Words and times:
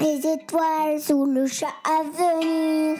Les 0.00 0.18
étoiles 0.18 1.00
sous 1.00 1.24
le 1.24 1.46
chat 1.46 1.74
à 1.84 2.02
venir. 2.02 2.98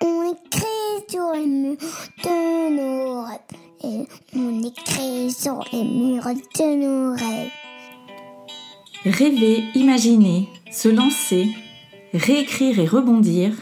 On 0.00 0.32
écrit 0.32 1.04
sur 1.08 1.32
les 1.32 1.46
murs 1.46 1.76
de 2.24 2.76
nos 2.76 3.22
rêves. 3.22 3.38
Et 3.84 4.06
on 4.36 4.62
écrit 4.62 5.30
sur 5.30 5.64
les 5.72 5.84
murs 5.84 6.24
de 6.24 6.76
nos 6.76 7.12
rêves. 7.12 7.50
Rêver, 9.04 9.64
imaginer, 9.74 10.48
se 10.70 10.88
lancer, 10.88 11.48
réécrire 12.14 12.78
et 12.78 12.86
rebondir, 12.86 13.52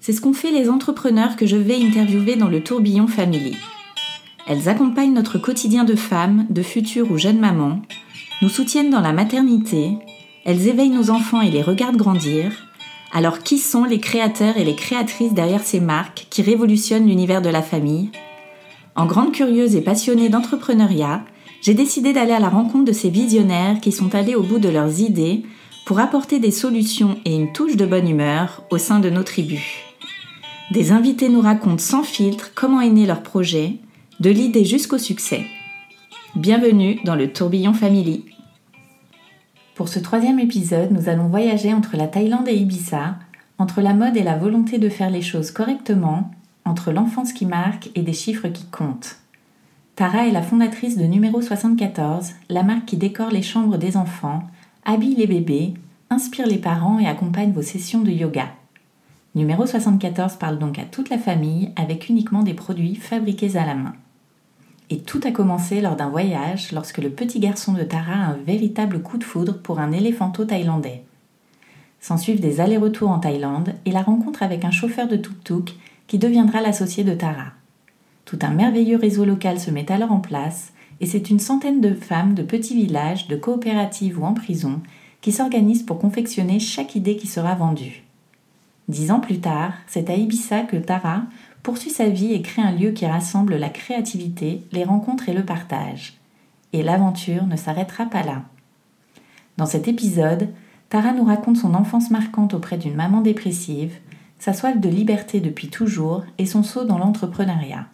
c'est 0.00 0.12
ce 0.12 0.20
qu'ont 0.20 0.34
fait 0.34 0.52
les 0.52 0.68
entrepreneurs 0.68 1.36
que 1.36 1.46
je 1.46 1.56
vais 1.56 1.82
interviewer 1.82 2.36
dans 2.36 2.48
le 2.48 2.62
tourbillon 2.62 3.06
Family. 3.06 3.56
Elles 4.46 4.68
accompagnent 4.68 5.14
notre 5.14 5.38
quotidien 5.38 5.84
de 5.84 5.96
femmes, 5.96 6.46
de 6.50 6.62
futures 6.62 7.10
ou 7.10 7.18
jeunes 7.18 7.40
mamans, 7.40 7.80
nous 8.42 8.48
soutiennent 8.48 8.90
dans 8.90 9.00
la 9.00 9.12
maternité, 9.12 9.96
elles 10.44 10.68
éveillent 10.68 10.90
nos 10.90 11.10
enfants 11.10 11.40
et 11.40 11.50
les 11.50 11.62
regardent 11.62 11.96
grandir. 11.96 12.52
Alors 13.12 13.40
qui 13.40 13.58
sont 13.58 13.84
les 13.84 14.00
créateurs 14.00 14.56
et 14.56 14.64
les 14.64 14.74
créatrices 14.74 15.32
derrière 15.32 15.62
ces 15.62 15.80
marques 15.80 16.26
qui 16.30 16.42
révolutionnent 16.42 17.06
l'univers 17.06 17.42
de 17.42 17.48
la 17.48 17.62
famille? 17.62 18.10
En 18.96 19.06
grande 19.06 19.32
curieuse 19.32 19.74
et 19.74 19.80
passionnée 19.80 20.28
d'entrepreneuriat, 20.28 21.24
j'ai 21.62 21.74
décidé 21.74 22.12
d'aller 22.12 22.32
à 22.32 22.40
la 22.40 22.48
rencontre 22.48 22.84
de 22.84 22.92
ces 22.92 23.08
visionnaires 23.08 23.80
qui 23.80 23.90
sont 23.90 24.14
allés 24.14 24.34
au 24.34 24.42
bout 24.42 24.58
de 24.58 24.68
leurs 24.68 25.00
idées 25.00 25.42
pour 25.86 25.98
apporter 25.98 26.38
des 26.38 26.50
solutions 26.50 27.18
et 27.24 27.34
une 27.34 27.52
touche 27.52 27.76
de 27.76 27.86
bonne 27.86 28.08
humeur 28.08 28.64
au 28.70 28.78
sein 28.78 29.00
de 29.00 29.10
nos 29.10 29.22
tribus. 29.22 29.64
Des 30.72 30.92
invités 30.92 31.28
nous 31.28 31.40
racontent 31.40 31.78
sans 31.78 32.02
filtre 32.02 32.52
comment 32.54 32.80
est 32.80 32.90
né 32.90 33.06
leur 33.06 33.22
projet, 33.22 33.76
de 34.20 34.30
l'idée 34.30 34.64
jusqu'au 34.64 34.98
succès. 34.98 35.44
Bienvenue 36.36 37.00
dans 37.04 37.14
le 37.14 37.32
tourbillon 37.32 37.72
Family. 37.72 38.24
Pour 39.74 39.88
ce 39.88 39.98
troisième 39.98 40.38
épisode, 40.38 40.92
nous 40.92 41.08
allons 41.08 41.26
voyager 41.26 41.74
entre 41.74 41.96
la 41.96 42.06
Thaïlande 42.06 42.46
et 42.46 42.54
Ibiza, 42.54 43.16
entre 43.58 43.80
la 43.80 43.92
mode 43.92 44.16
et 44.16 44.22
la 44.22 44.36
volonté 44.36 44.78
de 44.78 44.88
faire 44.88 45.10
les 45.10 45.20
choses 45.20 45.50
correctement, 45.50 46.30
entre 46.64 46.92
l'enfance 46.92 47.32
qui 47.32 47.44
marque 47.44 47.90
et 47.96 48.02
des 48.02 48.12
chiffres 48.12 48.46
qui 48.46 48.66
comptent. 48.66 49.16
Tara 49.96 50.28
est 50.28 50.32
la 50.32 50.42
fondatrice 50.42 50.96
de 50.96 51.04
Numéro 51.04 51.42
74, 51.42 52.34
la 52.50 52.62
marque 52.62 52.84
qui 52.84 52.96
décore 52.96 53.30
les 53.30 53.42
chambres 53.42 53.76
des 53.76 53.96
enfants, 53.96 54.44
habille 54.84 55.16
les 55.16 55.26
bébés, 55.26 55.74
inspire 56.08 56.46
les 56.46 56.58
parents 56.58 57.00
et 57.00 57.08
accompagne 57.08 57.50
vos 57.50 57.62
sessions 57.62 58.02
de 58.02 58.12
yoga. 58.12 58.46
Numéro 59.34 59.66
74 59.66 60.36
parle 60.36 60.60
donc 60.60 60.78
à 60.78 60.84
toute 60.84 61.10
la 61.10 61.18
famille 61.18 61.72
avec 61.74 62.08
uniquement 62.08 62.44
des 62.44 62.54
produits 62.54 62.94
fabriqués 62.94 63.56
à 63.56 63.66
la 63.66 63.74
main. 63.74 63.94
Et 64.94 65.00
tout 65.00 65.20
a 65.24 65.32
commencé 65.32 65.80
lors 65.80 65.96
d'un 65.96 66.08
voyage 66.08 66.70
lorsque 66.70 66.98
le 66.98 67.10
petit 67.10 67.40
garçon 67.40 67.72
de 67.72 67.82
Tara 67.82 68.12
a 68.12 68.26
un 68.26 68.36
véritable 68.46 69.02
coup 69.02 69.18
de 69.18 69.24
foudre 69.24 69.58
pour 69.60 69.80
un 69.80 69.90
éléphanto 69.90 70.44
thaïlandais. 70.44 71.02
S'ensuivent 72.00 72.38
des 72.38 72.60
allers-retours 72.60 73.10
en 73.10 73.18
Thaïlande 73.18 73.74
et 73.86 73.90
la 73.90 74.02
rencontre 74.02 74.44
avec 74.44 74.64
un 74.64 74.70
chauffeur 74.70 75.08
de 75.08 75.16
tuk-tuk 75.16 75.74
qui 76.06 76.18
deviendra 76.18 76.60
l'associé 76.60 77.02
de 77.02 77.12
Tara. 77.12 77.54
Tout 78.24 78.38
un 78.42 78.50
merveilleux 78.50 78.96
réseau 78.96 79.24
local 79.24 79.58
se 79.58 79.72
met 79.72 79.90
alors 79.90 80.12
en 80.12 80.20
place 80.20 80.72
et 81.00 81.06
c'est 81.06 81.28
une 81.28 81.40
centaine 81.40 81.80
de 81.80 81.92
femmes 81.92 82.34
de 82.34 82.44
petits 82.44 82.76
villages, 82.76 83.26
de 83.26 83.34
coopératives 83.34 84.20
ou 84.20 84.24
en 84.24 84.34
prison 84.34 84.80
qui 85.22 85.32
s'organisent 85.32 85.82
pour 85.82 85.98
confectionner 85.98 86.60
chaque 86.60 86.94
idée 86.94 87.16
qui 87.16 87.26
sera 87.26 87.56
vendue. 87.56 88.04
Dix 88.86 89.10
ans 89.10 89.20
plus 89.20 89.40
tard, 89.40 89.72
c'est 89.88 90.08
à 90.08 90.14
Ibiza 90.14 90.60
que 90.60 90.76
Tara 90.76 91.22
poursuit 91.64 91.90
sa 91.90 92.08
vie 92.08 92.34
et 92.34 92.42
crée 92.42 92.62
un 92.62 92.70
lieu 92.70 92.90
qui 92.90 93.06
rassemble 93.06 93.56
la 93.56 93.70
créativité, 93.70 94.62
les 94.70 94.84
rencontres 94.84 95.30
et 95.30 95.32
le 95.32 95.44
partage. 95.44 96.20
Et 96.74 96.82
l'aventure 96.82 97.46
ne 97.46 97.56
s'arrêtera 97.56 98.04
pas 98.04 98.22
là. 98.22 98.42
Dans 99.56 99.66
cet 99.66 99.88
épisode, 99.88 100.50
Tara 100.90 101.12
nous 101.12 101.24
raconte 101.24 101.56
son 101.56 101.74
enfance 101.74 102.10
marquante 102.10 102.52
auprès 102.52 102.76
d'une 102.76 102.94
maman 102.94 103.22
dépressive, 103.22 103.94
sa 104.38 104.52
soif 104.52 104.78
de 104.78 104.90
liberté 104.90 105.40
depuis 105.40 105.68
toujours 105.68 106.22
et 106.36 106.44
son 106.44 106.62
saut 106.62 106.84
dans 106.84 106.98
l'entrepreneuriat. 106.98 107.86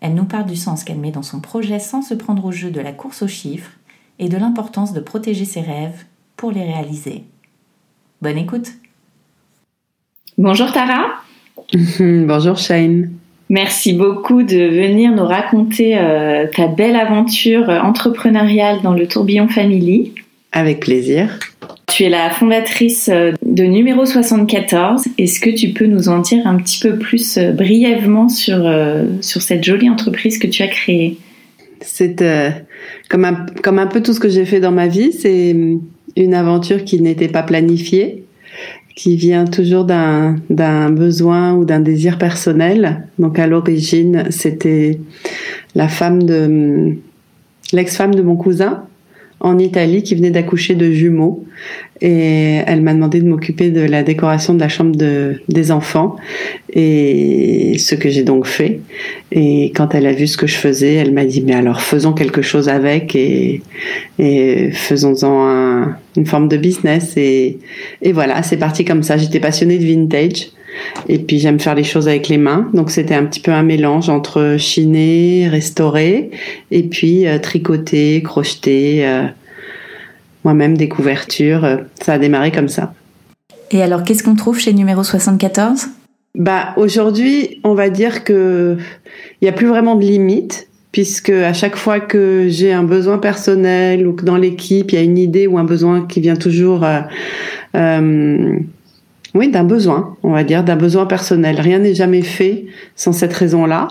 Elle 0.00 0.14
nous 0.14 0.24
parle 0.24 0.46
du 0.46 0.56
sens 0.56 0.82
qu'elle 0.82 0.98
met 0.98 1.12
dans 1.12 1.22
son 1.22 1.40
projet 1.40 1.78
sans 1.78 2.02
se 2.02 2.14
prendre 2.14 2.44
au 2.44 2.52
jeu 2.52 2.70
de 2.72 2.80
la 2.80 2.92
course 2.92 3.22
aux 3.22 3.28
chiffres 3.28 3.72
et 4.18 4.28
de 4.28 4.36
l'importance 4.36 4.92
de 4.92 5.00
protéger 5.00 5.44
ses 5.44 5.60
rêves 5.60 6.04
pour 6.36 6.50
les 6.50 6.64
réaliser. 6.64 7.24
Bonne 8.22 8.38
écoute 8.38 8.72
Bonjour 10.36 10.72
Tara 10.72 11.27
Bonjour 12.00 12.56
Shane. 12.56 13.10
Merci 13.50 13.92
beaucoup 13.92 14.42
de 14.42 14.56
venir 14.56 15.12
nous 15.12 15.24
raconter 15.24 15.98
euh, 15.98 16.46
ta 16.54 16.66
belle 16.66 16.96
aventure 16.96 17.68
entrepreneuriale 17.68 18.80
dans 18.82 18.94
le 18.94 19.06
tourbillon 19.06 19.48
Family. 19.48 20.12
Avec 20.52 20.80
plaisir. 20.80 21.38
Tu 21.86 22.04
es 22.04 22.08
la 22.08 22.30
fondatrice 22.30 23.10
euh, 23.12 23.32
de 23.42 23.64
Numéro 23.64 24.06
74. 24.06 25.08
Est-ce 25.18 25.40
que 25.40 25.50
tu 25.50 25.70
peux 25.70 25.86
nous 25.86 26.08
en 26.08 26.20
dire 26.20 26.46
un 26.46 26.56
petit 26.56 26.78
peu 26.78 26.98
plus 26.98 27.36
euh, 27.36 27.52
brièvement 27.52 28.30
sur, 28.30 28.70
sur 29.20 29.42
cette 29.42 29.64
jolie 29.64 29.90
entreprise 29.90 30.38
que 30.38 30.46
tu 30.46 30.62
as 30.62 30.68
créée? 30.68 31.18
C'est 31.80 32.24
comme, 33.08 33.24
un, 33.24 33.46
comme 33.62 33.78
un 33.78 33.86
peu 33.86 34.02
tout 34.02 34.12
ce 34.12 34.20
que 34.20 34.28
j'ai 34.28 34.46
fait 34.46 34.60
dans 34.60 34.72
ma 34.72 34.88
vie. 34.88 35.12
C'est 35.12 35.54
une 36.16 36.34
aventure 36.34 36.84
qui 36.84 37.00
n'était 37.00 37.28
pas 37.28 37.42
planifiée 37.42 38.24
qui 38.96 39.16
vient 39.16 39.44
toujours 39.44 39.84
d'un 39.84 40.90
besoin 40.90 41.54
ou 41.54 41.64
d'un 41.64 41.80
désir 41.80 42.18
personnel. 42.18 43.06
Donc 43.18 43.38
à 43.38 43.46
l'origine, 43.46 44.24
c'était 44.30 44.98
la 45.74 45.88
femme 45.88 46.24
de 46.24 46.96
l'ex-femme 47.72 48.14
de 48.14 48.22
mon 48.22 48.36
cousin 48.36 48.84
en 49.40 49.58
Italie 49.58 50.02
qui 50.02 50.16
venait 50.16 50.32
d'accoucher 50.32 50.74
de 50.74 50.90
jumeaux 50.90 51.44
et 52.00 52.60
elle 52.66 52.82
m'a 52.82 52.94
demandé 52.94 53.20
de 53.20 53.28
m'occuper 53.28 53.70
de 53.70 53.80
la 53.80 54.02
décoration 54.02 54.54
de 54.54 54.60
la 54.60 54.68
chambre 54.68 54.94
de, 54.96 55.40
des 55.48 55.72
enfants. 55.72 56.16
Et 56.72 57.76
ce 57.78 57.94
que 57.94 58.08
j'ai 58.08 58.22
donc 58.22 58.46
fait. 58.46 58.80
Et 59.32 59.72
quand 59.74 59.94
elle 59.94 60.06
a 60.06 60.12
vu 60.12 60.26
ce 60.26 60.36
que 60.36 60.46
je 60.46 60.56
faisais 60.56 60.94
elle 60.94 61.12
m'a 61.12 61.24
dit 61.24 61.42
mais 61.42 61.54
alors 61.54 61.80
faisons 61.80 62.12
quelque 62.12 62.42
chose 62.42 62.68
avec 62.68 63.16
et, 63.16 63.62
et 64.18 64.70
faisons-en 64.72 65.48
un, 65.48 65.96
une 66.16 66.26
forme 66.26 66.48
de 66.48 66.56
business. 66.56 67.16
Et, 67.16 67.58
et 68.02 68.12
voilà 68.12 68.42
c'est 68.42 68.58
parti 68.58 68.84
comme 68.84 69.02
ça. 69.02 69.16
J'étais 69.16 69.40
passionnée 69.40 69.78
de 69.78 69.84
vintage. 69.84 70.48
Et 71.08 71.18
puis 71.18 71.38
j'aime 71.38 71.58
faire 71.58 71.74
les 71.74 71.84
choses 71.84 72.08
avec 72.08 72.28
les 72.28 72.38
mains. 72.38 72.70
Donc 72.74 72.90
c'était 72.90 73.14
un 73.14 73.24
petit 73.24 73.40
peu 73.40 73.50
un 73.50 73.62
mélange 73.62 74.08
entre 74.08 74.56
chiner, 74.58 75.48
restaurer 75.48 76.30
et 76.70 76.82
puis 76.82 77.26
euh, 77.26 77.38
tricoter, 77.38 78.22
crocheter, 78.22 79.06
euh, 79.06 79.24
moi-même 80.48 80.78
des 80.78 80.88
couvertures. 80.88 81.64
Euh, 81.64 81.76
ça 82.00 82.14
a 82.14 82.18
démarré 82.18 82.50
comme 82.50 82.68
ça. 82.68 82.94
Et 83.70 83.82
alors 83.82 84.02
qu'est-ce 84.02 84.22
qu'on 84.22 84.34
trouve 84.34 84.58
chez 84.58 84.72
numéro 84.72 85.04
74 85.04 85.88
Bah 86.36 86.72
aujourd'hui, 86.78 87.60
on 87.64 87.74
va 87.74 87.90
dire 87.90 88.24
que 88.24 88.78
il 89.42 89.44
n'y 89.44 89.48
a 89.48 89.52
plus 89.52 89.66
vraiment 89.66 89.94
de 89.94 90.04
limite 90.04 90.68
puisque 90.90 91.28
à 91.28 91.52
chaque 91.52 91.76
fois 91.76 92.00
que 92.00 92.46
j'ai 92.48 92.72
un 92.72 92.82
besoin 92.82 93.18
personnel 93.18 94.06
ou 94.06 94.14
que 94.14 94.24
dans 94.24 94.38
l'équipe 94.38 94.90
il 94.90 94.94
y 94.94 94.98
a 94.98 95.02
une 95.02 95.18
idée 95.18 95.46
ou 95.46 95.58
un 95.58 95.64
besoin 95.64 96.06
qui 96.06 96.20
vient 96.20 96.36
toujours 96.36 96.82
oui, 99.38 99.48
d'un 99.50 99.64
besoin, 99.64 100.16
on 100.24 100.30
va 100.30 100.42
dire, 100.42 100.64
d'un 100.64 100.76
besoin 100.76 101.06
personnel. 101.06 101.60
Rien 101.60 101.78
n'est 101.78 101.94
jamais 101.94 102.22
fait 102.22 102.66
sans 102.96 103.12
cette 103.12 103.32
raison-là. 103.32 103.88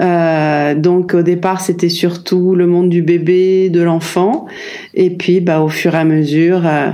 Euh, 0.00 0.74
donc 0.74 1.14
au 1.14 1.22
départ, 1.22 1.62
c'était 1.62 1.88
surtout 1.88 2.54
le 2.54 2.66
monde 2.66 2.90
du 2.90 3.00
bébé, 3.02 3.70
de 3.70 3.80
l'enfant, 3.80 4.46
et 4.92 5.10
puis 5.10 5.40
bah 5.40 5.60
au 5.60 5.68
fur 5.68 5.94
et 5.94 5.98
à 5.98 6.04
mesure, 6.04 6.62
euh, 6.66 6.90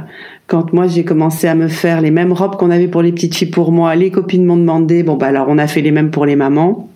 quand 0.47 0.73
moi 0.73 0.87
j'ai 0.87 1.05
commencé 1.05 1.49
à 1.49 1.55
me 1.55 1.69
faire 1.69 2.01
les 2.01 2.13
mêmes 2.13 2.33
robes 2.33 2.57
qu'on 2.57 2.71
avait 2.71 2.89
pour 2.89 3.03
les 3.03 3.11
petites 3.11 3.35
filles 3.35 3.51
pour 3.51 3.73
moi, 3.73 3.97
les 3.97 4.11
copines 4.11 4.45
m'ont 4.45 4.57
demandé, 4.57 5.03
bon 5.03 5.17
bah 5.17 5.27
alors 5.27 5.47
on 5.49 5.59
a 5.59 5.67
fait 5.67 5.81
les 5.81 5.91
mêmes 5.91 6.11
pour 6.11 6.27
les 6.27 6.37
mamans. 6.37 6.89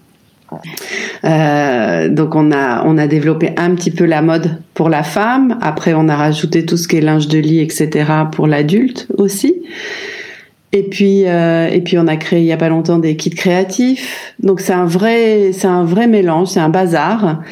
Euh, 1.24 2.08
donc 2.08 2.36
on 2.36 2.52
a 2.52 2.84
on 2.86 2.96
a 2.98 3.08
développé 3.08 3.54
un 3.56 3.74
petit 3.74 3.90
peu 3.90 4.04
la 4.04 4.22
mode 4.22 4.58
pour 4.74 4.88
la 4.88 5.02
femme. 5.02 5.58
Après 5.60 5.94
on 5.94 6.08
a 6.08 6.14
rajouté 6.14 6.64
tout 6.64 6.76
ce 6.76 6.86
qui 6.86 6.96
est 6.96 7.00
linge 7.00 7.26
de 7.26 7.38
lit, 7.38 7.60
etc. 7.60 8.04
pour 8.30 8.46
l'adulte 8.46 9.08
aussi. 9.16 9.54
Et 10.74 10.82
puis, 10.82 11.22
euh, 11.24 11.68
et 11.68 11.80
puis 11.80 11.98
on 11.98 12.08
a 12.08 12.16
créé 12.16 12.40
il 12.40 12.46
y 12.46 12.52
a 12.52 12.56
pas 12.56 12.68
longtemps 12.68 12.98
des 12.98 13.14
kits 13.14 13.30
créatifs. 13.30 14.34
Donc 14.40 14.58
c'est 14.58 14.72
un 14.72 14.86
vrai, 14.86 15.52
c'est 15.52 15.68
un 15.68 15.84
vrai 15.84 16.08
mélange, 16.08 16.48
c'est 16.48 16.58
un 16.58 16.68
bazar. 16.68 17.42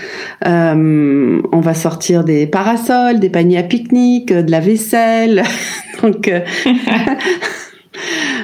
Euh, 0.45 1.41
on 1.53 1.61
va 1.61 1.75
sortir 1.75 2.25
des 2.25 2.49
parasols, 2.49 3.21
des 3.21 3.31
paniers 3.31 3.59
à 3.59 3.63
pique-nique, 3.63 4.33
de 4.33 4.51
la 4.51 4.59
vaisselle. 4.59 5.45
Donc 6.03 6.27
euh, 6.27 6.41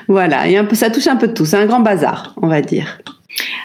voilà, 0.08 0.46
et 0.46 0.56
un 0.56 0.64
peu, 0.64 0.76
ça 0.76 0.90
touche 0.90 1.08
un 1.08 1.16
peu 1.16 1.26
de 1.26 1.32
tout. 1.32 1.44
C'est 1.44 1.56
un 1.56 1.66
grand 1.66 1.80
bazar, 1.80 2.34
on 2.40 2.46
va 2.46 2.62
dire. 2.62 3.00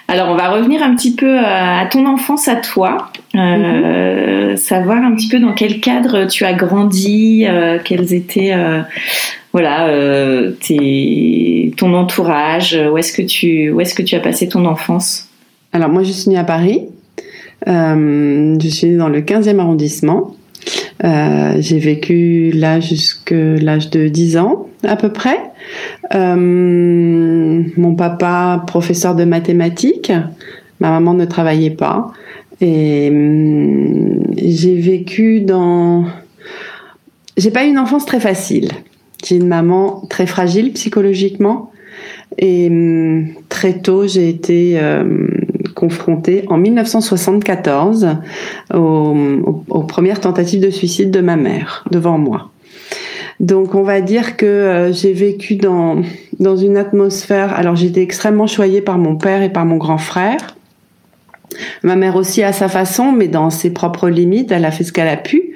Alors, 0.07 0.29
on 0.29 0.35
va 0.35 0.49
revenir 0.49 0.83
un 0.83 0.95
petit 0.95 1.15
peu 1.15 1.39
à 1.39 1.85
ton 1.89 2.05
enfance 2.05 2.47
à 2.47 2.55
toi, 2.55 3.09
euh, 3.35 4.55
savoir 4.57 4.97
un 4.97 5.15
petit 5.15 5.29
peu 5.29 5.39
dans 5.39 5.53
quel 5.53 5.79
cadre 5.79 6.25
tu 6.25 6.43
as 6.45 6.53
grandi, 6.53 7.45
euh, 7.47 7.79
quels 7.83 8.13
étaient, 8.13 8.53
euh, 8.53 8.81
voilà, 9.53 9.87
euh, 9.87 10.53
ton 11.77 11.93
entourage, 11.93 12.77
où 12.91 12.97
est-ce 12.97 13.13
que 13.13 13.21
tu, 13.21 13.71
où 13.71 13.79
est-ce 13.81 13.93
que 13.93 14.01
tu 14.01 14.15
as 14.15 14.19
passé 14.19 14.49
ton 14.49 14.65
enfance? 14.65 15.29
Alors 15.71 15.89
moi, 15.89 16.03
je 16.03 16.11
suis 16.11 16.29
née 16.29 16.37
à 16.37 16.43
Paris. 16.43 16.81
Euh, 17.67 18.57
je 18.59 18.67
suis 18.67 18.87
née 18.87 18.97
dans 18.97 19.09
le 19.09 19.21
15e 19.21 19.59
arrondissement. 19.59 20.35
Euh, 21.03 21.55
j'ai 21.59 21.79
vécu 21.79 22.51
là 22.51 22.79
jusqu'à 22.79 23.35
l'âge 23.35 23.89
de 23.89 24.07
10 24.07 24.37
ans 24.37 24.67
à 24.83 24.95
peu 24.95 25.09
près. 25.09 25.39
Euh, 26.13 26.35
mon 26.35 27.95
papa, 27.95 28.63
professeur 28.67 29.15
de 29.15 29.23
mathématiques, 29.23 30.11
ma 30.79 30.89
maman 30.89 31.13
ne 31.13 31.25
travaillait 31.25 31.69
pas. 31.69 32.11
Et 32.61 33.09
hum, 33.09 34.23
j'ai 34.37 34.75
vécu 34.75 35.41
dans... 35.41 36.05
J'ai 37.35 37.51
pas 37.51 37.65
eu 37.65 37.69
une 37.69 37.79
enfance 37.79 38.05
très 38.05 38.19
facile. 38.19 38.69
J'ai 39.23 39.37
une 39.37 39.47
maman 39.47 40.03
très 40.09 40.25
fragile 40.25 40.73
psychologiquement. 40.73 41.71
Et 42.37 42.67
hum, 42.67 43.27
très 43.49 43.79
tôt, 43.79 44.07
j'ai 44.07 44.29
été 44.29 44.79
euh, 44.79 45.27
confrontée 45.75 46.45
en 46.47 46.57
1974 46.57 48.17
aux, 48.73 49.83
premières 49.87 50.19
tentatives 50.19 50.61
de 50.61 50.69
suicide 50.69 51.11
de 51.11 51.21
ma 51.21 51.35
mère 51.35 51.85
devant 51.91 52.17
moi. 52.17 52.49
Donc 53.39 53.75
on 53.75 53.83
va 53.83 54.01
dire 54.01 54.37
que 54.37 54.45
euh, 54.45 54.93
j'ai 54.93 55.11
vécu 55.11 55.55
dans 55.55 56.01
dans 56.39 56.55
une 56.55 56.77
atmosphère. 56.77 57.53
Alors 57.53 57.75
j'étais 57.75 58.01
extrêmement 58.01 58.47
choyée 58.47 58.81
par 58.81 58.97
mon 58.97 59.15
père 59.15 59.41
et 59.41 59.49
par 59.49 59.65
mon 59.65 59.77
grand 59.77 59.97
frère. 59.97 60.55
Ma 61.83 61.95
mère 61.95 62.15
aussi 62.15 62.43
à 62.43 62.53
sa 62.53 62.67
façon, 62.67 63.11
mais 63.11 63.27
dans 63.27 63.49
ses 63.49 63.71
propres 63.71 64.09
limites, 64.09 64.51
elle 64.51 64.65
a 64.65 64.71
fait 64.71 64.83
ce 64.83 64.91
qu'elle 64.91 65.07
a 65.07 65.17
pu. 65.17 65.55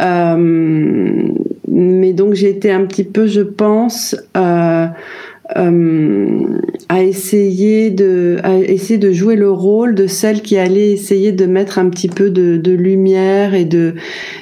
Euh, 0.00 1.28
mais 1.68 2.12
donc 2.12 2.34
j'ai 2.34 2.50
été 2.50 2.70
un 2.70 2.86
petit 2.86 3.04
peu, 3.04 3.26
je 3.26 3.42
pense, 3.42 4.16
euh, 4.36 4.86
euh, 5.56 6.58
à 6.88 7.02
essayer 7.02 7.90
de 7.90 8.38
à 8.42 8.56
essayer 8.56 8.98
de 8.98 9.12
jouer 9.12 9.36
le 9.36 9.48
rôle 9.48 9.94
de 9.94 10.08
celle 10.08 10.42
qui 10.42 10.58
allait 10.58 10.90
essayer 10.90 11.30
de 11.30 11.46
mettre 11.46 11.78
un 11.78 11.88
petit 11.88 12.08
peu 12.08 12.30
de, 12.30 12.56
de 12.56 12.72
lumière 12.72 13.54
et 13.54 13.64
de 13.64 13.94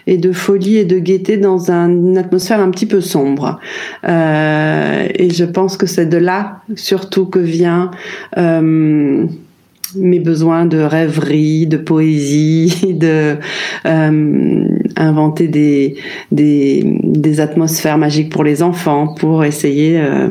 et 0.06 0.16
de 0.16 0.32
folie 0.32 0.78
et 0.78 0.84
de 0.86 0.98
gaieté 0.98 1.36
dans 1.36 1.70
un, 1.70 1.90
une 1.90 2.16
atmosphère 2.16 2.60
un 2.60 2.70
petit 2.70 2.86
peu 2.86 3.02
sombre. 3.02 3.60
Euh, 4.08 5.06
et 5.14 5.28
je 5.28 5.44
pense 5.44 5.76
que 5.76 5.86
c'est 5.86 6.06
de 6.06 6.16
là 6.16 6.62
surtout 6.74 7.26
que 7.26 7.38
vient 7.38 7.90
euh, 8.38 9.26
mes 9.96 10.20
besoins 10.20 10.66
de 10.66 10.78
rêverie, 10.78 11.66
de 11.66 11.76
poésie, 11.76 12.94
de 12.98 13.36
euh, 13.86 14.64
inventer 14.96 15.48
des, 15.48 15.96
des, 16.32 16.82
des 17.02 17.40
atmosphères 17.40 17.98
magiques 17.98 18.30
pour 18.30 18.44
les 18.44 18.62
enfants, 18.62 19.08
pour 19.08 19.44
essayer 19.44 19.98
euh, 19.98 20.28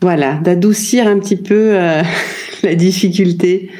voilà, 0.00 0.34
d'adoucir 0.34 1.06
un 1.06 1.18
petit 1.18 1.36
peu 1.36 1.70
euh, 1.72 2.02
la 2.62 2.74
difficulté 2.74 3.70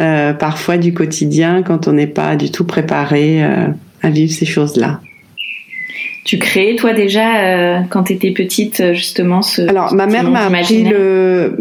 euh, 0.00 0.32
parfois 0.32 0.76
du 0.76 0.92
quotidien 0.92 1.62
quand 1.62 1.88
on 1.88 1.92
n'est 1.92 2.06
pas 2.06 2.36
du 2.36 2.50
tout 2.50 2.64
préparé 2.64 3.42
à 3.42 4.10
vivre 4.10 4.32
ces 4.32 4.46
choses-là. 4.46 5.00
Tu 6.24 6.38
créais 6.38 6.74
toi 6.74 6.94
déjà 6.94 7.82
quand 7.90 8.04
tu 8.04 8.14
étais 8.14 8.30
petite 8.30 8.94
justement 8.94 9.42
ce 9.42 9.60
Alors 9.68 9.94
ma 9.94 10.06
mère 10.06 10.30
m'a 10.30 10.46
appris 10.46 10.84
le 10.84 11.54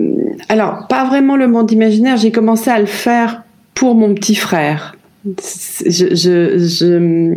alors 0.47 0.87
pas 0.87 1.05
vraiment 1.05 1.35
le 1.35 1.47
monde 1.47 1.71
imaginaire, 1.71 2.17
j'ai 2.17 2.31
commencé 2.31 2.69
à 2.69 2.79
le 2.79 2.85
faire 2.85 3.43
pour 3.75 3.95
mon 3.95 4.13
petit 4.13 4.35
frère. 4.35 4.95
Je, 5.25 6.15
je, 6.15 6.57
je 6.57 7.33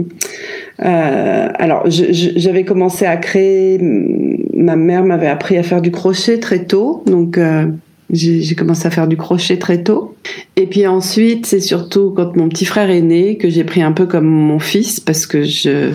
euh, 0.84 1.48
alors 1.54 1.84
j'avais 1.86 2.64
commencé 2.64 3.06
à 3.06 3.16
créer 3.16 3.78
ma 3.80 4.74
mère 4.74 5.04
m'avait 5.04 5.28
appris 5.28 5.56
à 5.56 5.62
faire 5.62 5.80
du 5.80 5.92
crochet 5.92 6.40
très 6.40 6.64
tôt, 6.64 7.04
donc 7.06 7.38
euh, 7.38 7.66
j'ai 8.10 8.54
commencé 8.56 8.86
à 8.86 8.90
faire 8.90 9.06
du 9.06 9.16
crochet 9.16 9.58
très 9.58 9.82
tôt. 9.82 10.16
Et 10.56 10.66
puis 10.66 10.86
ensuite, 10.86 11.46
c'est 11.46 11.60
surtout 11.60 12.10
quand 12.10 12.36
mon 12.36 12.48
petit 12.48 12.64
frère 12.64 12.90
est 12.90 13.00
né 13.00 13.36
que 13.36 13.48
j'ai 13.48 13.64
pris 13.64 13.82
un 13.82 13.92
peu 13.92 14.06
comme 14.06 14.26
mon 14.26 14.58
fils 14.58 14.98
parce 14.98 15.26
que 15.26 15.44
je 15.44 15.92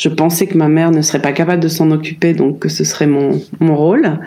je 0.00 0.08
pensais 0.08 0.46
que 0.46 0.56
ma 0.56 0.68
mère 0.68 0.92
ne 0.92 1.02
serait 1.02 1.20
pas 1.20 1.32
capable 1.32 1.62
de 1.62 1.68
s'en 1.68 1.90
occuper, 1.90 2.32
donc 2.32 2.60
que 2.60 2.70
ce 2.70 2.84
serait 2.84 3.06
mon, 3.06 3.38
mon 3.60 3.76
rôle. 3.76 4.18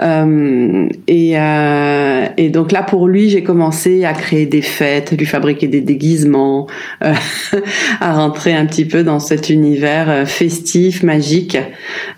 Euh, 0.00 0.88
et, 1.08 1.38
euh, 1.38 2.24
et 2.38 2.48
donc 2.48 2.72
là, 2.72 2.82
pour 2.82 3.06
lui, 3.06 3.28
j'ai 3.28 3.42
commencé 3.42 4.06
à 4.06 4.14
créer 4.14 4.46
des 4.46 4.62
fêtes, 4.62 5.12
lui 5.12 5.26
fabriquer 5.26 5.68
des 5.68 5.82
déguisements, 5.82 6.68
euh, 7.04 7.12
à 8.00 8.14
rentrer 8.14 8.54
un 8.54 8.64
petit 8.64 8.86
peu 8.86 9.02
dans 9.02 9.20
cet 9.20 9.50
univers 9.50 10.08
euh, 10.08 10.24
festif, 10.24 11.02
magique, 11.02 11.58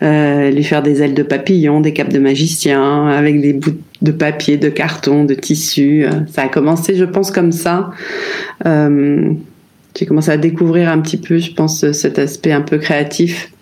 euh, 0.04 0.52
lui 0.52 0.62
faire 0.62 0.84
des 0.84 1.02
ailes 1.02 1.14
de 1.14 1.24
papillon, 1.24 1.80
des 1.80 1.92
capes 1.92 2.12
de 2.12 2.20
magicien, 2.20 3.08
avec 3.08 3.40
des 3.40 3.52
bouts 3.52 3.72
de 4.00 4.12
papier, 4.12 4.58
de 4.58 4.68
carton, 4.68 5.24
de 5.24 5.34
tissu. 5.34 6.06
Ça 6.28 6.42
a 6.42 6.48
commencé, 6.48 6.94
je 6.94 7.04
pense, 7.04 7.32
comme 7.32 7.50
ça. 7.50 7.90
J'ai 9.96 10.06
commencé 10.06 10.30
à 10.30 10.36
découvrir 10.36 10.88
un 10.88 11.00
petit 11.00 11.18
peu, 11.18 11.38
je 11.38 11.52
pense, 11.52 11.90
cet 11.92 12.18
aspect 12.18 12.52
un 12.52 12.62
peu 12.62 12.78
créatif 12.78 13.52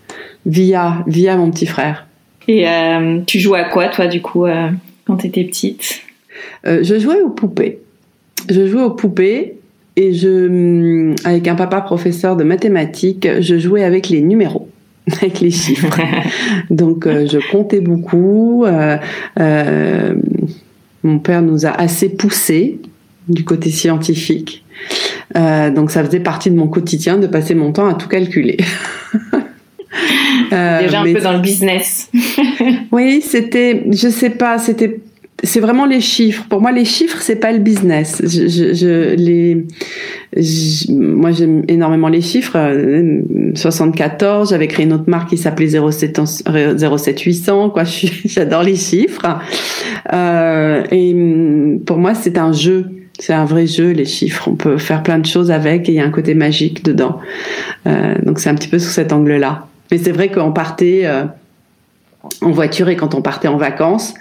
via, 0.46 1.04
via 1.06 1.36
mon 1.36 1.50
petit 1.50 1.66
frère. 1.66 2.06
Et 2.48 2.68
euh, 2.68 3.20
tu 3.26 3.38
jouais 3.38 3.60
à 3.60 3.64
quoi, 3.64 3.88
toi, 3.88 4.06
du 4.06 4.22
coup, 4.22 4.46
euh, 4.46 4.68
quand 5.06 5.18
tu 5.18 5.26
étais 5.26 5.44
petite? 5.44 6.02
Euh, 6.66 6.82
Je 6.82 6.98
jouais 6.98 7.20
aux 7.20 7.30
poupées. 7.30 7.80
Je 8.48 8.66
jouais 8.66 8.82
aux 8.82 8.92
poupées 8.92 9.56
et 9.96 10.12
je, 10.12 11.14
avec 11.24 11.48
un 11.48 11.54
papa 11.54 11.80
professeur 11.80 12.36
de 12.36 12.44
mathématiques, 12.44 13.28
je 13.40 13.58
jouais 13.58 13.84
avec 13.84 14.08
les 14.08 14.20
numéros 14.20 14.68
avec 15.20 15.40
les 15.40 15.50
chiffres. 15.50 15.98
Donc 16.70 17.06
euh, 17.06 17.26
je 17.26 17.38
comptais 17.50 17.80
beaucoup. 17.80 18.64
Euh, 18.64 18.96
euh, 19.38 20.14
mon 21.02 21.18
père 21.18 21.42
nous 21.42 21.66
a 21.66 21.70
assez 21.70 22.08
poussés 22.10 22.78
du 23.28 23.44
côté 23.44 23.70
scientifique. 23.70 24.64
Euh, 25.36 25.70
donc 25.70 25.90
ça 25.90 26.04
faisait 26.04 26.20
partie 26.20 26.50
de 26.50 26.56
mon 26.56 26.66
quotidien 26.66 27.16
de 27.16 27.26
passer 27.26 27.54
mon 27.54 27.72
temps 27.72 27.88
à 27.88 27.94
tout 27.94 28.08
calculer. 28.08 28.56
euh, 30.52 30.82
Déjà 30.82 31.00
un 31.00 31.12
peu 31.12 31.20
dans 31.20 31.32
le 31.32 31.40
business. 31.40 32.10
oui, 32.92 33.22
c'était, 33.22 33.84
je 33.90 34.08
sais 34.08 34.30
pas, 34.30 34.58
c'était, 34.58 35.00
c'est 35.44 35.60
vraiment 35.60 35.86
les 35.86 36.00
chiffres. 36.00 36.46
Pour 36.48 36.60
moi, 36.60 36.72
les 36.72 36.84
chiffres, 36.84 37.18
c'est 37.20 37.36
pas 37.36 37.52
le 37.52 37.58
business. 37.58 38.20
Je, 38.24 38.48
je, 38.48 38.74
je 38.74 39.14
les, 39.14 39.66
je, 40.36 40.92
moi, 40.92 41.30
j'aime 41.30 41.62
énormément 41.68 42.08
les 42.08 42.22
chiffres. 42.22 42.58
74, 43.54 44.50
j'avais 44.50 44.66
créé 44.66 44.84
une 44.84 44.92
autre 44.92 45.08
marque 45.08 45.30
qui 45.30 45.38
s'appelait 45.38 45.68
07, 45.68 46.20
07800. 46.76 47.70
Quoi, 47.70 47.84
j'adore 48.24 48.64
les 48.64 48.76
chiffres. 48.76 49.38
Euh, 50.12 50.82
et 50.90 51.14
pour 51.86 51.98
moi, 51.98 52.14
c'est 52.14 52.36
un 52.36 52.52
jeu 52.52 52.86
c'est 53.20 53.34
un 53.34 53.44
vrai 53.44 53.66
jeu, 53.66 53.90
les 53.90 54.06
chiffres. 54.06 54.48
On 54.48 54.54
peut 54.54 54.78
faire 54.78 55.02
plein 55.02 55.18
de 55.18 55.26
choses 55.26 55.50
avec 55.50 55.88
et 55.88 55.92
il 55.92 55.94
y 55.96 56.00
a 56.00 56.04
un 56.04 56.10
côté 56.10 56.34
magique 56.34 56.82
dedans. 56.82 57.20
Euh, 57.86 58.14
donc 58.22 58.40
c'est 58.40 58.48
un 58.48 58.54
petit 58.54 58.68
peu 58.68 58.78
sous 58.78 58.90
cet 58.90 59.12
angle-là. 59.12 59.66
Mais 59.90 59.98
c'est 59.98 60.12
vrai 60.12 60.30
qu'on 60.30 60.52
partait 60.52 61.02
euh, 61.04 61.24
en 62.40 62.50
voiture 62.50 62.88
et 62.88 62.96
quand 62.96 63.14
on 63.14 63.20
partait 63.20 63.48
en 63.48 63.58
vacances, 63.58 64.14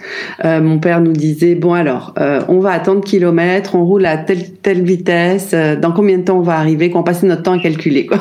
euh, 0.44 0.60
mon 0.60 0.78
père 0.78 1.00
nous 1.00 1.12
disait 1.12 1.54
bon 1.54 1.72
alors, 1.72 2.14
on 2.48 2.60
va 2.60 2.72
à 2.72 2.80
tant 2.80 2.94
de 2.94 3.00
kilomètres, 3.00 3.74
on 3.74 3.84
roule 3.84 4.04
à 4.04 4.18
telle 4.18 4.82
vitesse, 4.82 5.54
dans 5.80 5.92
combien 5.92 6.18
de 6.18 6.24
temps 6.24 6.38
on 6.38 6.42
va 6.42 6.58
arriver, 6.58 6.90
qu'on 6.90 7.02
passait 7.02 7.26
notre 7.26 7.42
temps 7.42 7.54
à 7.54 7.58
calculer. 7.58 8.08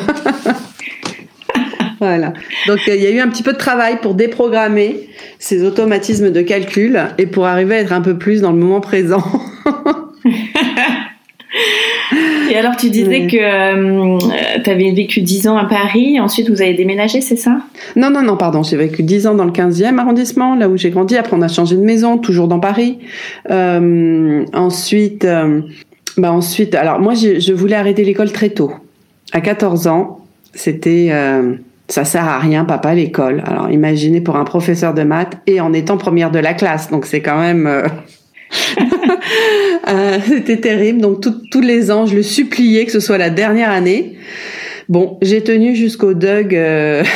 Voilà. 2.02 2.32
Donc 2.66 2.80
il 2.88 2.96
y 2.96 3.08
a 3.08 3.10
eu 3.10 3.20
un 3.20 3.28
petit 3.28 3.44
peu 3.44 3.52
de 3.52 3.58
travail 3.58 3.98
pour 4.02 4.14
déprogrammer 4.14 5.10
ces 5.38 5.66
automatismes 5.66 6.32
de 6.32 6.42
calcul 6.42 6.98
et 7.18 7.26
pour 7.26 7.46
arriver 7.46 7.76
à 7.76 7.80
être 7.80 7.92
un 7.92 8.00
peu 8.00 8.18
plus 8.18 8.40
dans 8.40 8.54
le 8.54 8.58
moment 8.58 8.80
présent. 8.80 9.22
Et 12.52 12.56
alors, 12.56 12.76
tu 12.76 12.90
disais 12.90 13.28
que 13.28 13.38
euh, 13.38 14.18
tu 14.64 14.70
avais 14.70 14.92
vécu 14.92 15.22
10 15.22 15.48
ans 15.48 15.58
à 15.58 15.66
Paris, 15.66 16.20
ensuite 16.20 16.50
vous 16.50 16.62
avez 16.62 16.74
déménagé, 16.74 17.22
c'est 17.22 17.36
ça? 17.36 17.60
Non, 17.96 18.10
non, 18.10 18.22
non, 18.22 18.38
pardon, 18.38 18.64
j'ai 18.64 18.78
vécu 18.78 19.04
10 19.04 19.28
ans 19.28 19.36
dans 19.36 19.46
le 19.46 19.52
15e 19.52 19.98
arrondissement, 19.98 20.56
là 20.56 20.70
où 20.70 20.78
j'ai 20.78 20.90
grandi. 20.90 21.18
Après, 21.18 21.36
on 21.36 21.42
a 21.42 21.48
changé 21.48 21.76
de 21.76 21.82
maison, 21.82 22.18
toujours 22.18 22.48
dans 22.48 22.60
Paris. 22.60 23.00
Euh, 23.50 24.46
ensuite, 24.54 25.26
euh, 25.26 25.62
bah 26.18 26.32
ensuite, 26.32 26.76
alors 26.76 27.00
moi, 27.00 27.14
je, 27.14 27.40
je 27.40 27.54
voulais 27.54 27.76
arrêter 27.76 28.04
l'école 28.04 28.32
très 28.32 28.50
tôt. 28.50 28.72
À 29.32 29.42
14 29.42 29.88
ans, 29.88 30.20
c'était 30.54 31.12
Ça 31.88 32.06
sert 32.06 32.26
à 32.26 32.40
rien, 32.40 32.66
papa, 32.66 32.94
l'école. 32.94 33.42
Alors, 33.46 33.72
imaginez 33.72 34.22
pour 34.22 34.36
un 34.36 34.44
professeur 34.44 34.94
de 34.94 35.02
maths 35.04 35.38
et 35.48 35.60
en 35.62 35.74
étant 35.74 35.98
première 35.98 36.30
de 36.30 36.40
la 36.40 36.54
classe. 36.54 36.92
Donc, 36.92 37.06
c'est 37.06 37.22
quand 37.22 37.40
même. 37.40 37.68
Euh, 39.88 40.18
C'était 40.28 40.58
terrible. 40.58 41.02
Donc, 41.02 41.24
tous 41.50 41.62
les 41.62 41.92
ans, 41.92 42.06
je 42.06 42.16
le 42.16 42.24
suppliais 42.24 42.86
que 42.86 42.92
ce 42.92 43.00
soit 43.00 43.18
la 43.18 43.30
dernière 43.30 43.72
année. 43.72 44.16
Bon, 44.88 45.18
j'ai 45.22 45.42
tenu 45.42 45.76
jusqu'au 45.76 46.14
Doug. 46.14 46.56
Euh, 46.56 47.04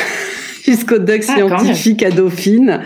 jusqu'au 0.64 0.98
doc 0.98 1.22
ah, 1.28 1.34
scientifique 1.34 2.02
à 2.02 2.10
Dauphine. 2.10 2.80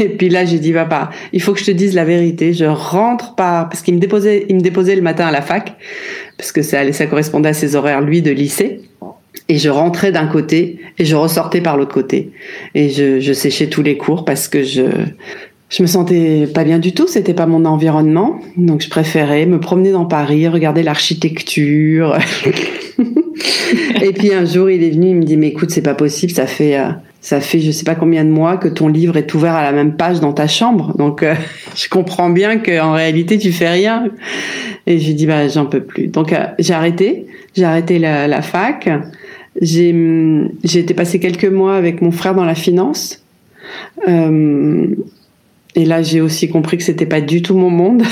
Et 0.00 0.08
puis 0.08 0.28
là, 0.28 0.44
j'ai 0.44 0.58
dit, 0.58 0.72
papa, 0.72 1.10
il 1.32 1.40
faut 1.40 1.54
que 1.54 1.60
je 1.60 1.64
te 1.64 1.70
dise 1.70 1.94
la 1.94 2.04
vérité. 2.04 2.52
Je 2.52 2.64
rentre 2.64 3.34
pas, 3.34 3.64
parce 3.64 3.82
qu'il 3.82 3.94
me 3.94 4.00
déposait, 4.00 4.46
il 4.48 4.56
me 4.56 4.60
déposait 4.60 4.94
le 4.94 5.02
matin 5.02 5.26
à 5.26 5.32
la 5.32 5.42
fac, 5.42 5.74
parce 6.36 6.52
que 6.52 6.62
ça, 6.62 6.92
ça 6.92 7.06
correspondait 7.06 7.48
à 7.48 7.54
ses 7.54 7.74
horaires, 7.74 8.00
lui, 8.00 8.22
de 8.22 8.30
lycée. 8.30 8.82
Et 9.48 9.58
je 9.58 9.68
rentrais 9.68 10.12
d'un 10.12 10.26
côté 10.26 10.80
et 10.98 11.04
je 11.04 11.14
ressortais 11.14 11.60
par 11.60 11.76
l'autre 11.76 11.94
côté. 11.94 12.32
Et 12.74 12.90
je, 12.90 13.20
je 13.20 13.32
séchais 13.32 13.68
tous 13.68 13.82
les 13.82 13.96
cours 13.96 14.24
parce 14.24 14.48
que 14.48 14.62
je, 14.64 14.82
je 15.68 15.82
me 15.82 15.88
sentais 15.88 16.46
pas 16.46 16.62
bien 16.62 16.78
du 16.78 16.92
tout, 16.92 17.08
c'était 17.08 17.34
pas 17.34 17.46
mon 17.46 17.64
environnement, 17.64 18.38
donc 18.56 18.82
je 18.82 18.88
préférais 18.88 19.46
me 19.46 19.58
promener 19.58 19.90
dans 19.90 20.04
Paris, 20.04 20.46
regarder 20.46 20.84
l'architecture. 20.84 22.16
et 24.02 24.12
puis 24.12 24.32
un 24.32 24.44
jour, 24.44 24.70
il 24.70 24.84
est 24.84 24.90
venu, 24.90 25.08
il 25.08 25.16
me 25.16 25.24
dit 25.24 25.36
mais 25.36 25.48
écoute, 25.48 25.70
c'est 25.70 25.82
pas 25.82 25.94
possible, 25.94 26.32
ça 26.32 26.46
fait 26.46 26.78
euh, 26.78 26.90
ça 27.20 27.40
fait 27.40 27.58
je 27.58 27.72
sais 27.72 27.82
pas 27.82 27.96
combien 27.96 28.24
de 28.24 28.30
mois 28.30 28.56
que 28.56 28.68
ton 28.68 28.86
livre 28.86 29.16
est 29.16 29.34
ouvert 29.34 29.54
à 29.54 29.64
la 29.64 29.72
même 29.72 29.96
page 29.96 30.20
dans 30.20 30.32
ta 30.32 30.46
chambre. 30.46 30.96
Donc 30.96 31.24
euh, 31.24 31.34
je 31.76 31.88
comprends 31.88 32.30
bien 32.30 32.58
qu'en 32.58 32.92
réalité 32.92 33.36
tu 33.36 33.50
fais 33.50 33.68
rien. 33.68 34.08
Et 34.86 35.00
j'ai 35.00 35.14
dit 35.14 35.26
bah 35.26 35.48
j'en 35.48 35.66
peux 35.66 35.82
plus. 35.82 36.06
Donc 36.06 36.32
euh, 36.32 36.46
j'ai 36.60 36.74
arrêté, 36.74 37.26
j'ai 37.56 37.64
arrêté 37.64 37.98
la, 37.98 38.40
fac. 38.42 38.88
J'ai 39.60 39.92
j'ai 40.62 40.78
été 40.78 40.94
passer 40.94 41.18
quelques 41.18 41.46
mois 41.46 41.74
avec 41.74 42.02
mon 42.02 42.12
frère 42.12 42.36
dans 42.36 42.44
la 42.44 42.54
finance. 42.54 43.24
Et 45.76 45.84
là, 45.84 46.02
j'ai 46.02 46.20
aussi 46.20 46.48
compris 46.48 46.78
que 46.78 46.82
c'était 46.82 47.06
pas 47.06 47.20
du 47.20 47.42
tout 47.42 47.54
mon 47.54 47.70
monde. 47.70 48.02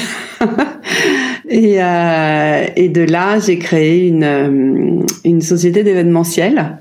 et, 1.48 1.82
euh, 1.82 2.64
et 2.76 2.88
de 2.90 3.02
là, 3.02 3.38
j'ai 3.38 3.58
créé 3.58 4.06
une, 4.06 4.22
euh, 4.22 5.02
une 5.24 5.40
société 5.40 5.82
d'événementiel 5.82 6.78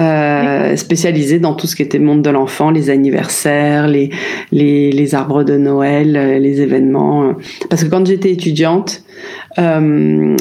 euh, 0.00 0.74
spécialisée 0.74 1.38
dans 1.38 1.54
tout 1.54 1.68
ce 1.68 1.76
qui 1.76 1.82
était 1.82 2.00
monde 2.00 2.22
de 2.22 2.30
l'enfant, 2.30 2.72
les 2.72 2.90
anniversaires, 2.90 3.86
les, 3.86 4.10
les, 4.50 4.90
les, 4.90 5.14
arbres 5.14 5.44
de 5.44 5.56
Noël, 5.56 6.16
euh, 6.16 6.38
les 6.40 6.60
événements. 6.60 7.32
Parce 7.70 7.84
que 7.84 7.88
quand 7.88 8.04
j'étais 8.04 8.32
étudiante, 8.32 9.04
euh, 9.58 10.36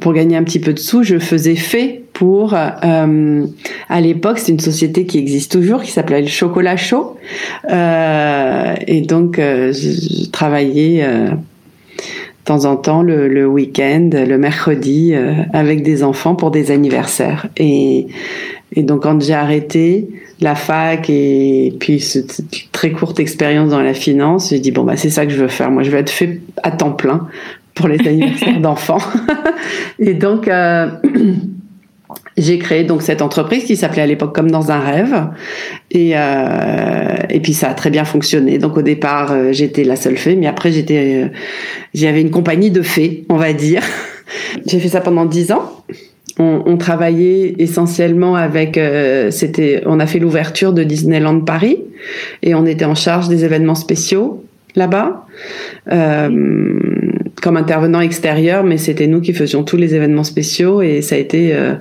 pour 0.00 0.12
gagner 0.12 0.36
un 0.36 0.44
petit 0.44 0.60
peu 0.60 0.72
de 0.72 0.78
sous, 0.78 1.02
je 1.02 1.18
faisais 1.18 1.56
fait 1.56 2.03
pour, 2.14 2.54
euh, 2.54 3.46
à 3.88 4.00
l'époque, 4.00 4.38
c'est 4.38 4.52
une 4.52 4.60
société 4.60 5.04
qui 5.04 5.18
existe 5.18 5.52
toujours, 5.52 5.82
qui 5.82 5.90
s'appelait 5.90 6.22
le 6.22 6.28
Chocolat 6.28 6.76
Chaud. 6.76 7.16
Euh, 7.70 8.74
et 8.86 9.00
donc, 9.02 9.38
euh, 9.38 9.72
je, 9.72 10.30
travaillais 10.30 11.02
euh, 11.02 11.30
de 11.30 11.34
temps 12.44 12.66
en 12.66 12.76
temps 12.76 13.02
le, 13.02 13.26
le 13.26 13.46
week-end, 13.46 14.10
le 14.12 14.38
mercredi, 14.38 15.10
euh, 15.12 15.34
avec 15.52 15.82
des 15.82 16.04
enfants 16.04 16.36
pour 16.36 16.52
des 16.52 16.70
anniversaires. 16.70 17.48
Et, 17.56 18.06
et 18.76 18.84
donc, 18.84 19.02
quand 19.02 19.20
j'ai 19.20 19.34
arrêté 19.34 20.08
la 20.40 20.54
fac 20.54 21.10
et 21.10 21.74
puis 21.80 21.98
cette 21.98 22.42
très 22.70 22.92
courte 22.92 23.18
expérience 23.18 23.70
dans 23.70 23.82
la 23.82 23.94
finance, 23.94 24.50
j'ai 24.50 24.60
dit, 24.60 24.70
bon, 24.70 24.84
bah, 24.84 24.96
c'est 24.96 25.10
ça 25.10 25.26
que 25.26 25.32
je 25.32 25.40
veux 25.40 25.48
faire. 25.48 25.72
Moi, 25.72 25.82
je 25.82 25.90
veux 25.90 25.98
être 25.98 26.10
fait 26.10 26.40
à 26.62 26.70
temps 26.70 26.92
plein 26.92 27.26
pour 27.74 27.88
les 27.88 27.98
anniversaires 28.06 28.60
d'enfants. 28.60 29.02
et 29.98 30.14
donc... 30.14 30.48
j'ai 32.36 32.58
créé 32.58 32.84
donc 32.84 33.02
cette 33.02 33.22
entreprise 33.22 33.64
qui 33.64 33.76
s'appelait 33.76 34.02
à 34.02 34.06
l'époque 34.06 34.34
comme 34.34 34.50
dans 34.50 34.70
un 34.70 34.80
rêve. 34.80 35.14
Et 35.90 36.12
euh, 36.14 37.16
et 37.30 37.40
puis 37.40 37.54
ça 37.54 37.68
a 37.68 37.74
très 37.74 37.90
bien 37.90 38.04
fonctionné. 38.04 38.58
Donc 38.58 38.76
au 38.76 38.82
départ 38.82 39.32
euh, 39.32 39.52
j'étais 39.52 39.84
la 39.84 39.96
seule 39.96 40.16
fée 40.16 40.36
mais 40.36 40.46
après 40.46 40.72
j'étais 40.72 41.24
euh, 41.24 41.28
j'avais 41.94 42.20
une 42.20 42.30
compagnie 42.30 42.70
de 42.70 42.82
fées 42.82 43.24
on 43.28 43.36
va 43.36 43.52
dire. 43.52 43.82
J'ai 44.66 44.78
fait 44.78 44.88
ça 44.88 45.00
pendant 45.00 45.26
dix 45.26 45.52
ans. 45.52 45.84
On, 46.38 46.62
on 46.66 46.76
travaillait 46.76 47.54
essentiellement 47.58 48.34
avec 48.34 48.78
euh, 48.78 49.30
c'était 49.30 49.82
on 49.86 50.00
a 50.00 50.06
fait 50.06 50.18
l'ouverture 50.18 50.72
de 50.72 50.82
Disneyland 50.82 51.40
Paris 51.40 51.78
et 52.42 52.54
on 52.54 52.66
était 52.66 52.86
en 52.86 52.94
charge 52.94 53.28
des 53.28 53.44
événements 53.44 53.76
spéciaux 53.76 54.44
là-bas. 54.74 55.26
Euh, 55.92 56.93
comme 57.44 57.58
intervenant 57.58 58.00
extérieur, 58.00 58.64
mais 58.64 58.78
c'était 58.78 59.06
nous 59.06 59.20
qui 59.20 59.34
faisions 59.34 59.64
tous 59.64 59.76
les 59.76 59.94
événements 59.94 60.24
spéciaux 60.24 60.80
et 60.80 61.02
ça 61.02 61.16
a 61.16 61.18
été 61.18 61.50
euh, 61.52 61.74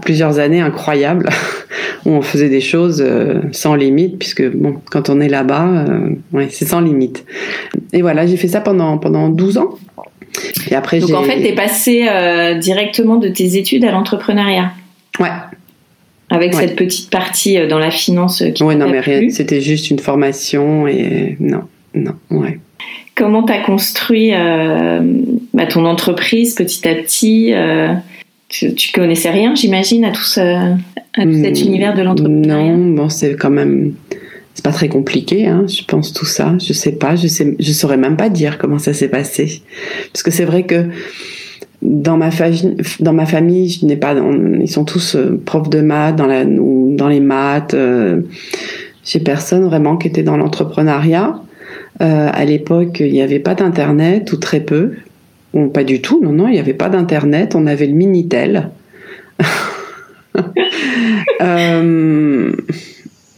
plusieurs 0.00 0.40
années 0.40 0.60
incroyables 0.60 1.28
où 2.04 2.10
on 2.10 2.20
faisait 2.20 2.48
des 2.48 2.60
choses 2.60 3.00
euh, 3.00 3.42
sans 3.52 3.76
limite 3.76 4.18
puisque 4.18 4.44
bon, 4.50 4.80
quand 4.90 5.08
on 5.08 5.20
est 5.20 5.28
là-bas, 5.28 5.68
euh, 5.68 6.08
ouais, 6.32 6.48
c'est 6.50 6.64
sans 6.64 6.80
limite. 6.80 7.24
Et 7.92 8.02
voilà, 8.02 8.26
j'ai 8.26 8.36
fait 8.36 8.48
ça 8.48 8.60
pendant 8.60 8.98
pendant 8.98 9.28
12 9.28 9.58
ans. 9.58 9.78
Et 10.68 10.74
après, 10.74 10.98
Donc 10.98 11.12
en 11.12 11.22
fait, 11.22 11.40
t'es 11.40 11.54
passé 11.54 12.08
directement 12.60 13.18
de 13.18 13.28
tes 13.28 13.56
études 13.56 13.84
à 13.84 13.92
l'entrepreneuriat. 13.92 14.72
Ouais. 15.20 15.28
Avec 16.28 16.54
cette 16.54 16.74
petite 16.74 17.08
partie 17.08 17.68
dans 17.68 17.78
la 17.78 17.92
finance 17.92 18.42
qui. 18.52 18.64
Ouais, 18.64 18.74
non, 18.74 18.88
mais 18.88 18.98
rien. 18.98 19.28
C'était 19.30 19.60
juste 19.60 19.90
une 19.90 20.00
formation 20.00 20.88
et 20.88 21.36
non, 21.38 21.68
non, 21.94 22.14
ouais. 22.30 22.58
Comment 23.14 23.42
tu 23.42 23.52
as 23.52 23.60
construit 23.60 24.30
euh, 24.32 25.00
bah, 25.52 25.66
ton 25.66 25.84
entreprise 25.84 26.54
petit 26.54 26.88
à 26.88 26.94
petit 26.94 27.52
euh, 27.52 27.92
tu, 28.48 28.74
tu, 28.74 28.92
connaissais 28.92 29.30
rien, 29.30 29.54
j'imagine, 29.54 30.04
à 30.04 30.10
tout, 30.10 30.22
ce, 30.22 30.40
à 30.40 30.76
tout 31.22 31.32
cet 31.42 31.60
hmm, 31.60 31.66
univers 31.66 31.94
de 31.94 32.02
l'entrepreneuriat? 32.02 32.76
Non, 32.76 32.94
bon, 32.94 33.08
c'est 33.08 33.34
quand 33.34 33.50
même. 33.50 33.94
C'est 34.54 34.64
pas 34.64 34.72
très 34.72 34.88
compliqué, 34.88 35.46
hein, 35.46 35.64
je 35.66 35.82
pense 35.84 36.12
tout 36.12 36.26
ça. 36.26 36.54
Je 36.58 36.74
sais 36.74 36.92
pas, 36.92 37.16
je 37.16 37.26
sais, 37.26 37.56
je 37.58 37.72
saurais 37.72 37.96
même 37.96 38.16
pas 38.16 38.28
dire 38.28 38.58
comment 38.58 38.78
ça 38.78 38.92
s'est 38.92 39.08
passé, 39.08 39.62
parce 40.12 40.22
que 40.22 40.30
c'est 40.30 40.44
vrai 40.44 40.64
que 40.64 40.88
dans 41.80 42.16
ma 42.16 42.30
famille, 42.30 42.76
dans 43.00 43.14
ma 43.14 43.26
famille, 43.26 43.70
je 43.70 43.86
n'ai 43.86 43.96
pas, 43.96 44.14
ils 44.60 44.70
sont 44.70 44.84
tous 44.84 45.16
euh, 45.16 45.40
profs 45.44 45.70
de 45.70 45.80
maths 45.80 46.16
dans 46.16 46.26
la, 46.26 46.44
ou 46.44 46.94
dans 46.94 47.08
les 47.08 47.20
maths. 47.20 47.74
Euh, 47.74 48.20
j'ai 49.04 49.20
personne 49.20 49.64
vraiment 49.64 49.96
qui 49.96 50.08
était 50.08 50.22
dans 50.22 50.36
l'entrepreneuriat. 50.36 51.42
Euh, 52.00 52.30
à 52.32 52.44
l'époque, 52.44 53.00
il 53.00 53.12
n'y 53.12 53.22
avait 53.22 53.38
pas 53.38 53.54
d'internet 53.54 54.32
ou 54.32 54.36
très 54.36 54.60
peu. 54.60 54.92
Ou 55.52 55.68
pas 55.68 55.84
du 55.84 56.00
tout, 56.00 56.22
non, 56.22 56.32
non, 56.32 56.48
il 56.48 56.52
n'y 56.52 56.60
avait 56.60 56.72
pas 56.72 56.88
d'internet. 56.88 57.54
On 57.54 57.66
avait 57.66 57.86
le 57.86 57.92
Minitel. 57.92 58.70
euh, 61.42 62.52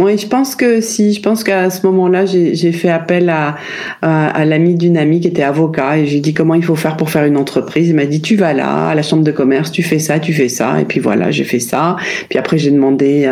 oui, 0.00 0.18
je 0.18 0.26
pense 0.28 0.54
que 0.54 0.80
si, 0.80 1.12
je 1.12 1.20
pense 1.20 1.42
qu'à 1.42 1.70
ce 1.70 1.84
moment-là, 1.86 2.24
j'ai 2.26 2.72
fait 2.72 2.88
appel 2.90 3.28
à, 3.30 3.56
à, 4.00 4.28
à 4.28 4.44
l'ami 4.44 4.76
d'une 4.76 4.96
amie 4.96 5.20
qui 5.20 5.28
était 5.28 5.42
avocat 5.42 5.98
et 5.98 6.06
j'ai 6.06 6.20
dit 6.20 6.34
comment 6.34 6.54
il 6.54 6.64
faut 6.64 6.76
faire 6.76 6.96
pour 6.96 7.10
faire 7.10 7.24
une 7.24 7.36
entreprise? 7.36 7.88
Il 7.88 7.96
m'a 7.96 8.06
dit 8.06 8.20
tu 8.20 8.36
vas 8.36 8.52
là, 8.52 8.88
à 8.88 8.94
la 8.94 9.02
chambre 9.02 9.24
de 9.24 9.32
commerce, 9.32 9.72
tu 9.72 9.82
fais 9.82 9.98
ça, 9.98 10.20
tu 10.20 10.32
fais 10.32 10.48
ça. 10.48 10.80
Et 10.80 10.84
puis 10.84 11.00
voilà, 11.00 11.32
j'ai 11.32 11.44
fait 11.44 11.58
ça. 11.58 11.96
Puis 12.28 12.38
après, 12.38 12.58
j'ai 12.58 12.70
demandé 12.70 13.28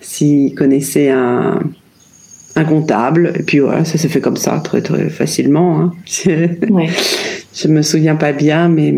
s'il 0.00 0.54
connaissait 0.54 1.10
un, 1.10 1.60
un 2.56 2.64
comptable, 2.64 3.32
et 3.38 3.42
puis 3.42 3.58
voilà, 3.58 3.84
ça 3.84 3.98
s'est 3.98 4.08
fait 4.08 4.20
comme 4.20 4.36
ça, 4.36 4.60
très 4.62 4.80
très 4.80 5.08
facilement. 5.10 5.80
Hein. 5.80 5.92
Ouais. 6.70 6.88
Je 7.54 7.68
me 7.68 7.82
souviens 7.82 8.16
pas 8.16 8.32
bien, 8.32 8.68
mais 8.68 8.94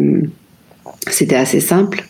c'était 1.10 1.36
assez 1.36 1.60
simple. 1.60 2.04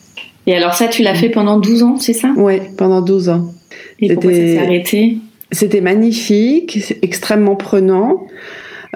Et 0.46 0.54
alors 0.54 0.74
ça, 0.74 0.86
tu 0.86 1.02
l'as 1.02 1.14
fait 1.14 1.28
pendant 1.28 1.58
12 1.58 1.82
ans, 1.82 1.96
c'est 1.98 2.12
ça? 2.12 2.32
Oui, 2.36 2.60
pendant 2.76 3.00
12 3.00 3.28
ans. 3.28 3.52
Et 4.00 4.12
pourquoi 4.14 4.32
ça 4.32 4.36
s'est 4.36 4.58
arrêté? 4.58 5.18
C'était 5.50 5.80
magnifique, 5.80 6.94
extrêmement 7.02 7.56
prenant. 7.56 8.26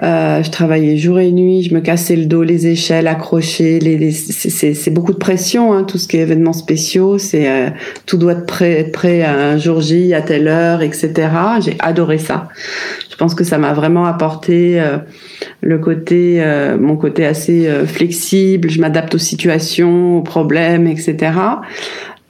Euh, 0.03 0.41
je 0.41 0.49
travaillais 0.49 0.97
jour 0.97 1.19
et 1.19 1.31
nuit, 1.31 1.63
je 1.63 1.73
me 1.73 1.81
cassais 1.81 2.15
le 2.15 2.25
dos, 2.25 2.43
les 2.43 2.67
échelles 2.67 3.07
accrochées, 3.07 3.79
les, 3.79 3.97
les 3.97 4.11
c'est 4.11 4.93
beaucoup 4.93 5.13
de 5.13 5.17
pression, 5.17 5.73
hein, 5.73 5.83
tout 5.83 5.97
ce 5.97 6.07
qui 6.07 6.17
est 6.17 6.21
événements 6.21 6.53
spéciaux, 6.53 7.17
c'est 7.17 7.49
euh, 7.49 7.69
tout 8.05 8.17
doit 8.17 8.33
être 8.33 8.45
prêt, 8.45 8.89
prêt 8.91 9.21
à 9.21 9.33
un 9.33 9.57
jour 9.57 9.81
J, 9.81 10.13
à 10.13 10.21
telle 10.21 10.47
heure, 10.47 10.81
etc. 10.81 11.11
J'ai 11.63 11.75
adoré 11.79 12.17
ça. 12.17 12.47
Je 13.09 13.15
pense 13.15 13.35
que 13.35 13.43
ça 13.43 13.57
m'a 13.57 13.73
vraiment 13.73 14.05
apporté 14.05 14.79
euh, 14.79 14.97
le 15.61 15.77
côté, 15.77 16.37
euh, 16.41 16.77
mon 16.77 16.95
côté 16.95 17.25
assez 17.25 17.69
flexible. 17.85 18.69
Je 18.69 18.79
m'adapte 18.79 19.15
aux 19.15 19.19
situations, 19.19 20.17
aux 20.17 20.23
problèmes, 20.23 20.87
etc. 20.87 21.33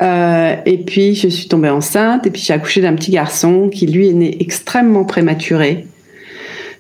et 0.02 0.78
puis 0.86 1.16
je 1.16 1.28
suis 1.28 1.48
tombée 1.48 1.70
enceinte 1.70 2.26
et 2.26 2.32
puis 2.32 2.42
j'ai 2.42 2.54
accouché 2.54 2.82
d'un 2.82 2.96
petit 2.96 3.12
garçon 3.12 3.70
qui 3.70 3.86
lui 3.86 4.10
est 4.10 4.14
né 4.14 4.38
extrêmement 4.42 5.06
prématuré. 5.06 5.86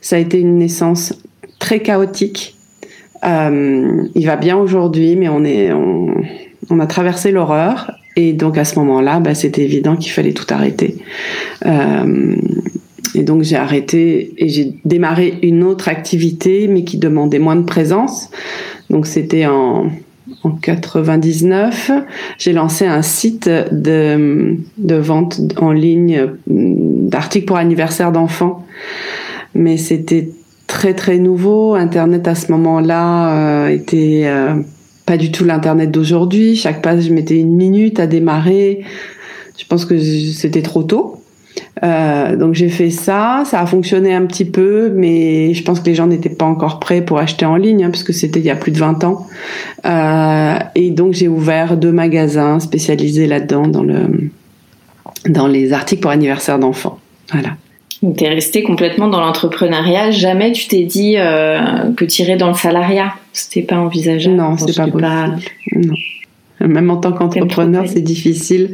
Ça 0.02 0.18
a 0.18 0.20
été 0.20 0.40
une 0.40 0.58
naissance 0.58 1.14
très 1.60 1.80
chaotique. 1.80 2.56
Euh, 3.24 4.04
il 4.16 4.26
va 4.26 4.36
bien 4.36 4.58
aujourd'hui, 4.58 5.16
mais 5.16 5.30
on 5.30 6.80
a 6.80 6.88
traversé 6.88 7.32
l'horreur. 7.32 7.92
Et 8.16 8.34
donc 8.34 8.58
à 8.58 8.66
ce 8.66 8.78
moment-là, 8.80 9.20
bah, 9.20 9.34
c'était 9.34 9.64
évident 9.64 9.96
qu'il 9.96 10.12
fallait 10.12 10.34
tout 10.34 10.48
arrêter. 10.50 10.98
Euh, 11.66 12.36
et 13.16 13.24
donc 13.24 13.44
j'ai 13.44 13.56
arrêté 13.56 14.34
et 14.38 14.50
j'ai 14.50 14.74
démarré 14.86 15.40
une 15.44 15.64
autre 15.64 15.88
activité, 15.88 16.68
mais 16.68 16.84
qui 16.84 16.98
demandait 16.98 17.40
moins 17.40 17.56
de 17.56 17.64
présence. 17.64 18.30
Donc 18.90 19.08
c'était 19.08 19.46
en, 19.46 19.90
en 20.44 20.52
99, 20.52 21.92
j'ai 22.38 22.54
lancé 22.54 22.86
un 22.86 23.02
site 23.02 23.50
de, 23.50 24.58
de 24.78 24.96
vente 24.96 25.40
en 25.58 25.72
ligne 25.72 26.28
d'articles 26.48 27.46
pour 27.46 27.58
anniversaire 27.58 28.12
d'enfants. 28.12 28.66
Mais 29.56 29.78
c'était 29.78 30.30
très 30.68 30.94
très 30.94 31.18
nouveau. 31.18 31.76
Internet 31.76 32.28
à 32.28 32.36
ce 32.36 32.52
moment-là 32.52 33.66
euh, 33.66 33.70
était 33.70 34.24
euh, 34.26 34.56
pas 35.06 35.18
du 35.18 35.32
tout 35.32 35.44
l'internet 35.44 35.92
d'aujourd'hui. 35.92 36.56
Chaque 36.56 36.82
page 36.82 37.10
mettait 37.10 37.38
une 37.38 37.56
minute 37.56 38.00
à 38.00 38.08
démarrer. 38.08 38.84
Je 39.58 39.66
pense 39.66 39.86
que 39.86 40.00
c'était 40.00 40.62
trop 40.62 40.84
tôt. 40.84 41.22
Euh, 41.84 42.36
donc 42.36 42.54
j'ai 42.54 42.70
fait 42.70 42.90
ça, 42.90 43.44
ça 43.46 43.60
a 43.60 43.66
fonctionné 43.66 44.14
un 44.14 44.26
petit 44.26 44.46
peu, 44.46 44.92
mais 44.94 45.54
je 45.54 45.64
pense 45.64 45.80
que 45.80 45.86
les 45.86 45.96
gens 45.96 46.08
n'étaient 46.08 46.30
pas 46.30 46.46
encore 46.46 46.80
prêts 46.80 47.02
pour 47.02 47.18
acheter 47.18 47.46
en 47.46 47.56
ligne, 47.56 47.84
hein, 47.84 47.90
parce 47.90 48.10
c'était 48.12 48.40
il 48.40 48.46
y 48.46 48.50
a 48.50 48.56
plus 48.56 48.72
de 48.72 48.78
20 48.78 49.04
ans. 49.04 49.28
Euh, 49.86 50.60
et 50.76 50.92
donc 50.92 51.14
j'ai 51.14 51.28
ouvert 51.28 51.78
deux 51.78 51.92
magasins 51.92 52.60
spécialisés 52.60 53.28
là-dedans, 53.28 53.68
dans, 53.68 53.84
le, 53.84 54.30
dans 55.28 55.48
les 55.48 55.74
articles 55.74 56.02
pour 56.02 56.12
anniversaire 56.12 56.60
d'enfants. 56.60 57.00
Voilà. 57.32 57.50
Tu 58.02 58.24
es 58.24 58.30
resté 58.30 58.64
complètement 58.64 59.08
dans 59.08 59.20
l'entrepreneuriat. 59.20 60.10
Jamais 60.10 60.52
tu 60.54 60.68
t'es 60.68 60.84
dit 60.84 61.16
euh, 61.18 61.94
que 61.96 62.04
tirer 62.04 62.36
dans 62.36 62.48
le 62.48 62.56
salariat, 62.56 63.14
c'était 63.32 63.62
pas 63.62 63.78
envisageable. 63.78 64.36
Non, 64.36 64.58
c'est 64.58 64.76
pas 64.76 64.88
possible. 64.88 65.02
Pas... 65.02 65.28
Non. 65.76 65.94
Même 66.68 66.90
en 66.90 66.98
tant 66.98 67.12
qu'entrepreneur, 67.12 67.86
c'est 67.88 68.02
difficile 68.02 68.72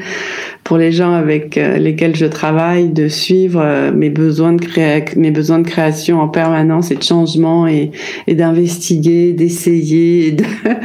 pour 0.63 0.77
les 0.77 0.91
gens 0.91 1.13
avec 1.13 1.57
euh, 1.57 1.77
lesquels 1.77 2.15
je 2.15 2.25
travaille 2.25 2.89
de 2.89 3.07
suivre 3.07 3.61
euh, 3.63 3.91
mes 3.93 4.09
besoins 4.09 4.53
de 4.53 4.61
créa 4.61 5.01
mes 5.15 5.31
besoins 5.31 5.59
de 5.59 5.67
création 5.67 6.19
en 6.19 6.27
permanence 6.27 6.91
et 6.91 6.95
de 6.95 7.03
changement 7.03 7.67
et, 7.67 7.91
et 8.27 8.35
d'investiguer, 8.35 9.31
d'essayer. 9.31 10.31
De... 10.33 10.43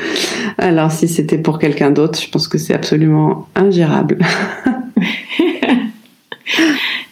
Alors 0.59 0.93
si 0.93 1.09
c'était 1.09 1.39
pour 1.39 1.59
quelqu'un 1.59 1.91
d'autre, 1.91 2.21
je 2.21 2.29
pense 2.29 2.47
que 2.47 2.59
c'est 2.59 2.75
absolument 2.75 3.49
ingérable. 3.57 4.19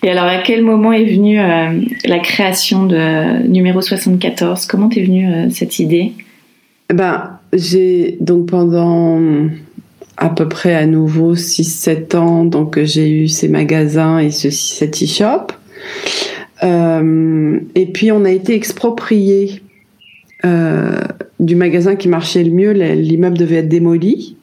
et 0.03 0.11
alors 0.11 0.25
à 0.25 0.39
quel 0.39 0.63
moment 0.63 0.93
est 0.93 1.05
venue 1.05 1.41
euh, 1.41 1.81
la 2.05 2.19
création 2.19 2.87
de 2.87 3.47
numéro 3.47 3.81
74 3.81 4.67
Comment 4.67 4.91
est 4.91 5.03
venue 5.03 5.51
cette 5.51 5.79
idée? 5.79 6.13
Ben 6.93 7.39
j'ai 7.53 8.17
donc 8.21 8.47
pendant 8.47 9.21
à 10.21 10.29
peu 10.29 10.49
près 10.49 10.75
à 10.75 10.87
nouveau 10.87 11.35
6-7 11.35 12.17
ans, 12.17 12.45
donc 12.45 12.79
j'ai 12.85 13.11
eu 13.11 13.29
ces 13.29 13.49
magasins 13.49 14.19
et 14.19 14.31
ce, 14.31 14.51
cet 14.51 15.03
e-shop. 15.03 15.53
Euh, 16.63 17.59
et 17.75 17.87
puis 17.87 18.13
on 18.13 18.25
a 18.27 18.31
été 18.31 18.55
exproprié 18.55 19.63
euh, 20.45 21.01
du 21.41 21.57
magasin 21.57 21.97
qui 21.97 22.09
marchait 22.09 22.45
le 22.45 22.51
mieux, 22.51 22.73
l'immeuble 22.73 23.39
devait 23.39 23.57
être 23.57 23.69
démoli. 23.69 24.37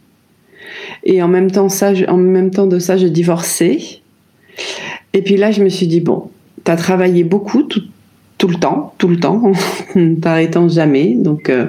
Et 1.03 1.21
en 1.21 1.27
même 1.27 1.51
temps, 1.51 1.69
ça, 1.69 1.93
en 2.07 2.17
même 2.17 2.49
temps 2.49 2.67
de 2.67 2.79
ça, 2.79 2.97
j'ai 2.97 3.11
divorcé. 3.11 4.01
Et 5.17 5.23
puis 5.23 5.35
là, 5.35 5.49
je 5.49 5.63
me 5.63 5.69
suis 5.69 5.87
dit, 5.87 5.99
bon, 5.99 6.29
tu 6.63 6.69
as 6.69 6.75
travaillé 6.75 7.23
beaucoup 7.23 7.63
tout, 7.63 7.81
tout, 8.37 8.47
le 8.47 8.53
temps, 8.53 8.93
tout 8.99 9.07
le 9.07 9.19
temps, 9.19 9.51
t'arrêtant 10.21 10.69
jamais. 10.69 11.15
Donc, 11.15 11.49
euh, 11.49 11.65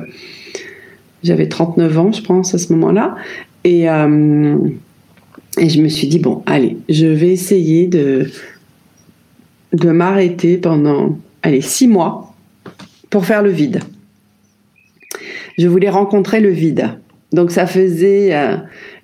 j'avais 1.23 1.49
39 1.49 1.99
ans, 1.99 2.13
je 2.13 2.21
pense, 2.21 2.55
à 2.55 2.59
ce 2.59 2.71
moment-là. 2.75 3.17
Et, 3.65 3.89
euh, 3.89 4.59
et 5.57 5.71
je 5.71 5.81
me 5.81 5.89
suis 5.89 6.09
dit, 6.09 6.19
bon, 6.19 6.43
allez, 6.45 6.77
je 6.91 7.07
vais 7.07 7.31
essayer 7.31 7.87
de, 7.87 8.31
de 9.73 9.91
m'arrêter 9.93 10.59
pendant, 10.59 11.17
allez, 11.43 11.63
six 11.63 11.89
mois 11.89 12.35
pour 13.09 13.25
faire 13.25 13.43
le 13.43 13.51
vide. 13.51 13.81
Je 15.57 15.69
voulais 15.69 15.89
rencontrer 15.89 16.41
le 16.41 16.51
vide. 16.51 16.99
Donc 17.33 17.51
ça 17.51 17.67
faisait 17.67 18.37
euh, 18.37 18.59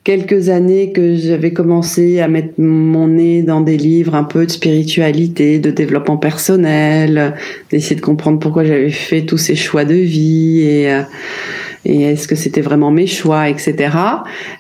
quelques 0.04 0.50
années 0.50 0.92
que 0.92 1.16
j'avais 1.16 1.52
commencé 1.52 2.20
à 2.20 2.28
mettre 2.28 2.54
mon 2.58 3.08
nez 3.08 3.42
dans 3.42 3.62
des 3.62 3.78
livres 3.78 4.14
un 4.14 4.25
peu 4.25 4.44
de 4.44 4.50
spiritualité, 4.50 5.58
de 5.58 5.70
développement 5.70 6.18
personnel, 6.18 7.34
d'essayer 7.70 7.96
de 7.96 8.02
comprendre 8.02 8.38
pourquoi 8.38 8.64
j'avais 8.64 8.90
fait 8.90 9.23
tous 9.23 9.38
ces 9.38 9.56
choix 9.56 9.84
de 9.84 9.94
vie 9.94 10.61
et 10.61 10.92
euh, 10.92 11.02
et 11.87 12.02
est-ce 12.02 12.26
que 12.26 12.34
c'était 12.34 12.62
vraiment 12.62 12.90
mes 12.90 13.06
choix, 13.06 13.49
etc. 13.49 13.90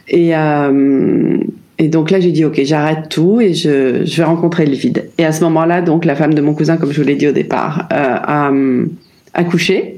Et, 0.08 0.36
euh, 0.36 1.38
et 1.78 1.88
donc 1.88 2.10
là, 2.10 2.20
j'ai 2.20 2.32
dit, 2.32 2.44
OK, 2.44 2.60
j'arrête 2.64 3.08
tout 3.08 3.40
et 3.40 3.54
je, 3.54 4.04
je 4.04 4.16
vais 4.18 4.24
rencontrer 4.24 4.66
le 4.66 4.74
vide. 4.74 5.08
Et 5.16 5.24
à 5.24 5.32
ce 5.32 5.42
moment-là, 5.44 5.80
donc, 5.80 6.04
la 6.04 6.16
femme 6.16 6.34
de 6.34 6.42
mon 6.42 6.54
cousin, 6.54 6.76
comme 6.76 6.92
je 6.92 7.00
vous 7.00 7.06
l'ai 7.06 7.16
dit 7.16 7.26
au 7.26 7.32
départ, 7.32 7.88
euh, 7.92 7.96
a, 7.96 8.52
accouché. 9.34 9.96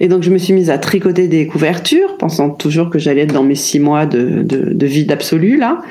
Et 0.00 0.08
donc, 0.08 0.22
je 0.22 0.30
me 0.30 0.38
suis 0.38 0.52
mise 0.52 0.70
à 0.70 0.78
tricoter 0.78 1.28
des 1.28 1.46
couvertures, 1.46 2.16
pensant 2.16 2.50
toujours 2.50 2.90
que 2.90 2.98
j'allais 2.98 3.22
être 3.22 3.34
dans 3.34 3.42
mes 3.42 3.54
six 3.54 3.80
mois 3.80 4.06
de, 4.06 4.42
de, 4.42 4.72
de 4.72 4.86
vide 4.86 5.10
absolu, 5.12 5.56
là. 5.56 5.82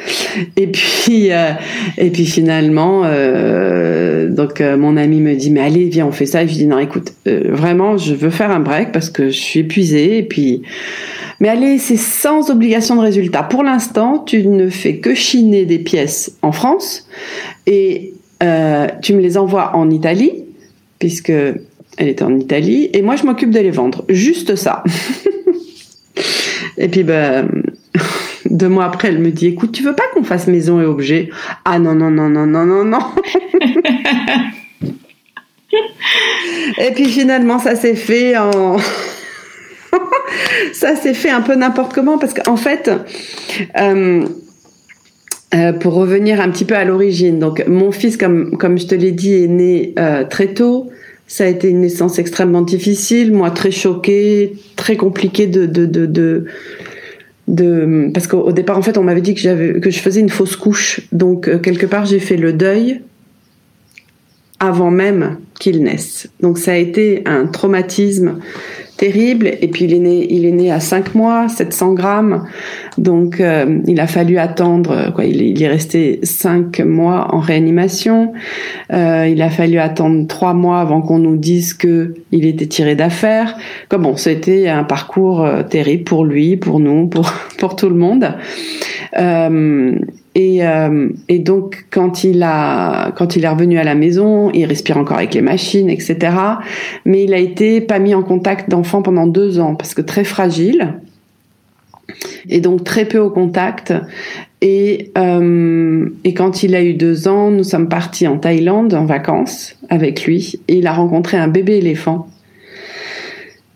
Et 0.55 0.67
puis, 0.67 1.31
euh, 1.31 1.51
et 1.97 2.09
puis 2.09 2.25
finalement, 2.25 3.01
euh, 3.05 4.29
donc, 4.29 4.61
euh, 4.61 4.77
mon 4.77 4.97
ami 4.97 5.19
me 5.19 5.35
dit, 5.35 5.51
mais 5.51 5.61
allez, 5.61 5.85
viens, 5.85 6.07
on 6.07 6.11
fait 6.11 6.25
ça. 6.25 6.43
Et 6.43 6.47
je 6.47 6.53
dis, 6.53 6.65
non, 6.65 6.79
écoute, 6.79 7.13
vraiment, 7.25 7.97
je 7.97 8.13
veux 8.13 8.29
faire 8.29 8.51
un 8.51 8.61
break 8.61 8.91
parce 8.91 9.09
que 9.09 9.29
je 9.29 9.39
suis 9.39 9.59
épuisée. 9.61 10.19
Et 10.19 10.23
puis, 10.23 10.61
mais 11.39 11.49
allez, 11.49 11.77
c'est 11.77 11.97
sans 11.97 12.49
obligation 12.49 12.95
de 12.95 13.01
résultat. 13.01 13.43
Pour 13.43 13.63
l'instant, 13.63 14.19
tu 14.25 14.47
ne 14.47 14.69
fais 14.69 14.97
que 14.97 15.13
chiner 15.13 15.65
des 15.65 15.79
pièces 15.79 16.37
en 16.41 16.51
France 16.51 17.07
et 17.65 18.13
tu 19.01 19.13
me 19.13 19.19
les 19.19 19.37
envoies 19.37 19.75
en 19.75 19.89
Italie, 19.89 20.31
puisque 20.99 21.33
elle 21.97 22.07
était 22.07 22.23
en 22.23 22.37
Italie, 22.37 22.89
et 22.93 23.01
moi 23.01 23.15
je 23.15 23.23
m'occupe 23.23 23.51
de 23.51 23.59
les 23.59 23.71
vendre. 23.71 24.05
Juste 24.09 24.55
ça. 24.55 24.83
et 26.77 26.87
puis 26.87 27.03
ben, 27.03 27.49
deux 28.49 28.69
mois 28.69 28.85
après, 28.85 29.09
elle 29.09 29.19
me 29.19 29.31
dit, 29.31 29.47
écoute, 29.47 29.71
tu 29.71 29.83
veux 29.83 29.95
pas 29.95 30.03
qu'on 30.13 30.23
fasse 30.23 30.47
maison 30.47 30.79
et 30.81 30.85
objet 30.85 31.29
Ah 31.65 31.79
non, 31.79 31.95
non, 31.95 32.09
non, 32.11 32.29
non, 32.29 32.45
non, 32.45 32.65
non, 32.65 32.85
non. 32.85 32.99
et 36.77 36.91
puis 36.93 37.05
finalement, 37.05 37.59
ça 37.59 37.75
s'est 37.75 37.95
fait 37.95 38.37
en... 38.37 38.77
ça 40.73 40.95
s'est 40.95 41.13
fait 41.13 41.29
un 41.29 41.41
peu 41.41 41.55
n'importe 41.55 41.93
comment, 41.93 42.17
parce 42.17 42.33
qu'en 42.33 42.57
fait... 42.57 42.89
Euh, 43.79 44.25
euh, 45.55 45.71
pour 45.71 45.93
revenir 45.93 46.41
un 46.41 46.51
petit 46.51 46.65
peu 46.65 46.75
à 46.75 46.83
l'origine, 46.83 47.39
donc 47.39 47.65
mon 47.67 47.93
fils, 47.93 48.17
comme, 48.17 48.57
comme 48.57 48.77
je 48.77 48.85
te 48.85 48.95
l'ai 48.95 49.13
dit, 49.13 49.33
est 49.45 49.47
né 49.47 49.93
euh, 49.97 50.25
très 50.25 50.47
tôt. 50.47 50.89
Ça 51.27 51.43
a 51.43 51.47
été 51.47 51.69
une 51.69 51.81
naissance 51.81 52.19
extrêmement 52.19 52.61
difficile, 52.61 53.33
moi 53.33 53.51
très 53.51 53.71
choquée, 53.71 54.53
très 54.77 54.95
compliquée 54.95 55.47
de 55.47 55.65
de 55.65 55.85
de, 55.85 56.45
de, 57.47 58.09
parce 58.13 58.27
qu'au 58.27 58.51
départ 58.51 58.77
en 58.77 58.81
fait 58.81 58.97
on 58.97 59.03
m'avait 59.03 59.21
dit 59.21 59.33
que 59.33 59.41
j'avais 59.41 59.79
que 59.79 59.89
je 59.89 59.99
faisais 59.99 60.21
une 60.21 60.29
fausse 60.29 60.55
couche, 60.55 61.01
donc 61.11 61.47
euh, 61.47 61.59
quelque 61.59 61.85
part 61.85 62.05
j'ai 62.05 62.19
fait 62.19 62.37
le 62.37 62.53
deuil 62.53 63.01
avant 64.59 64.89
même 64.89 65.37
qu'il 65.59 65.83
naisse. 65.83 66.29
Donc 66.39 66.57
ça 66.57 66.71
a 66.71 66.75
été 66.75 67.23
un 67.25 67.45
traumatisme 67.45 68.39
terrible. 68.97 69.51
Et 69.61 69.67
puis 69.67 69.85
il 69.85 69.93
est 69.93 69.99
né, 69.99 70.27
il 70.29 70.45
est 70.45 70.51
né 70.51 70.71
à 70.71 70.79
5 70.79 71.15
mois, 71.15 71.47
700 71.47 71.93
grammes. 71.93 72.45
Donc 72.97 73.39
euh, 73.39 73.79
il 73.85 73.99
a 73.99 74.07
fallu 74.07 74.37
attendre, 74.37 75.11
quoi, 75.13 75.25
il, 75.25 75.41
est, 75.41 75.49
il 75.49 75.63
est 75.63 75.67
resté 75.67 76.19
5 76.23 76.79
mois 76.81 77.33
en 77.33 77.39
réanimation. 77.39 78.33
Euh, 78.91 79.27
il 79.27 79.41
a 79.41 79.49
fallu 79.49 79.77
attendre 79.77 80.27
3 80.27 80.53
mois 80.53 80.79
avant 80.79 81.01
qu'on 81.01 81.19
nous 81.19 81.37
dise 81.37 81.73
que 81.73 82.15
il 82.31 82.45
était 82.45 82.67
tiré 82.67 82.95
d'affaire. 82.95 83.55
Comme 83.89 84.03
bon, 84.03 84.15
c'était 84.15 84.67
un 84.67 84.83
parcours 84.83 85.43
euh, 85.43 85.63
terrible 85.63 86.03
pour 86.03 86.25
lui, 86.25 86.57
pour 86.57 86.79
nous, 86.79 87.07
pour, 87.07 87.31
pour 87.57 87.75
tout 87.75 87.89
le 87.89 87.95
monde. 87.95 88.33
Euh, 89.17 89.97
et, 90.39 90.63
euh, 90.63 91.09
et, 91.29 91.39
donc 91.39 91.87
quand 91.89 92.23
il 92.23 92.43
a 92.43 93.11
quand 93.17 93.35
il 93.35 93.43
est 93.43 93.47
revenu 93.47 93.79
à 93.79 93.83
la 93.83 93.95
maison, 93.95 94.51
il 94.51 94.65
respire 94.65 94.97
encore 94.97 95.17
avec 95.17 95.33
les 95.33 95.41
machines, 95.41 95.89
etc. 95.89 96.17
Mais 97.05 97.23
il 97.23 97.33
a 97.33 97.39
été 97.39 97.81
pas 97.81 97.97
mis 97.97 98.13
en 98.13 98.21
contact 98.21 98.69
d'enfants 98.69 99.01
pendant 99.01 99.25
deux 99.25 99.59
ans 99.59 99.73
parce 99.73 99.95
que 99.95 100.01
très 100.01 100.23
fragile 100.23 100.93
et 102.49 102.61
donc 102.61 102.83
très 102.83 103.05
peu 103.05 103.17
au 103.17 103.31
contact. 103.31 103.95
Et, 104.61 105.11
euh, 105.17 106.07
et 106.23 106.35
quand 106.35 106.61
il 106.61 106.75
a 106.75 106.83
eu 106.83 106.93
deux 106.93 107.27
ans, 107.27 107.49
nous 107.49 107.63
sommes 107.63 107.89
partis 107.89 108.27
en 108.27 108.37
Thaïlande 108.37 108.93
en 108.93 109.05
vacances 109.05 109.75
avec 109.89 110.25
lui 110.25 110.59
et 110.67 110.77
il 110.77 110.85
a 110.85 110.93
rencontré 110.93 111.37
un 111.37 111.47
bébé 111.47 111.77
éléphant 111.77 112.27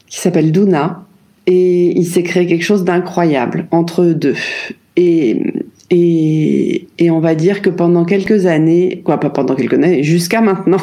qui 0.08 0.20
s'appelle 0.20 0.52
Duna 0.52 1.06
et 1.48 1.98
il 1.98 2.06
s'est 2.06 2.22
créé 2.22 2.46
quelque 2.46 2.64
chose 2.64 2.84
d'incroyable 2.84 3.66
entre 3.72 4.04
eux 4.04 4.14
deux. 4.14 4.36
Et 4.96 5.42
et, 5.92 6.88
et, 7.00 7.12
on 7.12 7.20
va 7.20 7.36
dire 7.36 7.62
que 7.62 7.70
pendant 7.70 8.06
quelques 8.06 8.46
années, 8.46 9.02
quoi, 9.04 9.20
pas 9.20 9.30
pendant 9.30 9.56
quelques 9.56 9.74
années, 9.74 10.04
jusqu'à 10.04 10.40
maintenant, 10.40 10.78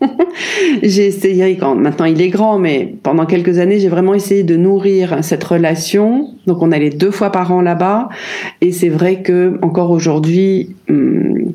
j'ai 0.82 1.06
essayé, 1.06 1.56
quand 1.56 1.76
maintenant 1.76 2.06
il 2.06 2.20
est 2.20 2.28
grand, 2.28 2.58
mais 2.58 2.94
pendant 3.04 3.24
quelques 3.24 3.58
années, 3.58 3.78
j'ai 3.78 3.88
vraiment 3.88 4.14
essayé 4.14 4.42
de 4.42 4.56
nourrir 4.56 5.18
cette 5.22 5.44
relation. 5.44 6.34
Donc 6.48 6.60
on 6.60 6.72
allait 6.72 6.90
deux 6.90 7.12
fois 7.12 7.30
par 7.30 7.52
an 7.52 7.60
là-bas, 7.60 8.08
et 8.60 8.72
c'est 8.72 8.88
vrai 8.88 9.22
que 9.22 9.58
encore 9.62 9.92
aujourd'hui, 9.92 10.74
hum, 10.90 11.52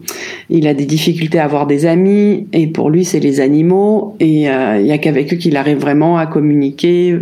il 0.50 0.66
a 0.68 0.74
des 0.74 0.86
difficultés 0.86 1.40
à 1.40 1.44
avoir 1.44 1.68
des 1.68 1.86
amis, 1.86 2.48
et 2.54 2.68
pour 2.68 2.90
lui 2.90 3.04
c'est 3.04 3.20
les 3.20 3.42
animaux, 3.42 4.16
et 4.22 4.50
euh, 4.50 4.80
il 4.80 4.88
y 4.88 4.92
a 4.92 4.98
qu'avec 4.98 5.34
eux 5.34 5.38
qu'il 5.38 5.58
arrive 5.58 5.80
vraiment 5.80 6.18
à 6.18 6.26
communiquer, 6.26 7.18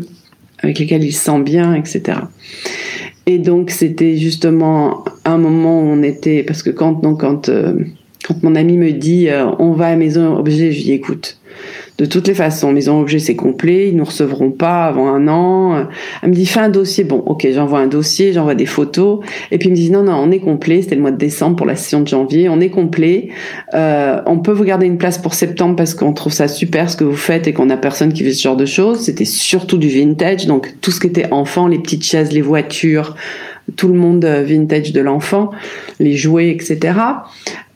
avec 0.59 0.77
lesquels 0.77 1.03
il 1.03 1.11
se 1.11 1.23
sent 1.23 1.39
bien, 1.41 1.73
etc. 1.73 2.19
Et 3.27 3.37
donc 3.37 3.69
c'était 3.69 4.17
justement 4.17 5.05
un 5.25 5.37
moment 5.37 5.81
où 5.81 5.85
on 5.85 6.03
était 6.03 6.43
parce 6.43 6.63
que 6.63 6.69
quand 6.69 7.01
donc 7.01 7.21
quand 7.21 7.49
euh, 7.49 7.73
quand 8.27 8.41
mon 8.43 8.55
ami 8.55 8.77
me 8.77 8.91
dit 8.91 9.29
euh, 9.29 9.45
on 9.59 9.73
va 9.73 9.87
à 9.87 9.95
Maison 9.95 10.37
Objet, 10.37 10.71
je 10.71 10.81
dis 10.81 10.93
écoute, 10.93 11.37
de 12.01 12.07
toutes 12.07 12.27
les 12.27 12.33
façons, 12.33 12.71
Maison 12.71 12.99
Objet 12.99 13.19
c'est 13.19 13.35
complet, 13.35 13.89
ils 13.89 13.95
nous 13.95 14.05
recevront 14.05 14.49
pas 14.49 14.85
avant 14.85 15.13
un 15.13 15.27
an. 15.27 15.85
Elle 16.23 16.29
me 16.29 16.33
dit 16.33 16.47
fais 16.47 16.59
un 16.59 16.69
dossier, 16.69 17.03
bon 17.03 17.19
ok 17.27 17.47
j'envoie 17.53 17.77
un 17.77 17.85
dossier, 17.85 18.33
j'envoie 18.33 18.55
des 18.55 18.65
photos, 18.65 19.19
et 19.51 19.59
puis 19.59 19.69
il 19.69 19.71
me 19.73 19.75
dit 19.75 19.91
non 19.91 20.01
non 20.01 20.13
on 20.13 20.31
est 20.31 20.39
complet, 20.39 20.81
c'était 20.81 20.95
le 20.95 21.01
mois 21.01 21.11
de 21.11 21.17
décembre 21.17 21.57
pour 21.57 21.67
la 21.67 21.75
session 21.75 22.01
de 22.01 22.07
janvier, 22.07 22.49
on 22.49 22.59
est 22.59 22.71
complet, 22.71 23.29
euh, 23.75 24.19
on 24.25 24.39
peut 24.39 24.51
vous 24.51 24.63
garder 24.63 24.87
une 24.87 24.97
place 24.97 25.19
pour 25.19 25.35
septembre 25.35 25.75
parce 25.75 25.93
qu'on 25.93 26.11
trouve 26.13 26.33
ça 26.33 26.47
super 26.47 26.89
ce 26.89 26.97
que 26.97 27.03
vous 27.03 27.15
faites 27.15 27.45
et 27.45 27.53
qu'on 27.53 27.69
a 27.69 27.77
personne 27.77 28.11
qui 28.13 28.23
fait 28.23 28.33
ce 28.33 28.41
genre 28.41 28.57
de 28.57 28.65
choses. 28.65 29.01
C'était 29.01 29.25
surtout 29.25 29.77
du 29.77 29.87
vintage, 29.87 30.47
donc 30.47 30.73
tout 30.81 30.89
ce 30.89 30.99
qui 30.99 31.05
était 31.05 31.31
enfant, 31.31 31.67
les 31.67 31.77
petites 31.77 32.03
chaises, 32.03 32.31
les 32.31 32.41
voitures, 32.41 33.15
tout 33.75 33.89
le 33.89 33.93
monde 33.93 34.25
euh, 34.25 34.41
vintage 34.43 34.91
de 34.91 35.01
l'enfant, 35.01 35.51
les 35.99 36.17
jouets, 36.17 36.49
etc. 36.49 36.93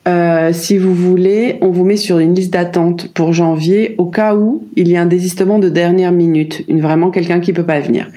Euh, 0.08 0.54
si 0.54 0.78
vous 0.78 0.94
voulez, 0.94 1.58
on 1.62 1.70
vous 1.70 1.84
met 1.84 1.98
sur 1.98 2.20
une 2.20 2.36
liste 2.36 2.54
d'attente 2.54 3.12
pour 3.14 3.34
janvier 3.34 3.96
au 3.98 4.06
cas 4.06 4.36
où 4.36 4.64
il 4.76 4.88
y 4.88 4.98
a 4.98 5.02
un 5.02 5.08
désistement 5.08 5.58
de 5.58 5.68
dernière 5.68 6.12
minute, 6.12 6.64
une, 6.68 6.80
vraiment 6.80 7.10
quelqu'un 7.10 7.40
qui 7.40 7.54
peut 7.54 7.66
pas 7.66 7.80
venir. 7.80 8.10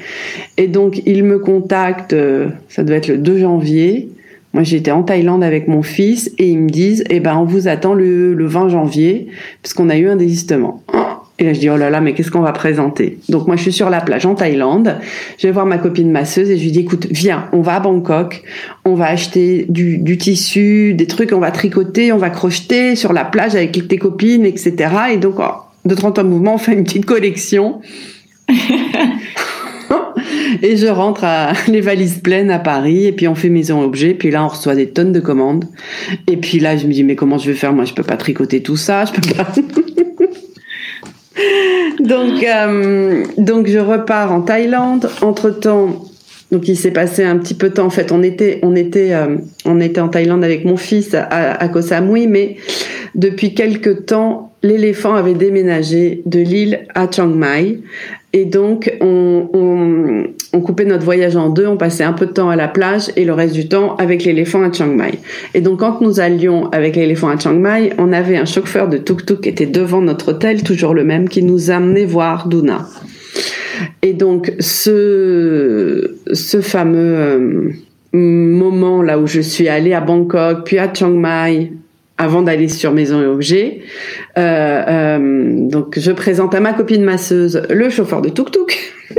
Et 0.59 0.67
donc 0.67 1.01
il 1.07 1.25
me 1.25 1.39
contacte, 1.39 2.13
euh, 2.13 2.49
ça 2.69 2.85
doit 2.85 2.97
être 2.97 3.09
le 3.09 3.17
2 3.17 3.39
janvier. 3.39 4.11
Moi 4.53 4.65
j'étais 4.65 4.91
en 4.91 5.03
Thaïlande 5.03 5.43
avec 5.43 5.67
mon 5.67 5.83
fils 5.83 6.31
et 6.37 6.49
ils 6.49 6.59
me 6.59 6.69
disent, 6.69 7.05
eh 7.09 7.21
ben 7.21 7.37
on 7.39 7.45
vous 7.45 7.69
attend 7.69 7.95
le, 7.95 8.35
le 8.35 8.47
20 8.47 8.69
janvier 8.69 9.29
parce 9.63 9.73
qu'on 9.73 9.89
a 9.89 9.97
eu 9.97 10.09
un 10.09 10.17
désistement. 10.17 10.83
Et 11.41 11.45
là, 11.45 11.53
je 11.53 11.61
dis, 11.61 11.71
oh 11.71 11.77
là 11.77 11.89
là, 11.89 12.01
mais 12.01 12.15
qu'est-ce 12.15 12.33
qu'on 12.33 12.41
va 12.41 12.53
présenter? 12.53 13.19
Donc 13.29 13.47
moi, 13.47 13.55
je 13.55 13.63
suis 13.63 13.73
sur 13.73 13.91
la 13.91 14.01
plage 14.01 14.27
en 14.27 14.35
Thaïlande. 14.35 14.97
Je 15.39 15.47
vais 15.47 15.53
voir 15.53 15.67
ma 15.67 15.79
copine 15.79 16.11
masseuse 16.11 16.51
et 16.51 16.59
je 16.59 16.65
lui 16.65 16.73
dis, 16.73 16.81
écoute, 16.81 17.07
viens, 17.11 17.49
on 17.53 17.61
va 17.61 17.77
à 17.77 17.81
Bangkok. 17.81 18.43
On 18.85 18.95
va 18.95 19.07
acheter 19.07 19.65
du, 19.69 19.99
du 19.99 20.19
tissu, 20.19 20.95
des 20.95 21.07
trucs, 21.07 21.33
on 21.33 21.39
va 21.39 21.53
tricoter, 21.53 22.13
on 22.13 22.19
va 22.19 22.31
crocheter 22.31 22.97
sur 22.97 23.13
la 23.13 23.25
plage 23.25 23.55
avec 23.55 23.87
tes 23.87 23.99
copines, 23.99 24.45
etc. 24.45 24.75
Et 25.13 25.17
donc, 25.17 25.37
oh, 25.39 25.53
de 25.85 25.95
30 25.95 26.19
ans 26.19 26.25
mouvement, 26.25 26.55
on 26.55 26.59
fait 26.59 26.73
une 26.73 26.83
petite 26.83 27.07
collection. 27.07 27.81
et 30.63 30.77
je 30.77 30.87
rentre 30.87 31.25
à 31.25 31.53
les 31.69 31.81
valises 31.81 32.19
pleines 32.19 32.51
à 32.51 32.59
Paris 32.59 33.07
et 33.07 33.13
puis 33.13 33.29
on 33.29 33.35
fait 33.35 33.49
maison 33.49 33.83
objet 33.83 34.15
puis 34.15 34.31
là 34.31 34.45
on 34.45 34.49
reçoit 34.49 34.75
des 34.75 34.89
tonnes 34.89 35.13
de 35.13 35.21
commandes 35.21 35.67
et 36.27 36.37
puis 36.37 36.59
là 36.59 36.77
je 36.77 36.87
me 36.87 36.93
dis 36.93 37.05
mais 37.05 37.17
comment 37.17 37.39
je 37.39 37.51
vais 37.51 37.57
faire? 37.57 37.73
Moi 37.73 37.85
je 37.85 37.93
peux 37.93 38.03
pas 38.03 38.17
tricoter 38.17 38.63
tout 38.63 38.77
ça 38.77 39.05
je 39.05 39.13
peux 39.13 39.35
pas 39.35 39.53
donc, 42.01 42.43
euh, 42.45 43.25
donc 43.37 43.67
je 43.67 43.79
repars 43.79 44.33
en 44.33 44.43
Thaïlande. 44.43 45.11
Entre 45.23 45.51
temps, 45.51 46.05
donc 46.51 46.69
il 46.69 46.77
s'est 46.77 46.91
passé 46.91 47.25
un 47.25 47.37
petit 47.39 47.55
peu 47.55 47.69
de 47.69 47.75
temps. 47.75 47.87
En 47.87 47.91
fait, 47.91 48.13
on 48.13 48.23
était, 48.23 48.59
on 48.63 48.75
était, 48.77 49.13
euh, 49.15 49.37
on 49.65 49.81
était 49.81 50.01
en 50.01 50.09
Thaïlande 50.09 50.45
avec 50.45 50.65
mon 50.65 50.77
fils 50.77 51.15
à, 51.15 51.25
à 51.55 51.69
Koh 51.69 51.83
Samui, 51.83 52.27
mais 52.27 52.57
depuis 53.15 53.55
quelque 53.55 53.91
temps, 53.91 54.48
l'éléphant 54.63 55.15
avait 55.15 55.35
déménagé 55.35 56.23
de 56.27 56.41
l'île 56.41 56.87
à 56.95 57.11
Chiang 57.11 57.29
Mai. 57.29 57.81
Et 58.33 58.45
donc, 58.45 58.93
on, 59.01 60.25
coupait 60.63 60.85
notre 60.85 61.05
voyage 61.05 61.37
en 61.37 61.49
deux, 61.49 61.67
on 61.67 61.79
passait 61.79 62.05
un 62.05 62.13
peu 62.13 62.27
de 62.27 62.33
temps 62.33 62.51
à 62.51 62.57
la 62.57 62.69
plage 62.69 63.11
et 63.17 63.25
le 63.25 63.33
reste 63.33 63.55
du 63.55 63.69
temps 63.69 63.97
avec 63.97 64.25
l'éléphant 64.25 64.63
à 64.63 64.71
Chiang 64.71 64.95
Mai. 64.95 65.13
Et 65.55 65.61
donc, 65.61 65.81
quand 65.81 66.01
nous 66.01 66.21
allions 66.21 66.69
avec 66.71 66.97
l'éléphant 66.97 67.29
à 67.29 67.39
Chiang 67.39 67.55
Mai, 67.55 67.93
on 67.97 68.13
avait 68.13 68.37
un 68.37 68.45
chauffeur 68.45 68.89
de 68.89 68.99
tuk-tuk 68.99 69.41
qui 69.41 69.49
était 69.49 69.67
devant 69.67 70.03
notre 70.03 70.33
hôtel, 70.33 70.63
toujours 70.63 70.95
le 70.95 71.05
même, 71.05 71.29
qui 71.29 71.43
nous 71.43 71.71
amenait 71.71 72.05
voir 72.05 72.49
Duna. 72.49 72.87
Et 74.03 74.13
donc, 74.13 74.53
ce, 74.59 76.17
ce 76.33 76.61
fameux 76.61 77.17
euh, 77.17 77.71
moment 78.13 79.03
là 79.03 79.19
où 79.19 79.27
je 79.27 79.41
suis 79.41 79.69
allée 79.69 79.95
à 79.95 80.01
Bangkok, 80.01 80.65
puis 80.65 80.79
à 80.79 80.93
Chiang 80.93 81.11
Mai, 81.11 81.73
avant 82.19 82.43
d'aller 82.43 82.69
sur 82.69 82.93
Maison 82.93 83.23
et 83.23 83.27
Objets. 83.27 83.81
Euh, 84.39 84.85
euh, 84.89 85.69
donc, 85.69 85.99
je 85.99 86.13
présente 86.13 86.55
à 86.55 86.61
ma 86.61 86.73
copine 86.73 87.03
masseuse 87.03 87.63
le 87.69 87.91
chauffeur 87.91 88.23
de 88.23 88.29
tuk-tuk. 88.29 88.95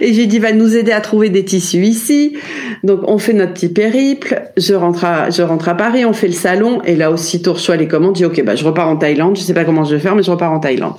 Et 0.00 0.14
j'ai 0.14 0.26
dit, 0.26 0.38
va 0.38 0.52
nous 0.52 0.76
aider 0.76 0.92
à 0.92 1.00
trouver 1.00 1.30
des 1.30 1.44
tissus 1.44 1.82
ici. 1.82 2.36
Donc, 2.84 3.00
on 3.08 3.18
fait 3.18 3.32
notre 3.32 3.54
petit 3.54 3.68
périple. 3.68 4.42
Je 4.56 4.74
rentre 4.74 5.04
à, 5.04 5.30
je 5.30 5.42
rentre 5.42 5.68
à 5.68 5.74
Paris, 5.74 6.04
on 6.04 6.12
fait 6.12 6.28
le 6.28 6.32
salon. 6.34 6.80
Et 6.84 6.94
là, 6.94 7.10
aussitôt, 7.10 7.56
je 7.56 7.72
les 7.72 7.88
commandes. 7.88 8.16
Je 8.16 8.20
dis, 8.20 8.24
OK, 8.24 8.42
bah, 8.44 8.54
je 8.54 8.64
repars 8.64 8.88
en 8.88 8.96
Thaïlande. 8.96 9.36
Je 9.36 9.42
sais 9.42 9.54
pas 9.54 9.64
comment 9.64 9.84
je 9.84 9.96
vais 9.96 10.00
faire, 10.00 10.14
mais 10.14 10.22
je 10.22 10.30
repars 10.30 10.52
en 10.52 10.60
Thaïlande. 10.60 10.94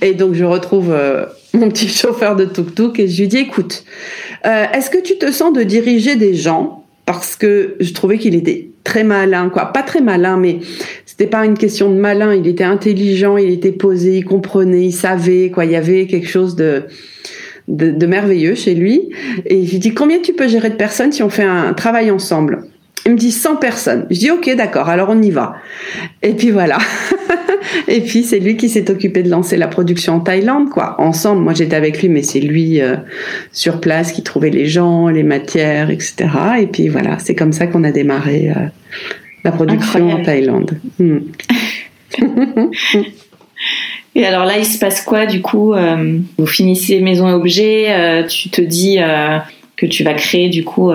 Et 0.00 0.12
donc, 0.12 0.34
je 0.34 0.44
retrouve 0.44 0.92
euh, 0.92 1.26
mon 1.54 1.68
petit 1.68 1.88
chauffeur 1.88 2.36
de 2.36 2.44
tuk-tuk 2.44 3.00
et 3.00 3.08
je 3.08 3.20
lui 3.20 3.28
dis, 3.28 3.38
écoute, 3.38 3.84
est-ce 4.44 4.90
que 4.90 4.98
tu 5.02 5.18
te 5.18 5.30
sens 5.32 5.52
de 5.52 5.62
diriger 5.62 6.16
des 6.16 6.34
gens? 6.34 6.79
Parce 7.12 7.34
que 7.34 7.74
je 7.80 7.92
trouvais 7.92 8.18
qu'il 8.18 8.36
était 8.36 8.70
très 8.84 9.02
malin, 9.02 9.48
quoi. 9.48 9.72
Pas 9.72 9.82
très 9.82 10.00
malin, 10.00 10.36
mais 10.36 10.60
c'était 11.04 11.26
pas 11.26 11.44
une 11.44 11.58
question 11.58 11.90
de 11.90 11.98
malin. 11.98 12.32
Il 12.36 12.46
était 12.46 12.62
intelligent, 12.62 13.36
il 13.36 13.50
était 13.50 13.72
posé, 13.72 14.18
il 14.18 14.24
comprenait, 14.24 14.84
il 14.84 14.92
savait, 14.92 15.50
quoi. 15.50 15.64
Il 15.64 15.72
y 15.72 15.76
avait 15.76 16.06
quelque 16.06 16.28
chose 16.28 16.54
de, 16.54 16.84
merveilleux 17.66 18.54
chez 18.54 18.74
lui. 18.74 19.10
Et 19.44 19.66
je 19.66 19.72
lui 19.72 19.78
dis, 19.80 19.92
combien 19.92 20.20
tu 20.20 20.34
peux 20.34 20.46
gérer 20.46 20.70
de 20.70 20.76
personnes 20.76 21.10
si 21.10 21.24
on 21.24 21.30
fait 21.30 21.42
un 21.42 21.72
travail 21.74 22.12
ensemble? 22.12 22.69
Il 23.06 23.12
me 23.12 23.16
dit 23.16 23.32
100 23.32 23.56
personnes. 23.56 24.06
Je 24.10 24.18
dis 24.18 24.30
ok, 24.30 24.54
d'accord, 24.56 24.88
alors 24.88 25.08
on 25.10 25.20
y 25.22 25.30
va. 25.30 25.56
Et 26.22 26.34
puis 26.34 26.50
voilà. 26.50 26.78
et 27.88 28.00
puis 28.00 28.22
c'est 28.22 28.38
lui 28.38 28.56
qui 28.56 28.68
s'est 28.68 28.90
occupé 28.90 29.22
de 29.22 29.30
lancer 29.30 29.56
la 29.56 29.68
production 29.68 30.16
en 30.16 30.20
Thaïlande, 30.20 30.68
quoi. 30.70 31.00
Ensemble, 31.00 31.42
moi 31.42 31.54
j'étais 31.54 31.76
avec 31.76 32.00
lui, 32.02 32.08
mais 32.08 32.22
c'est 32.22 32.40
lui 32.40 32.80
euh, 32.80 32.96
sur 33.52 33.80
place 33.80 34.12
qui 34.12 34.22
trouvait 34.22 34.50
les 34.50 34.66
gens, 34.66 35.08
les 35.08 35.22
matières, 35.22 35.90
etc. 35.90 36.28
Et 36.60 36.66
puis 36.66 36.88
voilà, 36.88 37.18
c'est 37.18 37.34
comme 37.34 37.52
ça 37.52 37.66
qu'on 37.66 37.84
a 37.84 37.90
démarré 37.90 38.50
euh, 38.50 38.66
la 39.44 39.52
production 39.52 40.10
Incroyable. 40.10 40.20
en 40.20 40.24
Thaïlande. 40.24 40.78
Hmm. 40.98 41.18
et 44.14 44.26
alors 44.26 44.44
là, 44.44 44.58
il 44.58 44.66
se 44.66 44.78
passe 44.78 45.02
quoi 45.02 45.26
du 45.26 45.40
coup 45.40 45.72
euh, 45.72 46.18
Vous 46.38 46.46
finissez 46.46 47.00
Maison 47.00 47.28
et 47.28 47.32
Objets, 47.32 47.86
euh, 47.92 48.26
tu 48.26 48.50
te 48.50 48.60
dis 48.60 48.98
que 49.76 49.86
tu 49.86 50.04
vas 50.04 50.12
créer 50.12 50.50
du 50.50 50.64
coup 50.64 50.92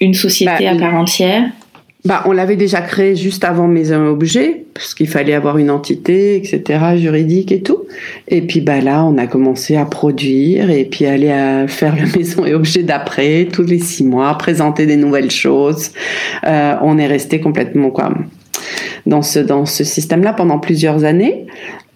une 0.00 0.14
société 0.14 0.64
bah, 0.64 0.70
à 0.70 0.76
part 0.76 0.94
entière 0.94 1.44
bah, 2.06 2.22
on 2.24 2.30
l'avait 2.30 2.54
déjà 2.54 2.82
créé 2.82 3.16
juste 3.16 3.42
avant 3.42 3.66
Maison 3.66 4.04
et 4.04 4.08
Objets, 4.08 4.64
parce 4.74 4.94
qu'il 4.94 5.08
fallait 5.08 5.34
avoir 5.34 5.58
une 5.58 5.70
entité, 5.70 6.36
etc., 6.36 6.96
juridique 6.96 7.50
et 7.50 7.62
tout. 7.62 7.80
Et 8.28 8.42
puis 8.42 8.60
bah 8.60 8.80
là, 8.80 9.04
on 9.04 9.18
a 9.18 9.26
commencé 9.26 9.74
à 9.74 9.84
produire 9.84 10.70
et 10.70 10.84
puis 10.84 11.04
aller 11.04 11.32
à 11.32 11.66
faire 11.66 11.96
le 11.96 12.06
Maison 12.16 12.46
et 12.46 12.54
Objets 12.54 12.84
d'après, 12.84 13.48
tous 13.52 13.64
les 13.64 13.80
six 13.80 14.04
mois, 14.04 14.38
présenter 14.38 14.86
des 14.86 14.96
nouvelles 14.96 15.32
choses. 15.32 15.90
Euh, 16.46 16.76
on 16.80 16.96
est 16.96 17.08
resté 17.08 17.40
complètement 17.40 17.90
quoi 17.90 18.12
dans 19.06 19.22
ce 19.22 19.40
dans 19.40 19.66
ce 19.66 19.82
système-là 19.82 20.32
pendant 20.32 20.60
plusieurs 20.60 21.02
années, 21.02 21.46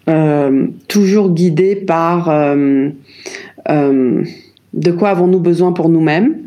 euh, 0.09 0.67
toujours 0.89 1.29
guidé 1.29 1.75
par 1.75 2.29
euh, 2.29 2.89
euh 3.69 4.23
de 4.73 4.91
quoi 4.91 5.09
avons-nous 5.09 5.41
besoin 5.41 5.73
pour 5.73 5.89
nous-mêmes 5.89 6.37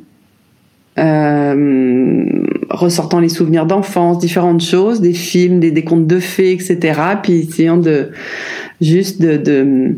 euh, 0.98 2.24
ressortant 2.70 3.20
les 3.20 3.28
souvenirs 3.28 3.66
d'enfance, 3.66 4.18
différentes 4.18 4.62
choses, 4.62 5.00
des 5.00 5.12
films, 5.12 5.60
des, 5.60 5.70
des 5.70 5.84
contes 5.84 6.06
de 6.06 6.20
fées, 6.20 6.52
etc. 6.52 7.00
Puis 7.22 7.48
essayant 7.48 7.76
de 7.76 8.10
juste 8.80 9.20
de, 9.20 9.36
de 9.36 9.96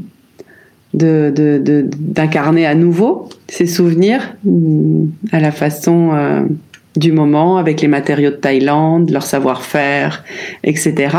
de, 0.94 1.86
d'incarner 1.98 2.64
à 2.64 2.74
nouveau 2.74 3.28
ces 3.48 3.66
souvenirs 3.66 4.34
à 5.30 5.40
la 5.40 5.52
façon 5.52 6.12
euh, 6.14 6.44
du 6.96 7.12
moment 7.12 7.58
avec 7.58 7.82
les 7.82 7.88
matériaux 7.88 8.30
de 8.30 8.36
Thaïlande, 8.36 9.10
leur 9.10 9.22
savoir-faire, 9.22 10.24
etc. 10.64 11.16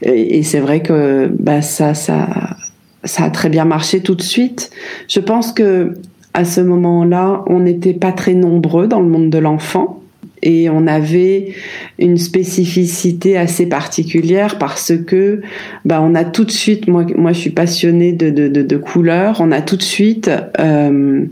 Et, 0.00 0.38
et 0.38 0.42
c'est 0.42 0.60
vrai 0.60 0.80
que 0.80 1.30
bah, 1.38 1.60
ça, 1.60 1.92
ça, 1.92 2.56
ça 3.04 3.24
a 3.24 3.30
très 3.30 3.50
bien 3.50 3.64
marché 3.64 4.00
tout 4.00 4.14
de 4.14 4.22
suite. 4.22 4.70
Je 5.08 5.20
pense 5.20 5.52
que 5.52 5.94
à 6.34 6.44
ce 6.44 6.60
moment-là, 6.60 7.42
on 7.46 7.60
n'était 7.60 7.94
pas 7.94 8.12
très 8.12 8.34
nombreux 8.34 8.86
dans 8.86 9.00
le 9.00 9.08
monde 9.08 9.30
de 9.30 9.38
l'enfant 9.38 9.98
et 10.42 10.70
on 10.70 10.86
avait 10.86 11.52
une 11.98 12.16
spécificité 12.16 13.36
assez 13.36 13.66
particulière 13.66 14.58
parce 14.58 14.92
que 15.06 15.42
bah 15.84 16.00
on 16.02 16.14
a 16.14 16.24
tout 16.24 16.44
de 16.44 16.50
suite 16.50 16.86
moi 16.86 17.04
moi 17.16 17.32
je 17.32 17.40
suis 17.40 17.50
passionnée 17.50 18.12
de 18.12 18.30
de, 18.30 18.48
de, 18.48 18.76
couleurs 18.76 19.38
on 19.40 19.50
a 19.50 19.62
tout 19.62 19.76
de 19.76 19.82
suite 19.82 20.30
euh, 20.60 21.24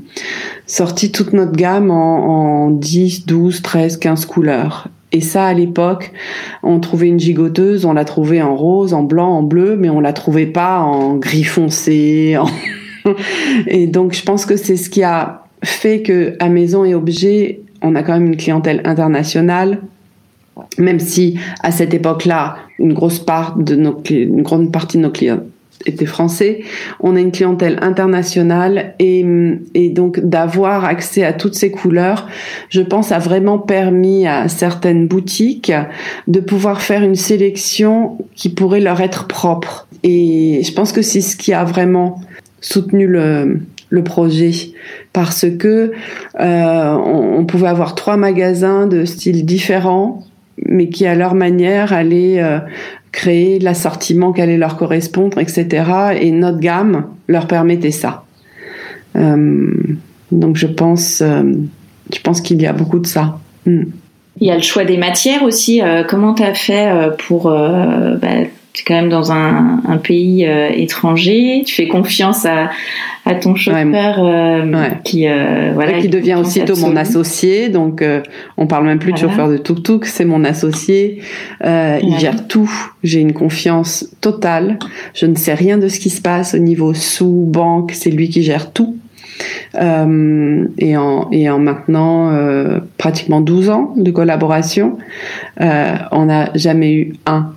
sorti 0.66 1.12
toute 1.12 1.32
notre 1.32 1.52
gamme 1.52 1.90
en, 1.90 2.66
en 2.66 2.70
10 2.70 3.26
12 3.26 3.62
13 3.62 3.96
15 3.98 4.26
couleurs. 4.26 4.88
Et 5.12 5.20
ça, 5.20 5.46
à 5.46 5.54
l'époque, 5.54 6.12
on 6.64 6.80
trouvait 6.80 7.06
une 7.06 7.20
gigoteuse, 7.20 7.85
on 7.85 7.92
la 7.92 8.04
trouvait 8.04 8.42
en 8.42 8.56
rose, 8.56 8.92
en 8.92 9.04
blanc, 9.04 9.28
en 9.28 9.42
bleu, 9.42 9.76
mais 9.76 9.88
on 9.88 10.00
la 10.00 10.12
trouvait 10.12 10.46
pas 10.46 10.80
en 10.80 11.14
gris 11.14 11.44
foncé, 11.44 12.37
en 12.40 12.48
et 13.66 13.87
donc, 13.87 14.14
je 14.14 14.23
pense 14.23 14.47
que 14.47 14.57
c'est 14.57 14.77
ce 14.77 14.90
qui 14.90 15.03
a 15.03 15.45
fait 15.62 16.03
que 16.03 16.35
à 16.38 16.49
Maison 16.49 16.85
et 16.85 16.95
Objets, 16.95 17.61
on 17.83 17.95
a 17.95 18.03
quand 18.03 18.14
même 18.14 18.27
une 18.27 18.37
clientèle 18.37 18.81
internationale, 18.85 19.81
même 20.79 21.01
si 21.01 21.38
à 21.62 21.71
cette 21.71 21.95
époque-là, 21.95 22.57
une 22.79 22.92
grosse 22.92 23.19
part 23.19 23.57
de 23.57 23.75
nos, 23.77 24.03
une 24.11 24.42
grande 24.42 24.73
partie 24.73 24.97
de 24.97 25.03
nos 25.03 25.11
clients 25.11 25.40
étaient 25.85 26.07
français. 26.07 26.61
On 27.01 27.16
a 27.16 27.21
une 27.21 27.33
clientèle 27.33 27.79
internationale 27.83 28.95
et, 28.99 29.25
et 29.75 29.90
donc 29.90 30.21
d'avoir 30.21 30.85
accès 30.85 31.23
à 31.25 31.33
toutes 31.33 31.55
ces 31.55 31.71
couleurs, 31.71 32.29
je 32.71 32.81
pense, 32.81 33.12
a 33.12 33.19
vraiment 33.19 33.59
permis 33.59 34.27
à 34.27 34.49
certaines 34.49 35.07
boutiques 35.07 35.73
de 36.27 36.40
pouvoir 36.40 36.81
faire 36.81 37.03
une 37.03 37.14
sélection 37.14 38.19
qui 38.35 38.49
pourrait 38.49 38.81
leur 38.81 39.01
être 39.01 39.27
propre. 39.27 39.87
Et 40.03 40.62
je 40.64 40.73
pense 40.73 40.92
que 40.92 41.03
c'est 41.03 41.21
ce 41.21 41.37
qui 41.37 41.53
a 41.53 41.64
vraiment 41.64 42.21
soutenu 42.61 43.07
le, 43.07 43.61
le 43.90 44.05
projet 44.05 44.53
parce 45.12 45.47
que 45.59 45.92
euh, 46.40 46.95
on, 46.95 47.45
pouvait 47.45 47.69
avoir 47.69 47.95
trois 47.95 48.16
magasins 48.16 48.87
de 48.87 49.05
styles 49.05 49.45
différents 49.45 50.25
mais 50.64 50.88
qui 50.88 51.07
à 51.07 51.14
leur 51.14 51.35
manière 51.35 51.92
allaient 51.92 52.42
euh, 52.42 52.59
créer 53.12 53.59
l'assortiment 53.59 54.33
qui 54.33 54.40
allait 54.40 54.57
leur 54.57 54.77
correspondre, 54.77 55.38
etc. 55.38 55.85
Et 56.19 56.31
notre 56.31 56.61
gamme 56.61 57.07
leur 57.29 57.47
permettait 57.47 57.90
ça. 57.90 58.25
Euh, 59.16 59.71
donc 60.33 60.57
je 60.57 60.66
pense, 60.66 61.23
je 61.23 62.21
pense 62.23 62.40
qu'il 62.40 62.61
y 62.61 62.66
a 62.66 62.73
beaucoup 62.73 62.99
de 62.99 63.07
ça. 63.07 63.38
Hmm. 63.66 63.85
Il 64.40 64.47
y 64.47 64.51
a 64.51 64.57
le 64.57 64.62
choix 64.62 64.85
des 64.85 64.97
matières 64.97 65.42
aussi. 65.42 65.81
Comment 66.09 66.35
tu 66.35 66.42
as 66.42 66.55
fait 66.55 66.90
pour 67.27 67.51
bah, 67.51 68.29
tu 68.76 68.82
es 68.82 68.84
quand 68.84 68.94
même 68.94 69.08
dans 69.08 69.32
un, 69.32 69.80
un 69.88 69.96
pays 69.96 70.44
étranger, 70.44 71.62
tu 71.64 71.74
fais 71.74 71.88
confiance 71.88 72.44
à, 72.44 72.68
à 73.26 73.34
ton 73.34 73.56
chauffeur 73.56 74.14
euh, 74.18 74.88
qui 75.02 75.26
euh, 75.26 75.72
voilà 75.74 76.00
qui 76.00 76.08
devient 76.08 76.36
aussitôt 76.36 76.76
mon 76.76 76.94
associé. 76.94 77.68
Donc 77.68 78.00
euh, 78.00 78.22
on 78.56 78.68
parle 78.68 78.86
même 78.86 79.00
plus 79.00 79.12
de 79.12 79.18
chauffeur 79.18 79.48
de 79.48 79.56
tuk-tuk 79.56 80.06
c'est 80.06 80.24
mon 80.24 80.44
associé. 80.44 81.20
Il 81.62 82.16
gère 82.18 82.46
tout. 82.46 82.70
J'ai 83.02 83.20
une 83.20 83.32
confiance 83.32 84.08
totale. 84.20 84.78
Je 85.12 85.26
ne 85.26 85.34
sais 85.34 85.54
rien 85.54 85.76
de 85.76 85.88
ce 85.88 85.98
qui 85.98 86.08
se 86.08 86.22
passe 86.22 86.54
au 86.54 86.58
niveau 86.58 86.94
sous 86.94 87.44
banque. 87.48 87.90
C'est 87.92 88.10
lui 88.10 88.28
qui 88.28 88.42
gère 88.42 88.72
tout. 88.72 88.96
Et 89.74 90.96
en 90.96 91.28
et 91.32 91.50
en 91.50 91.58
maintenant 91.58 92.32
pratiquement 92.96 93.40
12 93.40 93.70
ans 93.70 93.92
de 93.96 94.10
collaboration 94.12 94.98
on 95.58 96.24
n'a 96.26 96.50
jamais 96.54 96.92
eu 96.92 97.12
un 97.26 97.50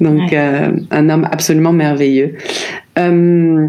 donc 0.00 0.32
un 0.32 1.08
homme 1.08 1.28
absolument 1.30 1.72
merveilleux 1.72 2.34
euh, 2.98 3.68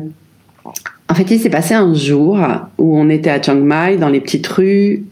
en 1.10 1.14
fait, 1.14 1.32
il 1.32 1.40
s'est 1.40 1.50
passé 1.50 1.74
un 1.74 1.94
jour 1.94 2.38
où 2.78 2.98
on 2.98 3.10
était 3.10 3.30
à 3.30 3.42
Chiang 3.42 3.56
Mai, 3.56 3.98
dans 3.98 4.10
les 4.10 4.20
petites 4.20 4.48
rues, 4.48 5.06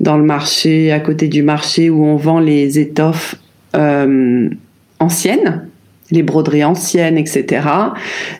dans 0.00 0.18
le 0.18 0.24
marché, 0.24 0.92
à 0.92 1.00
côté 1.00 1.28
du 1.28 1.42
marché 1.42 1.88
où 1.88 2.04
on 2.04 2.16
vend 2.16 2.38
les 2.38 2.78
étoffes 2.78 3.36
euh, 3.74 4.48
anciennes, 5.00 5.66
les 6.10 6.22
broderies 6.22 6.64
anciennes, 6.64 7.16
etc. 7.16 7.66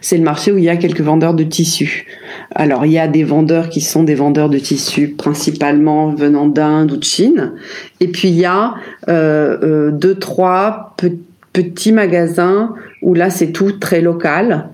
C'est 0.01 0.19
le 0.19 0.23
marché 0.23 0.53
où 0.53 0.59
il 0.59 0.65
y 0.65 0.69
a 0.69 0.77
quelques 0.77 1.01
vendeurs 1.01 1.35
de 1.35 1.45
tissus. 1.45 2.07
Alors, 2.55 2.87
il 2.87 2.93
y 2.93 2.99
a 2.99 3.09
des 3.09 3.25
vendeurs 3.25 3.69
qui 3.69 3.81
sont 3.81 4.03
des 4.03 4.15
vendeurs 4.15 4.49
de 4.49 4.59
tissus 4.59 5.09
principalement 5.09 6.15
venant 6.15 6.47
d'Inde 6.47 6.93
ou 6.93 6.97
de 6.97 7.05
Chine. 7.05 7.53
Et 8.01 8.09
puis, 8.09 8.29
il 8.29 8.37
y 8.37 8.45
a 8.45 8.75
euh, 9.09 9.59
euh 9.63 9.91
deux, 9.91 10.15
trois 10.15 10.97
petits 11.53 11.93
magasins 11.93 12.75
où 13.03 13.15
là 13.15 13.31
c'est 13.31 13.53
tout 13.53 13.73
très 13.73 14.01
local. 14.01 14.69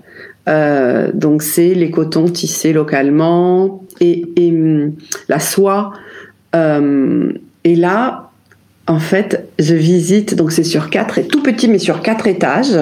Euh, 0.49 1.09
donc 1.13 1.41
c'est 1.41 1.73
les 1.73 1.89
cotons 1.89 2.25
tissés 2.25 2.73
localement 2.73 3.81
et, 4.01 4.25
hum, 4.37 4.93
la 5.29 5.39
soie. 5.39 5.93
Et 7.63 7.75
là, 7.75 8.31
en 8.87 8.99
fait, 8.99 9.47
je 9.59 9.75
visite, 9.75 10.35
donc 10.35 10.51
c'est 10.51 10.63
sur 10.63 10.89
quatre, 10.89 11.21
tout 11.21 11.41
petit 11.41 11.67
mais 11.67 11.79
sur 11.79 12.01
quatre 12.01 12.27
étages. 12.27 12.77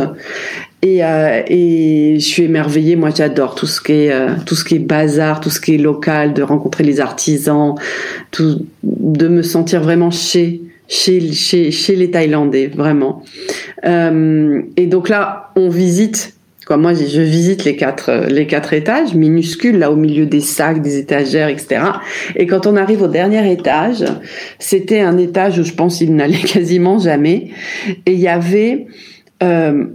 Et, 0.83 1.03
euh, 1.03 1.41
et 1.47 2.15
je 2.19 2.25
suis 2.25 2.43
émerveillée. 2.43 2.95
Moi, 2.95 3.11
j'adore 3.15 3.55
tout 3.55 3.67
ce 3.67 3.81
qui 3.81 3.91
est 3.91 4.13
tout 4.45 4.55
ce 4.55 4.65
qui 4.65 4.75
est 4.75 4.79
bazar, 4.79 5.39
tout 5.39 5.51
ce 5.51 5.61
qui 5.61 5.75
est 5.75 5.77
local, 5.77 6.33
de 6.33 6.41
rencontrer 6.41 6.83
les 6.83 6.99
artisans, 6.99 7.75
tout, 8.31 8.65
de 8.83 9.27
me 9.27 9.43
sentir 9.43 9.81
vraiment 9.81 10.09
chez 10.09 10.61
chez, 10.91 11.31
chez, 11.31 11.71
chez 11.71 11.95
les 11.95 12.11
Thaïlandais, 12.11 12.67
vraiment. 12.67 13.23
Euh, 13.85 14.61
et 14.75 14.87
donc 14.87 15.09
là, 15.09 15.51
on 15.55 15.69
visite 15.69 16.35
Quoi, 16.67 16.77
moi, 16.77 16.93
je 16.93 17.21
visite 17.21 17.65
les 17.65 17.75
quatre, 17.75 18.27
les 18.29 18.45
quatre 18.45 18.73
étages, 18.73 19.15
minuscules, 19.15 19.79
là 19.79 19.91
au 19.91 19.95
milieu 19.95 20.27
des 20.27 20.41
sacs, 20.41 20.79
des 20.83 20.99
étagères, 20.99 21.47
etc. 21.47 21.81
Et 22.35 22.45
quand 22.45 22.67
on 22.67 22.75
arrive 22.75 23.01
au 23.01 23.07
dernier 23.07 23.51
étage, 23.51 24.05
c'était 24.59 24.99
un 24.99 25.17
étage 25.17 25.57
où 25.57 25.63
je 25.63 25.73
pense 25.73 25.97
qu'il 25.97 26.13
n'allait 26.13 26.37
quasiment 26.53 26.99
jamais. 26.99 27.49
Et 28.05 28.13
il 28.13 28.19
y 28.19 28.27
avait 28.27 28.85
euh, 29.41 29.85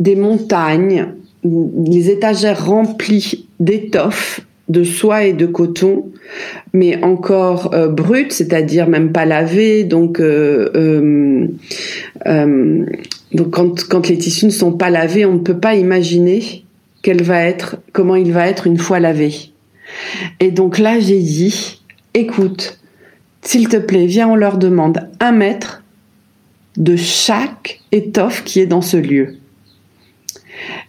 des 0.00 0.16
montagnes, 0.16 1.08
les 1.44 2.10
étagères 2.10 2.66
remplies 2.66 3.48
d'étoffes 3.60 4.40
de 4.68 4.84
soie 4.84 5.24
et 5.24 5.32
de 5.32 5.44
coton, 5.44 6.10
mais 6.72 7.02
encore 7.02 7.74
euh, 7.74 7.88
brut, 7.88 8.32
c'est-à-dire 8.32 8.88
même 8.88 9.12
pas 9.12 9.26
lavé. 9.26 9.84
Donc, 9.84 10.18
euh, 10.20 11.48
euh, 12.26 12.86
donc 13.32 13.50
quand, 13.50 13.84
quand 13.88 14.08
les 14.08 14.16
tissus 14.16 14.46
ne 14.46 14.50
sont 14.50 14.72
pas 14.72 14.88
lavés, 14.88 15.26
on 15.26 15.34
ne 15.34 15.40
peut 15.40 15.58
pas 15.58 15.74
imaginer 15.74 16.62
va 17.10 17.44
être, 17.44 17.76
comment 17.92 18.16
il 18.16 18.32
va 18.32 18.48
être 18.48 18.66
une 18.66 18.78
fois 18.78 19.00
lavé. 19.00 19.34
Et 20.40 20.50
donc 20.50 20.78
là, 20.78 21.00
j'ai 21.00 21.18
dit, 21.18 21.82
écoute, 22.14 22.78
s'il 23.42 23.68
te 23.68 23.76
plaît, 23.76 24.06
viens, 24.06 24.28
on 24.28 24.36
leur 24.36 24.58
demande 24.58 25.08
un 25.20 25.32
mètre 25.32 25.82
de 26.76 26.96
chaque 26.96 27.80
étoffe 27.90 28.44
qui 28.44 28.60
est 28.60 28.66
dans 28.66 28.80
ce 28.80 28.96
lieu. 28.96 29.36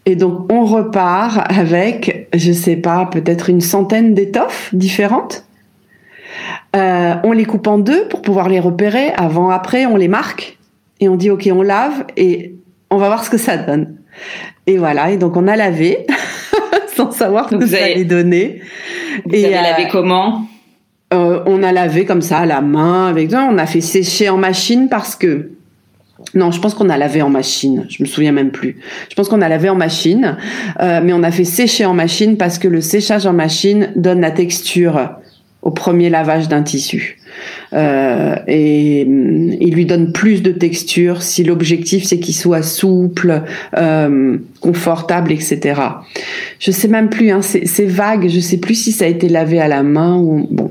Et 0.05 0.15
donc 0.15 0.51
on 0.51 0.65
repart 0.65 1.39
avec, 1.49 2.27
je 2.33 2.51
sais 2.51 2.75
pas, 2.75 3.05
peut-être 3.05 3.49
une 3.49 3.61
centaine 3.61 4.13
d'étoffes 4.13 4.73
différentes. 4.73 5.45
Euh, 6.75 7.15
on 7.23 7.31
les 7.31 7.45
coupe 7.45 7.67
en 7.67 7.77
deux 7.77 8.07
pour 8.07 8.21
pouvoir 8.21 8.49
les 8.49 8.59
repérer. 8.59 9.11
Avant, 9.15 9.49
après, 9.49 9.85
on 9.85 9.95
les 9.95 10.07
marque 10.07 10.57
et 10.99 11.07
on 11.07 11.15
dit 11.15 11.29
ok, 11.29 11.49
on 11.51 11.61
lave 11.61 12.05
et 12.17 12.55
on 12.89 12.97
va 12.97 13.07
voir 13.07 13.23
ce 13.23 13.29
que 13.29 13.37
ça 13.37 13.57
donne. 13.57 13.97
Et 14.67 14.77
voilà. 14.77 15.11
Et 15.11 15.17
donc 15.17 15.37
on 15.37 15.47
a 15.47 15.55
lavé 15.55 16.05
sans 16.95 17.11
savoir 17.11 17.49
ce 17.49 17.55
que 17.55 17.67
ça 17.67 17.83
allait 17.83 18.05
donner. 18.05 18.61
Vous 19.25 19.35
et 19.35 19.45
avez 19.45 19.55
lavé 19.55 19.85
euh, 19.85 19.89
comment? 19.91 20.45
Euh, 21.13 21.43
On 21.45 21.61
a 21.63 21.71
lavé 21.71 22.05
comme 22.05 22.21
ça 22.21 22.39
à 22.39 22.45
la 22.45 22.61
main 22.61 23.07
avec. 23.07 23.31
On 23.33 23.57
a 23.57 23.65
fait 23.65 23.81
sécher 23.81 24.29
en 24.29 24.37
machine 24.37 24.89
parce 24.89 25.15
que 25.15 25.51
non, 26.35 26.51
je 26.51 26.59
pense 26.59 26.73
qu'on 26.73 26.89
a 26.89 26.97
lavé 26.97 27.21
en 27.21 27.29
machine. 27.29 27.85
Je 27.89 28.01
me 28.01 28.07
souviens 28.07 28.31
même 28.31 28.51
plus. 28.51 28.77
Je 29.09 29.15
pense 29.15 29.29
qu'on 29.29 29.41
a 29.41 29.49
lavé 29.49 29.69
en 29.69 29.75
machine, 29.75 30.37
euh, 30.81 31.01
mais 31.03 31.13
on 31.13 31.23
a 31.23 31.31
fait 31.31 31.43
sécher 31.43 31.85
en 31.85 31.93
machine 31.93 32.37
parce 32.37 32.57
que 32.57 32.67
le 32.67 32.81
séchage 32.81 33.25
en 33.25 33.33
machine 33.33 33.91
donne 33.95 34.21
la 34.21 34.31
texture 34.31 35.11
au 35.61 35.71
premier 35.71 36.09
lavage 36.09 36.49
d'un 36.49 36.61
tissu. 36.61 37.17
Euh, 37.73 38.35
et 38.47 39.05
mm, 39.05 39.53
il 39.59 39.73
lui 39.73 39.85
donne 39.85 40.11
plus 40.11 40.41
de 40.43 40.51
texture 40.51 41.23
si 41.23 41.43
l'objectif 41.43 42.03
c'est 42.03 42.19
qu'il 42.19 42.35
soit 42.35 42.61
souple, 42.61 43.43
euh, 43.77 44.37
confortable, 44.59 45.31
etc. 45.31 45.81
Je 46.59 46.71
sais 46.71 46.87
même 46.87 47.09
plus, 47.09 47.31
hein, 47.31 47.41
c'est 47.41 47.85
vague. 47.85 48.27
Je 48.27 48.39
sais 48.39 48.57
plus 48.57 48.75
si 48.75 48.91
ça 48.91 49.05
a 49.05 49.07
été 49.07 49.29
lavé 49.29 49.59
à 49.59 49.67
la 49.67 49.83
main 49.83 50.17
ou 50.17 50.47
bon 50.49 50.69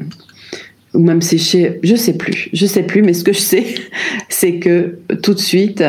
ou 0.94 1.00
même 1.00 1.22
séché, 1.22 1.80
je 1.82 1.96
sais 1.96 2.16
plus, 2.16 2.48
je 2.52 2.66
sais 2.66 2.82
plus, 2.82 3.02
mais 3.02 3.14
ce 3.14 3.24
que 3.24 3.32
je 3.32 3.40
sais, 3.40 3.64
c'est 4.28 4.56
que 4.56 4.98
tout 5.22 5.34
de 5.34 5.38
suite, 5.38 5.84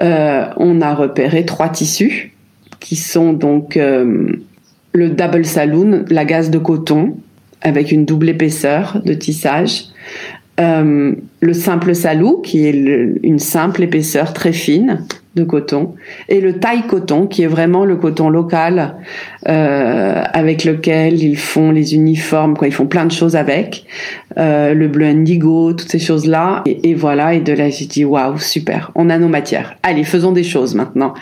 euh, 0.00 0.44
on 0.56 0.80
a 0.80 0.94
repéré 0.94 1.44
trois 1.44 1.68
tissus 1.68 2.32
qui 2.80 2.96
sont 2.96 3.32
donc 3.32 3.76
euh, 3.76 4.32
le 4.92 5.10
double 5.10 5.44
saloon, 5.44 6.04
la 6.10 6.24
gaze 6.24 6.50
de 6.50 6.58
coton 6.58 7.16
avec 7.60 7.92
une 7.92 8.04
double 8.04 8.28
épaisseur 8.28 9.00
de 9.04 9.14
tissage, 9.14 9.84
euh, 10.60 11.14
le 11.40 11.54
simple 11.54 11.94
salou 11.94 12.42
qui 12.42 12.66
est 12.66 12.72
une 13.22 13.38
simple 13.38 13.82
épaisseur 13.82 14.32
très 14.32 14.52
fine 14.52 15.04
de 15.34 15.44
coton 15.44 15.94
et 16.28 16.42
le 16.42 16.58
taille 16.58 16.82
coton 16.86 17.26
qui 17.26 17.42
est 17.42 17.46
vraiment 17.46 17.86
le 17.86 17.96
coton 17.96 18.28
local 18.28 18.96
euh, 19.48 20.22
avec 20.34 20.64
lequel 20.64 21.22
ils 21.22 21.38
font 21.38 21.70
les 21.70 21.94
uniformes 21.94 22.54
quoi 22.54 22.68
ils 22.68 22.74
font 22.74 22.86
plein 22.86 23.06
de 23.06 23.12
choses 23.12 23.34
avec 23.34 23.86
euh, 24.36 24.74
le 24.74 24.88
bleu 24.88 25.06
indigo 25.06 25.72
toutes 25.72 25.88
ces 25.88 25.98
choses 25.98 26.26
là 26.26 26.62
et, 26.66 26.92
voilà 26.92 27.32
et 27.32 27.40
de 27.40 27.54
là 27.54 27.70
j'ai 27.70 27.86
dit 27.86 28.04
waouh 28.04 28.38
super 28.38 28.92
on 28.94 29.08
a 29.08 29.18
nos 29.18 29.28
matières. 29.28 29.74
Allez 29.82 30.04
faisons 30.04 30.32
des 30.32 30.44
choses 30.44 30.74
maintenant. 30.74 31.14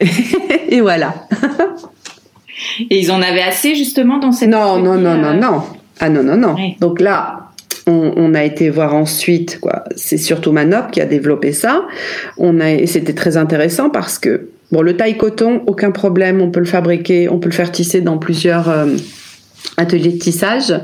Et 0.68 0.80
voilà. 0.80 1.14
Et 2.90 3.00
ils 3.00 3.10
en 3.10 3.22
avaient 3.22 3.42
assez 3.42 3.74
justement 3.74 4.18
dans 4.18 4.32
cette 4.32 4.48
non 4.48 4.78
non 4.78 4.96
non 4.96 5.16
non 5.16 5.34
non. 5.34 5.62
Ah 6.00 6.08
non 6.08 6.22
non 6.22 6.36
non. 6.36 6.56
Donc 6.80 7.00
là 7.00 7.43
on, 7.86 8.34
a 8.34 8.44
été 8.44 8.70
voir 8.70 8.94
ensuite. 8.94 9.60
C'est 9.96 10.16
surtout 10.16 10.52
Manop 10.52 10.90
qui 10.90 11.00
a 11.00 11.06
développé 11.06 11.52
ça. 11.52 11.84
C'était 12.86 13.14
très 13.14 13.36
intéressant 13.36 13.90
parce 13.90 14.18
que, 14.18 14.48
bon, 14.72 14.82
le 14.82 14.96
taille 14.96 15.16
coton, 15.16 15.62
aucun 15.66 15.90
problème, 15.90 16.40
on 16.40 16.50
peut 16.50 16.60
le 16.60 16.66
fabriquer, 16.66 17.28
on 17.28 17.38
peut 17.38 17.48
le 17.48 17.54
faire 17.54 17.70
tisser 17.70 18.00
dans 18.00 18.18
plusieurs 18.18 18.70
euh, 18.70 18.86
ateliers 19.76 20.12
de 20.12 20.18
tissage. 20.18 20.74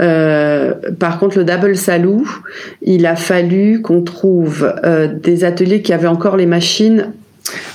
Euh, 0.00 0.74
par 0.98 1.18
contre, 1.18 1.38
le 1.38 1.44
double 1.44 1.76
salou, 1.76 2.28
il 2.82 3.06
a 3.06 3.16
fallu 3.16 3.80
qu'on 3.80 4.02
trouve 4.02 4.72
euh, 4.84 5.08
des 5.08 5.44
ateliers 5.44 5.82
qui 5.82 5.92
avaient 5.92 6.06
encore 6.06 6.36
les 6.36 6.46
machines 6.46 7.12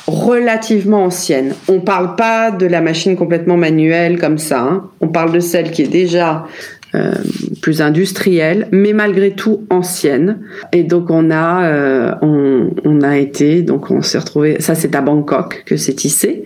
relativement 0.06 1.06
ancienne. 1.06 1.54
On 1.70 1.80
parle 1.80 2.16
pas 2.16 2.52
de 2.52 2.66
la 2.66 2.82
machine 2.82 3.16
complètement 3.16 3.58
manuelle 3.58 4.20
comme 4.20 4.38
ça. 4.38 4.60
Hein. 4.60 4.90
On 5.00 5.08
parle 5.08 5.32
de 5.32 5.40
celle 5.40 5.72
qui 5.72 5.84
est 5.84 5.88
déjà 5.88 6.46
euh, 6.94 7.14
plus 7.62 7.82
industrielle, 7.82 8.68
mais 8.72 8.92
malgré 8.92 9.32
tout 9.32 9.66
ancienne. 9.70 10.40
Et 10.74 10.84
donc 10.84 11.10
on 11.10 11.32
a 11.32 11.64
euh, 11.64 12.14
on, 12.22 13.02
a 13.02 13.18
été 13.18 13.62
donc 13.62 13.92
on 13.92 14.02
s'est 14.02 14.18
retrouvé. 14.18 14.58
Ça 14.60 14.76
c'est 14.76 14.94
à 14.94 15.02
Bangkok 15.02 15.64
que 15.66 15.78
c'est 15.78 15.94
tissé 15.94 16.44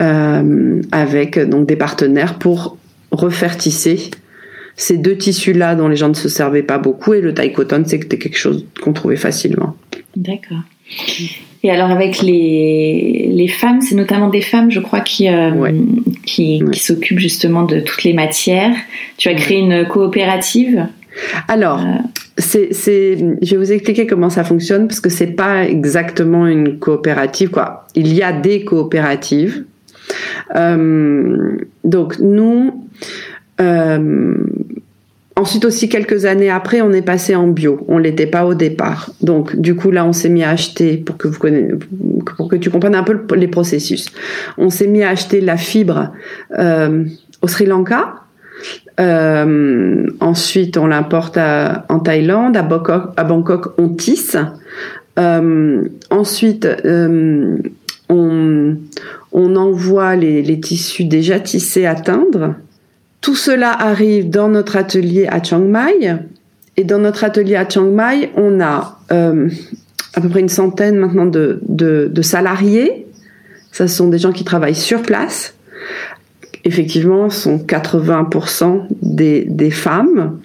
euh, 0.00 0.80
avec 0.90 1.38
donc 1.38 1.68
des 1.68 1.76
partenaires 1.76 2.40
pour 2.40 2.76
refaire 3.12 3.56
tisser 3.56 4.10
ces 4.74 4.96
deux 4.96 5.16
tissus-là 5.16 5.76
dont 5.76 5.86
les 5.86 5.94
gens 5.94 6.08
ne 6.08 6.14
se 6.14 6.28
servaient 6.28 6.64
pas 6.64 6.78
beaucoup 6.78 7.14
et 7.14 7.20
le 7.20 7.32
taille 7.32 7.52
cotton 7.52 7.84
c'était 7.86 8.18
quelque 8.18 8.38
chose 8.38 8.66
qu'on 8.82 8.92
trouvait 8.92 9.14
facilement. 9.14 9.76
D'accord. 10.16 10.62
Et 11.64 11.70
alors 11.70 11.90
avec 11.90 12.20
les, 12.20 13.30
les 13.32 13.48
femmes, 13.48 13.80
c'est 13.80 13.96
notamment 13.96 14.28
des 14.28 14.42
femmes, 14.42 14.70
je 14.70 14.80
crois, 14.80 15.00
qui, 15.00 15.28
euh, 15.28 15.72
qui, 16.24 16.62
qui 16.70 16.78
s'occupent 16.78 17.18
justement 17.18 17.64
de 17.64 17.80
toutes 17.80 18.04
les 18.04 18.12
matières. 18.12 18.76
Tu 19.16 19.28
as 19.28 19.34
créé 19.34 19.58
une 19.58 19.86
coopérative 19.88 20.86
alors, 21.48 21.80
euh. 21.80 21.98
c'est, 22.38 22.72
c'est, 22.72 23.16
je 23.40 23.50
vais 23.52 23.56
vous 23.56 23.72
expliquer 23.72 24.06
comment 24.06 24.30
ça 24.30 24.44
fonctionne 24.44 24.88
parce 24.88 25.00
que 25.00 25.10
c'est 25.10 25.28
pas 25.28 25.64
exactement 25.64 26.46
une 26.46 26.78
coopérative, 26.78 27.50
quoi. 27.50 27.86
Il 27.94 28.12
y 28.12 28.22
a 28.22 28.32
des 28.32 28.64
coopératives. 28.64 29.64
Euh, 30.56 31.56
donc 31.84 32.18
nous, 32.18 32.84
euh, 33.60 34.34
Ensuite 35.36 35.64
aussi, 35.64 35.88
quelques 35.88 36.26
années 36.26 36.50
après, 36.50 36.80
on 36.80 36.92
est 36.92 37.02
passé 37.02 37.34
en 37.34 37.48
bio. 37.48 37.84
On 37.88 37.98
l'était 37.98 38.26
pas 38.26 38.46
au 38.46 38.54
départ. 38.54 39.10
Donc, 39.20 39.56
du 39.56 39.74
coup, 39.74 39.90
là, 39.90 40.04
on 40.04 40.12
s'est 40.12 40.28
mis 40.28 40.44
à 40.44 40.50
acheter, 40.50 40.96
pour 40.96 41.16
que 41.16 41.26
vous 41.26 41.38
connaissez, 41.38 41.74
pour 42.36 42.48
que 42.48 42.56
tu 42.56 42.70
comprennes 42.70 42.94
un 42.94 43.02
peu 43.02 43.20
les 43.34 43.48
processus. 43.48 44.06
On 44.58 44.70
s'est 44.70 44.86
mis 44.86 45.02
à 45.02 45.08
acheter 45.10 45.40
la 45.40 45.56
fibre 45.56 46.12
euh, 46.56 47.04
au 47.42 47.48
Sri 47.48 47.66
Lanka. 47.66 48.14
Euh, 49.00 50.06
ensuite, 50.20 50.76
on 50.76 50.86
l'importe 50.86 51.36
en 51.36 51.98
Thaïlande. 51.98 52.56
À 52.56 52.62
Bangkok, 52.62 53.10
à 53.16 53.24
Bangkok 53.24 53.74
on 53.76 53.88
tisse. 53.88 54.36
Euh, 55.18 55.82
ensuite, 56.10 56.64
euh, 56.64 57.56
on, 58.08 58.76
on 59.32 59.56
envoie 59.56 60.14
les, 60.14 60.42
les 60.42 60.60
tissus 60.60 61.04
déjà 61.04 61.40
tissés 61.40 61.86
à 61.86 61.96
teindre 61.96 62.54
tout 63.24 63.34
cela 63.34 63.72
arrive 63.72 64.28
dans 64.28 64.50
notre 64.50 64.76
atelier 64.76 65.26
à 65.26 65.42
Chiang 65.42 65.60
Mai. 65.60 66.14
Et 66.76 66.84
dans 66.84 66.98
notre 66.98 67.24
atelier 67.24 67.56
à 67.56 67.66
Chiang 67.66 67.90
Mai, 67.90 68.30
on 68.36 68.60
a 68.60 68.98
euh, 69.12 69.48
à 70.12 70.20
peu 70.20 70.28
près 70.28 70.40
une 70.40 70.50
centaine 70.50 70.96
maintenant 70.96 71.24
de, 71.24 71.58
de, 71.66 72.22
salariés. 72.22 73.06
Ce 73.72 73.86
sont 73.86 74.08
des 74.08 74.18
gens 74.18 74.30
qui 74.30 74.44
travaillent 74.44 74.74
sur 74.74 75.00
place. 75.00 75.54
Effectivement, 76.64 77.30
sont 77.30 77.56
80% 77.56 78.88
des, 79.00 79.46
des 79.48 79.70
femmes. 79.70 80.40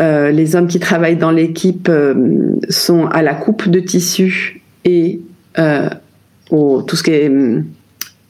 Euh, 0.00 0.32
les 0.32 0.56
hommes 0.56 0.66
qui 0.66 0.80
travaillent 0.80 1.16
dans 1.16 1.30
l'équipe 1.30 1.88
euh, 1.88 2.56
sont 2.70 3.06
à 3.06 3.22
la 3.22 3.34
coupe 3.34 3.68
de 3.68 3.78
tissu 3.78 4.62
et 4.84 5.20
au, 6.50 6.82
tout 6.82 6.96
ce 6.96 7.04
qui 7.04 7.12
est 7.12 7.32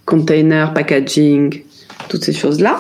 container, 0.05 0.75
packaging, 0.75 1.63
toutes 2.11 2.25
ces 2.25 2.35
choses-là. 2.35 2.79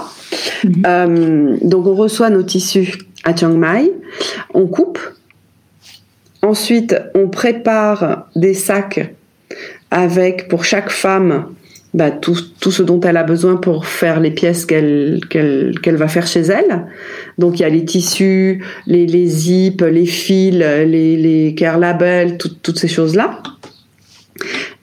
Mhm. 0.65 0.83
Euh, 0.87 1.57
donc 1.63 1.87
on 1.87 1.95
reçoit 1.95 2.31
nos 2.31 2.43
tissus 2.43 2.99
à 3.25 3.35
Chiang 3.35 3.57
Mai, 3.57 3.93
on 4.53 4.67
coupe, 4.67 4.99
ensuite 6.43 6.95
on 7.15 7.29
prépare 7.29 8.29
des 8.37 8.55
sacs 8.55 9.15
avec 9.91 10.49
pour 10.49 10.65
chaque 10.65 10.91
femme 10.91 11.47
bah, 11.95 12.11
tout, 12.11 12.35
ce 12.35 12.83
dont 12.83 13.01
elle 13.01 13.17
a 13.17 13.23
besoin 13.23 13.55
pour 13.55 13.87
faire 13.87 14.19
les 14.19 14.33
pièces 14.33 14.67
qu'elle 14.67 15.21
qu'elle 15.31 15.97
va 15.97 16.09
faire 16.09 16.27
chez 16.27 16.41
elle. 16.41 16.87
Donc 17.39 17.61
il 17.61 17.63
y 17.63 17.65
a 17.65 17.69
les 17.69 17.85
tissus, 17.85 18.65
les, 18.87 19.07
les 19.07 19.27
zips, 19.27 19.81
les 19.83 20.07
fils, 20.07 20.57
les, 20.57 21.17
les 21.17 21.55
care 21.55 21.79
labels, 21.79 22.37
toutes 22.37 22.79
ces 22.79 22.89
choses-là. 22.89 23.41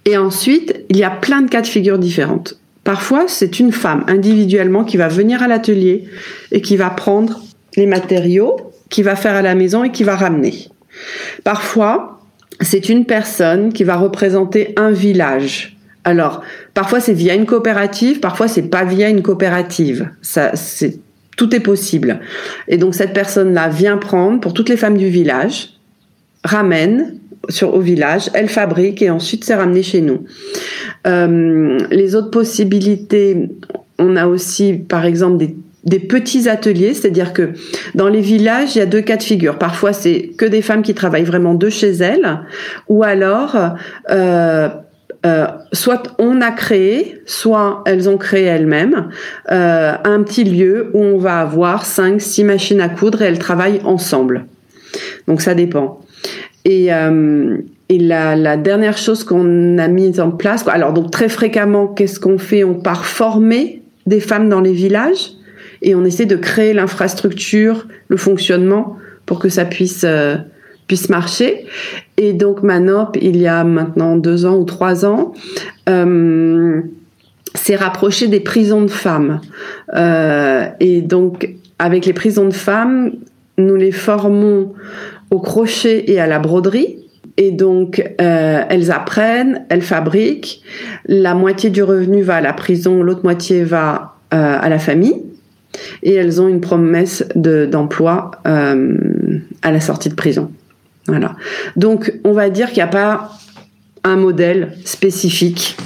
Et 0.05 0.17
ensuite, 0.17 0.85
il 0.89 0.97
y 0.97 1.03
a 1.03 1.09
plein 1.09 1.41
de 1.41 1.49
cas 1.49 1.61
de 1.61 1.67
figure 1.67 1.99
différentes. 1.99 2.61
Parfois, 2.84 3.26
c'est 3.28 3.60
une 3.60 3.72
femme 3.72 4.04
individuellement 4.08 4.84
qui 4.84 4.98
va 4.98 5.08
venir 5.08 5.44
à 5.44 5.48
l'atelier 5.48 6.06
et 6.52 6.62
qui 6.62 6.78
va 6.78 6.89
prendre 6.89 7.41
les 7.76 7.86
matériaux, 7.86 8.74
qui 8.89 9.04
va 9.04 9.15
faire 9.15 9.36
à 9.36 9.41
la 9.41 9.56
maison 9.56 9.84
et 9.84 9.91
qui 9.91 10.04
va 10.04 10.15
ramener. 10.15 10.67
Parfois, 11.44 12.20
c'est 12.60 12.89
une 12.89 13.06
personne 13.06 13.72
qui 13.72 13.84
va 13.84 13.98
représenter 13.98 14.74
un 14.78 14.91
village. 14.91 15.78
Alors, 16.04 16.41
parfois 16.74 17.00
c'est 17.00 17.13
via 17.13 17.36
une 17.36 17.46
coopérative, 17.46 18.20
parfois 18.20 18.48
c'est 18.48 18.70
pas 18.70 18.84
via 18.84 19.10
une 19.10 19.22
coopérative. 19.22 20.10
Ça, 20.22 20.56
c'est 20.56 21.00
tout 21.38 21.56
est 21.56 21.60
possible. 21.60 22.20
Et 22.67 22.78
donc 22.78 22.96
cette 22.96 23.13
personne-là 23.13 23.70
vient 23.70 23.98
prendre 23.98 24.39
pour 24.39 24.54
toutes 24.54 24.70
les 24.70 24.78
femmes 24.78 24.98
du 24.98 25.08
village, 25.08 25.74
ramène 26.44 27.20
sur, 27.49 27.73
au 27.73 27.80
village, 27.80 28.30
elle 28.34 28.49
fabrique 28.49 29.01
et 29.01 29.10
ensuite 29.10 29.43
c'est 29.43 29.56
ramené 29.56 29.84
chez 29.84 30.01
nous. 30.01 30.25
Euh, 31.08 31.77
les 31.89 32.15
autres 32.15 32.30
possibilités, 32.30 33.49
on 33.97 34.15
a 34.15 34.27
aussi 34.27 34.73
par 34.73 35.06
exemple 35.06 35.45
des 35.84 35.99
petits 35.99 36.47
ateliers, 36.47 36.93
c'est-à-dire 36.93 37.34
que 37.34 37.54
dans 37.95 38.08
les 38.08 38.21
villages, 38.21 38.75
il 38.75 38.80
y 38.80 38.82
a 38.82 38.86
deux 38.86 39.01
cas 39.01 39.17
de 39.17 39.23
figure. 39.23 39.58
Parfois, 39.58 39.93
c'est 39.93 40.32
que 40.38 40.45
des 40.45 40.62
femmes 40.62 40.84
qui 40.84 40.93
travaillent 40.93 41.23
vraiment 41.23 41.56
de 41.56 41.69
chez 41.69 41.91
elles, 41.91 42.41
ou 42.88 43.04
alors, 43.04 43.58
euh, 44.12 44.69
euh, 45.25 45.47
soit 45.73 46.15
on 46.19 46.41
a 46.41 46.51
créé, 46.51 47.21
soit 47.25 47.84
elles 47.88 48.10
ont 48.10 48.17
créé 48.17 48.43
elles-mêmes 48.43 49.10
un 49.47 50.23
petit 50.23 50.43
lieu 50.43 50.91
où 50.93 50.99
on 50.99 51.17
va 51.17 51.41
avoir 51.41 51.86
cinq, 51.86 52.21
six 52.21 52.43
machines 52.43 52.82
à 52.82 52.89
coudre 52.89 53.23
et 53.23 53.25
elles 53.25 53.39
travaillent 53.39 53.82
ensemble. 53.84 54.45
Donc 55.27 55.41
ça 55.41 55.56
dépend. 55.56 56.01
Et, 56.65 56.93
euh, 56.93 57.58
la, 57.89 58.58
dernière 58.58 58.97
chose 58.97 59.24
qu'on 59.24 59.78
a 59.78 59.88
mise 59.88 60.19
en 60.19 60.32
place, 60.32 60.65
alors 60.67 60.93
donc 60.93 61.12
très 61.12 61.28
fréquemment, 61.28 61.88
qu'est-ce 61.88 62.19
qu'on 62.19 62.38
fait? 62.38 62.63
On 62.63 62.76
part 62.76 63.06
former 63.06 63.82
des 64.06 64.21
femmes 64.21 64.47
dans 64.47 64.62
les 64.62 64.71
villages 64.71 65.32
et 65.82 65.93
on 65.93 66.06
essaie 66.06 66.26
de 66.26 66.38
créer 66.38 66.74
l'infrastructure, 66.74 67.88
le 68.08 68.17
fonctionnement 68.17 68.97
pour 69.26 69.39
que 69.39 69.50
ça 69.50 69.65
puisse 69.65 70.06
euh, 70.06 70.38
puisse 70.88 71.10
marcher. 71.10 71.65
Et 72.17 72.34
donc 72.34 72.63
Manop, 72.63 73.17
il 73.21 73.38
y 73.38 73.47
a 73.47 73.63
maintenant 73.63 74.15
deux 74.15 74.45
ans 74.45 74.56
ou 74.56 74.63
trois 74.63 75.06
ans, 75.06 75.34
euh, 75.89 76.82
s'est 77.56 77.76
rapproché 77.76 78.28
des 78.28 78.39
prisons 78.39 78.84
de 78.84 78.89
femmes. 78.89 79.41
Et 80.80 81.02
donc 81.02 81.50
avec 81.78 82.06
les 82.06 82.13
prisons 82.13 82.45
de 82.45 82.54
femmes, 82.54 83.12
nous 83.58 83.76
les 83.76 83.91
formons 83.91 84.74
au 85.32 85.39
crochet 85.39 86.12
et 86.12 86.20
à 86.20 86.28
la 86.28 86.39
broderie. 86.39 86.98
Et 87.38 87.52
donc, 87.52 88.04
euh, 88.22 88.63
elles 88.70 88.91
apprennent, 88.91 89.65
elles 89.70 89.82
fabriquent. 89.82 90.62
La 91.08 91.34
moitié 91.34 91.70
du 91.70 91.82
revenu 91.82 92.22
va 92.22 92.36
à 92.36 92.41
la 92.41 92.54
prison, 92.54 93.02
l'autre 93.02 93.24
moitié 93.24 93.63
va 93.63 94.15
euh, 94.34 94.58
à 94.62 94.70
la 94.70 94.78
famille. 94.78 95.24
Et 96.04 96.13
elles 96.13 96.41
ont 96.41 96.50
une 96.50 96.60
promesse 96.60 97.24
d'emploi 97.34 98.32
euh, 98.46 98.98
à 99.62 99.72
la 99.72 99.80
sortie 99.80 100.10
de 100.10 100.15
prison. 100.15 100.52
Voilà. 101.08 101.36
Donc, 101.78 102.13
on 102.26 102.34
va 102.34 102.50
dire 102.50 102.67
qu'il 102.67 102.78
n'y 102.78 102.84
a 102.84 102.88
pas 102.88 103.32
un 104.04 104.17
modèle 104.17 104.74
spécifique. 104.84 105.78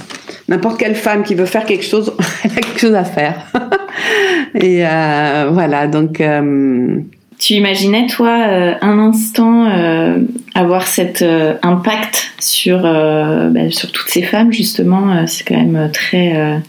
N'importe 0.48 0.78
quelle 0.78 0.96
femme 0.96 1.22
qui 1.22 1.34
veut 1.34 1.46
faire 1.46 1.64
quelque 1.64 1.84
chose, 1.84 2.12
elle 2.44 2.50
a 2.50 2.60
quelque 2.60 2.80
chose 2.80 2.94
à 2.94 3.04
faire. 3.04 3.46
Et 4.56 4.80
voilà, 4.80 5.86
donc 5.86 6.20
tu 7.46 7.54
imaginais, 7.54 8.08
toi, 8.08 8.36
euh, 8.48 8.74
un 8.80 8.98
instant 8.98 9.66
euh, 9.66 10.18
avoir 10.56 10.88
cet 10.88 11.22
euh, 11.22 11.54
impact 11.62 12.32
sur, 12.40 12.82
bah, 12.82 13.70
sur 13.70 13.92
toutes 13.92 14.08
ces 14.08 14.22
femmes, 14.22 14.52
justement 14.52 15.24
C'est 15.28 15.44
quand 15.44 15.54
même 15.54 15.88
très. 15.92 16.60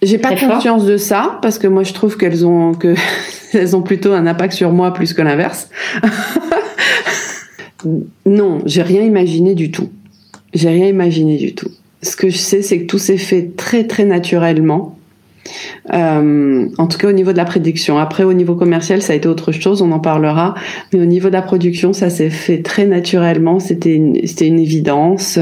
J'ai 0.00 0.18
pas 0.18 0.36
conscience 0.36 0.86
de 0.86 0.98
ça 0.98 1.40
parce 1.42 1.58
que 1.58 1.66
moi 1.66 1.82
je 1.82 1.92
trouve 1.92 2.16
qu'elles 2.16 2.46
ont 2.46 2.74
que 2.74 2.94
elles 3.52 3.74
ont 3.74 3.82
plutôt 3.82 4.12
un 4.12 4.28
impact 4.28 4.52
sur 4.52 4.70
moi 4.70 4.94
plus 4.94 5.14
que 5.14 5.22
l'inverse. 5.22 5.68
non, 8.24 8.60
j'ai 8.66 8.82
rien 8.82 9.02
imaginé 9.02 9.56
du 9.56 9.72
tout. 9.72 9.90
J'ai 10.54 10.68
rien 10.68 10.86
imaginé 10.86 11.38
du 11.38 11.56
tout. 11.56 11.70
Ce 12.02 12.14
que 12.14 12.30
je 12.30 12.38
sais, 12.38 12.62
c'est 12.62 12.82
que 12.82 12.86
tout 12.86 13.00
s'est 13.00 13.18
fait 13.18 13.50
très 13.56 13.82
très 13.84 14.04
naturellement. 14.04 14.96
Euh, 15.92 16.66
en 16.78 16.86
tout 16.86 16.98
cas 16.98 17.08
au 17.08 17.12
niveau 17.12 17.32
de 17.32 17.36
la 17.36 17.44
production. 17.44 17.98
Après 17.98 18.24
au 18.24 18.32
niveau 18.32 18.54
commercial 18.54 19.02
ça 19.02 19.12
a 19.12 19.16
été 19.16 19.28
autre 19.28 19.52
chose, 19.52 19.82
on 19.82 19.92
en 19.92 20.00
parlera. 20.00 20.54
Mais 20.92 21.00
au 21.00 21.06
niveau 21.06 21.28
de 21.28 21.34
la 21.34 21.42
production 21.42 21.92
ça 21.92 22.10
s'est 22.10 22.30
fait 22.30 22.62
très 22.62 22.86
naturellement, 22.86 23.60
c'était 23.60 23.94
une, 23.94 24.26
c'était 24.26 24.46
une 24.46 24.58
évidence. 24.58 25.38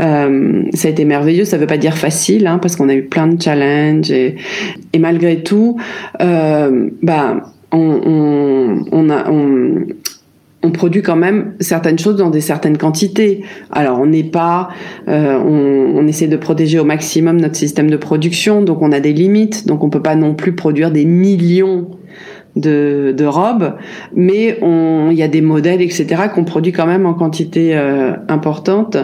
Euh, 0.00 0.62
ça 0.72 0.88
a 0.88 0.90
été 0.90 1.04
merveilleux, 1.04 1.44
ça 1.44 1.58
veut 1.58 1.66
pas 1.66 1.78
dire 1.78 1.96
facile 1.96 2.46
hein, 2.46 2.58
parce 2.58 2.76
qu'on 2.76 2.88
a 2.88 2.94
eu 2.94 3.04
plein 3.04 3.26
de 3.26 3.40
challenges 3.40 4.10
et, 4.10 4.36
et 4.92 4.98
malgré 4.98 5.42
tout, 5.42 5.76
euh, 6.20 6.90
bah 7.02 7.42
on, 7.72 8.00
on, 8.04 8.84
on 8.92 9.10
a 9.10 9.30
on, 9.30 9.86
on 10.62 10.70
produit 10.70 11.02
quand 11.02 11.16
même 11.16 11.54
certaines 11.60 11.98
choses 11.98 12.16
dans 12.16 12.30
des 12.30 12.40
certaines 12.40 12.78
quantités. 12.78 13.44
Alors 13.70 14.00
on 14.00 14.06
n'est 14.06 14.22
pas, 14.22 14.68
euh, 15.08 15.38
on, 15.38 16.06
essaie 16.06 16.28
de 16.28 16.36
protéger 16.36 16.78
au 16.78 16.84
maximum 16.84 17.40
notre 17.40 17.56
système 17.56 17.90
de 17.90 17.96
production, 17.96 18.62
donc 18.62 18.82
on 18.82 18.92
a 18.92 19.00
des 19.00 19.12
limites, 19.12 19.66
donc 19.66 19.84
on 19.84 19.90
peut 19.90 20.02
pas 20.02 20.16
non 20.16 20.34
plus 20.34 20.54
produire 20.54 20.90
des 20.90 21.04
millions 21.04 21.88
de, 22.56 23.14
de 23.16 23.24
robes, 23.24 23.74
mais 24.14 24.58
il 24.62 25.16
y 25.16 25.22
a 25.22 25.28
des 25.28 25.40
modèles, 25.40 25.80
etc., 25.80 26.24
qu'on 26.34 26.44
produit 26.44 26.72
quand 26.72 26.86
même 26.86 27.06
en 27.06 27.14
quantité 27.14 27.76
euh, 27.76 28.12
importante. 28.28 28.96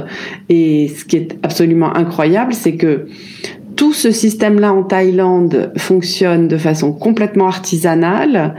Et 0.49 0.89
ce 0.89 1.05
qui 1.05 1.17
est 1.17 1.39
absolument 1.43 1.97
incroyable, 1.97 2.53
c'est 2.53 2.77
que 2.77 3.07
tout 3.79 3.93
ce 3.93 4.11
système-là 4.11 4.73
en 4.73 4.83
Thaïlande 4.83 5.73
fonctionne 5.77 6.49
de 6.49 6.57
façon 6.57 6.93
complètement 6.93 7.47
artisanale 7.47 8.57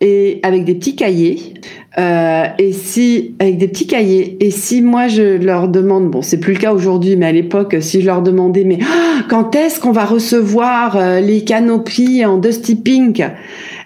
et 0.00 0.40
avec 0.42 0.64
des 0.64 0.74
petits 0.74 0.96
cahiers. 0.96 1.54
Euh, 1.98 2.44
et 2.58 2.72
si 2.72 3.34
avec 3.38 3.58
des 3.58 3.68
petits 3.68 3.86
cahiers 3.86 4.38
et 4.40 4.50
si 4.50 4.80
moi 4.80 5.08
je 5.08 5.36
leur 5.36 5.68
demande 5.68 6.10
bon 6.10 6.22
c'est 6.22 6.40
plus 6.40 6.54
le 6.54 6.58
cas 6.58 6.72
aujourd'hui 6.72 7.16
mais 7.16 7.26
à 7.26 7.32
l'époque 7.32 7.76
si 7.80 8.00
je 8.00 8.06
leur 8.06 8.22
demandais 8.22 8.64
mais 8.64 8.78
ah, 8.80 9.24
quand 9.28 9.54
est-ce 9.54 9.78
qu'on 9.78 9.92
va 9.92 10.06
recevoir 10.06 10.96
euh, 10.96 11.20
les 11.20 11.44
canopies 11.44 12.24
en 12.24 12.38
dusty 12.38 12.76
pink? 12.76 13.20
Et 13.20 13.26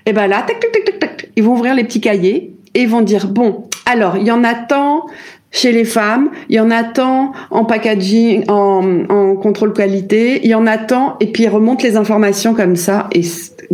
eh 0.06 0.12
ben 0.12 0.28
là 0.28 0.44
tac, 0.46 0.60
tac, 0.60 0.84
tac, 0.84 0.98
tac, 1.00 1.30
ils 1.34 1.42
vont 1.42 1.54
ouvrir 1.54 1.74
les 1.74 1.82
petits 1.82 2.00
cahiers 2.00 2.54
et 2.74 2.82
ils 2.82 2.88
vont 2.88 3.02
dire 3.02 3.26
bon 3.26 3.64
alors 3.86 4.16
il 4.16 4.24
y 4.24 4.30
en 4.30 4.44
a 4.44 4.54
tant 4.54 5.06
chez 5.50 5.72
les 5.72 5.84
femmes, 5.84 6.28
il 6.48 6.56
y 6.56 6.60
en 6.60 6.70
a 6.70 6.84
tant 6.84 7.32
en 7.50 7.64
packaging, 7.64 8.44
en, 8.48 9.04
en 9.08 9.36
contrôle 9.36 9.72
qualité, 9.72 10.40
il 10.44 10.50
y 10.50 10.54
en 10.54 10.66
a 10.66 10.76
tant, 10.76 11.16
et 11.20 11.26
puis 11.26 11.44
ils 11.44 11.48
remontent 11.48 11.82
les 11.82 11.96
informations 11.96 12.52
comme 12.52 12.76
ça, 12.76 13.08
et 13.12 13.22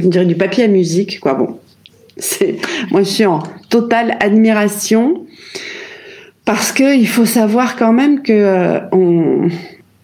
on 0.02 0.08
dirait 0.08 0.24
du 0.24 0.36
papier 0.36 0.64
à 0.64 0.68
musique, 0.68 1.18
quoi. 1.18 1.34
Bon, 1.34 1.58
c'est, 2.16 2.56
moi 2.90 3.02
je 3.02 3.08
suis 3.08 3.26
en 3.26 3.42
totale 3.68 4.16
admiration 4.20 5.26
parce 6.44 6.72
que 6.72 6.96
il 6.96 7.08
faut 7.08 7.26
savoir 7.26 7.76
quand 7.76 7.92
même 7.92 8.22
que 8.22 8.32
euh, 8.32 8.80
on, 8.92 9.48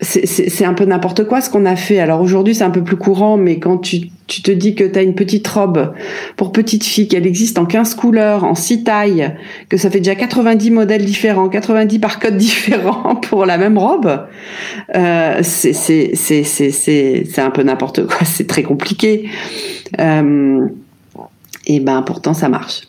c'est 0.00 0.64
un 0.64 0.74
peu 0.74 0.84
n'importe 0.84 1.24
quoi 1.24 1.40
ce 1.40 1.50
qu'on 1.50 1.64
a 1.64 1.74
fait. 1.74 1.98
Alors 1.98 2.20
aujourd'hui, 2.20 2.54
c'est 2.54 2.62
un 2.62 2.70
peu 2.70 2.84
plus 2.84 2.96
courant, 2.96 3.36
mais 3.36 3.58
quand 3.58 3.78
tu, 3.78 4.10
tu 4.28 4.42
te 4.42 4.50
dis 4.52 4.76
que 4.76 4.84
tu 4.84 4.96
as 4.96 5.02
une 5.02 5.16
petite 5.16 5.46
robe 5.48 5.92
pour 6.36 6.52
petite 6.52 6.84
fille, 6.84 7.08
qu'elle 7.08 7.26
existe 7.26 7.58
en 7.58 7.66
15 7.66 7.96
couleurs, 7.96 8.44
en 8.44 8.54
6 8.54 8.84
tailles, 8.84 9.34
que 9.68 9.76
ça 9.76 9.90
fait 9.90 9.98
déjà 9.98 10.14
90 10.14 10.70
modèles 10.70 11.04
différents, 11.04 11.48
90 11.48 11.98
par 11.98 12.20
code 12.20 12.36
différents 12.36 13.16
pour 13.16 13.44
la 13.44 13.58
même 13.58 13.76
robe, 13.76 14.26
euh, 14.94 15.40
c'est 15.42 17.38
un 17.38 17.50
peu 17.50 17.62
n'importe 17.62 18.06
quoi. 18.06 18.24
C'est 18.24 18.46
très 18.46 18.62
compliqué. 18.62 19.28
Euh, 19.98 20.60
et 21.68 21.80
ben 21.80 22.02
pourtant, 22.02 22.34
ça 22.34 22.48
marche. 22.48 22.82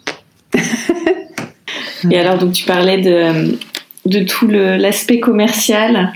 et 2.09 2.17
alors, 2.17 2.39
donc 2.39 2.53
tu 2.53 2.65
parlais 2.65 2.97
de, 2.97 3.57
de 4.05 4.23
tout 4.23 4.47
l'aspect 4.47 5.19
commercial 5.19 6.13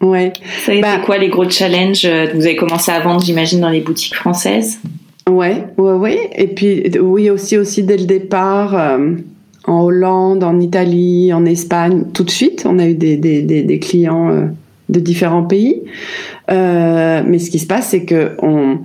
Ouais. 0.00 0.32
Ça 0.64 0.72
a 0.72 0.74
été 0.76 0.82
bah 0.82 0.98
quoi 1.04 1.18
les 1.18 1.28
gros 1.28 1.48
challenges? 1.48 2.06
Vous 2.34 2.46
avez 2.46 2.56
commencé 2.56 2.90
à 2.90 3.00
vendre, 3.00 3.22
j'imagine, 3.22 3.60
dans 3.60 3.68
les 3.68 3.80
boutiques 3.80 4.14
françaises? 4.14 4.80
Ouais, 5.28 5.64
ouais, 5.76 5.92
ouais. 5.92 6.30
Et 6.36 6.48
puis 6.48 6.90
oui 6.98 7.30
aussi, 7.30 7.58
aussi 7.58 7.82
dès 7.82 7.98
le 7.98 8.06
départ, 8.06 8.74
euh, 8.74 9.14
en 9.64 9.82
Hollande, 9.82 10.42
en 10.42 10.58
Italie, 10.58 11.32
en 11.32 11.44
Espagne, 11.44 12.04
tout 12.14 12.24
de 12.24 12.30
suite, 12.30 12.64
on 12.66 12.78
a 12.78 12.86
eu 12.86 12.94
des, 12.94 13.16
des, 13.16 13.42
des, 13.42 13.62
des 13.62 13.78
clients 13.78 14.30
euh, 14.30 14.46
de 14.88 15.00
différents 15.00 15.44
pays. 15.44 15.82
Euh, 16.50 17.22
mais 17.26 17.38
ce 17.38 17.50
qui 17.50 17.58
se 17.58 17.66
passe, 17.66 17.88
c'est 17.88 18.04
que 18.04 18.32
on, 18.42 18.78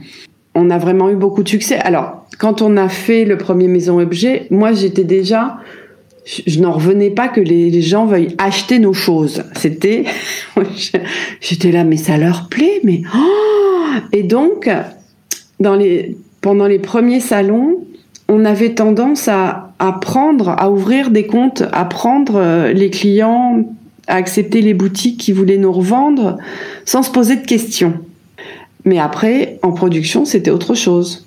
on 0.54 0.70
a 0.70 0.78
vraiment 0.78 1.10
eu 1.10 1.16
beaucoup 1.16 1.44
de 1.44 1.50
succès. 1.50 1.78
Alors, 1.78 2.25
quand 2.38 2.62
on 2.62 2.78
a 2.78 2.90
fait 2.90 3.26
le 3.26 3.38
premier 3.38 3.68
maison 3.68 4.00
objet, 4.00 4.48
moi 4.50 4.74
j'étais 4.74 5.04
déjà 5.04 5.58
je, 6.26 6.60
n'en 6.60 6.72
revenais 6.72 7.12
pas 7.12 7.28
que 7.28 7.40
les, 7.40 7.82
gens 7.82 8.08
veuillent 8.08 8.36
acheter 8.40 8.80
nos 8.80 8.94
choses. 8.94 9.44
C'était, 9.56 10.06
j'étais 11.40 11.72
là, 11.72 11.84
mais 11.84 11.98
ça 11.98 12.18
leur 12.18 12.50
plaît, 12.50 12.82
mais 12.84 13.04
oh 13.16 13.76
et 14.12 14.24
donc 14.24 14.70
pendant 16.42 16.68
les 16.68 16.80
premiers 16.80 17.20
salons, 17.20 17.86
on 18.28 18.44
avait 18.44 18.74
tendance 18.74 19.28
à, 19.28 19.74
à 19.80 19.92
prendre, 19.94 20.50
à 20.50 20.72
ouvrir 20.72 21.12
des 21.12 21.28
comptes, 21.28 21.64
à 21.72 21.86
prendre 21.86 22.36
euh, 22.38 22.74
les 22.74 22.90
clients, 22.90 23.64
à 24.08 24.16
accepter 24.16 24.62
les 24.62 24.74
boutiques 24.74 25.20
qui 25.20 25.32
voulaient 25.32 25.58
nous 25.58 25.72
revendre, 25.72 26.38
sans 26.86 27.04
se 27.04 27.12
poser 27.12 27.36
de 27.36 27.46
questions. 27.46 27.94
Mais 28.84 29.00
après, 29.00 29.60
en 29.64 29.72
production, 29.72 30.26
c'était 30.26 30.52
autre 30.52 30.76
chose. 30.76 31.25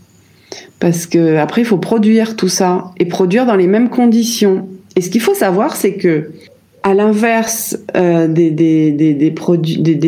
Parce 0.81 1.07
que 1.07 1.37
après, 1.37 1.63
il 1.63 1.65
faut 1.65 1.79
produire 1.79 2.37
tout 2.37 2.49
ça 2.49 2.93
et 2.99 3.05
produire 3.05 3.47
dans 3.47 3.57
les 3.57 3.67
mêmes 3.67 3.91
conditions. 3.91 4.69
Et 4.97 5.01
ce 5.01 5.11
qu'il 5.11 5.21
faut 5.21 5.35
savoir, 5.35 5.77
c'est 5.77 5.95
que 5.95 6.31
à 6.83 6.95
l'inverse 6.95 7.79
euh, 7.97 8.29
des, 8.29 9.33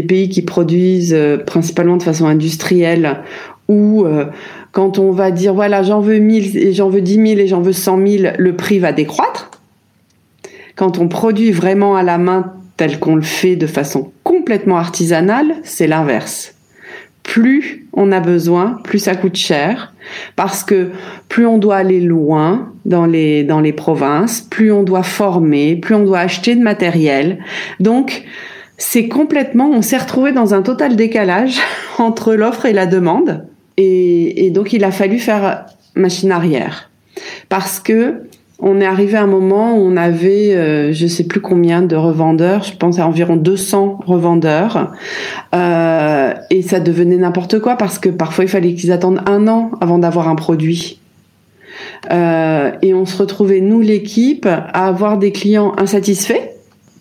pays 0.07 0.29
qui 0.29 0.43
produisent 0.43 1.15
euh, 1.15 1.37
principalement 1.37 1.97
de 1.97 2.03
façon 2.03 2.27
industrielle, 2.27 3.21
où 3.69 4.05
euh, 4.05 4.27
quand 4.73 4.99
on 4.99 5.11
va 5.11 5.31
dire 5.31 5.53
voilà 5.53 5.83
j'en 5.83 6.01
veux 6.01 6.19
1000 6.19 6.57
et 6.57 6.73
j'en 6.73 6.89
veux 6.89 7.01
10 7.01 7.15
000 7.15 7.27
et 7.41 7.47
j'en 7.47 7.61
veux 7.61 7.73
100 7.73 8.07
000, 8.07 8.35
le 8.39 8.57
prix 8.57 8.79
va 8.79 8.93
décroître. 8.93 9.51
Quand 10.77 10.99
on 10.99 11.09
produit 11.09 11.51
vraiment 11.51 11.97
à 11.97 12.03
la 12.03 12.17
main 12.17 12.55
tel 12.77 12.99
qu'on 12.99 13.17
le 13.17 13.23
fait 13.23 13.57
de 13.57 13.67
façon 13.67 14.13
complètement 14.25 14.79
artisanale, 14.79 15.57
c'est 15.65 15.87
l'inverse 15.87 16.55
plus 17.31 17.87
on 17.93 18.11
a 18.11 18.19
besoin, 18.19 18.81
plus 18.83 18.99
ça 18.99 19.15
coûte 19.15 19.37
cher, 19.37 19.95
parce 20.35 20.65
que 20.65 20.89
plus 21.29 21.47
on 21.47 21.59
doit 21.59 21.77
aller 21.77 22.01
loin 22.01 22.73
dans 22.87 23.07
les, 23.07 23.45
dans 23.45 23.61
les 23.61 23.73
provinces, 23.73 24.41
plus 24.41 24.73
on 24.73 24.83
doit 24.83 25.05
former, 25.05 25.77
plus 25.77 25.95
on 25.95 26.03
doit 26.03 26.19
acheter 26.19 26.57
de 26.57 26.61
matériel. 26.61 27.39
Donc, 27.79 28.25
c'est 28.79 29.07
complètement, 29.07 29.71
on 29.71 29.81
s'est 29.81 29.99
retrouvé 29.99 30.33
dans 30.33 30.55
un 30.55 30.63
total 30.63 30.97
décalage 30.97 31.61
entre 31.99 32.35
l'offre 32.35 32.67
et 32.67 32.73
la 32.73 32.87
demande. 32.87 33.47
Et, 33.77 34.47
et 34.47 34.51
donc, 34.51 34.73
il 34.73 34.83
a 34.83 34.91
fallu 34.91 35.21
faire 35.21 35.67
machine 35.95 36.33
arrière. 36.33 36.91
Parce 37.49 37.79
que 37.79 38.23
on 38.63 38.81
est 38.81 38.87
arrivé 38.87 39.17
à 39.17 39.23
un 39.23 39.27
moment 39.27 39.77
où 39.77 39.81
on 39.81 39.97
avait, 39.97 40.55
euh, 40.55 40.93
je 40.93 41.07
sais 41.07 41.25
plus 41.25 41.41
combien 41.41 41.83
de 41.83 41.97
revendeurs, 41.97 42.63
je 42.63 42.77
pense 42.77 42.99
à 42.99 43.07
environ 43.07 43.37
200 43.37 44.01
revendeurs, 44.07 44.93
euh, 45.55 46.35
et 46.51 46.63
ça 46.63 46.81
devenait 46.81 47.17
n'importe 47.17 47.59
quoi 47.61 47.77
parce 47.77 47.99
que 47.99 48.09
parfois 48.09 48.45
il 48.45 48.49
fallait 48.49 48.75
qu'ils 48.75 48.93
attendent 48.93 49.23
un 49.27 49.49
an 49.49 49.71
avant 49.81 49.99
d'avoir 49.99 50.29
un 50.29 50.35
produit. 50.35 51.01
Euh, 52.13 52.73
et 52.83 52.93
on 52.93 53.07
se 53.07 53.17
retrouvait 53.17 53.61
nous 53.61 53.81
l'équipe 53.81 54.47
à 54.47 54.87
avoir 54.87 55.17
des 55.17 55.33
clients 55.33 55.73
insatisfaits, 55.79 56.51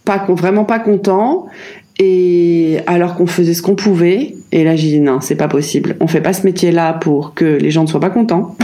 pas 0.06 0.26
vraiment 0.30 0.64
pas 0.64 0.80
contents, 0.80 1.48
et 1.98 2.80
alors 2.88 3.16
qu'on 3.16 3.28
faisait 3.28 3.54
ce 3.54 3.62
qu'on 3.62 3.76
pouvait. 3.76 4.36
Et 4.52 4.64
là 4.64 4.78
j'ai 4.78 4.88
dit 4.88 5.02
non, 5.02 5.20
c'est 5.20 5.36
pas 5.36 5.50
possible. 5.50 5.98
On 6.00 6.08
fait 6.08 6.22
pas 6.22 6.34
ce 6.34 6.46
métier-là 6.46 6.94
pour 6.94 7.34
que 7.34 7.46
les 7.46 7.72
gens 7.72 7.82
ne 7.82 7.88
soient 7.88 8.00
pas 8.00 8.10
contents. 8.10 8.56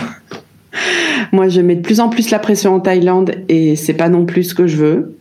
Moi, 1.32 1.48
je 1.48 1.62
mets 1.62 1.76
de 1.76 1.82
plus 1.82 2.00
en 2.00 2.10
plus 2.10 2.30
la 2.32 2.40
pression 2.40 2.76
en 2.76 2.80
Thaïlande 2.80 3.32
et 3.50 3.76
c'est 3.76 3.94
pas 3.94 4.10
non 4.10 4.26
plus 4.26 4.44
ce 4.44 4.56
que 4.56 4.68
je 4.68 4.78
veux. 4.78 5.18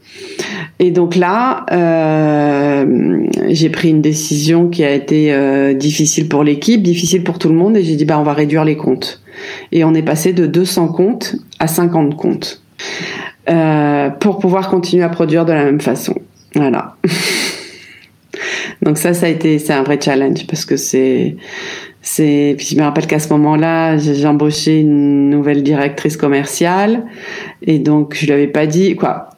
Et 0.80 0.90
donc 0.90 1.14
là, 1.14 1.64
euh, 1.72 3.26
j'ai 3.48 3.70
pris 3.70 3.90
une 3.90 4.02
décision 4.02 4.68
qui 4.68 4.82
a 4.82 4.92
été 4.92 5.32
euh, 5.32 5.72
difficile 5.72 6.28
pour 6.28 6.42
l'équipe, 6.42 6.82
difficile 6.82 7.22
pour 7.22 7.38
tout 7.38 7.48
le 7.48 7.54
monde, 7.54 7.76
et 7.76 7.84
j'ai 7.84 7.94
dit 7.94 8.04
bah 8.04 8.18
on 8.18 8.24
va 8.24 8.32
réduire 8.32 8.64
les 8.64 8.76
comptes. 8.76 9.22
Et 9.72 9.84
on 9.84 9.94
est 9.94 10.02
passé 10.02 10.32
de 10.32 10.46
200 10.46 10.88
comptes 10.88 11.36
à 11.58 11.68
50 11.68 12.16
comptes 12.16 12.62
euh, 13.48 14.10
pour 14.10 14.38
pouvoir 14.38 14.68
continuer 14.68 15.04
à 15.04 15.08
produire 15.08 15.44
de 15.44 15.52
la 15.52 15.64
même 15.64 15.80
façon. 15.80 16.14
Voilà. 16.54 16.96
donc 18.82 18.98
ça, 18.98 19.14
ça 19.14 19.26
a 19.26 19.28
été 19.28 19.58
c'est 19.60 19.72
un 19.72 19.84
vrai 19.84 19.98
challenge 20.00 20.46
parce 20.48 20.64
que 20.64 20.76
c'est 20.76 21.36
c'est, 22.06 22.54
puis 22.58 22.66
je 22.66 22.76
me 22.76 22.82
rappelle 22.82 23.06
qu'à 23.06 23.18
ce 23.18 23.30
moment-là, 23.30 23.96
j'ai 23.96 24.26
embauché 24.26 24.80
une 24.80 25.30
nouvelle 25.30 25.62
directrice 25.62 26.18
commerciale, 26.18 27.06
et 27.62 27.78
donc 27.78 28.14
je 28.14 28.26
lui 28.26 28.32
avais 28.32 28.46
pas 28.46 28.66
dit 28.66 28.94
quoi. 28.94 29.30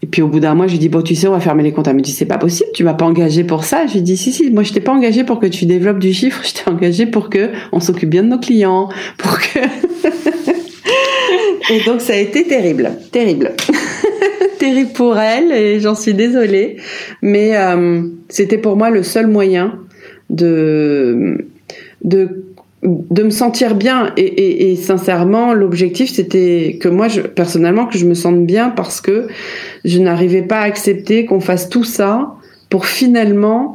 Et 0.00 0.06
puis 0.06 0.22
au 0.22 0.28
bout 0.28 0.38
d'un 0.38 0.54
mois, 0.54 0.68
je 0.68 0.72
lui 0.72 0.78
dis 0.78 0.88
bon, 0.88 1.02
tu 1.02 1.16
sais, 1.16 1.26
on 1.26 1.32
va 1.32 1.40
fermer 1.40 1.64
les 1.64 1.72
comptes. 1.72 1.88
Elle 1.88 1.96
me 1.96 2.02
dit 2.02 2.12
c'est 2.12 2.24
pas 2.24 2.38
possible, 2.38 2.70
tu 2.72 2.84
m'as 2.84 2.94
pas 2.94 3.04
engagé 3.04 3.42
pour 3.42 3.64
ça. 3.64 3.88
Je 3.88 3.94
lui 3.94 4.02
dis 4.02 4.16
si 4.16 4.32
si, 4.32 4.48
moi 4.52 4.62
je 4.62 4.72
t'ai 4.72 4.80
pas 4.80 4.92
engagé 4.92 5.24
pour 5.24 5.40
que 5.40 5.46
tu 5.46 5.66
développes 5.66 5.98
du 5.98 6.12
chiffre, 6.12 6.40
je 6.44 6.54
t'ai 6.54 6.70
engagé 6.70 7.06
pour 7.06 7.30
que 7.30 7.50
on 7.72 7.80
s'occupe 7.80 8.10
bien 8.10 8.22
de 8.22 8.28
nos 8.28 8.38
clients, 8.38 8.88
pour 9.18 9.40
que. 9.40 9.58
et 11.72 11.84
donc 11.84 12.00
ça 12.00 12.12
a 12.12 12.18
été 12.18 12.46
terrible, 12.46 12.92
terrible. 13.10 13.54
terrible 14.60 14.92
pour 14.92 15.18
elle 15.18 15.50
et 15.50 15.80
j'en 15.80 15.96
suis 15.96 16.14
désolée, 16.14 16.76
mais 17.22 17.56
euh, 17.56 18.02
c'était 18.28 18.58
pour 18.58 18.76
moi 18.76 18.90
le 18.90 19.02
seul 19.02 19.26
moyen 19.26 19.80
de 20.30 21.48
de 22.04 22.44
de 22.84 23.22
me 23.22 23.30
sentir 23.30 23.76
bien 23.76 24.12
et, 24.18 24.76
sincèrement 24.76 25.54
l'objectif 25.54 26.12
c'était 26.12 26.76
que 26.78 26.88
moi 26.90 27.08
je, 27.08 27.22
personnellement 27.22 27.86
que 27.86 27.96
je 27.96 28.04
me 28.04 28.12
sente 28.12 28.44
bien 28.44 28.68
parce 28.68 29.00
que 29.00 29.26
je 29.86 29.98
n'arrivais 30.00 30.42
pas 30.42 30.58
à 30.58 30.64
accepter 30.64 31.24
qu'on 31.24 31.40
fasse 31.40 31.70
tout 31.70 31.84
ça 31.84 32.34
pour 32.68 32.84
finalement 32.84 33.74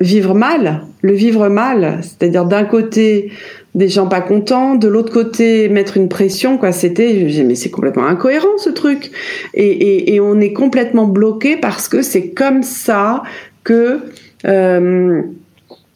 vivre 0.00 0.34
mal, 0.34 0.82
le 1.02 1.12
vivre 1.12 1.48
mal, 1.48 2.00
c'est-à-dire 2.02 2.46
d'un 2.46 2.64
côté 2.64 3.30
des 3.74 3.88
gens 3.88 4.06
pas 4.06 4.20
contents, 4.20 4.76
de 4.76 4.86
l'autre 4.86 5.12
côté 5.12 5.68
mettre 5.68 5.96
une 5.96 6.08
pression, 6.08 6.58
quoi. 6.58 6.70
C'était, 6.70 7.26
mais 7.44 7.56
c'est 7.56 7.70
complètement 7.70 8.06
incohérent 8.06 8.56
ce 8.58 8.70
truc. 8.70 9.10
Et, 9.54 9.66
et, 9.66 10.14
et, 10.14 10.20
on 10.20 10.40
est 10.40 10.52
complètement 10.52 11.06
bloqué 11.06 11.56
parce 11.56 11.88
que 11.88 12.02
c'est 12.02 12.30
comme 12.30 12.62
ça 12.62 13.24
que 13.64 14.00
euh, 14.46 15.22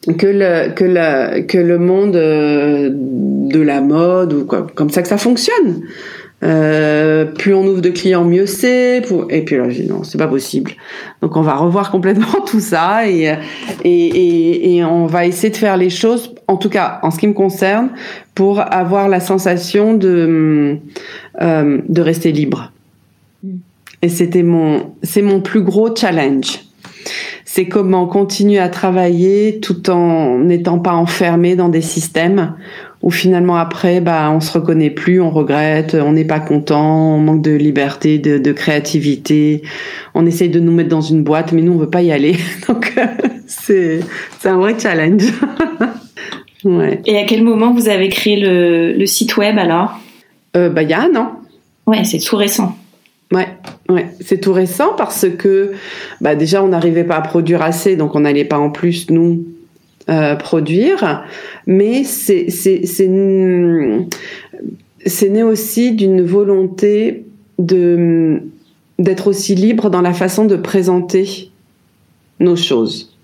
que 0.07 0.27
le 0.27 0.71
que 0.73 0.85
le 0.85 1.41
que 1.41 1.57
le 1.57 1.77
monde 1.77 2.15
euh, 2.15 2.89
de 2.93 3.59
la 3.59 3.81
mode 3.81 4.33
ou 4.33 4.45
quoi, 4.45 4.67
comme 4.75 4.89
ça 4.89 5.01
que 5.01 5.07
ça 5.07 5.17
fonctionne. 5.17 5.81
Euh, 6.41 7.25
plus 7.25 7.53
on 7.53 7.65
ouvre 7.67 7.81
de 7.81 7.89
clients, 7.89 8.23
mieux 8.23 8.45
c'est. 8.45 9.01
Et 9.29 9.41
puis 9.43 9.57
là, 9.57 9.69
j'ai 9.69 9.83
dit 9.83 9.89
non, 9.89 10.03
c'est 10.03 10.17
pas 10.17 10.27
possible. 10.27 10.71
Donc 11.21 11.35
on 11.35 11.41
va 11.41 11.55
revoir 11.55 11.91
complètement 11.91 12.39
tout 12.47 12.61
ça 12.61 13.09
et, 13.09 13.35
et, 13.83 13.89
et, 13.89 14.77
et, 14.77 14.85
on 14.85 15.05
va 15.05 15.25
essayer 15.25 15.49
de 15.49 15.57
faire 15.57 15.75
les 15.75 15.89
choses, 15.89 16.33
en 16.47 16.55
tout 16.55 16.69
cas 16.69 16.99
en 17.03 17.11
ce 17.11 17.19
qui 17.19 17.27
me 17.27 17.33
concerne, 17.33 17.89
pour 18.35 18.61
avoir 18.61 19.09
la 19.09 19.19
sensation 19.19 19.95
de 19.95 20.77
euh, 21.41 21.81
de 21.89 22.01
rester 22.01 22.31
libre. 22.31 22.71
Mm. 23.43 23.49
Et 24.01 24.07
c'était 24.07 24.43
mon 24.43 24.93
c'est 25.03 25.21
mon 25.21 25.41
plus 25.41 25.61
gros 25.61 25.93
challenge. 25.93 26.68
C'est 27.51 27.67
comment 27.67 28.05
continuer 28.05 28.59
à 28.59 28.69
travailler 28.69 29.59
tout 29.59 29.89
en 29.89 30.37
n'étant 30.37 30.77
pas 30.77 30.93
enfermé 30.93 31.55
dans 31.55 31.67
des 31.67 31.81
systèmes 31.81 32.53
où 33.01 33.09
finalement 33.09 33.55
après, 33.55 34.01
bah, 34.01 34.31
on 34.31 34.39
se 34.39 34.51
reconnaît 34.51 34.91
plus, 34.91 35.19
on 35.19 35.31
regrette, 35.31 35.97
on 35.99 36.11
n'est 36.11 36.25
pas 36.25 36.39
content, 36.39 37.15
on 37.15 37.17
manque 37.17 37.41
de 37.41 37.49
liberté, 37.49 38.19
de, 38.19 38.37
de, 38.37 38.51
créativité. 38.51 39.63
On 40.13 40.27
essaye 40.27 40.49
de 40.49 40.59
nous 40.59 40.71
mettre 40.71 40.89
dans 40.89 41.01
une 41.01 41.23
boîte, 41.23 41.51
mais 41.51 41.63
nous 41.63 41.71
on 41.71 41.77
veut 41.77 41.89
pas 41.89 42.03
y 42.03 42.11
aller. 42.11 42.37
Donc 42.67 42.93
c'est 43.47 44.01
c'est 44.39 44.49
un 44.49 44.57
vrai 44.57 44.75
challenge. 44.77 45.23
ouais. 46.63 47.01
Et 47.07 47.17
à 47.17 47.23
quel 47.23 47.41
moment 47.41 47.73
vous 47.73 47.89
avez 47.89 48.09
créé 48.09 48.39
le, 48.39 48.93
le 48.93 49.05
site 49.07 49.37
web 49.37 49.57
alors? 49.57 49.99
Euh, 50.55 50.69
Bah 50.69 50.83
il 50.83 50.89
y 50.91 50.93
a 50.93 51.01
un 51.01 51.15
an. 51.15 51.31
Ouais, 51.87 52.03
c'est 52.03 52.19
tout 52.19 52.35
récent. 52.35 52.77
Ouais, 53.31 53.47
ouais, 53.89 54.07
c'est 54.21 54.39
tout 54.39 54.53
récent 54.53 54.93
parce 54.97 55.27
que 55.29 55.73
bah 56.19 56.33
déjà 56.35 56.63
on 56.63 56.69
n'arrivait 56.69 57.03
pas 57.03 57.17
à 57.17 57.21
produire 57.21 57.61
assez, 57.61 57.95
donc 57.95 58.15
on 58.15 58.21
n'allait 58.21 58.45
pas 58.45 58.57
en 58.57 58.71
plus 58.71 59.11
nous 59.11 59.45
euh, 60.09 60.35
produire, 60.35 61.23
mais 61.67 62.03
c'est 62.03 62.47
né 65.29 65.43
aussi 65.43 65.91
d'une 65.91 66.23
volonté 66.23 67.25
d'être 67.59 69.27
aussi 69.27 69.53
libre 69.53 69.91
dans 69.91 70.01
la 70.01 70.13
façon 70.13 70.45
de 70.45 70.55
présenter 70.55 71.51
nos 72.39 72.55
choses. 72.55 73.15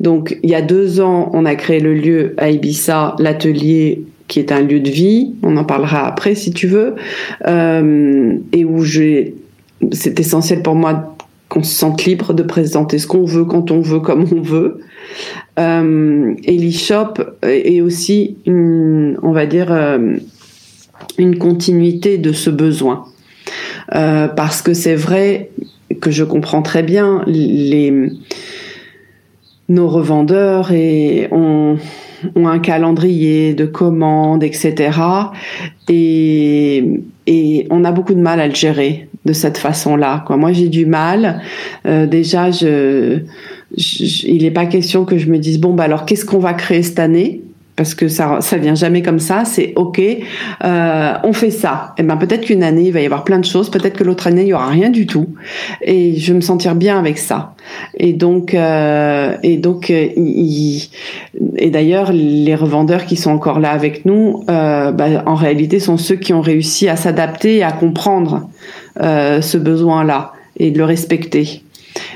Donc 0.00 0.38
il 0.42 0.48
y 0.48 0.54
a 0.54 0.62
deux 0.62 1.02
ans, 1.02 1.28
on 1.34 1.44
a 1.44 1.54
créé 1.54 1.80
le 1.80 1.92
lieu 1.92 2.32
à 2.38 2.48
Ibiza, 2.48 3.14
l'atelier 3.18 4.04
qui 4.28 4.40
est 4.40 4.52
un 4.52 4.62
lieu 4.62 4.80
de 4.80 4.90
vie, 4.90 5.34
on 5.42 5.56
en 5.56 5.64
parlera 5.64 6.06
après 6.06 6.34
si 6.34 6.52
tu 6.52 6.66
veux, 6.66 6.94
euh, 7.46 8.36
et 8.52 8.64
où 8.64 8.82
j'ai, 8.82 9.34
c'est 9.92 10.18
essentiel 10.18 10.62
pour 10.62 10.74
moi 10.74 11.16
qu'on 11.48 11.62
se 11.62 11.74
sente 11.74 12.04
libre 12.04 12.32
de 12.32 12.42
présenter 12.42 12.98
ce 12.98 13.06
qu'on 13.06 13.24
veut, 13.24 13.44
quand 13.44 13.70
on 13.70 13.80
veut, 13.80 14.00
comme 14.00 14.24
on 14.32 14.40
veut. 14.40 14.80
Euh, 15.58 16.34
et 16.42 16.58
l'e-shop 16.58 17.14
est 17.42 17.80
aussi, 17.80 18.38
une, 18.46 19.18
on 19.22 19.32
va 19.32 19.46
dire, 19.46 19.70
euh, 19.70 20.16
une 21.18 21.38
continuité 21.38 22.18
de 22.18 22.32
ce 22.32 22.50
besoin. 22.50 23.04
Euh, 23.94 24.28
parce 24.28 24.62
que 24.62 24.72
c'est 24.72 24.94
vrai 24.94 25.50
que 26.00 26.10
je 26.10 26.24
comprends 26.24 26.62
très 26.62 26.82
bien 26.82 27.22
les 27.26 28.10
nos 29.68 29.88
revendeurs 29.88 30.72
et 30.72 31.28
ont, 31.30 31.78
ont 32.34 32.48
un 32.48 32.58
calendrier 32.58 33.54
de 33.54 33.66
commandes, 33.66 34.42
etc. 34.42 34.98
Et, 35.88 36.84
et 37.26 37.66
on 37.70 37.84
a 37.84 37.92
beaucoup 37.92 38.14
de 38.14 38.20
mal 38.20 38.40
à 38.40 38.48
le 38.48 38.54
gérer 38.54 39.08
de 39.24 39.32
cette 39.32 39.58
façon-là. 39.58 40.24
Moi, 40.30 40.52
j'ai 40.52 40.68
du 40.68 40.86
mal. 40.86 41.40
Euh, 41.86 42.06
déjà, 42.06 42.50
je, 42.50 43.20
il 43.76 44.42
n'est 44.42 44.50
pas 44.50 44.66
question 44.66 45.04
que 45.04 45.18
je 45.18 45.30
me 45.30 45.38
dise 45.38 45.58
bon 45.58 45.74
bah 45.74 45.84
alors 45.84 46.04
qu'est-ce 46.04 46.24
qu'on 46.24 46.38
va 46.38 46.54
créer 46.54 46.82
cette 46.82 46.98
année? 46.98 47.42
Parce 47.76 47.94
que 47.94 48.08
ça 48.08 48.40
ça 48.40 48.56
vient 48.56 48.74
jamais 48.74 49.02
comme 49.02 49.18
ça 49.18 49.44
c'est 49.44 49.72
ok 49.76 50.00
euh, 50.64 51.12
on 51.22 51.32
fait 51.32 51.50
ça. 51.50 51.94
Et 51.96 52.00
eh 52.00 52.04
ben 52.04 52.16
peut-être 52.16 52.42
qu'une 52.42 52.62
année 52.62 52.84
il 52.84 52.92
va 52.92 53.00
y 53.00 53.06
avoir 53.06 53.24
plein 53.24 53.38
de 53.38 53.44
choses 53.44 53.70
peut-être 53.70 53.96
que 53.96 54.04
l'autre 54.04 54.26
année 54.26 54.42
il 54.42 54.48
y 54.48 54.54
aura 54.54 54.68
rien 54.68 54.90
du 54.90 55.06
tout. 55.06 55.28
Et 55.82 56.16
je 56.16 56.32
me 56.32 56.40
sentir 56.40 56.74
bien 56.74 56.98
avec 56.98 57.18
ça. 57.18 57.54
Et 57.98 58.12
donc 58.12 58.54
euh, 58.54 59.36
et 59.42 59.56
donc 59.56 59.90
euh, 59.90 60.08
et 61.56 61.70
d'ailleurs 61.70 62.12
les 62.12 62.54
revendeurs 62.54 63.06
qui 63.06 63.16
sont 63.16 63.30
encore 63.30 63.60
là 63.60 63.70
avec 63.70 64.04
nous 64.04 64.44
euh, 64.48 64.92
bah, 64.92 65.22
en 65.26 65.34
réalité 65.34 65.80
sont 65.80 65.96
ceux 65.96 66.16
qui 66.16 66.32
ont 66.32 66.40
réussi 66.40 66.88
à 66.88 66.96
s'adapter 66.96 67.56
et 67.56 67.62
à 67.62 67.72
comprendre 67.72 68.48
euh, 69.00 69.40
ce 69.40 69.58
besoin 69.58 70.04
là 70.04 70.32
et 70.56 70.70
de 70.70 70.78
le 70.78 70.84
respecter. 70.84 71.62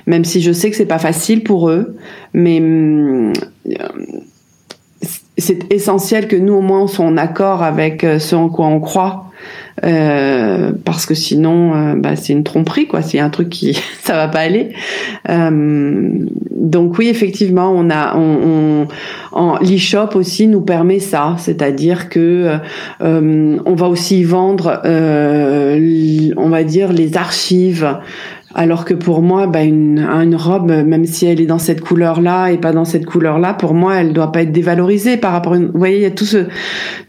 Même 0.06 0.24
si 0.24 0.40
je 0.40 0.52
sais 0.52 0.70
que 0.70 0.76
c'est 0.76 0.86
pas 0.86 0.98
facile 0.98 1.42
pour 1.42 1.70
eux, 1.70 1.96
mais 2.32 2.60
euh, 2.60 3.32
c'est 5.38 5.72
essentiel 5.72 6.28
que 6.28 6.36
nous 6.36 6.54
au 6.54 6.60
moins 6.60 6.82
on 6.82 6.86
soit 6.86 7.04
en 7.04 7.16
accord 7.16 7.62
avec 7.62 8.04
euh, 8.04 8.18
ce 8.18 8.34
en 8.34 8.48
quoi 8.48 8.66
on 8.66 8.80
croit. 8.80 9.28
Euh, 9.84 10.72
parce 10.84 11.06
que 11.06 11.14
sinon, 11.14 11.74
euh, 11.74 11.94
bah, 11.94 12.16
c'est 12.16 12.32
une 12.32 12.42
tromperie, 12.44 12.86
quoi. 12.86 13.00
A 13.00 13.24
un 13.24 13.30
truc 13.30 13.48
qui, 13.48 13.74
ça 14.02 14.14
va 14.14 14.28
pas 14.28 14.40
aller. 14.40 14.70
Euh, 15.28 16.10
donc 16.50 16.98
oui, 16.98 17.08
effectivement, 17.08 17.72
on 17.74 17.90
a, 17.90 18.16
on, 18.16 18.88
on 19.32 19.56
l'e-shop 19.60 20.16
aussi 20.16 20.48
nous 20.48 20.60
permet 20.60 20.98
ça, 20.98 21.36
c'est-à-dire 21.38 22.08
que 22.08 22.58
on 23.00 23.74
va 23.74 23.88
aussi 23.88 24.24
vendre, 24.24 24.80
on 24.84 26.48
va 26.48 26.64
dire 26.64 26.92
les 26.92 27.16
archives 27.16 27.96
alors 28.58 28.84
que 28.84 28.92
pour 28.92 29.22
moi, 29.22 29.46
bah, 29.46 29.62
une, 29.62 30.34
robe, 30.34 30.72
même 30.72 31.04
si 31.04 31.26
elle 31.26 31.40
est 31.40 31.46
dans 31.46 31.60
cette 31.60 31.80
couleur-là 31.80 32.50
et 32.50 32.58
pas 32.58 32.72
dans 32.72 32.84
cette 32.84 33.06
couleur-là, 33.06 33.54
pour 33.54 33.72
moi, 33.72 34.00
elle 34.00 34.12
doit 34.12 34.32
pas 34.32 34.42
être 34.42 34.50
dévalorisée 34.50 35.16
par 35.16 35.30
rapport. 35.30 35.52
À 35.52 35.58
une... 35.58 35.66
Vous 35.66 35.78
voyez, 35.78 35.98
il 35.98 36.02
y 36.02 36.06
a 36.06 36.10
tout 36.10 36.24
ce 36.24 36.46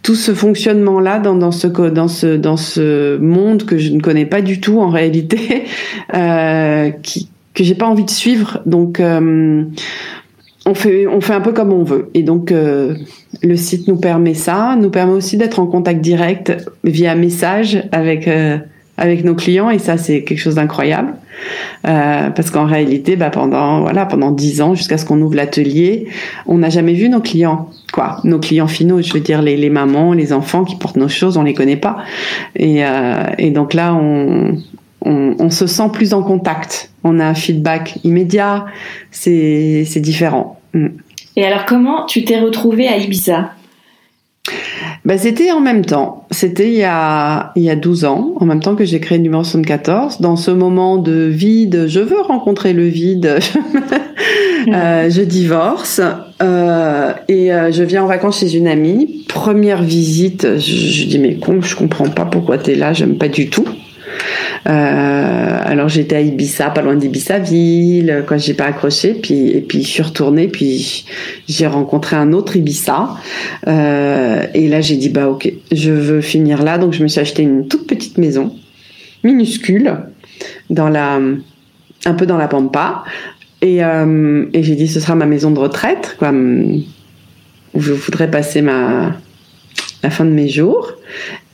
tout 0.04 0.14
ce 0.14 0.36
fonctionnement-là 0.36 1.18
dans, 1.18 1.34
dans 1.34 1.52
ce 1.52 1.66
dans 1.66 2.08
ce 2.08 2.38
dans 2.38 2.56
ce 2.56 3.18
monde 3.18 3.66
que 3.66 3.80
je 3.80 3.92
ne 3.92 4.00
connais 4.00 4.28
pas 4.28 4.44
du 4.44 4.62
tout 4.62 4.80
en 4.80 4.90
réalité, 4.90 5.64
euh, 6.14 6.92
qui 7.02 7.30
que 7.56 7.64
j'ai 7.64 7.74
pas 7.74 7.88
envie 7.88 8.06
de 8.06 8.12
suivre. 8.12 8.62
Donc 8.68 9.00
euh, 9.00 9.64
on 10.68 10.76
fait 10.76 11.08
on 11.08 11.20
fait 11.20 11.34
un 11.34 11.42
peu 11.42 11.52
comme 11.52 11.74
on 11.74 11.84
veut. 11.84 12.12
Et 12.14 12.22
donc 12.22 12.52
euh, 12.52 12.94
le 13.42 13.56
site 13.56 13.88
nous 13.88 13.98
permet 13.98 14.36
ça, 14.36 14.78
nous 14.80 14.92
permet 14.92 15.14
aussi 15.14 15.36
d'être 15.36 15.60
en 15.60 15.66
contact 15.66 16.00
direct 16.00 16.56
via 16.84 17.16
message 17.16 17.90
avec 17.92 18.28
euh, 18.28 18.60
avec 19.00 19.24
nos 19.24 19.34
clients 19.34 19.70
et 19.70 19.80
ça 19.80 19.98
c'est 19.98 20.24
quelque 20.24 20.40
chose 20.40 20.56
d'incroyable. 20.56 21.14
Euh, 21.88 22.30
parce 22.32 22.52
qu'en 22.52 22.66
réalité 22.66 23.16
bah, 23.16 23.30
pendant 23.30 23.80
voilà 23.80 24.06
pendant 24.06 24.32
dix 24.32 24.62
ans 24.62 24.76
jusqu'à 24.76 24.98
ce 24.98 25.06
qu'on 25.06 25.22
ouvre 25.22 25.36
l'atelier 25.36 26.08
on 26.48 26.58
n'a 26.58 26.70
jamais 26.70 26.94
vu 26.94 27.08
nos 27.08 27.22
clients 27.22 27.70
quoi. 27.94 28.18
Nos 28.26 28.40
clients 28.40 28.68
finaux 28.68 29.02
je 29.02 29.14
veux 29.14 29.22
dire 29.22 29.42
les, 29.42 29.56
les 29.56 29.70
mamans 29.70 30.12
les 30.12 30.34
enfants 30.34 30.66
qui 30.66 30.76
portent 30.76 30.98
nos 30.98 31.08
choses 31.08 31.38
on 31.38 31.44
les 31.44 31.54
connaît 31.54 31.78
pas. 31.78 31.98
Et, 32.56 32.86
euh, 32.86 33.52
donc 33.52 33.74
là 33.74 33.96
on, 33.96 34.58
on, 35.02 35.50
se 35.50 35.66
sent 35.66 35.90
plus 35.94 36.14
en 36.14 36.22
contact. 36.22 36.92
On 37.06 37.20
a 37.20 37.26
un 37.26 37.34
feedback 37.34 38.00
immédiat. 38.04 38.66
C'est 39.12 39.86
c'est 39.88 40.02
différent. 40.02 40.60
Mm. 40.74 40.88
et 41.36 41.46
alors 41.46 41.66
comment 41.66 42.06
tu 42.06 42.26
t'es 42.26 42.40
retrouvée 42.40 42.88
à 42.88 42.98
Ibiza? 42.98 43.52
Bah, 45.10 45.18
c'était 45.18 45.50
en 45.50 45.60
même 45.60 45.84
temps. 45.84 46.24
C'était 46.30 46.68
il 46.68 46.78
y 46.78 46.84
a 46.84 47.52
il 47.56 47.64
y 47.64 47.72
a 47.72 47.76
12 47.76 48.06
ans, 48.06 48.34
en 48.36 48.46
même 48.46 48.60
temps 48.60 48.76
que 48.76 48.86
j'ai 48.86 49.00
créé 49.00 49.18
le 49.18 49.24
numéro 49.24 49.44
74. 49.44 50.22
Dans 50.22 50.36
ce 50.36 50.52
moment 50.52 50.98
de 50.98 51.24
vide, 51.24 51.86
je 51.88 52.00
veux 52.00 52.22
rencontrer 52.22 52.74
le 52.74 52.86
vide. 52.86 53.40
euh, 54.68 55.10
je 55.10 55.22
divorce 55.24 56.00
euh, 56.44 57.12
et 57.28 57.52
euh, 57.52 57.72
je 57.72 57.82
viens 57.82 58.04
en 58.04 58.08
vacances 58.08 58.42
chez 58.42 58.56
une 58.56 58.68
amie. 58.68 59.26
Première 59.28 59.82
visite, 59.82 60.60
je, 60.60 60.76
je 60.76 61.06
dis 61.08 61.18
mais 61.18 61.38
con, 61.38 61.60
je 61.60 61.76
comprends 61.76 62.10
pas 62.10 62.26
pourquoi 62.26 62.60
t'es 62.60 62.76
là, 62.76 62.94
j'aime 62.94 63.18
pas 63.18 63.30
du 63.30 63.50
tout. 63.50 63.66
Euh, 64.68 65.58
alors 65.64 65.90
j'étais 65.90 66.16
à 66.16 66.22
Ibiza, 66.22 66.70
pas 66.70 66.82
loin 66.82 66.96
d'Ibiza 66.96 67.40
ville, 67.40 68.24
quand 68.28 68.38
j'ai 68.38 68.54
pas 68.54 68.66
accroché, 68.66 69.14
puis 69.14 69.52
et 69.52 69.62
puis 69.62 69.84
je 69.84 69.88
suis 69.88 70.04
retournée, 70.04 70.48
puis 70.48 71.06
j'ai 71.48 71.68
rencontré 71.68 72.16
un 72.16 72.34
autre 72.34 72.56
Ibiza, 72.56 73.16
euh, 73.68 74.46
et 74.54 74.68
là 74.68 74.82
j'ai 74.82 74.98
dit 74.98 75.10
bah 75.10 75.30
ok, 75.30 75.52
je 75.72 75.92
veux 75.92 76.22
finir 76.22 76.64
là, 76.64 76.78
donc 76.78 76.94
je 76.94 77.04
me 77.04 77.08
suis 77.08 77.22
acheté 77.22 77.44
une 77.44 77.68
toute 77.68 77.88
petite 77.88 78.18
maison, 78.18 78.56
minuscule, 79.24 79.94
dans 80.70 80.90
la, 80.90 81.20
un 82.06 82.14
peu 82.14 82.26
dans 82.26 82.38
la 82.38 82.48
pampa, 82.48 83.04
et, 83.62 83.84
euh, 83.84 84.46
et 84.54 84.64
j'ai 84.64 84.76
dit 84.76 84.88
ce 84.88 85.00
sera 85.00 85.16
ma 85.16 85.26
maison 85.26 85.52
de 85.52 85.60
retraite, 85.60 86.16
quoi, 86.20 86.32
où 86.32 87.82
je 87.82 87.94
voudrais 87.94 88.30
passer 88.30 88.62
ma 88.62 89.16
la 90.04 90.10
fin 90.10 90.26
de 90.26 90.32
mes 90.32 90.48
jours. 90.48 90.94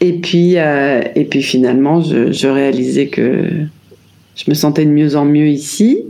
Et 0.01 0.13
puis, 0.13 0.57
euh, 0.57 1.01
et 1.15 1.25
puis 1.25 1.41
finalement, 1.41 2.01
je, 2.01 2.31
je 2.31 2.47
réalisais 2.47 3.07
que 3.07 3.67
je 4.35 4.43
me 4.49 4.53
sentais 4.53 4.85
de 4.85 4.91
mieux 4.91 5.15
en 5.15 5.25
mieux 5.25 5.47
ici. 5.47 6.03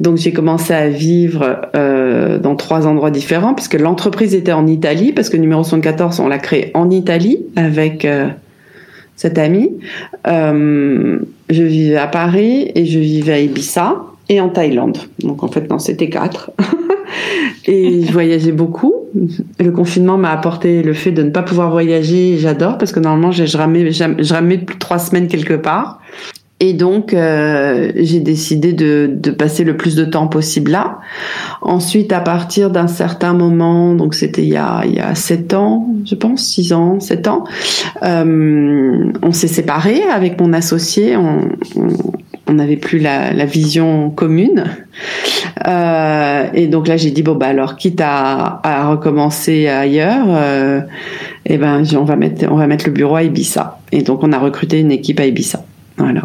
Donc 0.00 0.18
j'ai 0.18 0.32
commencé 0.32 0.72
à 0.74 0.88
vivre 0.88 1.62
euh, 1.74 2.38
dans 2.38 2.56
trois 2.56 2.86
endroits 2.86 3.10
différents 3.10 3.54
puisque 3.54 3.74
l'entreprise 3.74 4.34
était 4.34 4.52
en 4.52 4.66
Italie 4.66 5.12
parce 5.12 5.30
que 5.30 5.36
numéro 5.36 5.64
74 5.64 6.20
on 6.20 6.28
l'a 6.28 6.38
créé 6.38 6.70
en 6.74 6.90
Italie 6.90 7.38
avec 7.56 8.04
euh, 8.04 8.28
cet 9.16 9.38
ami. 9.38 9.72
Euh, 10.26 11.18
je 11.48 11.62
vivais 11.62 11.96
à 11.96 12.06
Paris 12.06 12.70
et 12.74 12.84
je 12.84 12.98
vivais 12.98 13.32
à 13.32 13.40
Ibiza 13.40 13.96
et 14.28 14.40
en 14.40 14.50
Thaïlande. 14.50 14.98
Donc 15.20 15.42
en 15.42 15.48
fait 15.48 15.68
non 15.70 15.78
c'était 15.78 16.10
quatre. 16.10 16.50
et 17.66 18.02
je 18.02 18.12
voyageais 18.12 18.52
beaucoup. 18.52 18.94
Le 19.60 19.70
confinement 19.70 20.18
m'a 20.18 20.30
apporté 20.30 20.82
le 20.82 20.92
fait 20.92 21.12
de 21.12 21.22
ne 21.22 21.30
pas 21.30 21.42
pouvoir 21.42 21.70
voyager. 21.70 22.36
J'adore 22.38 22.78
parce 22.78 22.92
que 22.92 23.00
normalement 23.00 23.32
je 23.32 23.56
ramais, 23.56 23.90
je 23.92 24.32
ramais 24.32 24.64
trois 24.78 24.98
semaines 24.98 25.28
quelque 25.28 25.54
part. 25.54 26.00
Et 26.60 26.72
donc, 26.72 27.12
euh, 27.12 27.90
j'ai 27.96 28.20
décidé 28.20 28.72
de, 28.72 29.10
de, 29.12 29.30
passer 29.32 29.64
le 29.64 29.76
plus 29.76 29.96
de 29.96 30.04
temps 30.04 30.28
possible 30.28 30.70
là. 30.70 31.00
Ensuite, 31.62 32.12
à 32.12 32.20
partir 32.20 32.70
d'un 32.70 32.86
certain 32.86 33.34
moment, 33.34 33.94
donc 33.94 34.14
c'était 34.14 34.42
il 34.42 34.50
y 34.50 34.56
a 34.56 34.82
il 34.86 34.94
y 34.94 35.00
a 35.00 35.16
sept 35.16 35.52
ans, 35.52 35.88
je 36.06 36.14
pense, 36.14 36.44
six 36.44 36.72
ans, 36.72 37.00
sept 37.00 37.26
ans, 37.26 37.44
euh, 38.04 39.12
on 39.22 39.32
s'est 39.32 39.48
séparés 39.48 40.04
avec 40.04 40.40
mon 40.40 40.52
associé. 40.52 41.16
On, 41.16 41.40
on 41.76 41.88
n'avait 42.52 42.76
plus 42.76 42.98
la, 42.98 43.32
la, 43.32 43.46
vision 43.46 44.10
commune. 44.10 44.64
Euh, 45.66 46.46
et 46.52 46.66
donc 46.66 46.88
là, 46.88 46.96
j'ai 46.96 47.10
dit 47.10 47.22
bon 47.22 47.34
bah 47.34 47.46
alors, 47.46 47.76
quitte 47.76 48.00
à, 48.02 48.60
à 48.62 48.88
recommencer 48.88 49.66
ailleurs, 49.66 50.26
euh, 50.28 50.80
eh 51.46 51.56
ben 51.56 51.82
on 51.96 52.04
va 52.04 52.16
mettre 52.16 52.46
on 52.50 52.56
va 52.56 52.66
mettre 52.66 52.86
le 52.86 52.92
bureau 52.92 53.16
à 53.16 53.22
Ibiza. 53.22 53.80
Et 53.92 54.02
donc 54.02 54.22
on 54.22 54.32
a 54.32 54.38
recruté 54.38 54.80
une 54.80 54.92
équipe 54.92 55.20
à 55.20 55.26
Ibiza. 55.26 55.64
Voilà. 55.96 56.22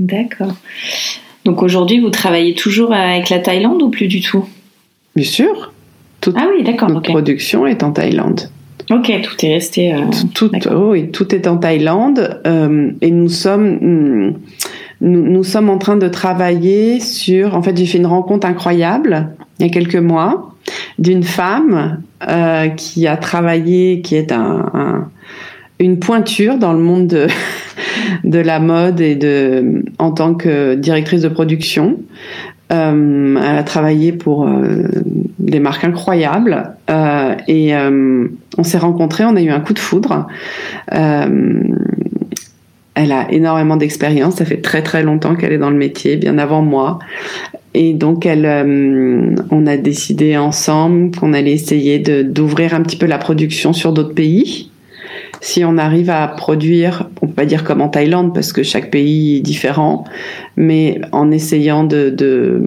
D'accord. 0.00 0.54
Donc 1.44 1.62
aujourd'hui, 1.62 2.00
vous 2.00 2.10
travaillez 2.10 2.54
toujours 2.54 2.92
avec 2.92 3.30
la 3.30 3.38
Thaïlande 3.38 3.82
ou 3.82 3.90
plus 3.90 4.08
du 4.08 4.20
tout? 4.20 4.46
Bien 5.14 5.24
sûr. 5.24 5.72
ah 6.34 6.46
oui, 6.54 6.64
d'accord. 6.64 6.90
Notre 6.90 7.10
production 7.10 7.66
est 7.66 7.82
en 7.82 7.92
Thaïlande. 7.92 8.50
Ok, 8.90 9.12
tout 9.22 9.46
est 9.46 9.54
resté. 9.54 9.94
Euh, 9.94 9.98
tout, 10.34 10.50
oui, 10.72 11.10
tout 11.12 11.34
est 11.34 11.46
en 11.46 11.58
Thaïlande 11.58 12.40
euh, 12.46 12.90
et 13.00 13.10
nous 13.10 13.28
sommes 13.28 13.78
hmm, 13.80 14.34
nous, 15.00 15.22
nous, 15.22 15.44
sommes 15.44 15.70
en 15.70 15.78
train 15.78 15.96
de 15.96 16.08
travailler 16.08 17.00
sur. 17.00 17.54
En 17.54 17.62
fait, 17.62 17.76
j'ai 17.76 17.86
fait 17.86 17.98
une 17.98 18.06
rencontre 18.06 18.46
incroyable 18.46 19.30
il 19.58 19.66
y 19.66 19.68
a 19.68 19.72
quelques 19.72 19.96
mois 19.96 20.54
d'une 20.98 21.22
femme 21.22 22.02
euh, 22.28 22.68
qui 22.68 23.06
a 23.06 23.16
travaillé, 23.16 24.02
qui 24.02 24.16
est 24.16 24.32
un, 24.32 24.70
un, 24.74 25.08
une 25.78 25.98
pointure 25.98 26.58
dans 26.58 26.72
le 26.72 26.80
monde 26.80 27.06
de 27.06 27.26
de 28.24 28.38
la 28.38 28.60
mode 28.60 29.00
et 29.00 29.14
de, 29.14 29.84
en 29.98 30.12
tant 30.12 30.34
que 30.34 30.74
directrice 30.74 31.22
de 31.22 31.28
production. 31.28 31.98
Euh, 32.72 33.36
elle 33.36 33.58
a 33.58 33.64
travaillé 33.64 34.12
pour 34.12 34.46
euh, 34.46 34.84
des 35.40 35.58
marques 35.58 35.82
incroyables 35.82 36.74
euh, 36.88 37.34
et 37.48 37.74
euh, 37.74 38.28
on 38.58 38.62
s'est 38.62 38.78
rencontrés, 38.78 39.24
on 39.24 39.34
a 39.34 39.42
eu 39.42 39.50
un 39.50 39.58
coup 39.58 39.74
de 39.74 39.80
foudre. 39.80 40.28
Euh, 40.92 41.62
elle 42.94 43.12
a 43.12 43.30
énormément 43.32 43.76
d'expérience, 43.76 44.36
ça 44.36 44.44
fait 44.44 44.60
très 44.60 44.82
très 44.82 45.02
longtemps 45.02 45.36
qu'elle 45.36 45.52
est 45.52 45.58
dans 45.58 45.70
le 45.70 45.76
métier, 45.76 46.16
bien 46.16 46.38
avant 46.38 46.62
moi. 46.62 46.98
Et 47.72 47.94
donc, 47.94 48.26
elle, 48.26 48.46
on 49.50 49.66
a 49.66 49.76
décidé 49.76 50.36
ensemble 50.36 51.16
qu'on 51.16 51.32
allait 51.32 51.52
essayer 51.52 52.00
d'ouvrir 52.00 52.74
un 52.74 52.82
petit 52.82 52.96
peu 52.96 53.06
la 53.06 53.18
production 53.18 53.72
sur 53.72 53.92
d'autres 53.92 54.14
pays 54.14 54.70
si 55.40 55.64
on 55.64 55.78
arrive 55.78 56.10
à 56.10 56.28
produire, 56.28 57.08
on 57.22 57.26
peut 57.26 57.32
pas 57.32 57.46
dire 57.46 57.64
comme 57.64 57.80
en 57.80 57.88
Thaïlande 57.88 58.34
parce 58.34 58.52
que 58.52 58.62
chaque 58.62 58.90
pays 58.90 59.38
est 59.38 59.40
différent, 59.40 60.04
mais 60.56 61.00
en 61.12 61.30
essayant 61.30 61.84
de, 61.84 62.10
de, 62.10 62.62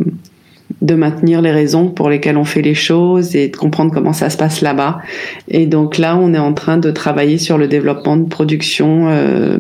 de 0.82 0.96
maintenir 0.96 1.42
les 1.42 1.52
raisons 1.52 1.90
pour 1.90 2.10
lesquelles 2.10 2.38
on 2.38 2.46
fait 2.46 2.62
les 2.62 2.74
choses 2.74 3.36
et 3.36 3.50
de 3.50 3.56
comprendre 3.56 3.94
comment 3.94 4.14
ça 4.14 4.30
se 4.30 4.38
passe 4.38 4.62
là-bas. 4.62 5.00
Et 5.48 5.68
donc 5.68 5.98
là, 5.98 6.18
on 6.18 6.34
est 6.34 6.40
en 6.40 6.54
train 6.54 6.78
de 6.78 6.90
travailler 6.90 7.38
sur 7.38 7.58
le 7.58 7.68
développement 7.68 8.18
de 8.18 8.28
production. 8.28 9.08
Euh, 9.10 9.58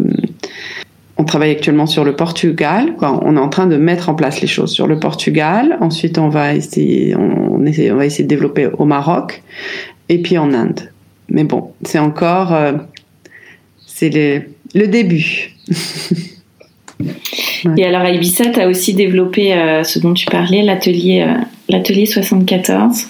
on 1.17 1.25
travaille 1.25 1.51
actuellement 1.51 1.85
sur 1.85 2.03
le 2.03 2.15
Portugal. 2.15 2.95
Quoi. 2.97 3.19
On 3.23 3.37
est 3.37 3.39
en 3.39 3.49
train 3.49 3.67
de 3.67 3.77
mettre 3.77 4.09
en 4.09 4.15
place 4.15 4.41
les 4.41 4.47
choses 4.47 4.71
sur 4.71 4.87
le 4.87 4.99
Portugal. 4.99 5.77
Ensuite, 5.79 6.17
on 6.17 6.29
va 6.29 6.55
essayer, 6.55 7.15
on, 7.15 7.63
essaie, 7.65 7.91
on 7.91 7.97
va 7.97 8.05
essayer 8.05 8.23
de 8.23 8.29
développer 8.29 8.67
au 8.77 8.85
Maroc 8.85 9.43
et 10.09 10.21
puis 10.21 10.37
en 10.37 10.53
Inde. 10.53 10.91
Mais 11.29 11.43
bon, 11.43 11.71
c'est 11.83 11.99
encore, 11.99 12.53
euh, 12.53 12.73
c'est 13.85 14.09
le, 14.09 14.41
le, 14.73 14.87
début. 14.87 15.51
Et 17.77 17.85
alors 17.85 18.01
à 18.01 18.11
Ibiza, 18.11 18.49
tu 18.49 18.59
as 18.59 18.67
aussi 18.67 18.93
développé 18.93 19.53
euh, 19.53 19.83
ce 19.83 19.99
dont 19.99 20.13
tu 20.13 20.25
parlais, 20.25 20.61
l'atelier 20.61 21.21
euh, 21.21 21.41
l'atelier 21.69 22.05
74. 22.05 23.07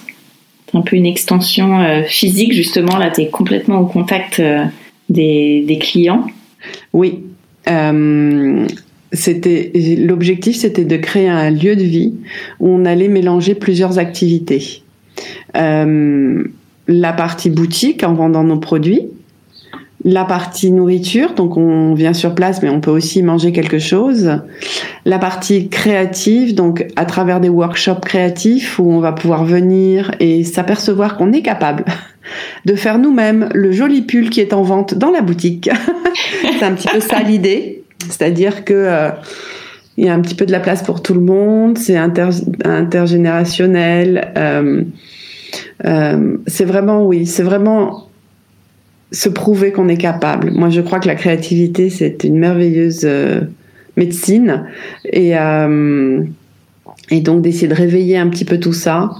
C'est 0.66 0.78
un 0.78 0.82
peu 0.82 0.96
une 0.96 1.06
extension 1.06 1.80
euh, 1.80 2.02
physique, 2.04 2.52
justement. 2.52 2.96
Là, 2.96 3.10
tu 3.10 3.22
es 3.22 3.28
complètement 3.28 3.80
au 3.80 3.86
contact 3.86 4.40
des, 5.08 5.64
des, 5.66 5.78
clients. 5.78 6.26
Oui. 6.92 7.20
C'était 9.12 9.72
L'objectif, 9.98 10.56
c'était 10.56 10.84
de 10.84 10.96
créer 10.96 11.28
un 11.28 11.50
lieu 11.50 11.76
de 11.76 11.82
vie 11.82 12.14
où 12.60 12.68
on 12.68 12.84
allait 12.84 13.08
mélanger 13.08 13.54
plusieurs 13.54 13.98
activités. 13.98 14.82
la 15.54 17.12
partie 17.12 17.50
boutique 17.50 18.04
en 18.04 18.14
vendant 18.14 18.44
nos 18.44 18.58
produits, 18.58 19.08
la 20.04 20.26
partie 20.26 20.70
nourriture, 20.70 21.32
donc 21.32 21.56
on 21.56 21.94
vient 21.94 22.12
sur 22.12 22.34
place, 22.34 22.62
mais 22.62 22.68
on 22.68 22.80
peut 22.80 22.90
aussi 22.90 23.22
manger 23.22 23.52
quelque 23.52 23.78
chose. 23.78 24.42
La 25.06 25.18
partie 25.18 25.68
créative, 25.68 26.54
donc 26.54 26.86
à 26.96 27.06
travers 27.06 27.40
des 27.40 27.48
workshops 27.48 28.04
créatifs 28.04 28.78
où 28.78 28.90
on 28.90 29.00
va 29.00 29.12
pouvoir 29.12 29.46
venir 29.46 30.10
et 30.20 30.44
s'apercevoir 30.44 31.16
qu'on 31.16 31.32
est 31.32 31.40
capable 31.40 31.86
de 32.66 32.74
faire 32.74 32.98
nous-mêmes 32.98 33.48
le 33.54 33.72
joli 33.72 34.02
pull 34.02 34.28
qui 34.28 34.40
est 34.40 34.52
en 34.52 34.62
vente 34.62 34.94
dans 34.94 35.10
la 35.10 35.22
boutique. 35.22 35.70
C'est 36.58 36.64
un 36.64 36.72
petit 36.72 36.88
peu 36.88 37.00
ça 37.00 37.22
l'idée, 37.22 37.84
c'est-à-dire 38.08 38.64
que 38.64 38.74
euh, 38.74 39.10
il 39.96 40.04
y 40.04 40.08
a 40.08 40.14
un 40.14 40.20
petit 40.20 40.34
peu 40.34 40.44
de 40.44 40.52
la 40.52 40.60
place 40.60 40.82
pour 40.82 41.02
tout 41.02 41.14
le 41.14 41.20
monde, 41.20 41.78
c'est 41.78 41.96
intergénérationnel. 41.96 44.32
Euh, 44.36 44.82
euh, 45.84 46.36
c'est 46.46 46.64
vraiment 46.64 47.06
oui, 47.06 47.26
c'est 47.26 47.44
vraiment 47.44 48.08
se 49.14 49.28
prouver 49.28 49.72
qu'on 49.72 49.88
est 49.88 49.96
capable. 49.96 50.50
Moi, 50.50 50.70
je 50.70 50.80
crois 50.80 50.98
que 50.98 51.06
la 51.06 51.14
créativité, 51.14 51.88
c'est 51.88 52.24
une 52.24 52.38
merveilleuse 52.38 53.02
euh, 53.04 53.42
médecine. 53.96 54.64
Et, 55.04 55.38
euh, 55.38 56.22
et 57.10 57.20
donc, 57.20 57.42
d'essayer 57.42 57.68
de 57.68 57.74
réveiller 57.74 58.16
un 58.16 58.28
petit 58.28 58.44
peu 58.44 58.58
tout 58.58 58.72
ça, 58.72 59.10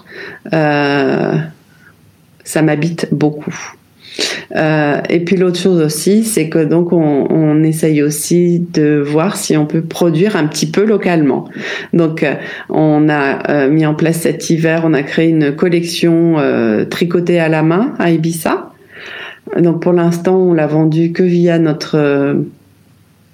euh, 0.52 1.34
ça 2.42 2.62
m'habite 2.62 3.08
beaucoup. 3.12 3.54
et 4.54 5.20
puis 5.24 5.36
l'autre 5.36 5.58
chose 5.58 5.80
aussi, 5.80 6.22
c'est 6.22 6.48
que 6.48 6.64
donc 6.64 6.92
on, 6.92 7.26
on, 7.30 7.64
essaye 7.64 8.00
aussi 8.02 8.60
de 8.60 9.02
voir 9.04 9.36
si 9.36 9.56
on 9.56 9.66
peut 9.66 9.80
produire 9.80 10.36
un 10.36 10.46
petit 10.46 10.70
peu 10.70 10.84
localement. 10.84 11.48
Donc 11.92 12.24
on 12.68 13.08
a 13.08 13.66
mis 13.66 13.84
en 13.86 13.94
place 13.94 14.20
cet 14.20 14.50
hiver, 14.50 14.82
on 14.84 14.94
a 14.94 15.02
créé 15.02 15.30
une 15.30 15.56
collection 15.56 16.36
tricotée 16.88 17.40
à 17.40 17.48
la 17.48 17.64
main 17.64 17.94
à 17.98 18.12
Ibiza. 18.12 18.73
Donc 19.58 19.82
pour 19.82 19.92
l'instant, 19.92 20.36
on 20.36 20.52
l'a 20.52 20.66
vendu 20.66 21.12
que 21.12 21.22
via 21.22 21.58
notre 21.58 22.44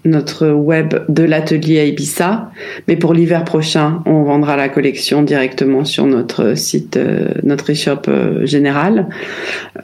notre 0.04 0.48
web 0.48 0.94
de 1.08 1.22
l'atelier 1.22 1.80
à 1.80 1.84
Ibiza, 1.84 2.50
mais 2.88 2.96
pour 2.96 3.12
l'hiver 3.12 3.44
prochain, 3.44 4.02
on 4.06 4.22
vendra 4.22 4.56
la 4.56 4.68
collection 4.68 5.22
directement 5.22 5.84
sur 5.84 6.06
notre 6.06 6.56
site, 6.56 6.96
euh, 6.96 7.28
notre 7.42 7.72
e-shop 7.72 8.08
euh, 8.08 8.46
général, 8.46 9.08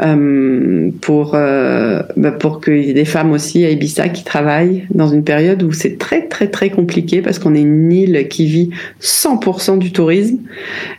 euh, 0.01 0.91
pour 1.03 1.35
euh, 1.35 2.03
bah 2.17 2.33
pour 2.33 2.61
qu'il 2.61 2.85
y 2.85 2.91
ait 2.91 2.95
des 2.95 3.05
femmes 3.05 3.33
aussi 3.33 3.65
à 3.65 3.71
Ibiza 3.71 4.09
qui 4.09 4.25
travaillent 4.25 4.87
dans 4.91 5.09
une 5.09 5.25
période 5.25 5.63
où 5.63 5.73
c'est 5.73 5.99
très 5.99 6.23
très 6.23 6.49
très 6.49 6.71
compliqué 6.71 7.21
parce 7.21 7.39
qu'on 7.39 7.55
est 7.55 7.61
une 7.61 7.93
île 7.93 8.29
qui 8.29 8.47
vit 8.47 8.71
100% 9.03 9.79
du 9.79 9.93
tourisme. 9.93 10.39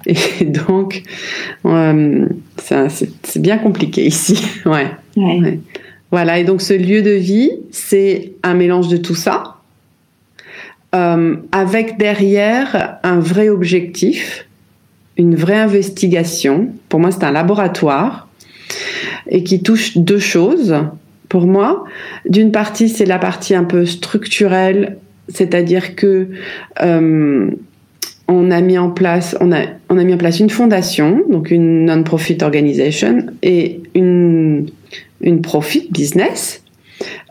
Et 0.05 0.45
donc 0.45 1.03
c'est 2.57 3.41
bien 3.41 3.57
compliqué 3.57 4.05
ici, 4.05 4.45
ouais. 4.65 4.88
Voilà, 6.11 6.39
et 6.39 6.43
donc 6.43 6.61
ce 6.61 6.74
lieu 6.74 7.01
de 7.01 7.11
vie, 7.11 7.51
c'est 7.72 8.34
un 8.43 8.53
mélange 8.53 8.88
de 8.88 8.97
tout 8.97 9.15
ça, 9.15 9.57
euh, 10.95 11.36
avec 11.51 11.97
derrière 11.97 12.97
un 13.03 13.20
vrai 13.20 13.49
objectif, 13.49 14.47
une 15.18 15.36
vraie 15.36 15.57
investigation. 15.57 16.70
Pour 16.88 16.99
moi, 16.99 17.11
c'est 17.11 17.24
un 17.24 17.32
laboratoire 17.32 18.30
et 19.30 19.43
qui 19.43 19.61
touche 19.61 19.97
deux 19.97 20.20
choses. 20.20 20.76
Pour 21.28 21.45
moi, 21.45 21.84
d'une 22.30 22.51
partie, 22.51 22.88
c'est 22.88 23.05
la 23.05 23.20
partie 23.20 23.53
un 23.53 23.65
peu 23.65 23.86
structurelle, 23.86 24.97
c'est-à-dire 25.28 25.95
que 25.95 26.30
euh, 26.82 27.51
on 28.30 28.51
a 28.51 28.61
mis 28.61 28.78
en 28.78 28.89
place, 28.91 29.36
on 29.41 29.51
a, 29.51 29.63
on 29.89 29.97
a 29.97 30.03
mis 30.05 30.13
en 30.13 30.18
place 30.18 30.39
une 30.39 30.49
fondation, 30.49 31.24
donc 31.30 31.51
une 31.51 31.86
non-profit 31.86 32.38
organization, 32.41 33.26
et 33.43 33.82
une 33.93 34.68
une 35.22 35.41
profit 35.41 35.88
business 35.91 36.61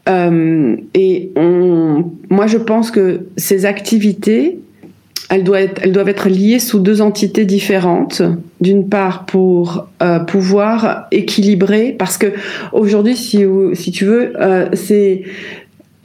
Euh, 0.09 0.76
et 0.95 1.30
on, 1.37 2.05
moi, 2.30 2.47
je 2.47 2.59
pense 2.59 2.91
que 2.91 3.26
ces 3.37 3.66
activités, 3.66 4.59
elles 5.28 5.43
doivent 5.43 5.62
être, 5.62 5.80
elles 5.82 5.93
doivent 5.93 6.09
être 6.09 6.28
liées 6.28 6.61
sous 6.61 6.78
deux 6.78 7.01
entités 7.01 7.45
différentes. 7.45 8.22
D'une 8.61 8.89
part, 8.89 9.26
pour 9.26 9.89
euh, 10.03 10.20
pouvoir 10.20 11.09
équilibrer, 11.11 11.95
parce 11.99 12.18
que 12.18 12.32
aujourd'hui, 12.72 13.16
si, 13.16 13.45
si 13.74 13.91
tu 13.91 14.05
veux, 14.05 14.32
euh, 14.41 14.68
c'est 14.74 15.24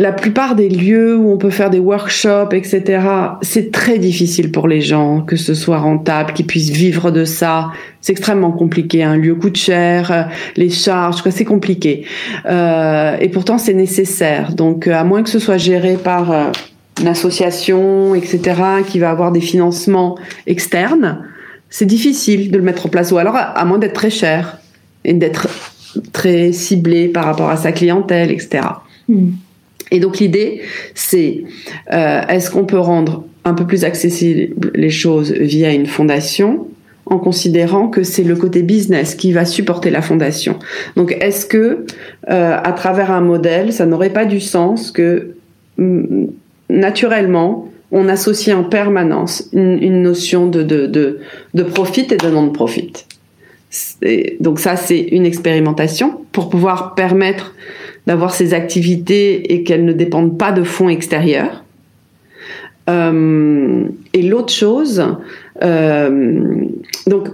la 0.01 0.11
plupart 0.11 0.55
des 0.55 0.67
lieux 0.67 1.15
où 1.15 1.31
on 1.31 1.37
peut 1.37 1.51
faire 1.51 1.69
des 1.69 1.77
workshops, 1.77 2.53
etc., 2.53 3.03
c'est 3.43 3.71
très 3.71 3.99
difficile 3.99 4.51
pour 4.51 4.67
les 4.67 4.81
gens 4.81 5.21
que 5.21 5.35
ce 5.35 5.53
soit 5.53 5.77
rentable, 5.77 6.33
qu'ils 6.33 6.47
puissent 6.47 6.71
vivre 6.71 7.11
de 7.11 7.23
ça. 7.23 7.69
C'est 8.01 8.11
extrêmement 8.11 8.51
compliqué. 8.51 9.03
Un 9.03 9.15
lieu 9.15 9.35
coûte 9.35 9.57
cher, 9.57 10.11
euh, 10.11 10.23
les 10.55 10.71
charges, 10.71 11.21
c'est 11.29 11.45
compliqué. 11.45 12.05
Euh, 12.47 13.15
et 13.21 13.29
pourtant, 13.29 13.59
c'est 13.59 13.75
nécessaire. 13.75 14.55
Donc, 14.55 14.87
euh, 14.87 14.95
à 14.95 15.03
moins 15.03 15.21
que 15.21 15.29
ce 15.29 15.37
soit 15.37 15.57
géré 15.57 15.97
par 16.03 16.51
une 16.99 17.07
association, 17.07 18.15
etc., 18.15 18.59
qui 18.87 18.97
va 18.97 19.11
avoir 19.11 19.31
des 19.31 19.39
financements 19.39 20.17
externes, 20.47 21.19
c'est 21.69 21.85
difficile 21.85 22.49
de 22.49 22.57
le 22.57 22.63
mettre 22.63 22.87
en 22.87 22.89
place. 22.89 23.11
Ou 23.11 23.19
alors, 23.19 23.35
à 23.35 23.63
moins 23.65 23.77
d'être 23.77 23.93
très 23.93 24.09
cher 24.09 24.57
et 25.05 25.13
d'être 25.13 25.47
très 26.11 26.53
ciblé 26.53 27.07
par 27.07 27.25
rapport 27.25 27.51
à 27.51 27.57
sa 27.57 27.71
clientèle, 27.71 28.31
etc. 28.31 28.61
Et 29.91 29.99
donc 29.99 30.19
l'idée, 30.19 30.61
c'est 30.95 31.43
euh, 31.93 32.21
est-ce 32.27 32.49
qu'on 32.49 32.65
peut 32.65 32.79
rendre 32.79 33.25
un 33.43 33.53
peu 33.53 33.65
plus 33.67 33.83
accessible 33.83 34.71
les 34.73 34.89
choses 34.89 35.31
via 35.33 35.73
une 35.73 35.85
fondation 35.85 36.67
en 37.05 37.17
considérant 37.17 37.87
que 37.87 38.03
c'est 38.03 38.23
le 38.23 38.35
côté 38.35 38.63
business 38.63 39.15
qui 39.15 39.33
va 39.33 39.43
supporter 39.43 39.89
la 39.89 40.01
fondation? 40.01 40.57
Donc 40.95 41.15
est-ce 41.19 41.45
que 41.45 41.85
euh, 42.29 42.57
à 42.63 42.71
travers 42.71 43.11
un 43.11 43.21
modèle, 43.21 43.73
ça 43.73 43.85
n'aurait 43.85 44.13
pas 44.13 44.25
du 44.25 44.39
sens 44.39 44.91
que 44.91 45.35
mm, 45.77 46.25
naturellement 46.69 47.67
on 47.91 48.07
associe 48.07 48.55
en 48.55 48.63
permanence 48.63 49.49
une, 49.51 50.01
notion 50.01 50.47
de, 50.47 50.63
de, 50.63 50.87
de, 50.87 51.19
de 51.53 51.63
profit 51.63 52.07
et 52.09 52.17
de 52.17 52.29
non-profit? 52.29 52.93
Donc 54.39 54.59
ça, 54.59 54.75
c'est 54.75 54.99
une 54.99 55.25
expérimentation 55.25 56.21
pour 56.31 56.49
pouvoir 56.49 56.93
permettre 56.95 57.53
d'avoir 58.07 58.33
ces 58.33 58.53
activités 58.53 59.53
et 59.53 59.63
qu'elles 59.63 59.85
ne 59.85 59.93
dépendent 59.93 60.37
pas 60.37 60.51
de 60.51 60.63
fonds 60.63 60.89
extérieurs. 60.89 61.63
Euh, 62.89 63.85
et 64.13 64.21
l'autre 64.23 64.51
chose, 64.51 65.05
euh, 65.63 66.65
donc, 67.07 67.29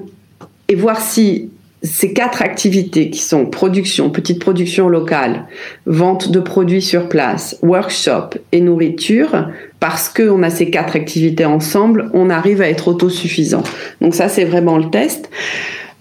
et 0.68 0.76
voir 0.76 1.00
si 1.00 1.50
ces 1.84 2.12
quatre 2.12 2.42
activités 2.42 3.10
qui 3.10 3.22
sont 3.22 3.46
production, 3.46 4.10
petite 4.10 4.40
production 4.40 4.90
locale, 4.90 5.46
vente 5.86 6.32
de 6.32 6.40
produits 6.40 6.82
sur 6.82 7.08
place, 7.08 7.58
workshop 7.62 8.32
et 8.52 8.62
nourriture, 8.62 9.48
parce 9.80 10.10
qu'on 10.10 10.44
a 10.44 10.50
ces 10.50 10.70
quatre 10.70 10.96
activités 10.96 11.46
ensemble, 11.46 12.10
on 12.14 12.30
arrive 12.30 12.62
à 12.62 12.68
être 12.68 12.88
autosuffisant. 12.88 13.64
Donc 14.02 14.16
ça, 14.16 14.28
c'est 14.28 14.44
vraiment 14.44 14.78
le 14.78 14.90
test 14.90 15.30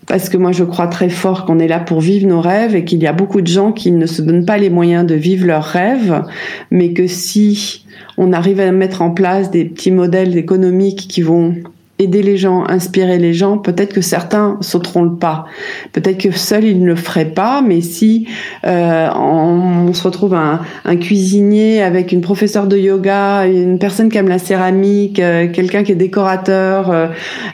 parce 0.06 0.28
que 0.28 0.36
moi 0.36 0.52
je 0.52 0.64
crois 0.64 0.86
très 0.86 1.08
fort 1.08 1.44
qu'on 1.44 1.58
est 1.58 1.68
là 1.68 1.80
pour 1.80 2.00
vivre 2.00 2.26
nos 2.26 2.40
rêves 2.40 2.74
et 2.74 2.84
qu'il 2.84 3.02
y 3.02 3.06
a 3.06 3.12
beaucoup 3.12 3.40
de 3.40 3.46
gens 3.46 3.72
qui 3.72 3.90
ne 3.90 4.06
se 4.06 4.22
donnent 4.22 4.46
pas 4.46 4.58
les 4.58 4.70
moyens 4.70 5.06
de 5.06 5.14
vivre 5.14 5.46
leurs 5.46 5.64
rêves, 5.64 6.22
mais 6.70 6.92
que 6.92 7.06
si 7.06 7.84
on 8.16 8.32
arrive 8.32 8.60
à 8.60 8.70
mettre 8.72 9.02
en 9.02 9.10
place 9.10 9.50
des 9.50 9.64
petits 9.64 9.90
modèles 9.90 10.36
économiques 10.36 11.06
qui 11.08 11.22
vont 11.22 11.54
aider 11.98 12.22
les 12.22 12.36
gens, 12.36 12.64
inspirer 12.68 13.18
les 13.18 13.32
gens, 13.32 13.56
peut-être 13.56 13.94
que 13.94 14.02
certains 14.02 14.58
sauteront 14.60 15.02
le 15.02 15.14
pas. 15.14 15.46
Peut-être 15.92 16.18
que 16.18 16.30
seuls 16.30 16.64
ils 16.64 16.80
ne 16.80 16.86
le 16.86 16.96
feraient 16.96 17.30
pas, 17.30 17.62
mais 17.62 17.80
si 17.80 18.28
euh, 18.64 19.08
on, 19.14 19.92
se 19.94 20.02
retrouve 20.02 20.34
un, 20.34 20.60
cuisinier 20.96 21.82
avec 21.82 22.12
une 22.12 22.20
professeure 22.20 22.66
de 22.66 22.76
yoga, 22.76 23.46
une 23.46 23.78
personne 23.78 24.10
qui 24.10 24.18
aime 24.18 24.28
la 24.28 24.38
céramique, 24.38 25.20
euh, 25.20 25.48
quelqu'un 25.50 25.84
qui 25.84 25.92
est 25.92 25.96
décorateur, 25.96 26.90
euh, 26.90 27.06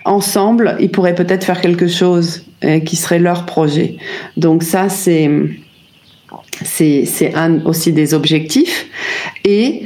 ensemble, 0.05 0.77
ils 0.81 0.91
pourraient 0.91 1.15
peut-être 1.15 1.45
faire 1.45 1.61
quelque 1.61 1.87
chose 1.87 2.45
euh, 2.65 2.81
qui 2.81 2.97
serait 2.97 3.19
leur 3.19 3.45
projet. 3.47 3.97
Donc 4.37 4.63
ça, 4.63 4.89
c'est 4.89 5.31
c'est 6.65 7.05
c'est 7.07 7.35
un 7.35 7.65
aussi 7.65 7.93
des 7.93 8.15
objectifs 8.15 8.87
et 9.45 9.83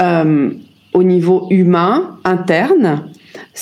euh, 0.00 0.50
au 0.92 1.02
niveau 1.02 1.46
humain 1.50 2.18
interne 2.24 3.04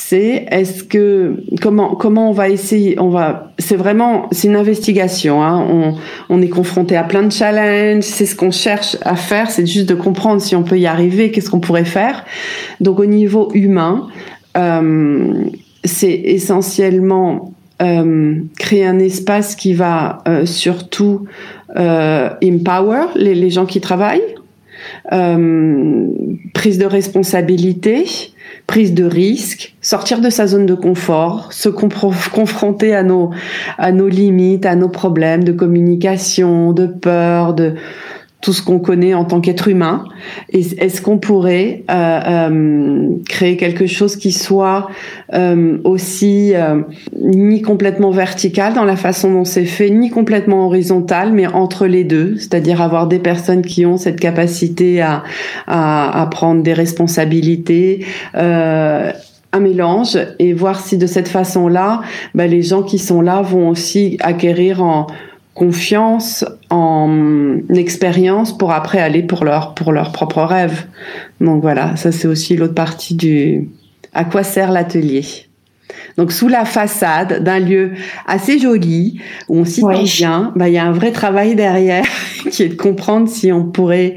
c'est 0.01 0.47
est-ce 0.53 0.85
que 0.85 1.43
comment 1.61 1.97
comment 1.97 2.31
on 2.31 2.33
va 2.33 2.49
essayer 2.49 3.01
on 3.01 3.09
va 3.09 3.53
c'est 3.59 3.75
vraiment 3.75 4.29
c'est 4.31 4.47
une 4.47 4.55
investigation 4.55 5.43
hein, 5.43 5.67
on, 5.69 5.95
on 6.29 6.41
est 6.41 6.49
confronté 6.49 6.97
à 6.97 7.03
plein 7.03 7.25
de 7.25 7.33
challenges 7.33 8.05
c'est 8.05 8.25
ce 8.25 8.37
qu'on 8.37 8.53
cherche 8.53 8.97
à 9.03 9.17
faire 9.17 9.51
c'est 9.51 9.67
juste 9.67 9.89
de 9.89 9.97
comprendre 9.97 10.41
si 10.41 10.55
on 10.55 10.63
peut 10.63 10.79
y 10.79 10.87
arriver 10.87 11.33
qu'est-ce 11.33 11.51
qu'on 11.51 11.59
pourrait 11.59 11.85
faire. 11.85 12.25
Donc 12.81 13.01
au 13.01 13.07
niveau 13.07 13.51
humain 13.55 14.07
euh, 14.57 15.45
c'est 15.83 16.15
essentiellement 16.15 17.53
euh, 17.83 18.37
créer 18.57 18.87
un 18.87 19.01
espace 19.01 19.57
qui 19.57 19.75
va 19.75 20.23
euh, 20.29 20.47
surtout 20.47 21.27
euh, 21.77 22.31
empower 22.45 23.07
les, 23.17 23.35
les, 23.35 23.51
gens 23.51 23.67
qui 23.67 23.81
travaillent 23.81 24.35
euh, 25.13 26.07
prise 26.55 26.79
de 26.79 26.87
responsabilité 26.87 28.05
prise 28.69 28.93
de 28.93 29.05
risque, 29.05 29.75
sortir 29.81 30.21
de 30.21 30.29
sa 30.29 30.47
zone 30.47 30.67
de 30.67 30.75
confort, 30.75 31.53
se 31.55 31.71
confronter 31.71 32.95
à 32.95 33.03
nos 33.03 33.33
limites, 34.09 34.67
à 34.67 34.77
nos 34.77 34.91
problèmes 34.91 35.43
de 35.43 35.53
communication, 35.53 36.73
de 36.73 36.87
peur, 36.87 37.55
de 37.55 37.75
tout 38.41 38.53
ce 38.53 38.63
qu'on 38.63 38.79
connaît 38.79 39.15
en 39.15 39.25
tant 39.25 39.41
qu'être 39.41 39.67
humain. 39.67 40.05
Est-ce 40.53 41.03
qu'on 41.03 41.19
pourrait 41.19 41.83
euh, 41.91 42.21
euh, 42.29 43.09
créer 43.29 43.57
quelque 43.57 43.87
chose 43.87 44.17
qui 44.17 44.31
soit 44.31 44.89
euh, 45.35 45.79
aussi 45.83 46.53
euh, 46.55 46.83
ni 47.21 47.63
complètement 47.63 48.13
vertical 48.13 48.75
dans 48.75 48.85
la 48.85 48.97
façon 48.97 49.33
dont 49.33 49.45
c'est 49.45 49.65
fait, 49.65 49.91
ni 49.91 50.11
complètement 50.11 50.67
horizontal, 50.67 51.33
mais 51.33 51.49
entre 51.49 51.87
les 51.87 52.05
deux, 52.05 52.37
c'est-à-dire 52.37 52.81
avoir 52.81 53.09
des 53.09 53.19
personnes 53.19 53.63
qui 53.63 53.85
ont 53.85 53.97
cette 53.97 54.21
capacité 54.21 55.01
à, 55.01 55.25
à, 55.67 56.23
à 56.23 56.27
prendre 56.27 56.63
des 56.63 56.75
responsabilités 56.75 58.05
euh, 58.37 59.11
un 59.53 59.61
mélange 59.61 60.19
et 60.39 60.53
voir 60.53 60.79
si 60.79 60.99
de 60.99 61.07
cette 61.07 61.29
façon-là, 61.29 62.03
bah, 62.35 62.47
les 62.47 62.63
gens 62.63 62.83
qui 62.83 62.99
sont 62.99 63.21
là 63.21 63.43
vont 63.43 63.71
aussi 63.71 64.19
acquérir 64.21 64.83
en 64.83 65.07
confiance 65.59 66.45
en 66.71 67.59
expérience 67.69 68.57
pour 68.57 68.71
après 68.71 69.01
aller 69.01 69.25
pour 69.25 69.45
leur 69.45 69.75
pour 69.75 69.93
leur 69.93 70.13
propre 70.13 70.41
rêve. 70.43 70.87
Donc 71.41 71.63
voilà, 71.63 71.97
ça 71.97 72.13
c'est 72.13 72.29
aussi 72.29 72.57
l'autre 72.57 72.75
partie 72.75 73.17
du 73.17 73.69
à 74.15 74.25
quoi 74.25 74.45
sert 74.45 74.71
l'atelier. 74.71 75.25
Donc 76.17 76.31
sous 76.31 76.47
la 76.47 76.65
façade 76.65 77.43
d'un 77.43 77.59
lieu 77.59 77.93
assez 78.27 78.61
joli 78.61 79.21
où 79.49 79.59
on 79.59 79.65
s'y 79.65 79.83
ouais. 79.83 80.05
bien, 80.05 80.53
bah 80.55 80.69
il 80.69 80.75
y 80.75 80.79
a 80.79 80.85
un 80.85 80.93
vrai 80.93 81.11
travail 81.11 81.57
derrière 81.57 82.07
qui 82.51 82.63
est 82.63 82.69
de 82.69 82.75
comprendre 82.75 83.29
si 83.29 83.53
on 83.53 83.65
pourrait 83.65 84.15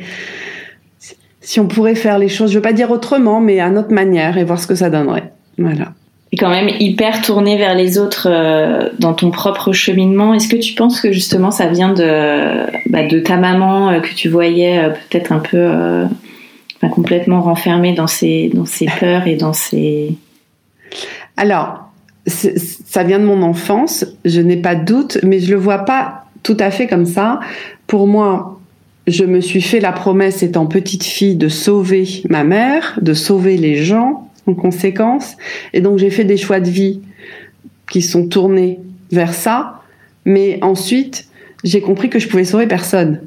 si 1.39 1.59
on 1.59 1.65
pourrait 1.67 1.95
faire 1.95 2.19
les 2.19 2.29
choses, 2.29 2.51
je 2.51 2.57
veux 2.57 2.61
pas 2.61 2.71
dire 2.71 2.91
autrement, 2.91 3.41
mais 3.41 3.59
à 3.59 3.71
notre 3.71 3.91
manière 3.91 4.37
et 4.37 4.43
voir 4.43 4.59
ce 4.59 4.67
que 4.67 4.75
ça 4.75 4.91
donnerait. 4.91 5.33
Voilà 5.57 5.93
et 6.32 6.38
quand 6.38 6.49
même 6.49 6.69
hyper 6.79 7.21
tourné 7.21 7.57
vers 7.57 7.75
les 7.75 7.97
autres 7.97 8.27
euh, 8.29 8.89
dans 8.99 9.13
ton 9.13 9.32
propre 9.32 9.73
cheminement. 9.73 10.34
Est-ce 10.34 10.47
que 10.47 10.55
tu 10.55 10.73
penses 10.73 11.01
que 11.01 11.11
justement 11.11 11.51
ça 11.51 11.67
vient 11.67 11.93
de, 11.93 12.89
bah, 12.89 13.01
ta 13.23 13.38
maman 13.38 13.89
euh, 13.89 13.99
que 13.99 14.13
tu 14.13 14.29
voyais 14.29 14.79
euh, 14.79 14.89
peut-être 14.89 15.32
un 15.32 15.39
peu 15.39 16.05
complètement 16.89 17.41
renfermée 17.41 17.93
dans 17.93 18.07
ses, 18.07 18.49
dans 18.53 18.65
ses 18.65 18.88
peurs 18.99 19.27
et 19.27 19.36
dans 19.36 19.53
ses... 19.53 20.15
Alors, 21.38 21.91
ça 22.25 23.03
vient 23.03 23.19
de 23.19 23.25
mon 23.25 23.43
enfance, 23.43 24.05
je 24.25 24.41
n'ai 24.41 24.57
pas 24.57 24.75
de 24.75 24.86
doute, 24.86 25.19
mais 25.23 25.39
je 25.39 25.51
le 25.51 25.57
vois 25.57 25.79
pas 25.79 26.25
tout 26.43 26.57
à 26.59 26.71
fait 26.71 26.88
comme 26.88 27.05
ça. 27.05 27.39
Pour 27.86 28.07
moi, 28.07 28.59
je 29.07 29.25
me 29.25 29.41
suis 29.41 29.61
fait 29.61 29.79
la 29.79 29.91
promesse 29.91 30.43
étant 30.43 30.65
petite 30.65 31.03
fille 31.03 31.36
de 31.36 31.49
sauver 31.49 32.23
ma 32.29 32.43
mère, 32.43 32.97
de 33.01 33.13
sauver 33.13 33.57
les 33.57 33.84
gens, 33.84 34.30
en 34.47 34.53
conséquence. 34.53 35.37
Et 35.73 35.81
donc 35.81 35.99
j'ai 35.99 36.09
fait 36.09 36.23
des 36.23 36.37
choix 36.37 36.59
de 36.59 36.69
vie 36.69 37.01
qui 37.89 38.01
sont 38.01 38.27
tournés 38.27 38.79
vers 39.11 39.33
ça. 39.33 39.81
Mais 40.25 40.59
ensuite, 40.61 41.27
j'ai 41.63 41.81
compris 41.81 42.09
que 42.09 42.19
je 42.19 42.27
pouvais 42.27 42.45
sauver 42.45 42.67
personne. 42.67 43.21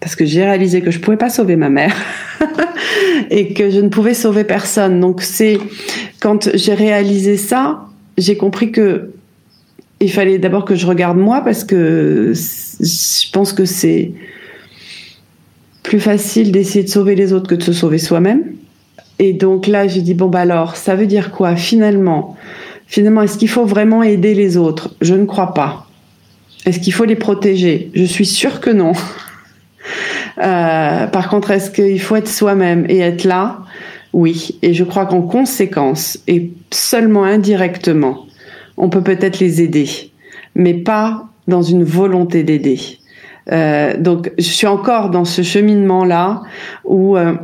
Parce 0.00 0.14
que 0.14 0.24
j'ai 0.24 0.44
réalisé 0.44 0.80
que 0.80 0.90
je 0.90 1.00
pouvais 1.00 1.16
pas 1.16 1.30
sauver 1.30 1.56
ma 1.56 1.70
mère 1.70 1.96
et 3.30 3.52
que 3.52 3.70
je 3.70 3.80
ne 3.80 3.88
pouvais 3.88 4.14
sauver 4.14 4.44
personne. 4.44 5.00
Donc 5.00 5.22
c'est 5.22 5.58
quand 6.20 6.50
j'ai 6.54 6.74
réalisé 6.74 7.36
ça, 7.36 7.86
j'ai 8.16 8.36
compris 8.36 8.70
que 8.72 9.10
il 10.00 10.12
fallait 10.12 10.38
d'abord 10.38 10.64
que 10.64 10.76
je 10.76 10.86
regarde 10.86 11.18
moi 11.18 11.40
parce 11.40 11.64
que 11.64 12.32
je 12.32 13.30
pense 13.32 13.52
que 13.52 13.64
c'est 13.64 14.12
plus 15.82 15.98
facile 15.98 16.52
d'essayer 16.52 16.84
de 16.84 16.88
sauver 16.88 17.16
les 17.16 17.32
autres 17.32 17.48
que 17.48 17.56
de 17.56 17.62
se 17.62 17.72
sauver 17.72 17.98
soi-même. 17.98 18.44
Et 19.18 19.32
donc 19.32 19.66
là, 19.66 19.88
j'ai 19.88 20.00
dit 20.00 20.14
bon 20.14 20.28
bah 20.28 20.40
alors, 20.40 20.76
ça 20.76 20.94
veut 20.94 21.06
dire 21.06 21.30
quoi 21.30 21.56
finalement? 21.56 22.36
Finalement, 22.86 23.22
est-ce 23.22 23.36
qu'il 23.36 23.48
faut 23.48 23.64
vraiment 23.64 24.02
aider 24.02 24.34
les 24.34 24.56
autres? 24.56 24.94
Je 25.00 25.14
ne 25.14 25.26
crois 25.26 25.52
pas. 25.52 25.86
Est-ce 26.64 26.80
qu'il 26.80 26.92
faut 26.92 27.04
les 27.04 27.16
protéger? 27.16 27.90
Je 27.94 28.04
suis 28.04 28.26
sûre 28.26 28.60
que 28.60 28.70
non. 28.70 28.92
Euh, 30.40 31.08
par 31.08 31.30
contre, 31.30 31.50
est-ce 31.50 31.72
qu'il 31.72 32.00
faut 32.00 32.14
être 32.14 32.28
soi-même 32.28 32.86
et 32.88 32.98
être 32.98 33.24
là? 33.24 33.58
Oui. 34.12 34.56
Et 34.62 34.72
je 34.72 34.84
crois 34.84 35.06
qu'en 35.06 35.22
conséquence, 35.22 36.20
et 36.28 36.52
seulement 36.70 37.24
indirectement, 37.24 38.26
on 38.76 38.88
peut 38.88 39.00
peut-être 39.00 39.40
les 39.40 39.62
aider, 39.62 39.88
mais 40.54 40.74
pas 40.74 41.26
dans 41.48 41.62
une 41.62 41.82
volonté 41.82 42.44
d'aider. 42.44 42.78
Euh, 43.50 43.96
donc, 43.98 44.30
je 44.38 44.44
suis 44.44 44.68
encore 44.68 45.10
dans 45.10 45.24
ce 45.24 45.42
cheminement-là 45.42 46.42
où 46.84 47.16
euh, 47.16 47.34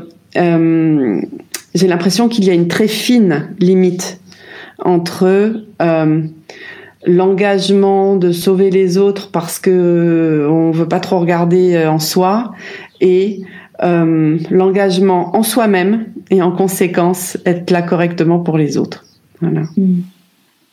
j'ai 1.74 1.86
l'impression 1.86 2.28
qu'il 2.28 2.44
y 2.44 2.50
a 2.50 2.54
une 2.54 2.68
très 2.68 2.88
fine 2.88 3.48
limite 3.58 4.20
entre 4.78 5.64
euh, 5.82 6.22
l'engagement 7.06 8.16
de 8.16 8.32
sauver 8.32 8.70
les 8.70 8.98
autres 8.98 9.30
parce 9.30 9.58
que 9.58 10.46
on 10.50 10.70
veut 10.70 10.88
pas 10.88 11.00
trop 11.00 11.18
regarder 11.18 11.74
euh, 11.74 11.90
en 11.90 11.98
soi 11.98 12.52
et 13.00 13.42
euh, 13.82 14.38
l'engagement 14.50 15.36
en 15.36 15.42
soi-même 15.42 16.06
et 16.30 16.42
en 16.42 16.52
conséquence 16.52 17.36
être 17.44 17.70
là 17.70 17.82
correctement 17.82 18.38
pour 18.38 18.56
les 18.56 18.78
autres. 18.78 19.04
Voilà. 19.40 19.62
Hmm. 19.76 20.02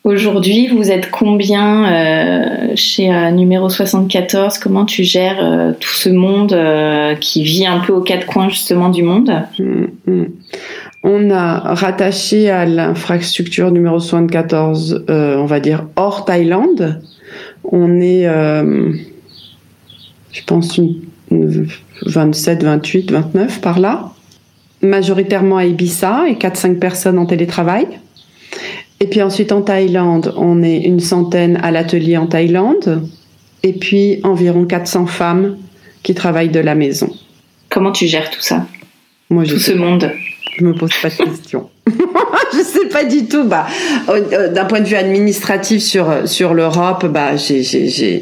Aujourd'hui, 0.04 0.68
vous 0.68 0.90
êtes 0.90 1.12
combien 1.12 1.86
euh, 1.86 2.72
chez 2.76 3.14
euh, 3.14 3.30
numéro 3.30 3.70
74 3.70 4.58
Comment 4.58 4.86
tu 4.86 5.04
gères 5.04 5.38
euh, 5.44 5.74
tout 5.80 5.94
ce 5.94 6.10
monde 6.10 6.54
euh, 6.54 7.14
qui 7.14 7.44
vit 7.44 7.68
un 7.68 7.80
peu 7.82 7.94
aux 7.94 8.02
quatre 8.02 8.26
coins 8.26 8.50
justement 8.50 8.90
du 8.90 9.04
monde? 9.04 9.32
Mm, 9.60 9.86
mm. 10.08 10.26
On 11.04 11.32
a 11.32 11.74
rattaché 11.74 12.50
à 12.52 12.66
l'infrastructure 12.66 13.72
numéro 13.72 14.00
74, 14.00 15.06
euh, 15.10 15.36
on 15.38 15.46
va 15.46 15.60
dire 15.60 15.88
hors 15.96 16.26
Thaïlande. 16.26 17.02
On 17.64 18.00
est, 18.00 18.28
euh, 18.28 18.94
je 20.32 20.42
pense, 20.46 20.78
une, 20.78 21.02
une 21.32 21.68
27, 22.06 22.64
28, 22.64 23.12
29 23.12 23.62
par 23.62 23.80
là. 23.80 24.12
Majoritairement 24.84 25.58
à 25.58 25.66
Ibiza 25.66 26.24
et 26.28 26.36
4-5 26.36 26.78
personnes 26.78 27.18
en 27.18 27.26
télétravail. 27.26 27.88
Et 29.00 29.08
puis 29.08 29.24
ensuite 29.24 29.52
en 29.52 29.64
Thaïlande, 29.64 30.34
on 30.38 30.62
est 30.62 30.82
une 30.82 31.00
centaine 31.00 31.58
à 31.64 31.72
l'atelier 31.72 32.18
en 32.18 32.28
Thaïlande. 32.28 33.08
Et 33.64 33.74
puis 33.74 34.20
environ 34.24 34.66
400 34.66 35.08
femmes 35.08 35.58
qui 36.04 36.14
travaillent 36.14 36.50
de 36.50 36.60
la 36.60 36.76
maison. 36.76 37.10
Comment 37.70 37.92
tu 37.92 38.06
gères 38.06 38.30
tout 38.30 38.42
ça? 38.42 38.68
Moi, 39.32 39.46
je 39.46 39.54
Tout 39.54 39.60
ce 39.60 39.72
monde 39.72 40.12
je 40.58 40.66
me 40.66 40.74
pose 40.74 40.92
pas 41.02 41.10
de 41.10 41.16
questions. 41.16 41.70
je 42.54 42.60
sais 42.60 42.88
pas 42.88 43.04
du 43.04 43.26
tout. 43.26 43.46
Bah, 43.46 43.68
euh, 44.10 44.50
d'un 44.50 44.66
point 44.66 44.82
de 44.82 44.86
vue 44.88 44.96
administratif 44.96 45.82
sur 45.82 46.28
sur 46.28 46.54
l'Europe, 46.54 47.06
bah, 47.08 47.36
j'ai 47.36 47.64
j'ai 47.64 47.88
j'ai 47.90 48.20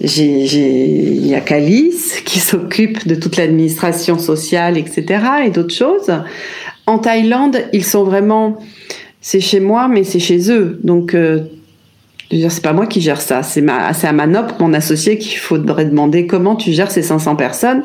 j'ai 0.00 0.46
il 0.46 1.26
y 1.26 1.34
a 1.34 1.40
Calice 1.40 2.20
qui 2.24 2.38
s'occupe 2.40 3.06
de 3.06 3.14
toute 3.14 3.36
l'administration 3.36 4.18
sociale, 4.18 4.76
etc. 4.76 5.22
et 5.46 5.50
d'autres 5.50 5.74
choses. 5.74 6.12
En 6.86 6.98
Thaïlande, 6.98 7.58
ils 7.72 7.84
sont 7.84 8.04
vraiment, 8.04 8.58
c'est 9.20 9.40
chez 9.40 9.60
moi, 9.60 9.86
mais 9.86 10.02
c'est 10.02 10.18
chez 10.18 10.50
eux. 10.50 10.80
Donc 10.82 11.14
euh, 11.14 11.40
c'est 12.30 12.62
pas 12.62 12.72
moi 12.72 12.86
qui 12.86 13.00
gère 13.00 13.20
ça, 13.20 13.42
c'est 13.42 13.60
ma, 13.60 13.92
c'est 13.92 14.06
à 14.06 14.12
Manop, 14.12 14.58
mon 14.60 14.72
associé, 14.72 15.18
qu'il 15.18 15.38
faudrait 15.38 15.84
demander 15.84 16.26
comment 16.26 16.56
tu 16.56 16.72
gères 16.72 16.90
ces 16.90 17.02
500 17.02 17.36
personnes. 17.36 17.82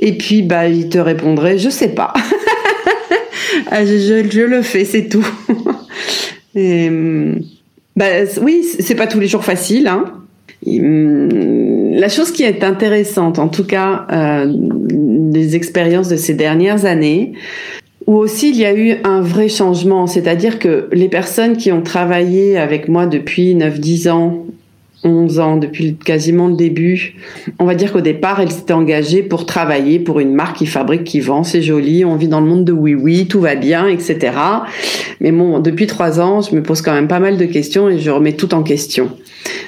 Et 0.00 0.16
puis, 0.16 0.42
bah, 0.42 0.68
il 0.68 0.88
te 0.88 0.98
répondrait, 0.98 1.58
je 1.58 1.70
sais 1.70 1.88
pas. 1.88 2.12
Ah, 3.70 3.84
je, 3.84 4.44
le 4.44 4.62
fais, 4.62 4.84
c'est 4.84 5.08
tout. 5.08 5.26
Et, 6.54 6.88
hum, 6.88 7.40
bah, 7.96 8.06
oui, 8.42 8.64
c'est 8.78 8.94
pas 8.94 9.06
tous 9.06 9.20
les 9.20 9.28
jours 9.28 9.44
facile. 9.44 9.88
Hein. 9.88 10.04
Hum, 10.66 11.92
la 11.94 12.08
chose 12.08 12.30
qui 12.30 12.44
est 12.44 12.62
intéressante, 12.64 13.38
en 13.38 13.48
tout 13.48 13.64
cas, 13.64 14.06
euh, 14.12 14.46
des 14.48 15.56
expériences 15.56 16.08
de 16.08 16.16
ces 16.16 16.34
dernières 16.34 16.84
années, 16.84 17.32
où 18.06 18.14
aussi 18.16 18.50
il 18.50 18.56
y 18.56 18.64
a 18.64 18.74
eu 18.74 18.96
un 19.04 19.20
vrai 19.20 19.48
changement, 19.48 20.06
c'est-à-dire 20.06 20.58
que 20.58 20.88
les 20.92 21.08
personnes 21.08 21.56
qui 21.56 21.72
ont 21.72 21.82
travaillé 21.82 22.56
avec 22.56 22.88
moi 22.88 23.06
depuis 23.06 23.54
9-10 23.54 24.10
ans 24.10 24.46
11 25.04 25.38
ans, 25.38 25.56
depuis 25.56 25.94
quasiment 25.94 26.48
le 26.48 26.54
début. 26.54 27.14
On 27.58 27.64
va 27.64 27.74
dire 27.74 27.92
qu'au 27.92 28.00
départ, 28.00 28.40
elle 28.40 28.50
s'était 28.50 28.72
engagée 28.72 29.22
pour 29.22 29.46
travailler 29.46 29.98
pour 29.98 30.20
une 30.20 30.34
marque 30.34 30.56
qui 30.56 30.66
fabrique, 30.66 31.04
qui 31.04 31.20
vend, 31.20 31.44
c'est 31.44 31.62
joli, 31.62 32.04
on 32.04 32.16
vit 32.16 32.28
dans 32.28 32.40
le 32.40 32.46
monde 32.46 32.64
de 32.64 32.72
oui 32.72 32.94
oui, 32.94 33.26
tout 33.28 33.40
va 33.40 33.54
bien, 33.54 33.86
etc. 33.86 34.32
Mais 35.20 35.32
bon, 35.32 35.60
depuis 35.60 35.86
trois 35.86 36.20
ans, 36.20 36.40
je 36.40 36.54
me 36.54 36.62
pose 36.62 36.82
quand 36.82 36.92
même 36.92 37.08
pas 37.08 37.20
mal 37.20 37.36
de 37.36 37.44
questions 37.44 37.88
et 37.88 37.98
je 37.98 38.10
remets 38.10 38.32
tout 38.32 38.54
en 38.54 38.62
question. 38.62 39.10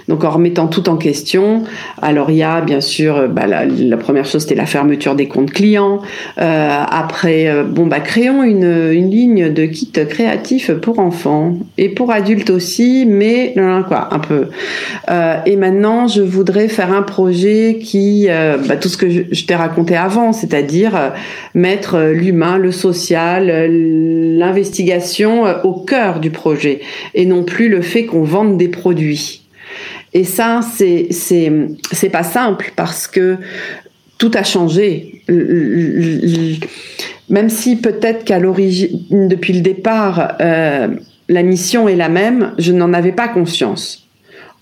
Donc 0.08 0.24
en 0.24 0.30
remettant 0.30 0.66
tout 0.66 0.88
en 0.88 0.96
question, 0.96 1.62
alors 2.02 2.30
il 2.30 2.36
y 2.36 2.42
a 2.42 2.60
bien 2.60 2.80
sûr, 2.80 3.28
bah, 3.28 3.46
la, 3.46 3.96
première 3.96 4.24
chose 4.24 4.42
c'était 4.42 4.56
la 4.56 4.66
fermeture 4.66 5.14
des 5.14 5.28
comptes 5.28 5.52
clients. 5.52 6.00
Euh, 6.38 6.82
après, 6.90 7.48
euh, 7.48 7.62
bon 7.62 7.86
bah 7.86 8.00
créons 8.00 8.42
une, 8.42 8.90
ligne 8.90 9.52
de 9.52 9.66
kits 9.66 9.92
créatifs 10.08 10.72
pour 10.72 10.98
enfants 10.98 11.56
et 11.78 11.88
pour 11.88 12.10
adultes 12.10 12.50
aussi, 12.50 13.06
mais 13.08 13.54
quoi, 13.86 14.08
un 14.12 14.18
peu. 14.18 14.48
Euh, 15.10 15.19
et 15.46 15.56
maintenant, 15.56 16.06
je 16.08 16.22
voudrais 16.22 16.68
faire 16.68 16.92
un 16.92 17.02
projet 17.02 17.78
qui, 17.80 18.26
euh, 18.28 18.56
bah, 18.58 18.76
tout 18.76 18.88
ce 18.88 18.96
que 18.96 19.08
je, 19.10 19.44
t'ai 19.44 19.54
raconté 19.54 19.96
avant, 19.96 20.32
c'est-à-dire 20.32 20.96
euh, 20.96 21.10
mettre 21.54 21.98
l'humain, 22.12 22.58
le 22.58 22.72
social, 22.72 23.46
l'investigation 24.38 25.44
au 25.64 25.72
cœur 25.72 26.20
du 26.20 26.30
projet 26.30 26.80
et 27.14 27.26
non 27.26 27.42
plus 27.42 27.68
le 27.68 27.80
fait 27.80 28.06
qu'on 28.06 28.22
vende 28.22 28.58
des 28.58 28.68
produits. 28.68 29.42
Et 30.12 30.24
ça, 30.24 30.60
c'est 30.76 31.08
c'est 31.10 31.52
c'est 31.92 32.08
pas 32.08 32.24
simple 32.24 32.72
parce 32.76 33.06
que 33.06 33.36
tout 34.18 34.30
a 34.34 34.42
changé. 34.42 35.22
Même 37.28 37.48
si 37.48 37.76
peut-être 37.76 38.24
qu'à 38.24 38.38
l'origine, 38.38 39.28
depuis 39.28 39.52
le 39.52 39.60
départ, 39.60 40.36
euh, 40.40 40.88
la 41.28 41.42
mission 41.42 41.88
est 41.88 41.96
la 41.96 42.08
même, 42.08 42.52
je 42.58 42.72
n'en 42.72 42.92
avais 42.92 43.12
pas 43.12 43.28
conscience. 43.28 44.09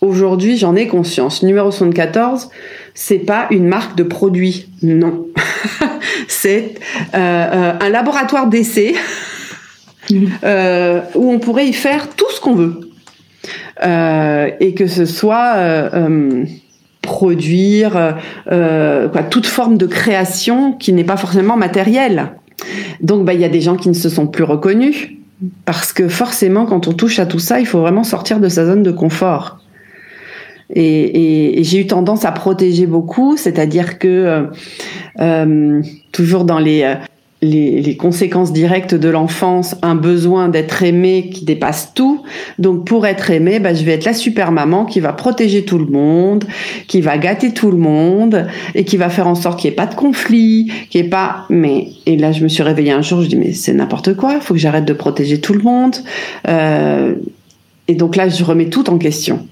Aujourd'hui, 0.01 0.57
j'en 0.57 0.77
ai 0.77 0.87
conscience. 0.87 1.43
Numéro 1.43 1.71
74, 1.73 2.51
c'est 2.95 3.19
pas 3.19 3.49
une 3.51 3.67
marque 3.67 3.97
de 3.97 4.05
produit, 4.05 4.69
non. 4.83 5.27
c'est 6.29 6.75
euh, 7.15 7.19
euh, 7.19 7.73
un 7.81 7.89
laboratoire 7.89 8.47
d'essai 8.47 8.95
euh, 10.45 11.01
où 11.17 11.33
on 11.33 11.41
pourrait 11.41 11.67
y 11.67 11.73
faire 11.73 12.09
tout 12.11 12.31
ce 12.31 12.41
qu'on 12.41 12.55
veut. 12.55 12.81
Euh, 13.85 14.51
et 14.61 14.75
que 14.75 14.87
ce 14.87 15.05
soit 15.05 15.57
produire 17.03 18.17
quoi, 18.47 19.23
toute 19.31 19.47
forme 19.47 19.79
de 19.79 19.87
création 19.87 20.73
qui 20.73 20.93
n'est 20.93 21.05
pas 21.05 21.17
forcément 21.17 21.57
matérielle. 21.57 22.33
Donc 23.01 23.25
bah 23.25 23.35
il 23.35 23.41
y 23.41 23.45
a 23.45 23.49
des 23.49 23.61
gens 23.61 23.77
qui 23.77 23.89
ne 23.89 23.95
se 23.95 24.09
sont 24.09 24.27
plus 24.27 24.43
reconnus 24.43 25.11
parce 25.65 25.93
que 25.93 26.09
forcément 26.09 26.67
quand 26.67 26.89
on 26.89 26.93
touche 26.93 27.19
à 27.19 27.27
tout 27.27 27.39
ça, 27.39 27.61
il 27.61 27.67
faut 27.67 27.81
vraiment 27.81 28.05
sortir 28.05 28.41
de 28.41 28.49
sa 28.49 28.67
zone 28.67 28.83
de 28.83 28.91
confort. 28.91 29.59
Et, 30.75 30.83
et, 30.83 31.61
et 31.61 31.65
j'ai 31.65 31.81
eu 31.81 31.87
tendance 31.87 32.25
à 32.25 32.33
protéger 32.33 32.87
beaucoup, 32.87 33.37
c'est-à-dire 33.37 33.99
que 33.99 34.49
euh, 35.21 35.83
toujours 36.13 36.45
dans 36.45 36.59
les 36.59 36.85
les, 37.41 37.81
les, 37.81 37.97
conséquences 37.97 38.53
directes 38.53 38.95
de 38.95 39.09
l'enfance, 39.09 39.77
un 39.83 39.95
besoin 39.95 40.49
d'être 40.49 40.83
aimé 40.83 41.31
qui 41.33 41.45
dépasse 41.45 41.93
tout. 41.95 42.23
Donc 42.59 42.85
pour 42.85 43.07
être 43.07 43.31
aimé, 43.31 43.61
bah, 43.61 43.75
je 43.75 43.85
vais 43.85 43.93
être 43.93 44.05
la 44.05 44.13
super 44.13 44.51
maman 44.51 44.85
qui 44.85 44.99
va 44.99 45.13
protéger 45.13 45.65
tout 45.65 45.79
le 45.79 45.87
monde, 45.87 46.45
qui 46.89 47.01
va 47.01 47.17
gâter 47.17 47.53
tout 47.53 47.71
le 47.71 47.77
monde 47.77 48.49
et 48.75 48.85
qui 48.85 48.97
va 48.97 49.09
faire 49.09 49.29
en 49.29 49.37
sorte 49.37 49.61
qu'il 49.61 49.71
n'y 49.71 49.75
ait 49.75 49.77
pas 49.77 49.87
de 49.87 49.95
conflit, 49.95 50.73
qu'il 50.91 51.01
n'y 51.01 51.07
ait 51.07 51.11
pas. 51.11 51.45
Mais 51.49 51.89
et 52.07 52.17
là 52.17 52.33
je 52.33 52.43
me 52.43 52.49
suis 52.49 52.63
réveillée 52.63 52.93
un 52.93 53.03
jour, 53.03 53.23
je 53.23 53.29
dis 53.29 53.37
mais 53.37 53.53
c'est 53.53 53.73
n'importe 53.73 54.17
quoi, 54.17 54.41
faut 54.41 54.55
que 54.55 54.61
j'arrête 54.61 54.85
de 54.85 54.93
protéger 54.93 55.41
tout 55.41 55.53
le 55.53 55.63
monde. 55.63 55.97
Euh, 56.49 57.15
et 57.89 57.95
donc 57.95 58.17
là 58.17 58.29
je 58.29 58.45
remets 58.45 58.69
tout 58.69 58.89
en 58.91 58.99
question. 58.99 59.47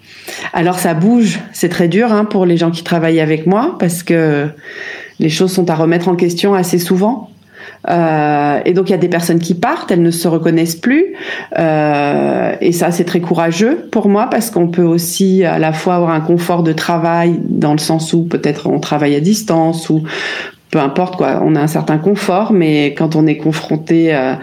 Alors 0.53 0.79
ça 0.79 0.95
bouge, 0.95 1.41
c'est 1.53 1.69
très 1.69 1.89
dur 1.89 2.13
hein, 2.13 2.25
pour 2.25 2.47
les 2.47 2.57
gens 2.57 2.71
qui 2.71 2.85
travaillent 2.85 3.21
avec 3.21 3.47
moi 3.47 3.77
parce 3.79 4.03
que 4.03 4.49
les 5.19 5.31
choses 5.31 5.53
sont 5.53 5.69
à 5.71 5.75
remettre 5.75 6.09
en 6.09 6.15
question 6.17 6.55
assez 6.55 6.79
souvent. 6.79 7.31
Euh, 7.89 8.61
et 8.65 8.73
donc 8.73 8.89
il 8.89 8.93
y 8.93 8.95
a 8.95 8.99
des 8.99 9.09
personnes 9.09 9.39
qui 9.39 9.55
partent, 9.55 9.91
elles 9.91 10.03
ne 10.03 10.11
se 10.11 10.29
reconnaissent 10.29 10.77
plus. 10.77 11.15
Euh, 11.59 12.55
et 12.61 12.73
ça, 12.73 12.91
c'est 12.91 13.05
très 13.05 13.21
courageux 13.21 13.89
pour 13.91 14.09
moi 14.09 14.29
parce 14.31 14.51
qu'on 14.51 14.69
peut 14.69 14.83
aussi 14.83 15.45
à 15.45 15.59
la 15.59 15.73
fois 15.73 15.95
avoir 15.97 16.11
un 16.11 16.21
confort 16.21 16.63
de 16.63 16.73
travail 16.73 17.39
dans 17.49 17.73
le 17.73 17.79
sens 17.79 18.13
où 18.13 18.25
peut-être 18.25 18.69
on 18.69 18.81
travaille 18.81 19.15
à 19.15 19.21
distance 19.21 19.89
ou 19.89 20.03
peu 20.71 20.81
importe 20.81 21.17
quoi, 21.17 21.41
on 21.45 21.55
a 21.55 21.61
un 21.61 21.69
certain 21.69 21.97
confort, 21.97 22.53
mais 22.53 22.93
quand 22.95 23.15
on 23.15 23.27
est 23.27 23.37
confronté 23.37 24.15
euh, 24.15 24.35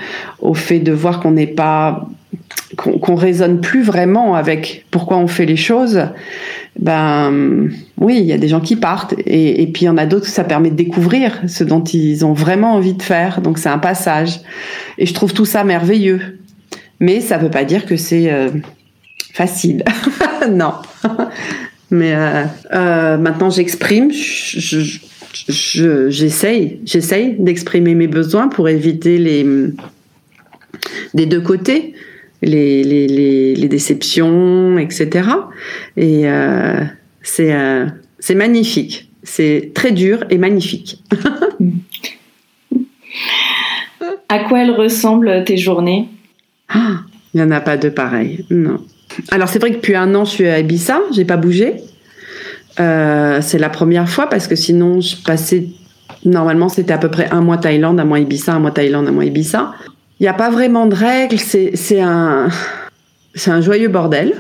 au 0.41 0.53
fait 0.53 0.79
de 0.79 0.93
voir 0.93 1.19
qu'on 1.19 1.31
n'est 1.31 1.47
pas 1.47 2.07
qu'on 2.75 2.99
qu 2.99 3.13
raisonne 3.13 3.61
plus 3.61 3.84
vraiment 3.84 4.36
avec 4.36 4.86
pourquoi 4.91 5.17
on 5.17 5.27
fait 5.27 5.45
les 5.45 5.55
choses, 5.55 6.01
ben 6.79 7.69
oui, 7.99 8.17
il 8.19 8.25
y 8.25 8.34
a 8.34 8.38
des 8.38 8.47
gens 8.47 8.61
qui 8.61 8.75
partent 8.75 9.13
et, 9.25 9.67
puis 9.67 9.84
il 9.84 9.86
y 9.86 9.89
en 9.89 9.97
a 9.97 10.05
d'autres 10.05 10.27
ça 10.27 10.43
permet 10.43 10.71
de 10.71 10.75
découvrir 10.75 11.41
ce 11.47 11.63
dont 11.63 11.84
ils 11.84 12.25
ont 12.25 12.34
vraiment 12.34 12.73
envie 12.73 12.93
de 12.93 13.01
faire. 13.01 13.41
Donc 13.41 13.57
c'est 13.57 13.69
un 13.69 13.77
passage 13.77 14.39
et 14.97 15.05
je 15.05 15.13
trouve 15.13 15.34
tout 15.34 15.45
ça 15.45 15.63
merveilleux. 15.63 16.39
Mais 16.99 17.21
ça 17.21 17.38
veut 17.38 17.49
pas 17.49 17.63
dire 17.63 17.86
que 17.86 17.97
c'est 17.97 18.31
euh, 18.31 18.49
facile. 19.34 19.84
non. 20.51 20.73
Mais 21.91 22.15
euh, 22.15 22.45
euh, 22.73 23.17
maintenant 23.17 23.49
j'exprime. 23.49 24.11
Je, 24.11 24.59
je, 24.59 24.99
je, 25.49 26.09
j'essaye, 26.09 26.79
j'essaye 26.86 27.36
d'exprimer 27.38 27.93
mes 27.93 28.07
besoins 28.07 28.47
pour 28.47 28.69
éviter 28.69 29.17
les 29.17 29.45
des 31.13 31.25
deux 31.25 31.41
côtés, 31.41 31.93
les, 32.43 32.83
les, 32.83 33.07
les, 33.07 33.55
les 33.55 33.67
déceptions, 33.67 34.77
etc. 34.77 35.29
Et 35.97 36.29
euh, 36.29 36.83
c'est 37.21 37.53
euh, 37.53 37.85
c'est 38.19 38.35
magnifique. 38.35 39.09
C'est 39.23 39.71
très 39.73 39.91
dur 39.91 40.23
et 40.29 40.37
magnifique. 40.37 41.01
à 44.29 44.39
quoi 44.39 44.61
elles 44.61 44.71
ressemblent 44.71 45.43
tes 45.45 45.57
journées? 45.57 46.09
Ah, 46.69 47.01
Il 47.33 47.41
n'y 47.41 47.43
en 47.43 47.51
a 47.51 47.61
pas 47.61 47.77
de 47.77 47.89
pareil. 47.89 48.45
Non. 48.49 48.79
Alors 49.31 49.47
c'est 49.47 49.59
vrai 49.59 49.71
que 49.71 49.75
depuis 49.75 49.95
un 49.95 50.13
an, 50.15 50.25
je 50.25 50.31
suis 50.31 50.47
à 50.47 50.59
Ibiza. 50.59 50.99
J'ai 51.13 51.25
pas 51.25 51.37
bougé. 51.37 51.75
Euh, 52.79 53.39
c'est 53.41 53.59
la 53.59 53.69
première 53.69 54.09
fois 54.09 54.27
parce 54.27 54.47
que 54.47 54.55
sinon, 54.55 54.99
je 54.99 55.15
passais. 55.17 55.67
Normalement, 56.25 56.69
c'était 56.69 56.93
à 56.93 56.97
peu 56.97 57.09
près 57.09 57.29
un 57.31 57.41
mois 57.41 57.57
Thaïlande, 57.57 57.99
un 57.99 58.05
mois 58.05 58.19
Ibiza, 58.19 58.53
un 58.53 58.59
mois 58.59 58.71
Thaïlande, 58.71 59.07
un 59.07 59.11
mois 59.11 59.25
Ibiza. 59.25 59.73
Il 60.20 60.24
n'y 60.24 60.30
a 60.30 60.34
pas 60.34 60.49
vraiment 60.49 60.86
de 60.86 60.95
règles. 60.95 61.38
C'est 61.39 61.99
un, 62.01 62.49
joyeux 63.61 63.89
bordel 63.89 64.34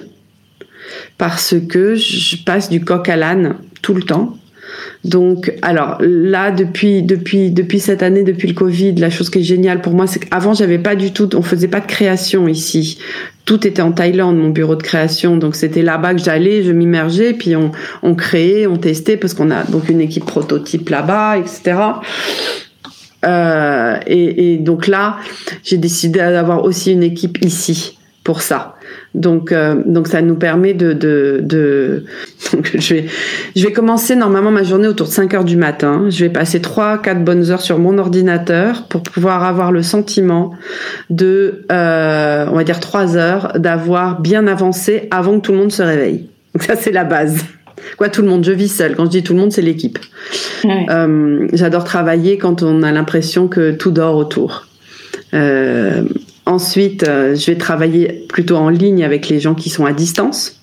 parce 1.17 1.55
que 1.69 1.95
je 1.95 2.43
passe 2.43 2.69
du 2.69 2.83
coq 2.83 3.09
à 3.09 3.15
l'âne 3.15 3.55
tout 3.81 3.93
le 3.93 4.03
temps. 4.03 4.37
Donc, 5.03 5.53
alors 5.61 5.97
là, 5.99 6.51
depuis 6.51 7.03
depuis 7.03 7.51
depuis 7.51 7.79
cette 7.79 8.01
année, 8.01 8.23
depuis 8.23 8.47
le 8.47 8.53
Covid, 8.53 8.93
la 8.95 9.09
chose 9.09 9.29
qui 9.29 9.39
est 9.39 9.43
géniale 9.43 9.81
pour 9.81 9.93
moi, 9.93 10.07
c'est 10.07 10.19
qu'avant 10.19 10.53
j'avais 10.53 10.79
pas 10.79 10.95
du 10.95 11.11
tout, 11.11 11.35
on 11.35 11.41
faisait 11.41 11.67
pas 11.67 11.81
de 11.81 11.85
création 11.85 12.47
ici. 12.47 12.97
Tout 13.45 13.67
était 13.67 13.81
en 13.81 13.91
Thaïlande, 13.91 14.37
mon 14.37 14.49
bureau 14.49 14.75
de 14.75 14.81
création. 14.83 15.35
Donc 15.35 15.55
c'était 15.55 15.81
là-bas 15.81 16.13
que 16.13 16.21
j'allais, 16.21 16.63
je 16.63 16.71
m'immergeais, 16.71 17.33
puis 17.33 17.55
on 17.55 17.71
on 18.01 18.15
créait, 18.15 18.65
on 18.65 18.77
testait 18.77 19.17
parce 19.17 19.33
qu'on 19.33 19.51
a 19.51 19.63
donc 19.63 19.89
une 19.89 20.01
équipe 20.01 20.25
prototype 20.25 20.89
là-bas, 20.89 21.37
etc. 21.37 21.75
Euh, 23.23 23.97
et, 24.05 24.57
donc 24.57 24.87
là, 24.87 25.17
j'ai 25.63 25.77
décidé 25.77 26.19
d'avoir 26.19 26.63
aussi 26.63 26.91
une 26.91 27.03
équipe 27.03 27.43
ici 27.43 27.97
pour 28.23 28.41
ça. 28.41 28.75
Donc, 29.15 29.51
euh, 29.51 29.81
donc 29.85 30.07
ça 30.07 30.21
nous 30.21 30.35
permet 30.35 30.73
de, 30.73 30.97
je 32.73 32.93
vais, 32.93 33.05
je 33.55 33.63
vais 33.65 33.73
commencer 33.73 34.15
normalement 34.15 34.51
ma 34.51 34.63
journée 34.63 34.87
autour 34.87 35.07
de 35.07 35.11
5 35.11 35.33
heures 35.33 35.43
du 35.43 35.57
matin. 35.57 36.05
Je 36.09 36.25
vais 36.25 36.31
passer 36.31 36.61
3 36.61 36.99
4 36.99 37.23
bonnes 37.23 37.51
heures 37.51 37.61
sur 37.61 37.79
mon 37.79 37.97
ordinateur 37.97 38.87
pour 38.87 39.03
pouvoir 39.03 39.43
avoir 39.43 39.71
le 39.71 39.83
sentiment 39.83 40.51
de, 41.09 41.65
euh, 41.71 42.45
on 42.49 42.55
va 42.55 42.63
dire 42.63 42.79
3 42.79 43.17
heures, 43.17 43.53
d'avoir 43.59 44.21
bien 44.21 44.47
avancé 44.47 45.07
avant 45.11 45.39
que 45.39 45.45
tout 45.45 45.51
le 45.51 45.57
monde 45.57 45.71
se 45.71 45.83
réveille. 45.83 46.29
Donc 46.53 46.63
ça 46.63 46.75
c'est 46.75 46.91
la 46.91 47.03
base. 47.03 47.43
Quoi, 47.97 48.09
tout 48.09 48.21
le 48.21 48.27
monde, 48.27 48.43
je 48.43 48.51
vis 48.51 48.69
seul. 48.69 48.95
Quand 48.95 49.05
je 49.05 49.11
dis 49.11 49.23
tout 49.23 49.33
le 49.33 49.39
monde, 49.39 49.51
c'est 49.51 49.61
l'équipe. 49.61 49.99
Ouais. 50.63 50.85
Euh, 50.89 51.47
J'adore 51.53 51.83
travailler 51.83 52.37
quand 52.37 52.63
on 52.63 52.83
a 52.83 52.91
l'impression 52.91 53.47
que 53.47 53.71
tout 53.71 53.91
dort 53.91 54.15
autour. 54.15 54.67
Euh, 55.33 56.03
Ensuite, 56.45 57.07
euh, 57.07 57.35
je 57.35 57.51
vais 57.51 57.57
travailler 57.57 58.25
plutôt 58.27 58.57
en 58.57 58.67
ligne 58.67 59.05
avec 59.05 59.29
les 59.29 59.39
gens 59.39 59.55
qui 59.55 59.69
sont 59.69 59.85
à 59.85 59.93
distance. 59.93 60.59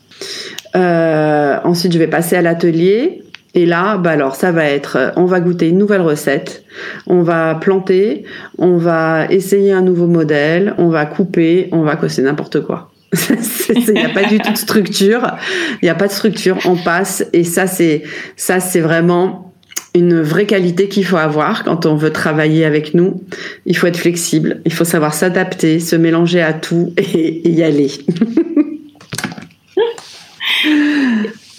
Ensuite, 0.75 1.93
je 1.93 1.99
vais 1.99 2.07
passer 2.07 2.37
à 2.37 2.43
l'atelier. 2.43 3.23
Et 3.55 3.67
là, 3.67 3.97
bah 3.97 4.11
alors, 4.11 4.37
ça 4.37 4.53
va 4.53 4.65
être, 4.65 5.13
on 5.17 5.25
va 5.25 5.41
goûter 5.41 5.69
une 5.69 5.79
nouvelle 5.79 6.03
recette, 6.03 6.63
on 7.09 7.23
va 7.23 7.57
planter, 7.57 8.25
on 8.59 8.77
va 8.77 9.27
essayer 9.29 9.73
un 9.73 9.83
nouveau 9.83 10.07
modèle, 10.07 10.75
on 10.79 10.89
va 10.89 11.05
couper, 11.05 11.69
on 11.73 11.83
va 11.83 11.99
c'est 12.09 12.23
n'importe 12.23 12.61
quoi. 12.61 12.90
Il 13.69 13.95
n'y 13.95 14.05
a 14.05 14.09
pas 14.11 14.25
du 14.25 14.39
tout 14.39 14.53
de 14.53 14.59
structure. 14.59 15.37
Il 15.83 15.87
n'y 15.87 15.89
a 15.89 15.95
pas 15.95 16.07
de 16.07 16.13
structure. 16.13 16.59
On 16.65 16.77
passe 16.77 17.25
et 17.33 17.45
ça 17.45 17.67
c'est 17.67 18.03
ça 18.37 18.61
c'est 18.61 18.81
vraiment 18.81 19.51
une 19.95 20.21
vraie 20.21 20.47
qualité 20.47 20.89
qu'il 20.89 21.05
faut 21.05 21.17
avoir 21.17 21.65
quand 21.65 21.87
on 21.87 21.97
veut 21.97 22.13
travailler 22.13 22.65
avec 22.65 22.95
nous. 22.95 23.25
Il 23.67 23.77
faut 23.77 23.89
être 23.89 23.99
flexible, 23.99 24.63
il 24.65 24.73
faut 24.73 24.85
savoir 24.85 25.15
s'adapter, 25.15 25.81
se 25.81 25.97
mélanger 25.97 26.41
à 26.43 26.53
tout 26.53 26.93
et, 26.97 27.49
y 27.49 27.63
aller. 27.65 27.91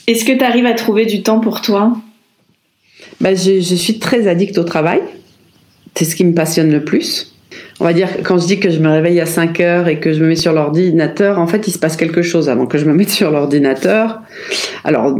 Est-ce 0.07 0.23
que 0.25 0.37
tu 0.37 0.43
arrives 0.43 0.65
à 0.65 0.73
trouver 0.73 1.05
du 1.05 1.23
temps 1.23 1.39
pour 1.39 1.61
toi? 1.61 1.97
Ben, 3.19 3.35
je, 3.35 3.59
je, 3.61 3.75
suis 3.75 3.99
très 3.99 4.27
addict 4.27 4.57
au 4.57 4.63
travail. 4.63 5.01
C'est 5.95 6.05
ce 6.05 6.15
qui 6.15 6.23
me 6.23 6.33
passionne 6.33 6.71
le 6.71 6.83
plus. 6.83 7.35
On 7.79 7.83
va 7.83 7.93
dire, 7.93 8.07
quand 8.23 8.37
je 8.37 8.47
dis 8.47 8.59
que 8.59 8.69
je 8.69 8.79
me 8.79 8.89
réveille 8.89 9.19
à 9.19 9.25
5 9.25 9.59
heures 9.59 9.87
et 9.87 9.99
que 9.99 10.13
je 10.13 10.21
me 10.21 10.27
mets 10.27 10.35
sur 10.35 10.53
l'ordinateur, 10.53 11.39
en 11.39 11.47
fait, 11.47 11.67
il 11.67 11.71
se 11.71 11.79
passe 11.79 11.97
quelque 11.97 12.21
chose 12.21 12.49
avant 12.49 12.65
que 12.65 12.77
je 12.77 12.85
me 12.85 12.93
mette 12.93 13.09
sur 13.21 13.31
l'ordinateur. 13.31 14.21
Alors, 14.83 15.19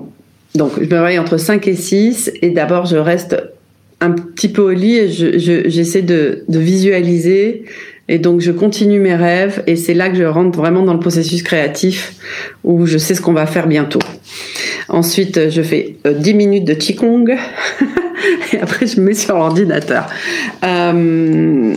donc, 0.56 0.72
je 0.82 0.88
me 0.88 1.00
réveille 1.00 1.20
entre 1.20 1.38
5 1.38 1.68
et 1.68 1.76
6 1.76 2.32
et 2.42 2.50
d'abord, 2.50 2.86
je 2.86 2.98
reste 2.98 3.42
un 4.00 4.12
petit 4.12 4.50
peu 4.50 4.62
au 4.62 4.72
lit 4.72 4.98
et 4.98 5.10
j'essaie 5.10 6.02
je, 6.02 6.06
de, 6.06 6.44
de, 6.48 6.60
visualiser. 6.60 7.66
Et 8.10 8.18
donc, 8.18 8.42
je 8.42 8.52
continue 8.52 9.00
mes 9.00 9.16
rêves 9.16 9.64
et 9.68 9.76
c'est 9.76 9.94
là 9.94 10.10
que 10.10 10.16
je 10.16 10.24
rentre 10.24 10.58
vraiment 10.58 10.84
dans 10.84 10.94
le 10.94 11.00
processus 11.00 11.44
créatif 11.44 12.16
où 12.64 12.86
je 12.86 12.98
sais 12.98 13.16
ce 13.16 13.22
qu'on 13.22 13.34
va 13.34 13.46
faire 13.46 13.68
bientôt. 13.68 14.02
Ensuite, 14.90 15.50
je 15.50 15.62
fais 15.62 15.96
10 16.06 16.32
euh, 16.32 16.36
minutes 16.36 16.66
de 16.66 16.74
Qigong 16.74 17.30
et 18.54 18.58
après, 18.60 18.88
je 18.88 19.00
me 19.00 19.06
mets 19.06 19.14
sur 19.14 19.36
l'ordinateur. 19.36 20.08
Euh, 20.66 21.74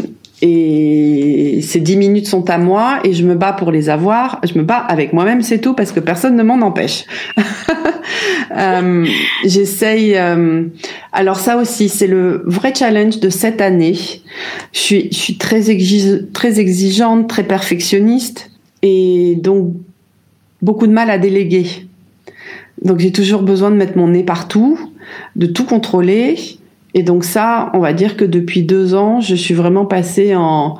et 0.46 1.60
ces 1.62 1.80
10 1.80 1.96
minutes 1.96 2.26
sont 2.26 2.50
à 2.50 2.58
moi 2.58 2.98
et 3.02 3.14
je 3.14 3.24
me 3.24 3.34
bats 3.34 3.54
pour 3.54 3.72
les 3.72 3.88
avoir. 3.88 4.42
Je 4.46 4.58
me 4.58 4.62
bats 4.62 4.76
avec 4.76 5.14
moi-même, 5.14 5.40
c'est 5.40 5.58
tout, 5.58 5.72
parce 5.72 5.90
que 5.90 6.00
personne 6.00 6.36
ne 6.36 6.42
m'en 6.42 6.60
empêche. 6.60 7.06
euh, 8.58 9.06
J'essaye. 9.46 10.14
Euh, 10.18 10.64
alors 11.12 11.38
ça 11.38 11.56
aussi, 11.56 11.88
c'est 11.88 12.06
le 12.06 12.42
vrai 12.44 12.74
challenge 12.74 13.20
de 13.20 13.30
cette 13.30 13.62
année. 13.62 13.96
Je 14.74 15.08
suis, 15.10 15.38
très 15.38 15.70
exigeante, 15.70 17.26
très 17.26 17.44
perfectionniste 17.44 18.50
et 18.82 19.36
donc 19.36 19.72
beaucoup 20.60 20.86
de 20.86 20.92
mal 20.92 21.08
à 21.08 21.16
déléguer. 21.16 21.64
Donc 22.82 22.98
j'ai 22.98 23.12
toujours 23.12 23.44
besoin 23.44 23.70
de 23.70 23.76
mettre 23.76 23.96
mon 23.96 24.08
nez 24.08 24.24
partout, 24.24 24.78
de 25.36 25.46
tout 25.46 25.64
contrôler 25.64 26.36
et 26.94 27.02
donc 27.02 27.24
ça, 27.24 27.70
on 27.74 27.80
va 27.80 27.92
dire 27.92 28.16
que 28.16 28.24
depuis 28.24 28.62
deux 28.62 28.94
ans, 28.94 29.20
je 29.20 29.34
suis 29.34 29.54
vraiment 29.54 29.84
passée 29.84 30.34
en, 30.36 30.78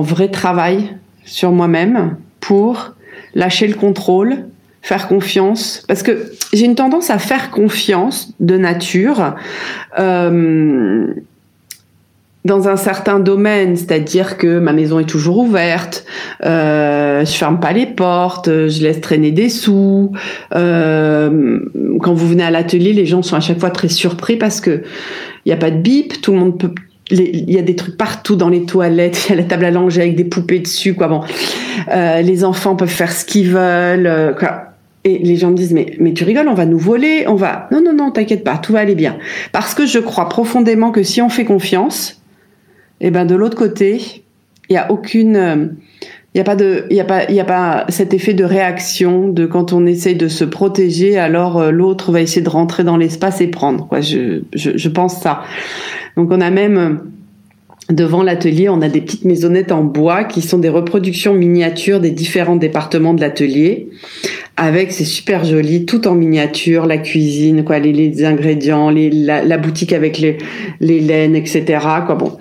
vrai 0.00 0.28
travail 0.28 0.96
sur 1.26 1.52
moi-même 1.52 2.16
pour 2.40 2.94
lâcher 3.34 3.66
le 3.66 3.74
contrôle, 3.74 4.46
faire 4.80 5.06
confiance, 5.08 5.84
parce 5.86 6.02
que 6.02 6.32
j'ai 6.54 6.64
une 6.64 6.74
tendance 6.74 7.10
à 7.10 7.18
faire 7.18 7.50
confiance 7.50 8.32
de 8.40 8.56
nature. 8.56 9.34
Euh, 9.98 11.12
dans 12.44 12.68
un 12.68 12.76
certain 12.76 13.20
domaine, 13.20 13.76
c'est-à-dire 13.76 14.36
que 14.36 14.58
ma 14.58 14.72
maison 14.72 14.98
est 14.98 15.08
toujours 15.08 15.38
ouverte, 15.38 16.04
euh, 16.44 17.24
je 17.24 17.32
ferme 17.32 17.58
pas 17.58 17.72
les 17.72 17.86
portes, 17.86 18.48
je 18.48 18.82
laisse 18.82 19.00
traîner 19.00 19.30
des 19.30 19.48
sous. 19.48 20.12
Euh, 20.54 21.60
quand 22.00 22.12
vous 22.12 22.28
venez 22.28 22.44
à 22.44 22.50
l'atelier, 22.50 22.92
les 22.92 23.06
gens 23.06 23.22
sont 23.22 23.36
à 23.36 23.40
chaque 23.40 23.60
fois 23.60 23.70
très 23.70 23.88
surpris 23.88 24.36
parce 24.36 24.60
que 24.60 24.82
il 25.46 25.50
y 25.50 25.52
a 25.52 25.56
pas 25.56 25.70
de 25.70 25.78
bip, 25.78 26.20
tout 26.20 26.32
le 26.32 26.38
monde 26.38 26.58
peut 26.58 26.70
il 27.10 27.50
y 27.50 27.58
a 27.58 27.62
des 27.62 27.76
trucs 27.76 27.96
partout 27.98 28.36
dans 28.36 28.48
les 28.48 28.64
toilettes, 28.64 29.26
il 29.28 29.30
y 29.30 29.32
a 29.34 29.36
la 29.36 29.44
table 29.44 29.64
à 29.64 29.70
langer 29.70 30.02
avec 30.02 30.16
des 30.16 30.24
poupées 30.24 30.60
dessus, 30.60 30.94
quoi. 30.94 31.08
Bon, 31.08 31.20
euh, 31.92 32.22
les 32.22 32.44
enfants 32.44 32.76
peuvent 32.76 32.88
faire 32.88 33.12
ce 33.12 33.24
qu'ils 33.24 33.50
veulent, 33.50 34.06
euh, 34.06 34.32
quoi. 34.32 34.70
Et 35.06 35.18
les 35.18 35.36
gens 35.36 35.50
me 35.50 35.56
disent 35.56 35.74
mais 35.74 35.96
mais 36.00 36.14
tu 36.14 36.24
rigoles, 36.24 36.48
on 36.48 36.54
va 36.54 36.64
nous 36.64 36.78
voler, 36.78 37.26
on 37.28 37.34
va 37.34 37.68
non 37.70 37.82
non 37.82 37.92
non, 37.92 38.10
t'inquiète 38.10 38.42
pas, 38.42 38.56
tout 38.56 38.72
va 38.72 38.80
aller 38.80 38.94
bien. 38.94 39.18
Parce 39.52 39.74
que 39.74 39.84
je 39.84 39.98
crois 39.98 40.30
profondément 40.30 40.92
que 40.92 41.02
si 41.02 41.20
on 41.20 41.28
fait 41.28 41.44
confiance, 41.44 42.23
et 43.00 43.08
eh 43.08 43.10
ben 43.10 43.24
de 43.24 43.34
l'autre 43.34 43.56
côté, 43.56 44.22
il 44.70 44.72
y 44.72 44.76
a 44.76 44.90
aucune 44.90 45.36
euh, 45.36 45.66
il 46.34 46.38
n'y 46.38 46.40
a 46.40 46.44
pas 46.44 46.56
de, 46.56 46.86
il 46.90 46.98
a 47.00 47.04
pas, 47.04 47.30
il 47.30 47.38
a 47.38 47.44
pas 47.44 47.84
cet 47.90 48.12
effet 48.12 48.34
de 48.34 48.42
réaction 48.42 49.28
de 49.28 49.46
quand 49.46 49.72
on 49.72 49.86
essaye 49.86 50.16
de 50.16 50.26
se 50.26 50.42
protéger, 50.42 51.16
alors 51.16 51.60
euh, 51.60 51.70
l'autre 51.70 52.10
va 52.10 52.20
essayer 52.20 52.42
de 52.42 52.48
rentrer 52.48 52.82
dans 52.82 52.96
l'espace 52.96 53.40
et 53.40 53.46
prendre. 53.46 53.86
Quoi, 53.86 54.00
je, 54.00 54.42
je, 54.52 54.76
je 54.76 54.88
pense 54.88 55.20
ça. 55.20 55.42
Donc 56.16 56.32
on 56.32 56.40
a 56.40 56.50
même 56.50 56.76
euh, 56.76 57.94
devant 57.94 58.24
l'atelier, 58.24 58.68
on 58.68 58.82
a 58.82 58.88
des 58.88 59.00
petites 59.00 59.24
maisonnettes 59.24 59.70
en 59.70 59.84
bois 59.84 60.24
qui 60.24 60.42
sont 60.42 60.58
des 60.58 60.68
reproductions 60.68 61.34
miniatures 61.34 62.00
des 62.00 62.10
différents 62.10 62.56
départements 62.56 63.14
de 63.14 63.20
l'atelier 63.20 63.88
avec 64.56 64.92
c'est 64.92 65.04
super 65.04 65.44
joli, 65.44 65.84
tout 65.84 66.06
en 66.06 66.14
miniature, 66.14 66.86
la 66.86 66.98
cuisine, 66.98 67.64
quoi, 67.64 67.80
les, 67.80 67.92
les 67.92 68.24
ingrédients, 68.24 68.88
les, 68.88 69.10
la, 69.10 69.42
la, 69.42 69.58
boutique 69.58 69.92
avec 69.92 70.18
les, 70.18 70.38
les 70.80 71.00
laines, 71.00 71.34
etc. 71.34 71.64
Quoi, 72.06 72.14
bon. 72.14 72.38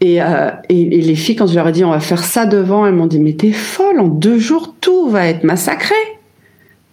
Et, 0.00 0.22
euh, 0.22 0.50
et, 0.68 0.80
et, 0.80 1.00
les 1.00 1.14
filles, 1.16 1.34
quand 1.34 1.48
je 1.48 1.54
leur 1.54 1.66
ai 1.68 1.72
dit 1.72 1.84
on 1.84 1.90
va 1.90 2.00
faire 2.00 2.22
ça 2.22 2.46
devant, 2.46 2.86
elles 2.86 2.94
m'ont 2.94 3.06
dit 3.06 3.18
mais 3.18 3.32
t'es 3.32 3.52
folle, 3.52 3.98
en 3.98 4.06
deux 4.06 4.38
jours 4.38 4.74
tout 4.80 5.08
va 5.08 5.26
être 5.26 5.44
massacré. 5.44 5.94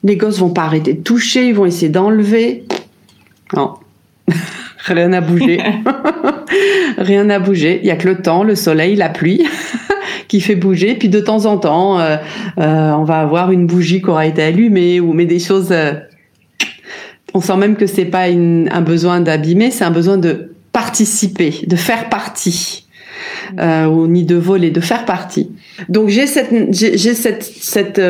Les 0.03 0.17
gosses 0.17 0.39
vont 0.39 0.49
pas 0.49 0.63
arrêter 0.63 0.93
de 0.93 1.01
toucher, 1.01 1.47
ils 1.47 1.55
vont 1.55 1.65
essayer 1.65 1.89
d'enlever. 1.89 2.65
Non. 3.55 3.75
Rien 4.85 5.09
n'a 5.09 5.21
bougé. 5.21 5.61
Rien 6.97 7.25
n'a 7.25 7.39
bougé. 7.39 7.79
Il 7.83 7.87
y 7.87 7.91
a 7.91 7.95
que 7.95 8.09
le 8.09 8.21
temps, 8.21 8.43
le 8.43 8.55
soleil, 8.55 8.95
la 8.95 9.09
pluie. 9.09 9.45
qui 10.27 10.41
fait 10.41 10.55
bouger. 10.55 10.95
Puis 10.95 11.09
de 11.09 11.19
temps 11.19 11.45
en 11.45 11.57
temps, 11.57 11.99
euh, 11.99 12.17
euh, 12.57 12.91
on 12.91 13.03
va 13.03 13.19
avoir 13.19 13.51
une 13.51 13.67
bougie 13.67 14.01
qui 14.01 14.09
aura 14.09 14.25
été 14.25 14.41
allumée 14.43 14.99
ou 14.99 15.13
mais 15.13 15.25
des 15.25 15.39
choses, 15.39 15.71
euh, 15.71 15.93
on 17.33 17.41
sent 17.41 17.57
même 17.57 17.75
que 17.75 17.87
c'est 17.87 18.05
pas 18.05 18.25
un 18.25 18.81
besoin 18.81 19.21
d'abîmer, 19.21 19.71
c'est 19.71 19.83
un 19.83 19.91
besoin 19.91 20.17
de 20.17 20.51
participer, 20.71 21.61
de 21.67 21.75
faire 21.75 22.09
partie, 22.09 22.87
ou 23.59 24.07
ni 24.07 24.23
de 24.23 24.35
voler, 24.35 24.71
de 24.71 24.79
faire 24.79 25.05
partie. 25.05 25.51
Donc 25.89 26.09
j'ai 26.09 26.27
cette, 26.27 26.73
cette, 27.43 28.01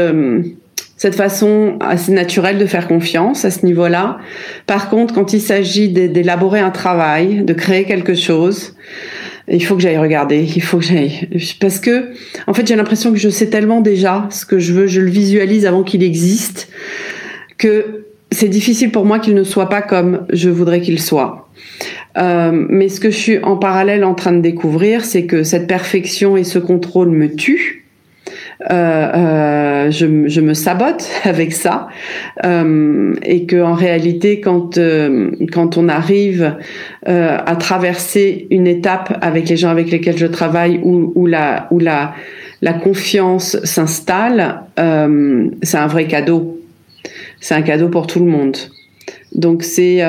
cette 1.04 1.16
façon 1.16 1.78
assez 1.82 2.14
naturelle 2.14 2.58
de 2.58 2.66
faire 2.66 2.88
confiance 2.88 3.44
à 3.44 3.52
ce 3.52 3.66
niveau-là. 3.66 4.20
Par 4.68 4.90
contre, 4.90 5.14
quand 5.14 5.34
il 5.34 5.42
s'agit 5.42 5.90
d'élaborer 5.90 6.62
un 6.62 6.72
travail, 6.72 7.44
de 7.44 7.54
créer 7.54 7.84
quelque 7.84 8.16
chose, 8.16 8.76
il 9.48 9.64
faut 9.64 9.76
que 9.76 9.82
j'aille 9.82 9.98
regarder, 9.98 10.48
il 10.56 10.62
faut 10.62 10.78
que 10.78 10.86
j'aille 10.86 11.30
parce 11.60 11.80
que 11.80 12.12
en 12.48 12.54
fait 12.54 12.68
j'ai 12.68 12.76
l'impression 12.76 13.12
que 13.12 13.20
je 13.20 13.30
sais 13.30 13.48
tellement 13.48 13.82
déjà 13.82 14.28
ce 14.30 14.46
que 14.46 14.60
je 14.60 14.74
veux, 14.74 14.88
je 14.88 15.02
le 15.02 15.10
visualise 15.10 15.66
avant 15.66 15.84
qu'il 15.84 16.04
existe 16.04 16.70
que 17.58 18.06
c'est 18.32 18.50
difficile 18.50 18.92
pour 18.92 19.06
moi 19.06 19.20
qu'il 19.20 19.36
ne 19.36 19.44
soit 19.44 19.70
pas 19.70 19.82
comme 19.82 20.26
je 20.32 20.50
voudrais 20.50 20.82
qu'il 20.82 21.00
soit. 21.00 21.50
Euh, 22.18 22.52
mais 22.52 22.90
ce 22.90 23.00
que 23.00 23.10
je 23.10 23.18
suis 23.18 23.40
en 23.40 23.58
parallèle 23.58 24.04
en 24.04 24.14
train 24.14 24.32
de 24.32 24.42
découvrir, 24.42 25.06
c'est 25.06 25.26
que 25.26 25.44
cette 25.44 25.68
perfection 25.68 26.38
et 26.38 26.44
ce 26.44 26.60
contrôle 26.60 27.10
me 27.10 27.34
tuent 27.34 27.83
euh, 28.72 28.74
euh, 28.74 29.92
je, 29.92 30.28
je, 30.28 30.42
me 30.42 30.54
sabote 30.54 31.10
avec 31.24 31.54
ça. 31.54 31.88
Euh, 32.46 33.14
et 33.24 33.46
que 33.46 33.62
en 33.62 33.74
réalité 33.74 34.40
quand 34.40 34.78
euh, 34.78 35.32
quand 35.52 35.78
on 35.78 35.90
arrive 35.90 36.56
euh, 37.08 37.38
à 37.46 37.56
traverser 37.56 38.48
une 38.52 38.68
étape 38.68 39.18
avec 39.22 39.50
les 39.50 39.58
gens 39.58 39.70
avec 39.70 39.92
lesquels 39.92 40.18
je 40.18 40.28
travaille 40.28 40.80
où, 40.84 41.12
où 41.16 41.26
la 41.26 41.68
où 41.72 41.80
la 41.80 42.14
la 42.62 42.74
confiance 42.74 43.58
s'installe 43.64 44.62
c'est 44.78 45.78
un 45.78 45.88
vrai 45.88 46.08
cadeau. 46.08 46.60
C'est 47.42 47.56
un 47.56 47.62
cadeau 47.62 47.90
pour 47.90 48.08
tout 48.08 48.20
le 48.20 48.32
monde. 48.32 48.56
Donc 49.36 49.64
c'est 49.64 50.02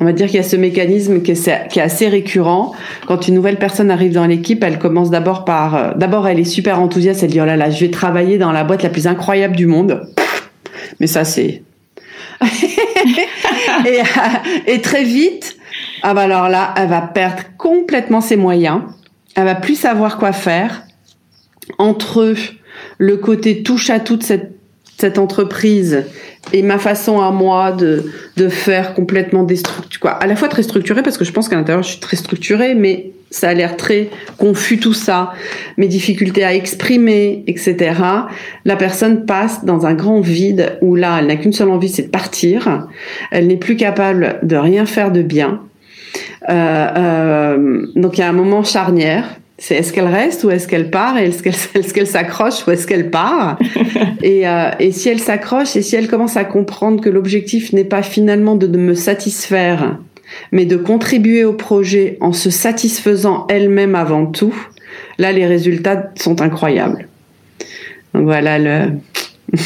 on 0.00 0.06
va 0.06 0.12
dire 0.12 0.26
qu'il 0.26 0.36
y 0.36 0.40
a 0.40 0.42
ce 0.42 0.56
mécanisme 0.56 1.20
qui 1.20 1.32
est, 1.32 1.78
assez 1.78 2.08
récurrent. 2.08 2.72
Quand 3.06 3.28
une 3.28 3.34
nouvelle 3.34 3.58
personne 3.58 3.90
arrive 3.90 4.12
dans 4.12 4.26
l'équipe, 4.26 4.64
elle 4.64 4.78
commence 4.78 5.10
d'abord 5.10 5.44
par, 5.44 5.74
euh, 5.74 5.90
d'abord 5.94 6.26
elle 6.26 6.40
est 6.40 6.44
super 6.44 6.80
enthousiaste, 6.80 7.22
elle 7.22 7.30
dit 7.30 7.40
oh 7.40 7.44
là 7.44 7.56
là, 7.56 7.70
je 7.70 7.80
vais 7.84 7.90
travailler 7.90 8.38
dans 8.38 8.50
la 8.50 8.64
boîte 8.64 8.82
la 8.82 8.88
plus 8.88 9.06
incroyable 9.06 9.54
du 9.54 9.66
monde. 9.66 10.08
Mais 10.98 11.06
ça 11.06 11.24
c'est 11.24 11.62
et, 12.42 14.00
euh, 14.00 14.04
et, 14.66 14.80
très 14.80 15.04
vite, 15.04 15.58
ah 16.02 16.14
bah 16.14 16.22
alors 16.22 16.48
là, 16.48 16.72
elle 16.78 16.88
va 16.88 17.02
perdre 17.02 17.42
complètement 17.58 18.22
ses 18.22 18.36
moyens. 18.36 18.80
Elle 19.36 19.44
va 19.44 19.54
plus 19.54 19.74
savoir 19.74 20.16
quoi 20.16 20.32
faire 20.32 20.84
entre 21.76 22.34
le 22.96 23.16
côté 23.18 23.62
touche 23.62 23.90
à 23.90 24.00
toute 24.00 24.22
cette 24.22 24.59
cette 25.00 25.18
entreprise 25.18 26.04
et 26.52 26.62
ma 26.62 26.78
façon 26.78 27.20
à 27.20 27.30
moi 27.30 27.72
de, 27.72 28.04
de 28.36 28.48
faire 28.48 28.94
complètement 28.94 29.44
déstructuré, 29.44 30.00
quoi, 30.00 30.10
à 30.12 30.26
la 30.26 30.36
fois 30.36 30.48
très 30.48 30.62
structuré 30.62 31.02
parce 31.02 31.18
que 31.18 31.24
je 31.24 31.32
pense 31.32 31.48
qu'à 31.48 31.56
l'intérieur 31.56 31.82
je 31.82 31.90
suis 31.90 32.00
très 32.00 32.16
structurée, 32.16 32.74
mais 32.74 33.12
ça 33.30 33.50
a 33.50 33.54
l'air 33.54 33.76
très 33.76 34.10
confus 34.38 34.78
tout 34.78 34.92
ça, 34.92 35.32
mes 35.76 35.86
difficultés 35.86 36.44
à 36.44 36.54
exprimer, 36.54 37.44
etc. 37.46 37.94
La 38.64 38.76
personne 38.76 39.24
passe 39.24 39.64
dans 39.64 39.86
un 39.86 39.94
grand 39.94 40.20
vide 40.20 40.76
où 40.82 40.96
là, 40.96 41.18
elle 41.20 41.28
n'a 41.28 41.36
qu'une 41.36 41.52
seule 41.52 41.70
envie, 41.70 41.88
c'est 41.88 42.02
de 42.02 42.08
partir. 42.08 42.88
Elle 43.30 43.46
n'est 43.46 43.56
plus 43.56 43.76
capable 43.76 44.40
de 44.42 44.56
rien 44.56 44.84
faire 44.84 45.12
de 45.12 45.22
bien. 45.22 45.60
Euh, 46.48 46.86
euh, 46.96 47.86
donc 47.94 48.18
il 48.18 48.22
y 48.22 48.24
a 48.24 48.28
un 48.28 48.32
moment 48.32 48.64
charnière 48.64 49.36
c'est 49.62 49.74
est-ce 49.74 49.92
qu'elle 49.92 50.06
reste 50.06 50.42
ou 50.42 50.50
est-ce 50.50 50.66
qu'elle 50.66 50.90
part 50.90 51.18
et 51.18 51.26
est-ce 51.26 51.42
qu'elle 51.42 52.02
est 52.02 52.06
s'accroche 52.06 52.66
ou 52.66 52.70
est-ce 52.70 52.86
qu'elle 52.86 53.10
part? 53.10 53.58
Et, 54.22 54.48
euh, 54.48 54.70
et 54.78 54.90
si 54.92 55.08
elle 55.08 55.20
s'accroche 55.20 55.76
et 55.76 55.82
si 55.82 55.96
elle 55.96 56.08
commence 56.08 56.36
à 56.36 56.44
comprendre 56.44 57.00
que 57.00 57.08
l'objectif 57.08 57.72
n'est 57.72 57.84
pas 57.84 58.02
finalement 58.02 58.54
de, 58.54 58.66
me 58.66 58.94
satisfaire 58.94 59.98
mais 60.52 60.64
de 60.64 60.76
contribuer 60.76 61.44
au 61.44 61.52
projet 61.52 62.16
en 62.20 62.32
se 62.32 62.50
satisfaisant 62.50 63.46
elle-même 63.48 63.94
avant 63.94 64.26
tout 64.26 64.54
là 65.18 65.32
les 65.32 65.46
résultats 65.46 66.10
sont 66.16 66.40
incroyables. 66.40 67.08
Donc 68.14 68.24
voilà 68.24 68.58
le 68.58 68.92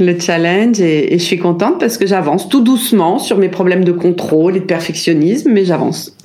le 0.00 0.18
challenge 0.18 0.80
et, 0.80 1.14
et 1.14 1.18
je 1.18 1.24
suis 1.24 1.38
contente 1.38 1.78
parce 1.78 1.98
que 1.98 2.06
j'avance 2.06 2.48
tout 2.48 2.60
doucement 2.60 3.18
sur 3.18 3.38
mes 3.38 3.48
problèmes 3.48 3.84
de 3.84 3.92
contrôle 3.92 4.56
et 4.56 4.60
de 4.60 4.64
perfectionnisme 4.64 5.52
mais 5.52 5.64
j'avance 5.64 6.16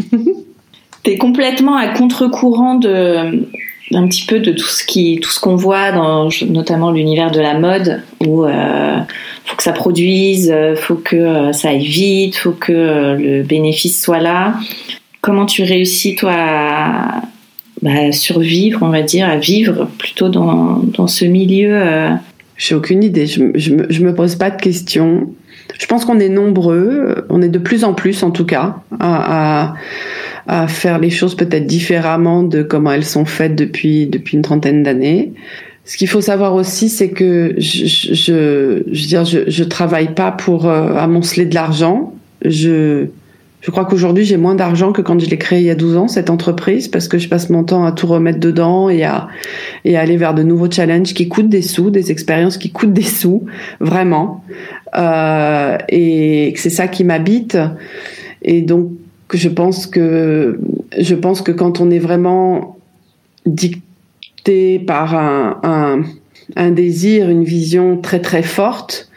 T'es 1.03 1.17
complètement 1.17 1.77
à 1.77 1.87
contre-courant 1.87 2.75
de 2.75 3.47
un 3.91 4.07
petit 4.07 4.25
peu 4.25 4.39
de 4.39 4.51
tout 4.51 4.67
ce 4.67 4.85
qui 4.85 5.19
tout 5.19 5.31
ce 5.31 5.39
qu'on 5.39 5.55
voit 5.55 5.91
dans 5.91 6.29
notamment 6.47 6.91
l'univers 6.91 7.31
de 7.31 7.39
la 7.39 7.57
mode 7.57 8.03
où 8.23 8.45
euh, 8.45 8.99
faut 9.45 9.55
que 9.55 9.63
ça 9.63 9.71
produise, 9.71 10.53
faut 10.75 10.95
que 10.95 11.15
euh, 11.15 11.53
ça 11.53 11.69
aille 11.69 11.85
vite, 11.85 12.35
faut 12.35 12.51
que 12.51 12.71
euh, 12.71 13.15
le 13.15 13.43
bénéfice 13.43 14.01
soit 14.01 14.19
là. 14.19 14.53
Comment 15.21 15.47
tu 15.47 15.63
réussis 15.63 16.15
toi 16.15 16.33
à 16.35 17.21
bah, 17.81 18.11
survivre, 18.11 18.83
on 18.83 18.89
va 18.89 19.01
dire, 19.01 19.27
à 19.27 19.37
vivre 19.37 19.87
plutôt 19.97 20.29
dans, 20.29 20.81
dans 20.83 21.07
ce 21.07 21.25
milieu 21.25 21.71
euh... 21.71 22.09
J'ai 22.59 22.75
aucune 22.75 23.03
idée. 23.03 23.25
Je, 23.25 23.41
je, 23.55 23.73
je 23.89 24.03
me 24.03 24.13
pose 24.13 24.35
pas 24.35 24.51
de 24.51 24.61
questions. 24.61 25.33
Je 25.79 25.87
pense 25.87 26.05
qu'on 26.05 26.19
est 26.19 26.29
nombreux, 26.29 27.25
on 27.29 27.41
est 27.41 27.49
de 27.49 27.57
plus 27.57 27.83
en 27.83 27.95
plus 27.95 28.21
en 28.21 28.29
tout 28.29 28.45
cas 28.45 28.75
à, 28.99 29.63
à 29.63 29.75
à 30.49 30.67
faire 30.67 30.97
les 30.97 31.11
choses 31.11 31.35
peut-être 31.35 31.67
différemment 31.67 32.41
de 32.41 32.63
comment 32.63 32.91
elles 32.91 33.05
sont 33.05 33.25
faites 33.25 33.55
depuis 33.55 34.07
depuis 34.07 34.35
une 34.35 34.41
trentaine 34.41 34.81
d'années. 34.81 35.33
Ce 35.85 35.95
qu'il 35.95 36.07
faut 36.07 36.21
savoir 36.21 36.55
aussi, 36.55 36.89
c'est 36.89 37.09
que 37.09 37.53
je, 37.57 37.85
je, 37.85 38.13
je, 38.13 38.33
veux 38.33 39.07
dire, 39.07 39.25
je, 39.25 39.39
je 39.47 39.63
travaille 39.63 40.13
pas 40.13 40.31
pour 40.31 40.67
euh, 40.67 40.95
amonceler 40.95 41.45
de 41.45 41.55
l'argent. 41.55 42.13
Je, 42.43 43.05
je 43.61 43.71
crois 43.71 43.83
qu'aujourd'hui, 43.85 44.23
j'ai 44.23 44.37
moins 44.37 44.55
d'argent 44.55 44.93
que 44.93 45.01
quand 45.01 45.19
je 45.19 45.29
l'ai 45.29 45.37
créé 45.37 45.59
il 45.59 45.65
y 45.65 45.69
a 45.69 45.75
12 45.75 45.97
ans, 45.97 46.07
cette 46.07 46.29
entreprise, 46.29 46.87
parce 46.87 47.09
que 47.09 47.17
je 47.17 47.27
passe 47.27 47.49
mon 47.49 47.65
temps 47.65 47.83
à 47.83 47.91
tout 47.91 48.07
remettre 48.07 48.39
dedans 48.39 48.89
et 48.89 49.03
à, 49.03 49.27
et 49.83 49.97
à 49.97 50.01
aller 50.01 50.15
vers 50.15 50.33
de 50.33 50.43
nouveaux 50.43 50.71
challenges 50.71 51.13
qui 51.13 51.27
coûtent 51.27 51.49
des 51.49 51.61
sous, 51.61 51.89
des 51.89 52.09
expériences 52.09 52.57
qui 52.57 52.71
coûtent 52.71 52.93
des 52.93 53.01
sous, 53.01 53.45
vraiment. 53.81 54.43
Euh, 54.95 55.77
et 55.89 56.53
c'est 56.55 56.69
ça 56.69 56.87
qui 56.87 57.03
m'habite. 57.03 57.57
Et 58.41 58.61
donc, 58.61 58.91
je 59.33 59.49
pense 59.49 59.87
que 59.87 60.59
je 60.97 61.15
pense 61.15 61.41
que 61.41 61.51
quand 61.51 61.81
on 61.81 61.91
est 61.91 61.99
vraiment 61.99 62.77
dicté 63.45 64.79
par 64.79 65.15
un, 65.15 65.59
un, 65.63 66.03
un 66.55 66.71
désir, 66.71 67.29
une 67.29 67.43
vision 67.43 67.97
très 67.97 68.21
très 68.21 68.41
forte, 68.41 69.08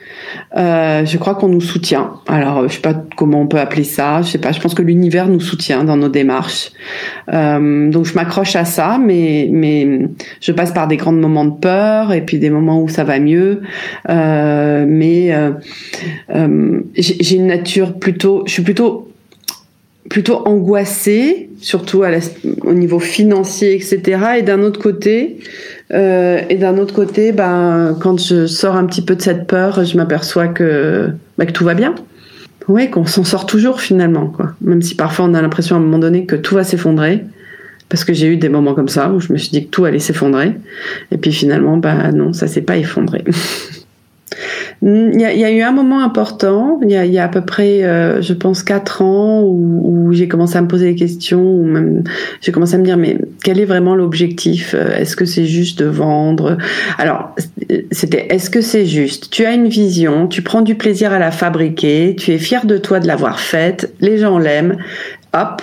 euh, 0.56 1.04
je 1.04 1.18
crois 1.18 1.34
qu'on 1.34 1.48
nous 1.48 1.60
soutient. 1.60 2.14
Alors, 2.26 2.68
je 2.68 2.74
sais 2.74 2.80
pas 2.80 2.94
comment 3.16 3.40
on 3.40 3.46
peut 3.46 3.58
appeler 3.58 3.84
ça. 3.84 4.22
Je 4.22 4.28
sais 4.28 4.38
pas. 4.38 4.52
Je 4.52 4.60
pense 4.60 4.74
que 4.74 4.82
l'univers 4.82 5.28
nous 5.28 5.40
soutient 5.40 5.84
dans 5.84 5.96
nos 5.96 6.08
démarches. 6.08 6.72
Euh, 7.32 7.90
donc, 7.90 8.04
je 8.04 8.14
m'accroche 8.14 8.56
à 8.56 8.64
ça, 8.64 8.98
mais 8.98 9.48
mais 9.50 10.08
je 10.40 10.52
passe 10.52 10.72
par 10.72 10.88
des 10.88 10.96
grands 10.96 11.12
moments 11.12 11.44
de 11.44 11.58
peur 11.58 12.12
et 12.12 12.22
puis 12.22 12.38
des 12.38 12.50
moments 12.50 12.80
où 12.80 12.88
ça 12.88 13.04
va 13.04 13.18
mieux. 13.18 13.62
Euh, 14.08 14.84
mais 14.86 15.34
j'ai 16.96 17.36
une 17.36 17.46
nature 17.46 17.94
plutôt. 17.94 18.44
Je 18.46 18.52
suis 18.52 18.62
plutôt 18.62 19.08
plutôt 20.12 20.46
angoissée, 20.46 21.48
surtout 21.58 22.04
au 22.64 22.72
niveau 22.74 22.98
financier, 22.98 23.74
etc. 23.74 24.20
Et 24.38 24.42
d'un 24.42 24.62
autre 24.62 24.78
côté, 24.78 25.38
euh, 25.92 26.40
et 26.48 26.56
d'un 26.56 26.78
autre 26.78 26.94
côté, 26.94 27.32
ben, 27.32 27.96
quand 28.00 28.18
je 28.18 28.46
sors 28.46 28.76
un 28.76 28.86
petit 28.86 29.02
peu 29.02 29.14
de 29.14 29.22
cette 29.22 29.46
peur, 29.46 29.84
je 29.84 29.96
m'aperçois 29.96 30.48
que, 30.48 31.10
ben, 31.38 31.46
que 31.46 31.52
tout 31.52 31.64
va 31.64 31.74
bien. 31.74 31.94
Oui, 32.68 32.90
qu'on 32.90 33.04
s'en 33.04 33.24
sort 33.24 33.46
toujours 33.46 33.80
finalement, 33.80 34.26
quoi. 34.26 34.52
Même 34.60 34.82
si 34.82 34.94
parfois 34.94 35.26
on 35.26 35.34
a 35.34 35.42
l'impression 35.42 35.76
à 35.76 35.78
un 35.78 35.82
moment 35.82 35.98
donné 35.98 36.26
que 36.26 36.36
tout 36.36 36.54
va 36.54 36.64
s'effondrer, 36.64 37.24
parce 37.88 38.04
que 38.04 38.12
j'ai 38.14 38.26
eu 38.28 38.36
des 38.36 38.48
moments 38.48 38.74
comme 38.74 38.88
ça 38.88 39.10
où 39.10 39.20
je 39.20 39.32
me 39.32 39.38
suis 39.38 39.50
dit 39.50 39.66
que 39.66 39.70
tout 39.70 39.84
allait 39.84 39.98
s'effondrer, 39.98 40.54
et 41.10 41.18
puis 41.18 41.32
finalement, 41.32 41.76
ben 41.76 42.12
non, 42.12 42.32
ça 42.32 42.46
s'est 42.46 42.62
pas 42.62 42.76
effondré. 42.76 43.24
Il 44.84 45.20
y, 45.20 45.24
a, 45.24 45.32
il 45.32 45.38
y, 45.38 45.44
a, 45.44 45.50
eu 45.52 45.60
un 45.60 45.70
moment 45.70 46.02
important, 46.02 46.80
il 46.82 46.90
y 46.90 47.18
a, 47.18 47.24
à 47.24 47.28
peu 47.28 47.42
près, 47.42 47.84
euh, 47.84 48.20
je 48.20 48.32
pense, 48.32 48.64
quatre 48.64 49.00
ans, 49.00 49.42
où, 49.42 50.08
où 50.08 50.12
j'ai 50.12 50.26
commencé 50.26 50.56
à 50.56 50.62
me 50.62 50.66
poser 50.66 50.92
des 50.92 50.96
questions, 50.96 51.40
ou 51.40 51.64
même 51.64 52.02
j'ai 52.40 52.50
commencé 52.50 52.74
à 52.74 52.78
me 52.78 52.84
dire, 52.84 52.96
mais 52.96 53.16
quel 53.44 53.60
est 53.60 53.64
vraiment 53.64 53.94
l'objectif 53.94 54.74
Est-ce 54.74 55.14
que 55.14 55.24
c'est 55.24 55.44
juste 55.44 55.78
de 55.78 55.84
vendre? 55.84 56.58
Alors, 56.98 57.34
c'était, 57.92 58.26
est-ce 58.30 58.50
que 58.50 58.60
c'est 58.60 58.86
juste? 58.86 59.30
Tu 59.30 59.44
as 59.44 59.54
une 59.54 59.68
vision, 59.68 60.26
tu 60.26 60.42
prends 60.42 60.62
du 60.62 60.74
plaisir 60.74 61.12
à 61.12 61.20
la 61.20 61.30
fabriquer, 61.30 62.16
tu 62.18 62.32
es 62.32 62.38
fier 62.38 62.66
de 62.66 62.76
toi 62.76 62.98
de 62.98 63.06
l'avoir 63.06 63.38
faite, 63.38 63.94
les 64.00 64.18
gens 64.18 64.38
l'aiment, 64.38 64.78
hop, 65.32 65.62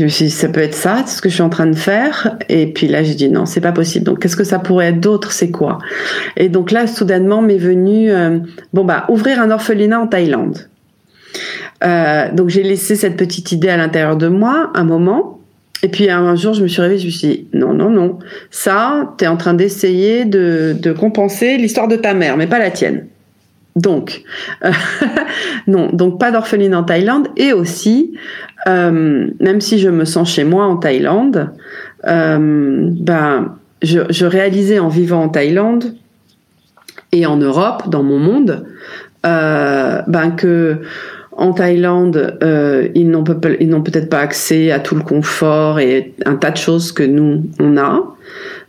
je 0.00 0.04
me 0.04 0.08
suis 0.08 0.24
dit, 0.24 0.30
ça 0.30 0.48
peut 0.48 0.60
être 0.60 0.74
ça, 0.74 1.04
ce 1.06 1.20
que 1.20 1.28
je 1.28 1.34
suis 1.34 1.42
en 1.42 1.50
train 1.50 1.66
de 1.66 1.76
faire. 1.76 2.38
Et 2.48 2.72
puis 2.72 2.88
là, 2.88 3.02
j'ai 3.02 3.14
dit, 3.14 3.28
non, 3.28 3.44
c'est 3.44 3.60
pas 3.60 3.72
possible. 3.72 4.06
Donc, 4.06 4.20
qu'est-ce 4.20 4.36
que 4.36 4.44
ça 4.44 4.58
pourrait 4.58 4.86
être 4.86 5.00
d'autre? 5.00 5.30
C'est 5.30 5.50
quoi? 5.50 5.76
Et 6.38 6.48
donc 6.48 6.70
là, 6.70 6.86
soudainement, 6.86 7.42
m'est 7.42 7.58
venu, 7.58 8.10
euh, 8.10 8.38
bon, 8.72 8.84
bah, 8.84 9.04
ouvrir 9.10 9.42
un 9.42 9.50
orphelinat 9.50 10.00
en 10.00 10.06
Thaïlande. 10.06 10.70
Euh, 11.84 12.32
donc, 12.32 12.48
j'ai 12.48 12.62
laissé 12.62 12.96
cette 12.96 13.18
petite 13.18 13.52
idée 13.52 13.68
à 13.68 13.76
l'intérieur 13.76 14.16
de 14.16 14.28
moi, 14.28 14.70
un 14.74 14.84
moment. 14.84 15.38
Et 15.82 15.88
puis, 15.88 16.08
un 16.08 16.34
jour, 16.34 16.54
je 16.54 16.62
me 16.62 16.68
suis 16.68 16.80
réveillée, 16.80 17.00
je 17.00 17.06
me 17.06 17.10
suis 17.10 17.28
dit, 17.28 17.48
non, 17.52 17.74
non, 17.74 17.90
non. 17.90 18.18
Ça, 18.50 19.14
tu 19.18 19.26
es 19.26 19.28
en 19.28 19.36
train 19.36 19.52
d'essayer 19.52 20.24
de, 20.24 20.74
de 20.80 20.92
compenser 20.92 21.58
l'histoire 21.58 21.88
de 21.88 21.96
ta 21.96 22.14
mère, 22.14 22.38
mais 22.38 22.46
pas 22.46 22.58
la 22.58 22.70
tienne. 22.70 23.06
Donc, 23.76 24.22
euh, 24.64 24.72
non, 25.66 25.90
donc 25.92 26.18
pas 26.18 26.30
d'orpheline 26.30 26.74
en 26.74 26.82
Thaïlande 26.82 27.28
et 27.36 27.52
aussi, 27.52 28.14
euh, 28.66 29.28
même 29.40 29.60
si 29.60 29.78
je 29.78 29.88
me 29.88 30.04
sens 30.04 30.32
chez 30.32 30.44
moi 30.44 30.64
en 30.64 30.76
Thaïlande, 30.76 31.50
euh, 32.06 32.90
ben, 32.92 33.56
je, 33.82 34.00
je, 34.10 34.26
réalisais 34.26 34.78
en 34.78 34.88
vivant 34.88 35.22
en 35.22 35.28
Thaïlande 35.28 35.94
et 37.12 37.26
en 37.26 37.36
Europe, 37.36 37.88
dans 37.88 38.02
mon 38.02 38.18
monde, 38.18 38.66
ben 39.22 40.30
que 40.36 40.78
en 41.32 41.52
Thaïlande, 41.52 42.38
ils 42.94 43.10
n'ont 43.10 43.22
peut-être 43.24 44.08
pas 44.08 44.20
accès 44.20 44.70
à 44.70 44.80
tout 44.80 44.94
le 44.94 45.02
confort 45.02 45.80
et 45.80 46.14
un 46.24 46.36
tas 46.36 46.50
de 46.50 46.56
choses 46.56 46.92
que 46.92 47.02
nous 47.02 47.44
on 47.58 47.76
a, 47.76 48.02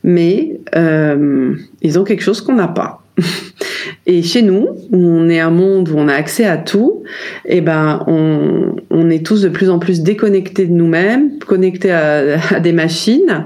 mais 0.03 0.59
ils 0.75 1.99
ont 1.99 2.03
quelque 2.03 2.23
chose 2.23 2.41
qu'on 2.41 2.55
n'a 2.55 2.67
pas. 2.67 3.00
Et 4.07 4.23
chez 4.23 4.41
nous, 4.41 4.67
où 4.91 4.97
on 4.97 5.29
est 5.29 5.39
un 5.39 5.51
monde 5.51 5.89
où 5.89 5.97
on 5.97 6.07
a 6.07 6.13
accès 6.13 6.45
à 6.45 6.57
tout, 6.57 7.03
eh 7.45 7.61
ben, 7.61 8.03
on, 8.07 9.09
est 9.09 9.25
tous 9.25 9.41
de 9.41 9.49
plus 9.49 9.69
en 9.69 9.79
plus 9.79 10.01
déconnectés 10.01 10.65
de 10.65 10.71
nous-mêmes, 10.71 11.37
connectés 11.39 11.91
à, 11.91 12.39
à 12.55 12.59
des 12.59 12.71
machines. 12.71 13.45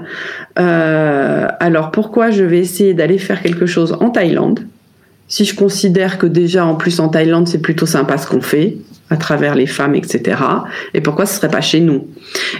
Euh, 0.58 1.46
alors 1.60 1.90
pourquoi 1.90 2.30
je 2.30 2.44
vais 2.44 2.58
essayer 2.58 2.94
d'aller 2.94 3.18
faire 3.18 3.42
quelque 3.42 3.66
chose 3.66 3.96
en 4.00 4.10
Thaïlande 4.10 4.60
si 5.28 5.44
je 5.44 5.54
considère 5.54 6.18
que 6.18 6.26
déjà 6.26 6.64
en 6.64 6.76
plus 6.76 7.00
en 7.00 7.08
Thaïlande 7.08 7.48
c'est 7.48 7.60
plutôt 7.60 7.86
sympa 7.86 8.16
ce 8.16 8.28
qu'on 8.28 8.40
fait 8.40 8.76
à 9.10 9.16
travers 9.16 9.54
les 9.54 9.66
femmes, 9.66 9.94
etc. 9.94 10.40
Et 10.94 11.00
pourquoi 11.00 11.26
ce 11.26 11.36
serait 11.36 11.50
pas 11.50 11.60
chez 11.60 11.80
nous? 11.80 12.08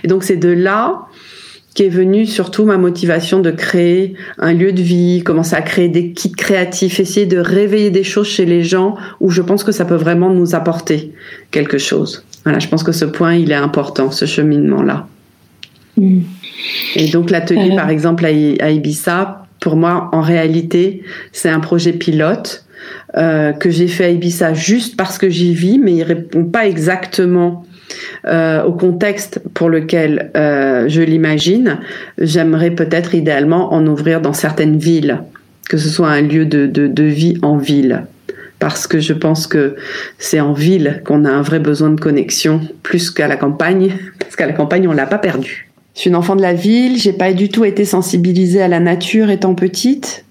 Et 0.05 0.09
donc 0.09 0.23
c'est 0.23 0.37
de 0.37 0.49
là 0.49 1.06
qui 1.77 1.85
est 1.85 1.91
venue 1.91 2.25
surtout 2.25 2.65
ma 2.65 2.79
motivation 2.79 3.41
de 3.41 3.51
créer 3.51 4.15
un 4.39 4.55
lieu 4.55 4.73
de 4.73 4.81
vie, 4.81 5.23
commencer 5.23 5.55
à 5.55 5.61
créer 5.61 5.91
des 5.91 6.13
kits 6.13 6.33
créatifs, 6.33 7.01
essayer 7.01 7.27
de 7.27 7.37
réveiller 7.37 7.91
des 7.91 8.03
choses 8.03 8.29
chez 8.29 8.47
les 8.47 8.63
gens 8.63 8.97
où 9.21 9.29
je 9.29 9.43
pense 9.43 9.63
que 9.63 9.73
ça 9.73 9.85
peut 9.85 9.95
vraiment 9.95 10.31
nous 10.31 10.55
apporter 10.55 11.13
quelque 11.51 11.77
chose. 11.77 12.25
Voilà, 12.45 12.61
je 12.61 12.69
pense 12.69 12.83
que 12.83 12.93
ce 12.93 13.05
point, 13.05 13.35
il 13.35 13.53
est 13.53 13.57
important, 13.57 14.11
ce 14.11 14.25
cheminement-là. 14.25 15.07
Mm. 15.99 16.21
Et 16.95 17.09
donc 17.09 17.29
l'atelier, 17.29 17.73
euh. 17.73 17.77
par 17.77 17.91
exemple, 17.91 18.25
à, 18.25 18.31
Ibiza, 18.31 19.47
pour 19.61 19.77
moi, 19.77 20.09
en 20.13 20.23
réalité, 20.23 21.03
c'est 21.33 21.51
un 21.51 21.61
projet 21.61 21.93
pilote 21.93 22.65
euh, 23.19 23.53
que 23.53 23.69
j'ai 23.69 23.89
fait 23.89 24.05
à 24.05 24.09
Ibiza 24.09 24.55
juste 24.55 24.97
parce 24.97 25.19
que 25.19 25.29
j'y 25.29 25.53
vis, 25.53 25.79
mais 25.79 25.93
il 25.93 26.05
répond 26.05 26.47
pas 26.47 26.67
exactement 26.67 27.66
euh, 28.27 28.65
au 28.65 28.73
contexte 28.73 29.41
pour 29.55 29.69
lequel 29.69 30.31
euh, 30.37 30.89
je 30.89 31.03
l'imagine, 31.03 31.79
j'aimerais 32.19 32.71
peut-être 32.71 33.15
idéalement 33.15 33.73
en 33.73 33.87
ouvrir 33.87 34.21
dans 34.21 34.33
certaines 34.33 34.79
villes, 34.79 35.21
que 35.69 35.77
ce 35.77 35.89
soit 35.89 36.09
un 36.09 36.23
lieu 36.23 36.45
de, 36.45 37.03
vie 37.03 37.39
en 37.43 37.57
ville. 37.57 38.05
Parce 38.59 38.87
que 38.87 39.01
je 39.01 39.13
pense 39.13 39.47
que 39.47 39.77
c'est 40.19 40.41
en 40.41 40.55
ville 40.55 41.03
qu'on 41.05 41.25
a 41.25 41.31
un 41.31 41.43
vrai 41.43 41.59
besoin 41.59 41.91
de 41.91 42.01
connexion, 42.01 42.61
plus 42.83 43.11
qu'à 43.11 43.29
la 43.29 43.37
campagne, 43.37 43.93
parce 44.19 44.35
qu'à 44.35 44.47
la 44.47 44.53
campagne, 44.53 44.89
on 44.89 44.93
l'a 44.93 45.07
pas 45.07 45.19
perdu. 45.19 45.69
Je 45.95 46.01
suis 46.01 46.11
une 46.11 46.17
enfant 46.17 46.37
de 46.37 46.43
la 46.43 46.53
ville, 46.53 46.99
j'ai 46.99 47.13
pas 47.13 47.33
du 47.33 47.49
tout 47.49 47.65
été 47.65 47.85
sensibilisée 47.85 48.61
à 48.61 48.69
la 48.69 48.81
nature 48.81 49.31
étant 49.31 49.55
petite. 49.55 50.25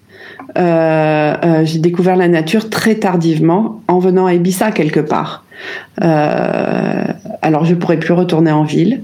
Euh, 0.58 1.66
j'ai 1.66 1.80
découvert 1.80 2.16
la 2.16 2.28
nature 2.28 2.70
très 2.70 2.96
tardivement 2.96 3.82
en 3.88 4.00
venant 4.00 4.26
à 4.26 4.34
Ibiza 4.34 4.72
quelque 4.72 5.00
part. 5.00 5.45
Euh, 6.04 7.04
alors, 7.42 7.66
je 7.66 7.76
pourrais 7.76 8.00
plus 8.00 8.14
retourner 8.14 8.52
en 8.52 8.64
ville. 8.64 9.02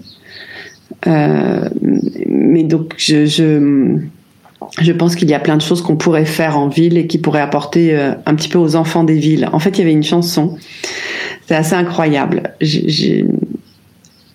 Euh, 1.07 1.69
mais 2.28 2.64
donc, 2.64 2.94
je, 2.98 3.26
je, 3.26 4.91
pense 4.91 5.15
qu'il 5.15 5.30
y 5.30 5.34
a 5.34 5.40
plein 5.40 5.57
de 5.57 5.61
choses 5.61 5.82
qu'on 5.82 5.95
pourrait 5.95 6.26
faire 6.26 6.57
en 6.57 6.68
ville 6.68 6.98
et 6.98 7.07
qui 7.07 7.18
pourraient 7.18 7.41
apporter 7.41 7.95
euh, 7.95 8.14
un 8.26 8.36
petit 8.36 8.49
peu 8.49 8.60
aux 8.60 8.76
enfants 8.76 9.03
des 9.03 9.18
villes. 9.18 9.49
En 9.52 9.60
fait, 9.60 9.72
il 9.72 9.80
y 9.80 9.82
avait 9.82 9.94
une 9.94 10.03
chanson. 10.03 10.57
C'est 11.48 11.56
assez 11.56 11.76
incroyable. 11.76 12.44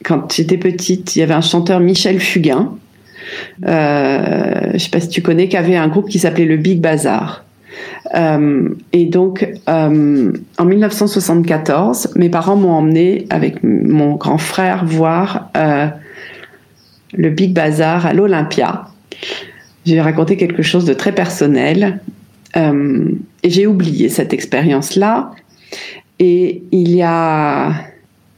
quand 0.05 0.33
j'étais 0.33 0.59
petite, 0.59 1.17
il 1.17 1.21
y 1.21 1.23
avait 1.23 1.35
un 1.35 1.41
chanteur 1.41 1.81
Michel 1.81 2.21
Fugain. 2.21 2.77
Euh, 3.67 4.71
je 4.75 4.79
sais 4.79 4.91
pas 4.91 5.01
si 5.01 5.09
tu 5.09 5.23
connais, 5.23 5.49
qui 5.49 5.57
avait 5.57 5.77
un 5.77 5.89
groupe 5.89 6.09
qui 6.09 6.19
s'appelait 6.19 6.45
le 6.45 6.57
Big 6.57 6.81
Bazar. 6.81 7.46
Euh, 8.15 8.69
et 8.93 9.07
donc, 9.07 9.49
euh, 9.69 10.33
en 10.59 10.65
1974, 10.65 12.11
mes 12.17 12.29
parents 12.29 12.57
m'ont 12.57 12.73
emmené 12.73 13.27
avec 13.31 13.63
mon 13.63 14.15
grand 14.15 14.39
frère 14.39 14.85
voir 14.85 15.51
euh, 15.57 15.89
le 17.15 17.31
Big 17.31 17.53
Bazar 17.53 18.07
à 18.07 18.15
l'Olympia. 18.15 18.89
J'ai 19.85 20.01
raconté 20.01 20.37
quelque 20.37 20.63
chose 20.63 20.85
de 20.85 20.93
très 20.93 21.13
personnel 21.13 22.01
et 22.55 23.51
j'ai 23.51 23.67
oublié 23.67 24.09
cette 24.09 24.33
expérience-là. 24.33 25.33
Et 26.19 26.63
il 26.73 26.91
y 26.97 27.03
a 27.03 27.73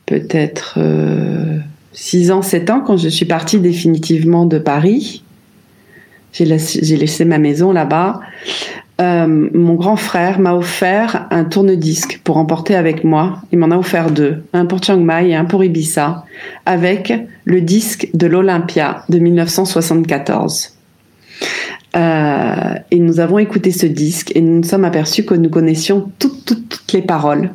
peut-être 0.07 0.81
6 1.93 2.33
ans, 2.33 2.43
7 2.43 2.71
ans, 2.71 2.81
quand 2.81 2.97
je 2.97 3.09
suis 3.09 3.27
partie 3.27 3.61
définitivement 3.61 4.45
de 4.45 4.59
Paris, 4.59 5.23
j'ai 6.33 6.45
laissé, 6.45 6.97
laissé, 6.97 7.25
ma 7.25 7.39
maison 7.39 7.71
là-bas. 7.71 8.21
Euh, 9.01 9.49
mon 9.55 9.75
grand 9.75 9.97
frère 9.97 10.41
m'a 10.41 10.55
offert 10.55 11.29
un 11.31 11.45
tourne-disque 11.45 12.21
pour 12.25 12.37
emporter 12.37 12.75
avec 12.75 13.05
moi. 13.05 13.41
Il 13.53 13.59
m'en 13.59 13.71
a 13.71 13.79
offert 13.79 14.11
deux, 14.11 14.43
un 14.53 14.67
pour 14.67 14.83
Chiang 14.83 14.99
Mai 14.99 15.31
et 15.31 15.37
un 15.37 15.45
pour 15.45 15.63
Ibiza, 15.63 16.25
avec 16.67 17.13
le 17.45 17.61
disque 17.61 18.09
de 18.15 18.27
l'Olympia 18.27 19.05
de 19.09 19.19
1974. 19.19 20.75
Euh, 21.97 22.75
et 22.91 22.99
nous 22.99 23.21
avons 23.21 23.39
écouté 23.39 23.71
ce 23.71 23.87
disque 23.87 24.33
et 24.35 24.41
nous 24.41 24.59
nous 24.59 24.65
sommes 24.65 24.85
aperçus 24.85 25.25
que 25.25 25.35
nous 25.35 25.49
connaissions 25.49 26.11
toutes, 26.19 26.45
toutes, 26.45 26.69
toutes 26.69 26.93
les 26.93 27.03
paroles 27.03 27.51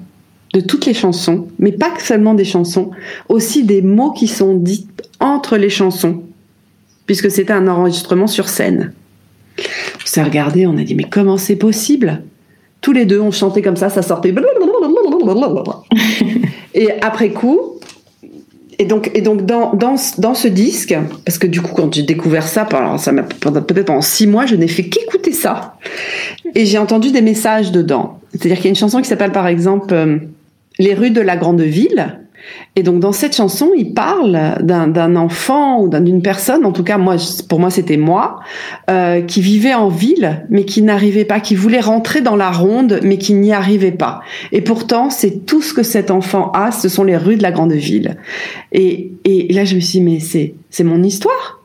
de 0.53 0.59
toutes 0.59 0.85
les 0.85 0.93
chansons, 0.93 1.47
mais 1.59 1.71
pas 1.71 1.91
seulement 1.99 2.35
des 2.35 2.45
chansons, 2.45 2.91
aussi 3.27 3.63
des 3.63 3.81
mots 3.81 4.11
qui 4.11 4.27
sont 4.27 4.55
dits 4.55 4.87
entre 5.19 5.57
les 5.57 5.69
chansons, 5.69 6.23
puisque 7.07 7.31
c'était 7.31 7.53
un 7.53 7.67
enregistrement 7.67 8.27
sur 8.27 8.47
scène. 8.47 8.93
On 10.03 10.05
s'est 10.05 10.23
regardé, 10.23 10.67
on 10.67 10.77
a 10.77 10.83
dit 10.83 10.95
mais 10.95 11.05
comment 11.09 11.37
c'est 11.37 11.55
possible? 11.55 12.23
Tous 12.81 12.91
les 12.91 13.05
deux, 13.05 13.19
on 13.19 13.31
chantait 13.31 13.61
comme 13.61 13.77
ça, 13.77 13.89
ça 13.89 14.01
sortait. 14.01 14.33
et 16.73 16.89
après 17.01 17.29
coup, 17.29 17.79
et 18.79 18.85
donc, 18.85 19.11
et 19.13 19.21
donc 19.21 19.45
dans, 19.45 19.73
dans, 19.73 19.95
dans, 20.17 20.33
ce 20.33 20.47
disque, 20.47 20.95
parce 21.25 21.37
que 21.37 21.47
du 21.47 21.61
coup, 21.61 21.73
quand 21.73 21.93
j'ai 21.93 22.03
découvert 22.03 22.47
ça, 22.47 22.67
ça 22.97 23.11
m'a 23.11 23.23
peut-être 23.23 23.85
pendant 23.85 24.01
six 24.01 24.27
mois, 24.27 24.45
je 24.45 24.55
n'ai 24.55 24.67
fait 24.67 24.83
qu'écouter 24.83 25.31
ça. 25.31 25.75
Et 26.55 26.65
j'ai 26.65 26.77
entendu 26.77 27.11
des 27.11 27.21
messages 27.21 27.71
dedans. 27.71 28.19
C'est-à-dire 28.31 28.57
qu'il 28.57 28.65
y 28.65 28.67
a 28.67 28.71
une 28.71 28.75
chanson 28.75 29.01
qui 29.01 29.07
s'appelle 29.07 29.31
par 29.31 29.47
exemple 29.47 29.93
euh, 29.93 30.17
Les 30.79 30.93
rues 30.93 31.11
de 31.11 31.21
la 31.21 31.37
grande 31.37 31.61
ville. 31.61 32.19
Et 32.75 32.83
donc 32.83 32.99
dans 32.99 33.11
cette 33.11 33.35
chanson, 33.35 33.71
il 33.75 33.93
parle 33.93 34.57
d'un 34.61 35.15
enfant 35.15 35.81
ou 35.81 35.89
d'une 35.89 36.21
personne, 36.21 36.65
en 36.65 36.71
tout 36.71 36.83
cas 36.83 36.97
moi, 36.97 37.15
pour 37.47 37.59
moi 37.59 37.69
c'était 37.69 37.97
moi, 37.97 38.39
euh, 38.89 39.21
qui 39.21 39.41
vivait 39.41 39.73
en 39.73 39.89
ville 39.89 40.45
mais 40.49 40.65
qui 40.65 40.81
n'arrivait 40.81 41.25
pas, 41.25 41.39
qui 41.39 41.55
voulait 41.55 41.79
rentrer 41.79 42.21
dans 42.21 42.35
la 42.35 42.51
ronde 42.51 42.99
mais 43.03 43.17
qui 43.17 43.33
n'y 43.33 43.53
arrivait 43.53 43.91
pas. 43.91 44.21
Et 44.51 44.61
pourtant 44.61 45.09
c'est 45.09 45.45
tout 45.45 45.61
ce 45.61 45.73
que 45.73 45.83
cet 45.83 46.09
enfant 46.09 46.51
a, 46.51 46.71
ce 46.71 46.89
sont 46.89 47.03
les 47.03 47.17
rues 47.17 47.35
de 47.35 47.43
la 47.43 47.51
grande 47.51 47.73
ville. 47.73 48.17
Et, 48.71 49.11
là 49.51 49.65
je 49.65 49.75
me 49.75 49.79
suis 49.79 49.99
dit 49.99 50.01
mais 50.01 50.53
c'est 50.69 50.83
mon 50.83 51.03
histoire. 51.03 51.59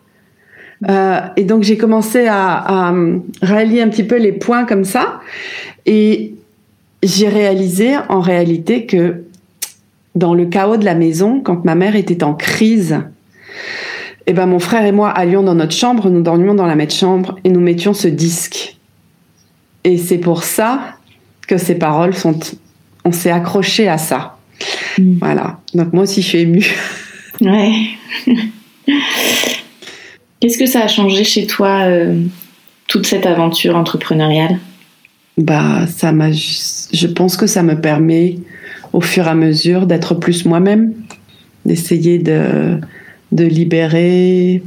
Euh, 0.88 1.20
et 1.36 1.42
donc 1.42 1.64
j'ai 1.64 1.76
commencé 1.76 2.26
à, 2.26 2.88
à 2.88 2.94
rallier 3.42 3.80
un 3.80 3.88
petit 3.88 4.04
peu 4.04 4.16
les 4.16 4.32
points 4.32 4.64
comme 4.64 4.84
ça 4.84 5.20
et 5.86 6.34
j'ai 7.02 7.28
réalisé 7.28 7.96
en 8.08 8.20
réalité 8.20 8.86
que 8.86 9.24
dans 10.18 10.34
le 10.34 10.46
chaos 10.46 10.76
de 10.76 10.84
la 10.84 10.94
maison, 10.94 11.40
quand 11.40 11.64
ma 11.64 11.76
mère 11.76 11.94
était 11.94 12.24
en 12.24 12.34
crise, 12.34 12.98
eh 14.26 14.32
ben 14.32 14.46
mon 14.46 14.58
frère 14.58 14.84
et 14.84 14.92
moi 14.92 15.10
allions 15.10 15.42
dans 15.44 15.54
notre 15.54 15.74
chambre, 15.74 16.10
nous 16.10 16.22
dormions 16.22 16.54
dans 16.54 16.66
la 16.66 16.74
même 16.74 16.90
chambre 16.90 17.38
et 17.44 17.50
nous 17.50 17.60
mettions 17.60 17.94
ce 17.94 18.08
disque. 18.08 18.76
Et 19.84 19.96
c'est 19.96 20.18
pour 20.18 20.42
ça 20.42 20.96
que 21.46 21.56
ces 21.56 21.76
paroles 21.76 22.14
sont, 22.14 22.38
on 23.04 23.12
s'est 23.12 23.30
accroché 23.30 23.88
à 23.88 23.96
ça. 23.96 24.36
Mm. 24.98 25.18
Voilà. 25.20 25.60
Donc 25.72 25.92
moi 25.92 26.02
aussi 26.02 26.20
je 26.20 26.26
suis 26.26 26.38
émue. 26.38 26.74
Ouais. 27.40 27.72
Qu'est-ce 30.40 30.58
que 30.58 30.66
ça 30.66 30.82
a 30.82 30.88
changé 30.88 31.22
chez 31.22 31.46
toi 31.46 31.82
euh, 31.86 32.20
toute 32.88 33.06
cette 33.06 33.24
aventure 33.24 33.76
entrepreneuriale? 33.76 34.58
Bah 35.36 35.86
ça 35.86 36.10
m'a, 36.10 36.32
je 36.32 37.06
pense 37.06 37.36
que 37.36 37.46
ça 37.46 37.62
me 37.62 37.80
permet 37.80 38.38
au 38.92 39.00
fur 39.00 39.26
et 39.26 39.30
à 39.30 39.34
mesure 39.34 39.86
d'être 39.86 40.14
plus 40.14 40.44
moi-même, 40.44 40.92
d'essayer 41.64 42.18
de, 42.18 42.80
libérer 43.32 44.62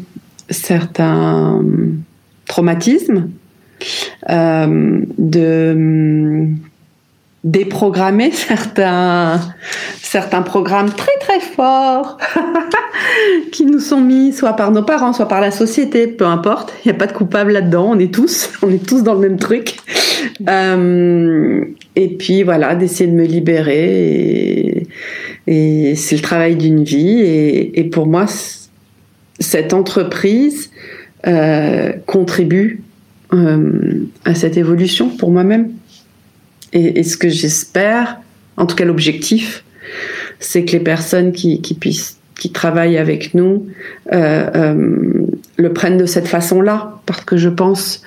certains 0.50 1.64
traumatismes, 2.46 3.30
euh, 4.30 5.02
de 5.18 6.48
déprogrammer 7.44 8.32
certains 8.32 9.40
certains 10.12 10.42
programmes 10.42 10.92
très 10.92 11.18
très 11.22 11.40
forts 11.40 12.18
qui 13.52 13.66
nous 13.66 13.80
sont 13.80 14.02
mis 14.02 14.34
soit 14.34 14.58
par 14.58 14.72
nos 14.72 14.84
parents, 14.84 15.14
soit 15.14 15.28
par 15.28 15.40
la 15.40 15.52
société, 15.52 16.08
peu 16.08 16.26
importe. 16.26 16.74
Il 16.84 16.90
n'y 16.90 16.96
a 16.96 16.98
pas 16.98 17.08
de 17.08 17.14
coupable 17.14 17.52
là-dedans. 17.54 17.90
On 17.92 18.00
est 18.00 18.14
tous, 18.14 18.52
on 18.62 18.70
est 18.70 18.86
tous 18.86 19.04
dans 19.04 19.14
le 19.14 19.22
même 19.22 19.38
truc. 19.38 19.78
Euh, 20.50 21.64
et 21.96 22.10
puis 22.10 22.44
voilà, 22.44 22.76
d'essayer 22.76 23.10
de 23.10 23.16
me 23.16 23.26
libérer. 23.26 24.88
Et, 25.48 25.96
c'est 25.96 26.16
le 26.16 26.22
travail 26.22 26.56
d'une 26.56 26.84
vie. 26.84 27.22
Et, 27.22 27.84
pour 27.86 28.06
moi, 28.06 28.26
cette 29.40 29.74
entreprise 29.74 30.72
euh, 31.28 31.94
contribue 32.06 32.84
euh, 33.34 34.06
à 34.26 34.36
cette 34.36 34.58
évolution 34.58 35.10
pour 35.10 35.32
moi-même. 35.32 35.72
Et, 36.74 37.04
ce 37.04 37.18
que 37.18 37.30
j'espère, 37.30 38.20
en 38.58 38.66
tout 38.66 38.76
cas 38.76 38.86
l'objectif, 38.86 39.64
c'est 40.40 40.64
que 40.66 40.72
les 40.72 40.80
personnes 40.80 41.34
qui, 41.34 41.62
qui, 41.62 41.74
puissent 41.74 42.18
qui 42.42 42.52
travaillent 42.52 42.98
avec 42.98 43.36
nous 43.36 43.68
euh, 44.14 44.50
euh, 44.56 45.02
le 45.58 45.74
prennent 45.74 45.98
de 45.98 46.08
cette 46.08 46.28
façon-là. 46.28 47.00
Parce 47.06 47.24
que 47.24 47.38
je 47.38 47.50
pense 47.50 48.02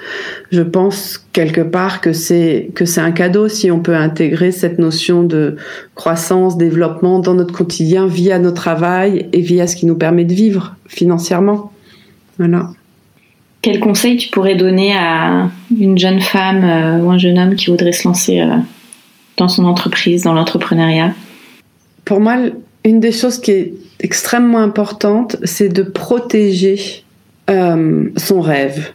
je 0.51 0.63
pense 0.63 1.25
quelque 1.33 1.61
part 1.61 2.01
que 2.01 2.13
c'est 2.13 2.71
que 2.75 2.85
c'est 2.85 3.01
un 3.01 3.13
cadeau 3.13 3.49
si 3.49 3.71
on 3.71 3.79
peut 3.79 3.95
intégrer 3.95 4.51
cette 4.51 4.79
notion 4.79 5.23
de 5.23 5.57
croissance 5.95 6.57
développement 6.57 7.21
dans 7.21 7.35
notre 7.35 7.55
quotidien 7.55 8.09
via 8.09 8.41
notre 8.41 8.63
travail 8.63 9.29
et 9.33 9.41
via 9.41 9.69
ce 9.69 9.77
qui 9.77 9.87
nous 9.87 9.97
permet 9.97 10.25
de 10.25 10.35
vivre 10.35 10.75
financièrement. 10.89 11.71
Voilà 12.39 12.71
quel 13.65 13.81
conseil 13.81 14.19
tu 14.19 14.29
pourrais 14.29 14.57
donner 14.57 14.93
à 14.95 15.49
une 15.75 15.97
jeune 15.97 16.21
femme 16.21 16.65
euh, 16.65 16.99
ou 16.99 17.11
un 17.11 17.17
jeune 17.17 17.39
homme 17.39 17.55
qui 17.55 17.71
voudrait 17.71 17.93
se 17.93 18.07
lancer 18.07 18.41
euh, 18.41 18.57
dans 19.39 19.49
son 19.49 19.65
entreprise, 19.65 20.25
dans 20.25 20.35
l'entrepreneuriat? 20.35 21.15
Pour 22.05 22.21
moi, 22.21 22.37
une 22.85 23.01
des 23.01 23.11
choses 23.11 23.41
qui 23.41 23.53
est 23.53 23.73
extrêmement 24.01 24.59
importante, 24.59 25.37
c'est 25.45 25.71
de 25.71 25.83
protéger 25.83 27.05
euh, 27.49 28.11
son 28.19 28.43
rêve. 28.43 28.93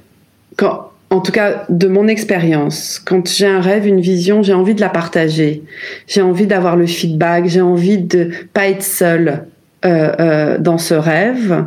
En 1.10 1.22
tout 1.22 1.32
cas, 1.32 1.66
de 1.70 1.88
mon 1.88 2.08
expérience, 2.08 3.02
quand 3.04 3.28
j'ai 3.28 3.48
un 3.48 3.62
rêve, 3.62 3.88
une 3.88 4.02
vision, 4.02 4.44
j'ai 4.44 4.54
envie 4.54 4.76
de 4.76 4.82
la 4.82 4.90
partager. 4.90 5.64
J'ai 6.06 6.22
envie 6.22 6.46
d'avoir 6.46 6.76
le 6.76 6.86
feedback. 6.86 7.48
J'ai 7.48 7.62
envie 7.62 7.98
de 7.98 8.30
pas 8.54 8.68
être 8.68 8.84
seule 8.84 9.46
dans 9.82 10.78
ce 10.78 10.94
rêve. 10.94 11.66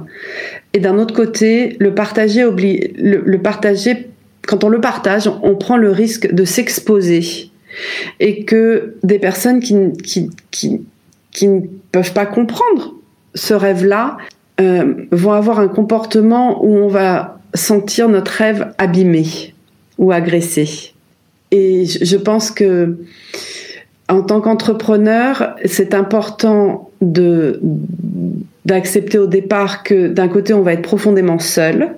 Et 0.74 0.80
d'un 0.80 0.98
autre 0.98 1.14
côté, 1.14 1.76
le 1.80 1.94
partager, 1.94 2.44
le, 2.44 3.36
partager, 3.38 4.08
quand 4.46 4.64
on 4.64 4.68
le 4.68 4.80
partage, 4.80 5.30
on 5.42 5.54
prend 5.54 5.76
le 5.76 5.90
risque 5.90 6.32
de 6.32 6.44
s'exposer. 6.44 7.50
Et 8.20 8.44
que 8.44 8.96
des 9.02 9.18
personnes 9.18 9.60
qui, 9.60 9.74
qui, 10.02 10.30
qui, 10.50 10.82
qui 11.30 11.48
ne 11.48 11.60
peuvent 11.90 12.12
pas 12.12 12.26
comprendre 12.26 12.94
ce 13.34 13.54
rêve-là 13.54 14.18
euh, 14.60 14.94
vont 15.10 15.32
avoir 15.32 15.58
un 15.58 15.68
comportement 15.68 16.62
où 16.64 16.76
on 16.76 16.88
va 16.88 17.38
sentir 17.54 18.08
notre 18.08 18.32
rêve 18.32 18.72
abîmé 18.78 19.54
ou 19.98 20.12
agressé. 20.12 20.92
Et 21.50 21.84
je 21.86 22.16
pense 22.16 22.50
que 22.50 22.98
en 24.08 24.22
tant 24.22 24.40
qu'entrepreneur, 24.40 25.54
c'est 25.64 25.94
important 25.94 26.90
de 27.00 27.60
d'accepter 28.64 29.18
au 29.18 29.26
départ 29.26 29.82
que 29.82 30.08
d'un 30.08 30.28
côté 30.28 30.54
on 30.54 30.62
va 30.62 30.74
être 30.74 30.82
profondément 30.82 31.38
seul 31.38 31.94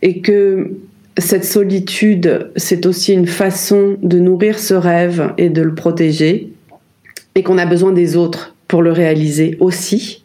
et 0.00 0.20
que 0.20 0.72
cette 1.18 1.44
solitude, 1.44 2.50
c'est 2.56 2.86
aussi 2.86 3.12
une 3.12 3.26
façon 3.26 3.96
de 4.02 4.18
nourrir 4.18 4.58
ce 4.58 4.74
rêve 4.74 5.32
et 5.38 5.50
de 5.50 5.62
le 5.62 5.74
protéger 5.74 6.48
et 7.34 7.42
qu'on 7.42 7.58
a 7.58 7.66
besoin 7.66 7.92
des 7.92 8.16
autres 8.16 8.54
pour 8.68 8.82
le 8.82 8.92
réaliser 8.92 9.56
aussi. 9.60 10.24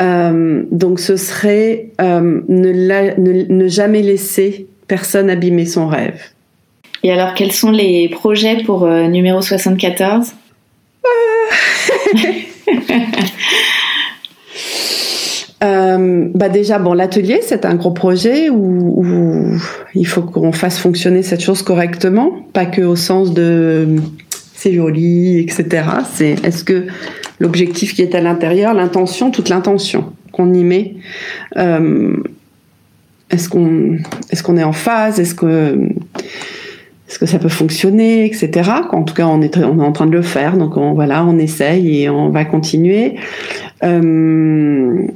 Euh, 0.00 0.62
donc 0.70 1.00
ce 1.00 1.16
serait 1.16 1.90
euh, 2.00 2.40
ne, 2.48 3.52
ne, 3.52 3.68
jamais 3.68 4.02
laisser 4.02 4.66
personne 4.88 5.30
abîmer 5.30 5.64
son 5.66 5.86
rêve. 5.88 6.20
Et 7.02 7.12
alors 7.12 7.34
quels 7.34 7.52
sont 7.52 7.70
les 7.70 8.08
projets 8.08 8.62
pour 8.64 8.84
euh, 8.84 9.06
numéro 9.06 9.40
74 9.40 10.32
Euh, 15.66 16.28
bah 16.34 16.48
déjà, 16.48 16.78
bon, 16.78 16.92
l'atelier, 16.92 17.40
c'est 17.42 17.64
un 17.64 17.74
gros 17.74 17.90
projet 17.90 18.50
où, 18.50 19.58
il 19.94 20.06
faut 20.06 20.22
qu'on 20.22 20.52
fasse 20.52 20.78
fonctionner 20.78 21.22
cette 21.22 21.40
chose 21.40 21.62
correctement, 21.62 22.30
pas 22.52 22.66
que 22.66 22.82
au 22.82 22.96
sens 22.96 23.32
de 23.32 23.96
c'est 24.54 24.72
joli, 24.72 25.40
etc. 25.40 25.84
C'est 26.12 26.44
est-ce 26.44 26.64
que 26.64 26.86
l'objectif 27.40 27.94
qui 27.94 28.02
est 28.02 28.14
à 28.14 28.20
l'intérieur, 28.20 28.74
l'intention, 28.74 29.30
toute 29.30 29.48
l'intention 29.48 30.12
qu'on 30.32 30.52
y 30.54 30.64
met, 30.64 30.94
euh, 31.56 32.16
est-ce 33.30 33.48
qu'on 33.48 33.96
est-ce 34.30 34.42
qu'on 34.42 34.56
est 34.56 34.64
en 34.64 34.72
phase, 34.72 35.20
est-ce 35.20 35.34
que 35.34 35.78
est-ce 37.08 37.18
que 37.18 37.26
ça 37.26 37.38
peut 37.38 37.48
fonctionner, 37.48 38.26
etc. 38.26 38.70
En 38.90 39.04
tout 39.04 39.14
cas, 39.14 39.26
on 39.26 39.40
est, 39.40 39.56
on 39.58 39.78
est 39.78 39.84
en 39.84 39.92
train 39.92 40.06
de 40.06 40.12
le 40.12 40.22
faire, 40.22 40.56
donc 40.56 40.76
on, 40.76 40.94
voilà, 40.94 41.24
on 41.24 41.38
essaye 41.38 42.02
et 42.02 42.10
on 42.10 42.30
va 42.30 42.44
continuer. 42.44 43.16
Euh, 43.84 45.06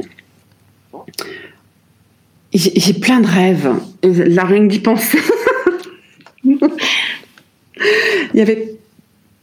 j'ai 2.53 2.95
plein 2.95 3.21
de 3.21 3.27
rêves. 3.27 3.71
La 4.03 4.45
rien 4.45 4.65
d'y 4.65 4.81
penser. 4.81 5.19
Il 8.35 8.39
y 8.39 8.41
avait 8.41 8.75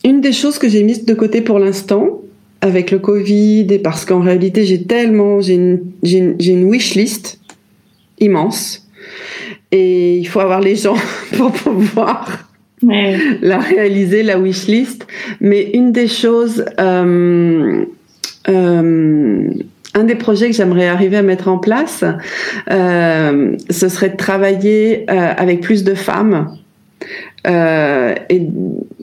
une 0.04 0.22
des 0.22 0.32
choses 0.32 0.60
que 0.60 0.70
j'ai 0.70 0.84
mises 0.84 1.06
de 1.06 1.14
côté 1.14 1.42
pour 1.42 1.60
l'instant 1.60 2.22
avec 2.62 2.92
le 2.92 3.00
Covid 3.00 3.68
et 3.70 3.80
parce 3.80 4.06
qu'en 4.06 4.20
réalité 4.20 4.66
j'ai 4.66 4.84
tellement 4.84 5.42
j'ai 5.42 5.56
une, 5.56 5.82
une, 6.04 6.64
wish 6.64 6.96
list 6.96 7.40
immense 8.20 8.88
et 9.72 10.18
il 10.18 10.28
faut 10.28 10.40
avoir 10.40 10.62
les 10.62 10.76
gens 10.76 10.96
pour 11.38 11.52
pouvoir 11.52 12.48
la 12.82 13.60
réaliser 13.60 14.24
la 14.24 14.40
wish 14.40 14.68
list. 14.68 15.06
Mais 15.42 15.72
une 15.74 15.92
des 15.92 16.08
choses 16.08 16.64
euh, 16.80 17.86
euh, 18.50 19.50
un 19.98 20.04
des 20.04 20.16
projets 20.16 20.50
que 20.50 20.56
j'aimerais 20.56 20.88
arriver 20.88 21.18
à 21.18 21.24
mettre 21.24 21.48
en 21.48 21.58
place, 21.58 22.04
euh, 22.72 23.56
ce 23.70 23.90
serait 23.90 24.10
de 24.10 24.18
travailler 24.18 25.06
euh, 25.10 25.34
avec 25.36 25.62
plus 25.62 25.84
de 25.84 25.96
femmes. 25.96 26.56
Euh, 27.46 28.14
et 28.30 28.48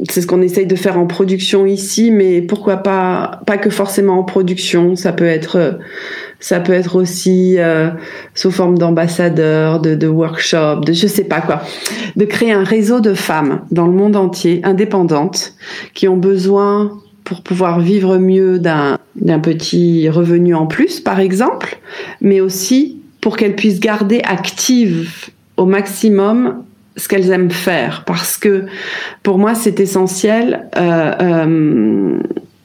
c'est 0.08 0.20
ce 0.20 0.26
qu'on 0.26 0.42
essaye 0.42 0.66
de 0.66 0.76
faire 0.76 0.98
en 0.98 1.06
production 1.06 1.66
ici, 1.66 2.10
mais 2.10 2.42
pourquoi 2.42 2.78
pas 2.78 3.40
pas 3.46 3.56
que 3.56 3.70
forcément 3.70 4.18
en 4.18 4.24
production. 4.24 4.96
Ça 4.96 5.12
peut 5.12 5.24
être 5.24 5.78
ça 6.40 6.60
peut 6.60 6.74
être 6.74 6.96
aussi 6.96 7.56
sous 8.34 8.50
forme 8.50 8.76
d'ambassadeurs, 8.76 9.80
de, 9.80 9.94
de 9.94 10.06
workshops, 10.06 10.84
de 10.84 10.92
je 10.92 11.06
sais 11.06 11.24
pas 11.24 11.40
quoi, 11.40 11.62
de 12.16 12.24
créer 12.24 12.52
un 12.52 12.64
réseau 12.64 13.00
de 13.00 13.14
femmes 13.14 13.62
dans 13.70 13.86
le 13.86 13.92
monde 13.94 14.16
entier, 14.16 14.60
indépendantes, 14.64 15.54
qui 15.94 16.06
ont 16.08 16.18
besoin 16.18 17.00
pour 17.24 17.42
pouvoir 17.42 17.80
vivre 17.80 18.18
mieux 18.18 18.58
d'un 18.58 18.98
petit 19.42 20.08
revenu 20.08 20.54
en 20.54 20.66
plus, 20.66 21.00
par 21.00 21.20
exemple, 21.20 21.78
mais 22.20 22.40
aussi 22.40 23.00
pour 23.20 23.36
qu'elles 23.36 23.56
puissent 23.56 23.80
garder 23.80 24.20
active 24.24 25.30
au 25.56 25.64
maximum 25.64 26.62
ce 26.96 27.08
qu'elles 27.08 27.30
aiment 27.30 27.50
faire. 27.50 28.04
Parce 28.06 28.36
que 28.36 28.66
pour 29.22 29.38
moi, 29.38 29.54
c'est 29.54 29.80
essentiel. 29.80 30.68
Euh, 30.76 31.12
euh, 31.20 32.18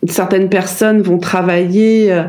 certaines 0.08 0.50
personnes 0.50 1.02
vont 1.02 1.18
travailler 1.18 2.12
euh, 2.12 2.24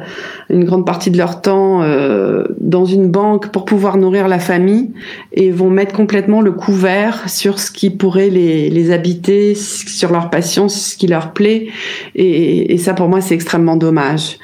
une 0.48 0.64
grande 0.64 0.84
partie 0.84 1.10
de 1.10 1.16
leur 1.16 1.40
temps 1.40 1.82
euh, 1.82 2.44
dans 2.58 2.84
une 2.84 3.08
banque 3.08 3.52
pour 3.52 3.64
pouvoir 3.64 3.96
nourrir 3.96 4.26
la 4.28 4.38
famille 4.38 4.90
et 5.32 5.50
vont 5.50 5.70
mettre 5.70 5.94
complètement 5.94 6.40
le 6.40 6.52
couvert 6.52 7.28
sur 7.28 7.60
ce 7.60 7.70
qui 7.70 7.90
pourrait 7.90 8.30
les, 8.30 8.90
habiter, 8.90 9.54
sur 9.54 10.10
leur 10.10 10.30
passion, 10.30 10.68
ce 10.68 10.96
qui 10.96 11.06
leur 11.06 11.32
plaît. 11.32 11.68
Et, 12.16 12.74
et 12.74 12.78
ça, 12.78 12.94
pour 12.94 13.08
moi, 13.08 13.20
c'est 13.20 13.34
extrêmement 13.34 13.76
dommage. 13.76 14.38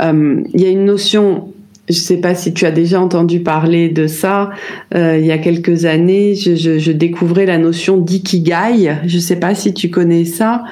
Euh, 0.00 0.42
il 0.54 0.60
y 0.60 0.66
a 0.66 0.70
une 0.70 0.84
notion 0.84 1.52
je 1.90 1.98
ne 1.98 2.02
sais 2.02 2.16
pas 2.18 2.34
si 2.34 2.54
tu 2.54 2.64
as 2.66 2.70
déjà 2.70 3.00
entendu 3.00 3.40
parler 3.40 3.88
de 3.88 4.06
ça. 4.06 4.50
Euh, 4.94 5.18
il 5.18 5.26
y 5.26 5.32
a 5.32 5.38
quelques 5.38 5.84
années, 5.84 6.34
je, 6.34 6.92
découvrais 6.92 7.46
la 7.46 7.58
notion 7.58 7.96
d'ikigai. 7.96 8.96
Je 9.06 9.16
ne 9.16 9.20
sais 9.20 9.36
pas 9.36 9.54
si 9.54 9.74
tu 9.74 9.90
connais 9.90 10.24
ça. 10.24 10.64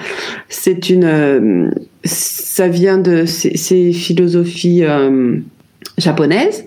C'est 0.49 0.90
une, 0.90 1.05
euh, 1.05 1.70
ça 2.05 2.69
vient 2.69 2.99
de 2.99 3.24
ces, 3.27 3.93
philosophies 3.93 4.85
euh, 4.85 5.39
japonaises 5.97 6.66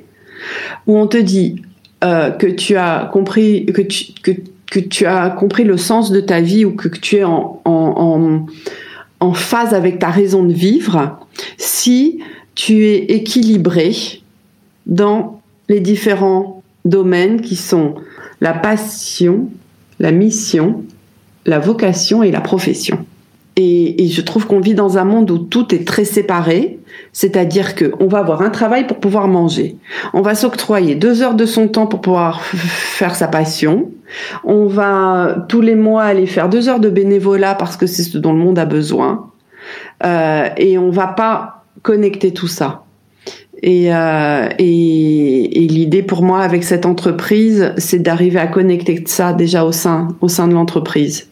où 0.88 0.98
on 0.98 1.07
te 1.07 1.18
dit 1.18 1.61
que 2.02 2.48
tu 2.48 2.76
as 2.78 3.10
compris 3.14 3.68
que 3.68 3.84
tu, 3.84 4.06
que, 4.23 4.80
tu 4.80 5.06
as 5.06 5.30
compris 5.30 5.64
le 5.64 5.78
sens 5.78 6.11
de 6.11 6.19
ta 6.19 6.41
vie 6.41 6.65
ou 6.65 6.72
que, 6.72 6.88
tu 6.88 7.18
es 7.18 7.23
en, 7.23 7.61
en 7.64 9.34
phase 9.34 9.76
avec 9.76 9.99
ta 9.99 10.10
raison 10.10 10.44
de 10.44 10.52
vivre 10.52 11.19
si 11.57 12.19
tu 12.56 12.86
es 12.86 12.98
équilibré 13.14 14.20
dans 14.86 15.41
les 15.70 15.80
différents 15.80 16.62
domaines 16.86 17.41
qui 17.41 17.56
sont 17.56 17.95
la 18.41 18.53
passion, 18.53 19.49
la 19.99 20.12
mission, 20.12 20.84
la 21.45 21.60
vocation 21.60 22.24
et 22.24 22.32
la 22.32 22.41
profession. 22.41 23.06
Et, 23.58 24.08
je 24.08 24.22
trouve 24.22 24.48
qu'on 24.48 24.60
vit 24.60 24.74
dans 24.74 24.98
un 24.98 25.03
monde 25.03 25.30
où 25.30 25.38
tout 25.38 25.76
est 25.76 25.86
très 25.86 26.06
séparé, 26.06 26.80
c'est-à-dire 27.14 27.76
qu'on 27.76 28.08
va 28.08 28.20
avoir 28.20 28.41
un 28.41 28.49
travail 28.49 28.88
pour 28.88 28.98
pouvoir 28.98 29.28
manger. 29.28 29.76
On 30.14 30.22
va 30.22 30.36
s'octroyer 30.36 30.95
deux 30.95 31.22
heures 31.22 31.36
de 31.36 31.45
son 31.45 31.68
temps 31.68 31.86
pour 31.86 32.02
pouvoir 32.02 32.41
faire 32.44 33.14
sa 33.14 33.28
passion. 33.28 33.91
On 34.44 34.66
va 34.66 35.45
tous 35.49 35.62
les 35.62 35.76
mois 35.76 36.03
aller 36.03 36.26
faire 36.26 36.49
deux 36.49 36.70
heures 36.70 36.80
de 36.80 36.90
bénévolat 36.90 37.56
parce 37.56 37.78
que 37.78 37.86
c'est 37.86 38.03
ce 38.03 38.18
dont 38.18 38.34
le 38.34 38.40
monde 38.40 38.58
a 38.58 38.66
besoin. 38.66 39.30
Euh, 40.03 40.49
et 40.58 40.78
on 40.78 40.90
va 40.90 41.08
pas 41.08 41.66
connecter 41.84 42.34
tout 42.34 42.48
ça. 42.48 42.86
Et, 43.64 43.94
euh, 43.94 44.50
et, 44.58 45.64
et 45.64 45.68
l'idée 45.68 46.02
pour 46.02 46.24
moi 46.24 46.42
avec 46.42 46.64
cette 46.64 46.86
entreprise, 46.86 47.74
c'est 47.78 48.00
d'arriver 48.00 48.40
à 48.40 48.48
connecter 48.48 49.04
ça 49.06 49.34
déjà 49.34 49.66
au 49.66 49.72
sein, 49.72 50.16
au 50.22 50.28
sein 50.28 50.48
de 50.48 50.54
l'entreprise. 50.54 51.30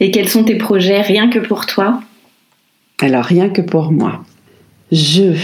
Et 0.00 0.10
quels 0.10 0.28
sont 0.28 0.44
tes 0.44 0.56
projets 0.56 1.00
rien 1.00 1.28
que 1.28 1.38
pour 1.38 1.66
toi? 1.66 2.00
Alors 3.00 3.24
rien 3.24 3.48
que 3.48 3.62
pour 3.62 3.90
moi. 3.90 4.24
Je 4.92 5.34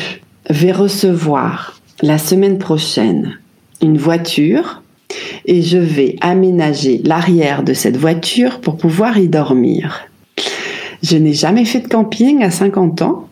vais 0.48 0.72
recevoir 0.72 1.80
la 2.02 2.18
semaine 2.18 2.58
prochaine 2.58 3.38
une 3.82 3.98
voiture 3.98 4.82
et 5.46 5.62
je 5.62 5.78
vais 5.78 6.16
aménager 6.20 7.00
l'arrière 7.04 7.62
de 7.62 7.74
cette 7.74 7.96
voiture 7.96 8.60
pour 8.60 8.76
pouvoir 8.76 9.18
y 9.18 9.28
dormir. 9.28 10.02
Je 11.02 11.16
n'ai 11.16 11.32
jamais 11.32 11.64
fait 11.64 11.80
de 11.80 11.88
camping 11.88 12.42
à 12.42 12.50
50 12.50 13.02
ans 13.02 13.29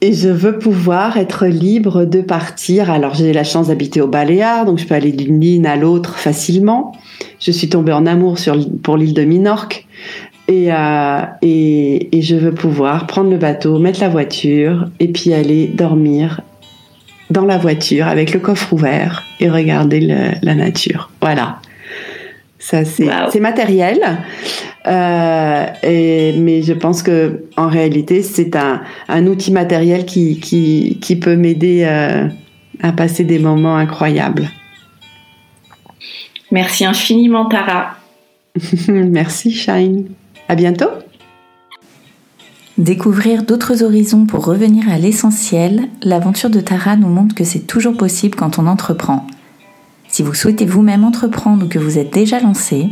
et 0.00 0.12
je 0.12 0.28
veux 0.28 0.58
pouvoir 0.58 1.16
être 1.18 1.46
libre 1.46 2.04
de 2.04 2.20
partir. 2.20 2.90
Alors 2.90 3.14
j'ai 3.14 3.32
la 3.32 3.44
chance 3.44 3.68
d'habiter 3.68 4.00
au 4.00 4.06
Baléares, 4.06 4.64
donc 4.64 4.78
je 4.78 4.86
peux 4.86 4.94
aller 4.94 5.12
d'une 5.12 5.40
ligne 5.40 5.66
à 5.66 5.76
l'autre 5.76 6.16
facilement. 6.18 6.92
Je 7.38 7.50
suis 7.50 7.68
tombée 7.68 7.92
en 7.92 8.06
amour 8.06 8.38
sur, 8.38 8.56
pour 8.82 8.96
l'île 8.96 9.14
de 9.14 9.24
Minorque. 9.24 9.86
Et, 10.48 10.72
euh, 10.72 11.20
et, 11.42 12.16
et, 12.16 12.22
je 12.22 12.34
veux 12.34 12.52
pouvoir 12.52 13.06
prendre 13.06 13.30
le 13.30 13.36
bateau, 13.36 13.78
mettre 13.78 14.00
la 14.00 14.08
voiture 14.08 14.88
et 14.98 15.06
puis 15.06 15.32
aller 15.32 15.68
dormir 15.68 16.40
dans 17.30 17.44
la 17.44 17.56
voiture 17.56 18.08
avec 18.08 18.34
le 18.34 18.40
coffre 18.40 18.72
ouvert 18.72 19.22
et 19.38 19.48
regarder 19.48 20.00
le, 20.00 20.32
la 20.42 20.54
nature. 20.56 21.10
Voilà. 21.20 21.60
Ça, 22.58 22.84
c'est 22.84 23.40
matériel. 23.40 24.00
Euh, 24.86 25.66
et, 25.82 26.32
mais 26.38 26.62
je 26.62 26.72
pense 26.72 27.02
que 27.02 27.44
en 27.56 27.68
réalité, 27.68 28.22
c'est 28.22 28.56
un, 28.56 28.80
un, 29.08 29.26
outil 29.26 29.52
matériel 29.52 30.06
qui, 30.06 30.40
qui, 30.40 30.98
qui 31.00 31.16
peut 31.16 31.36
m'aider 31.36 31.84
euh, 31.84 32.26
à 32.82 32.92
passer 32.92 33.24
des 33.24 33.38
moments 33.38 33.76
incroyables. 33.76 34.48
Merci 36.50 36.84
infiniment, 36.84 37.46
Tara. 37.46 37.96
Merci, 38.88 39.52
Shine. 39.52 40.06
À 40.48 40.54
bientôt. 40.54 40.90
Découvrir 42.78 43.42
d'autres 43.42 43.82
horizons 43.82 44.24
pour 44.24 44.46
revenir 44.46 44.88
à 44.88 44.96
l'essentiel, 44.96 45.88
l'aventure 46.02 46.48
de 46.48 46.60
Tara 46.60 46.96
nous 46.96 47.08
montre 47.08 47.34
que 47.34 47.44
c'est 47.44 47.66
toujours 47.66 47.96
possible 47.96 48.36
quand 48.36 48.58
on 48.58 48.66
entreprend. 48.66 49.26
Si 50.08 50.22
vous 50.22 50.32
souhaitez 50.32 50.64
vous-même 50.64 51.04
entreprendre 51.04 51.66
ou 51.66 51.68
que 51.68 51.78
vous 51.78 51.98
êtes 51.98 52.12
déjà 52.12 52.40
lancé, 52.40 52.88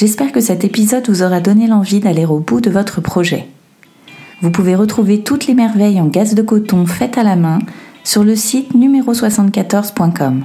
j'espère 0.00 0.32
que 0.32 0.40
cet 0.40 0.64
épisode 0.64 1.06
vous 1.10 1.22
aura 1.22 1.40
donné 1.40 1.66
l'envie 1.66 2.00
d'aller 2.00 2.24
au 2.24 2.38
bout 2.38 2.62
de 2.62 2.70
votre 2.70 3.02
projet. 3.02 3.46
Vous 4.40 4.50
pouvez 4.50 4.74
retrouver 4.74 5.22
toutes 5.22 5.46
les 5.46 5.52
merveilles 5.52 6.00
en 6.00 6.06
gaz 6.06 6.34
de 6.34 6.40
coton 6.40 6.86
faites 6.86 7.18
à 7.18 7.22
la 7.22 7.36
main 7.36 7.58
sur 8.02 8.24
le 8.24 8.34
site 8.34 8.74
numéro74.com. 8.74 10.44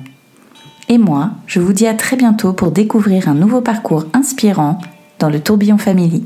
Et 0.89 0.97
moi, 0.97 1.31
je 1.47 1.61
vous 1.61 1.71
dis 1.71 1.87
à 1.87 1.93
très 1.93 2.17
bientôt 2.17 2.51
pour 2.51 2.71
découvrir 2.71 3.29
un 3.29 3.33
nouveau 3.33 3.61
parcours 3.61 4.03
inspirant 4.11 4.77
dans 5.19 5.29
le 5.29 5.39
tourbillon 5.39 5.77
Family. 5.77 6.25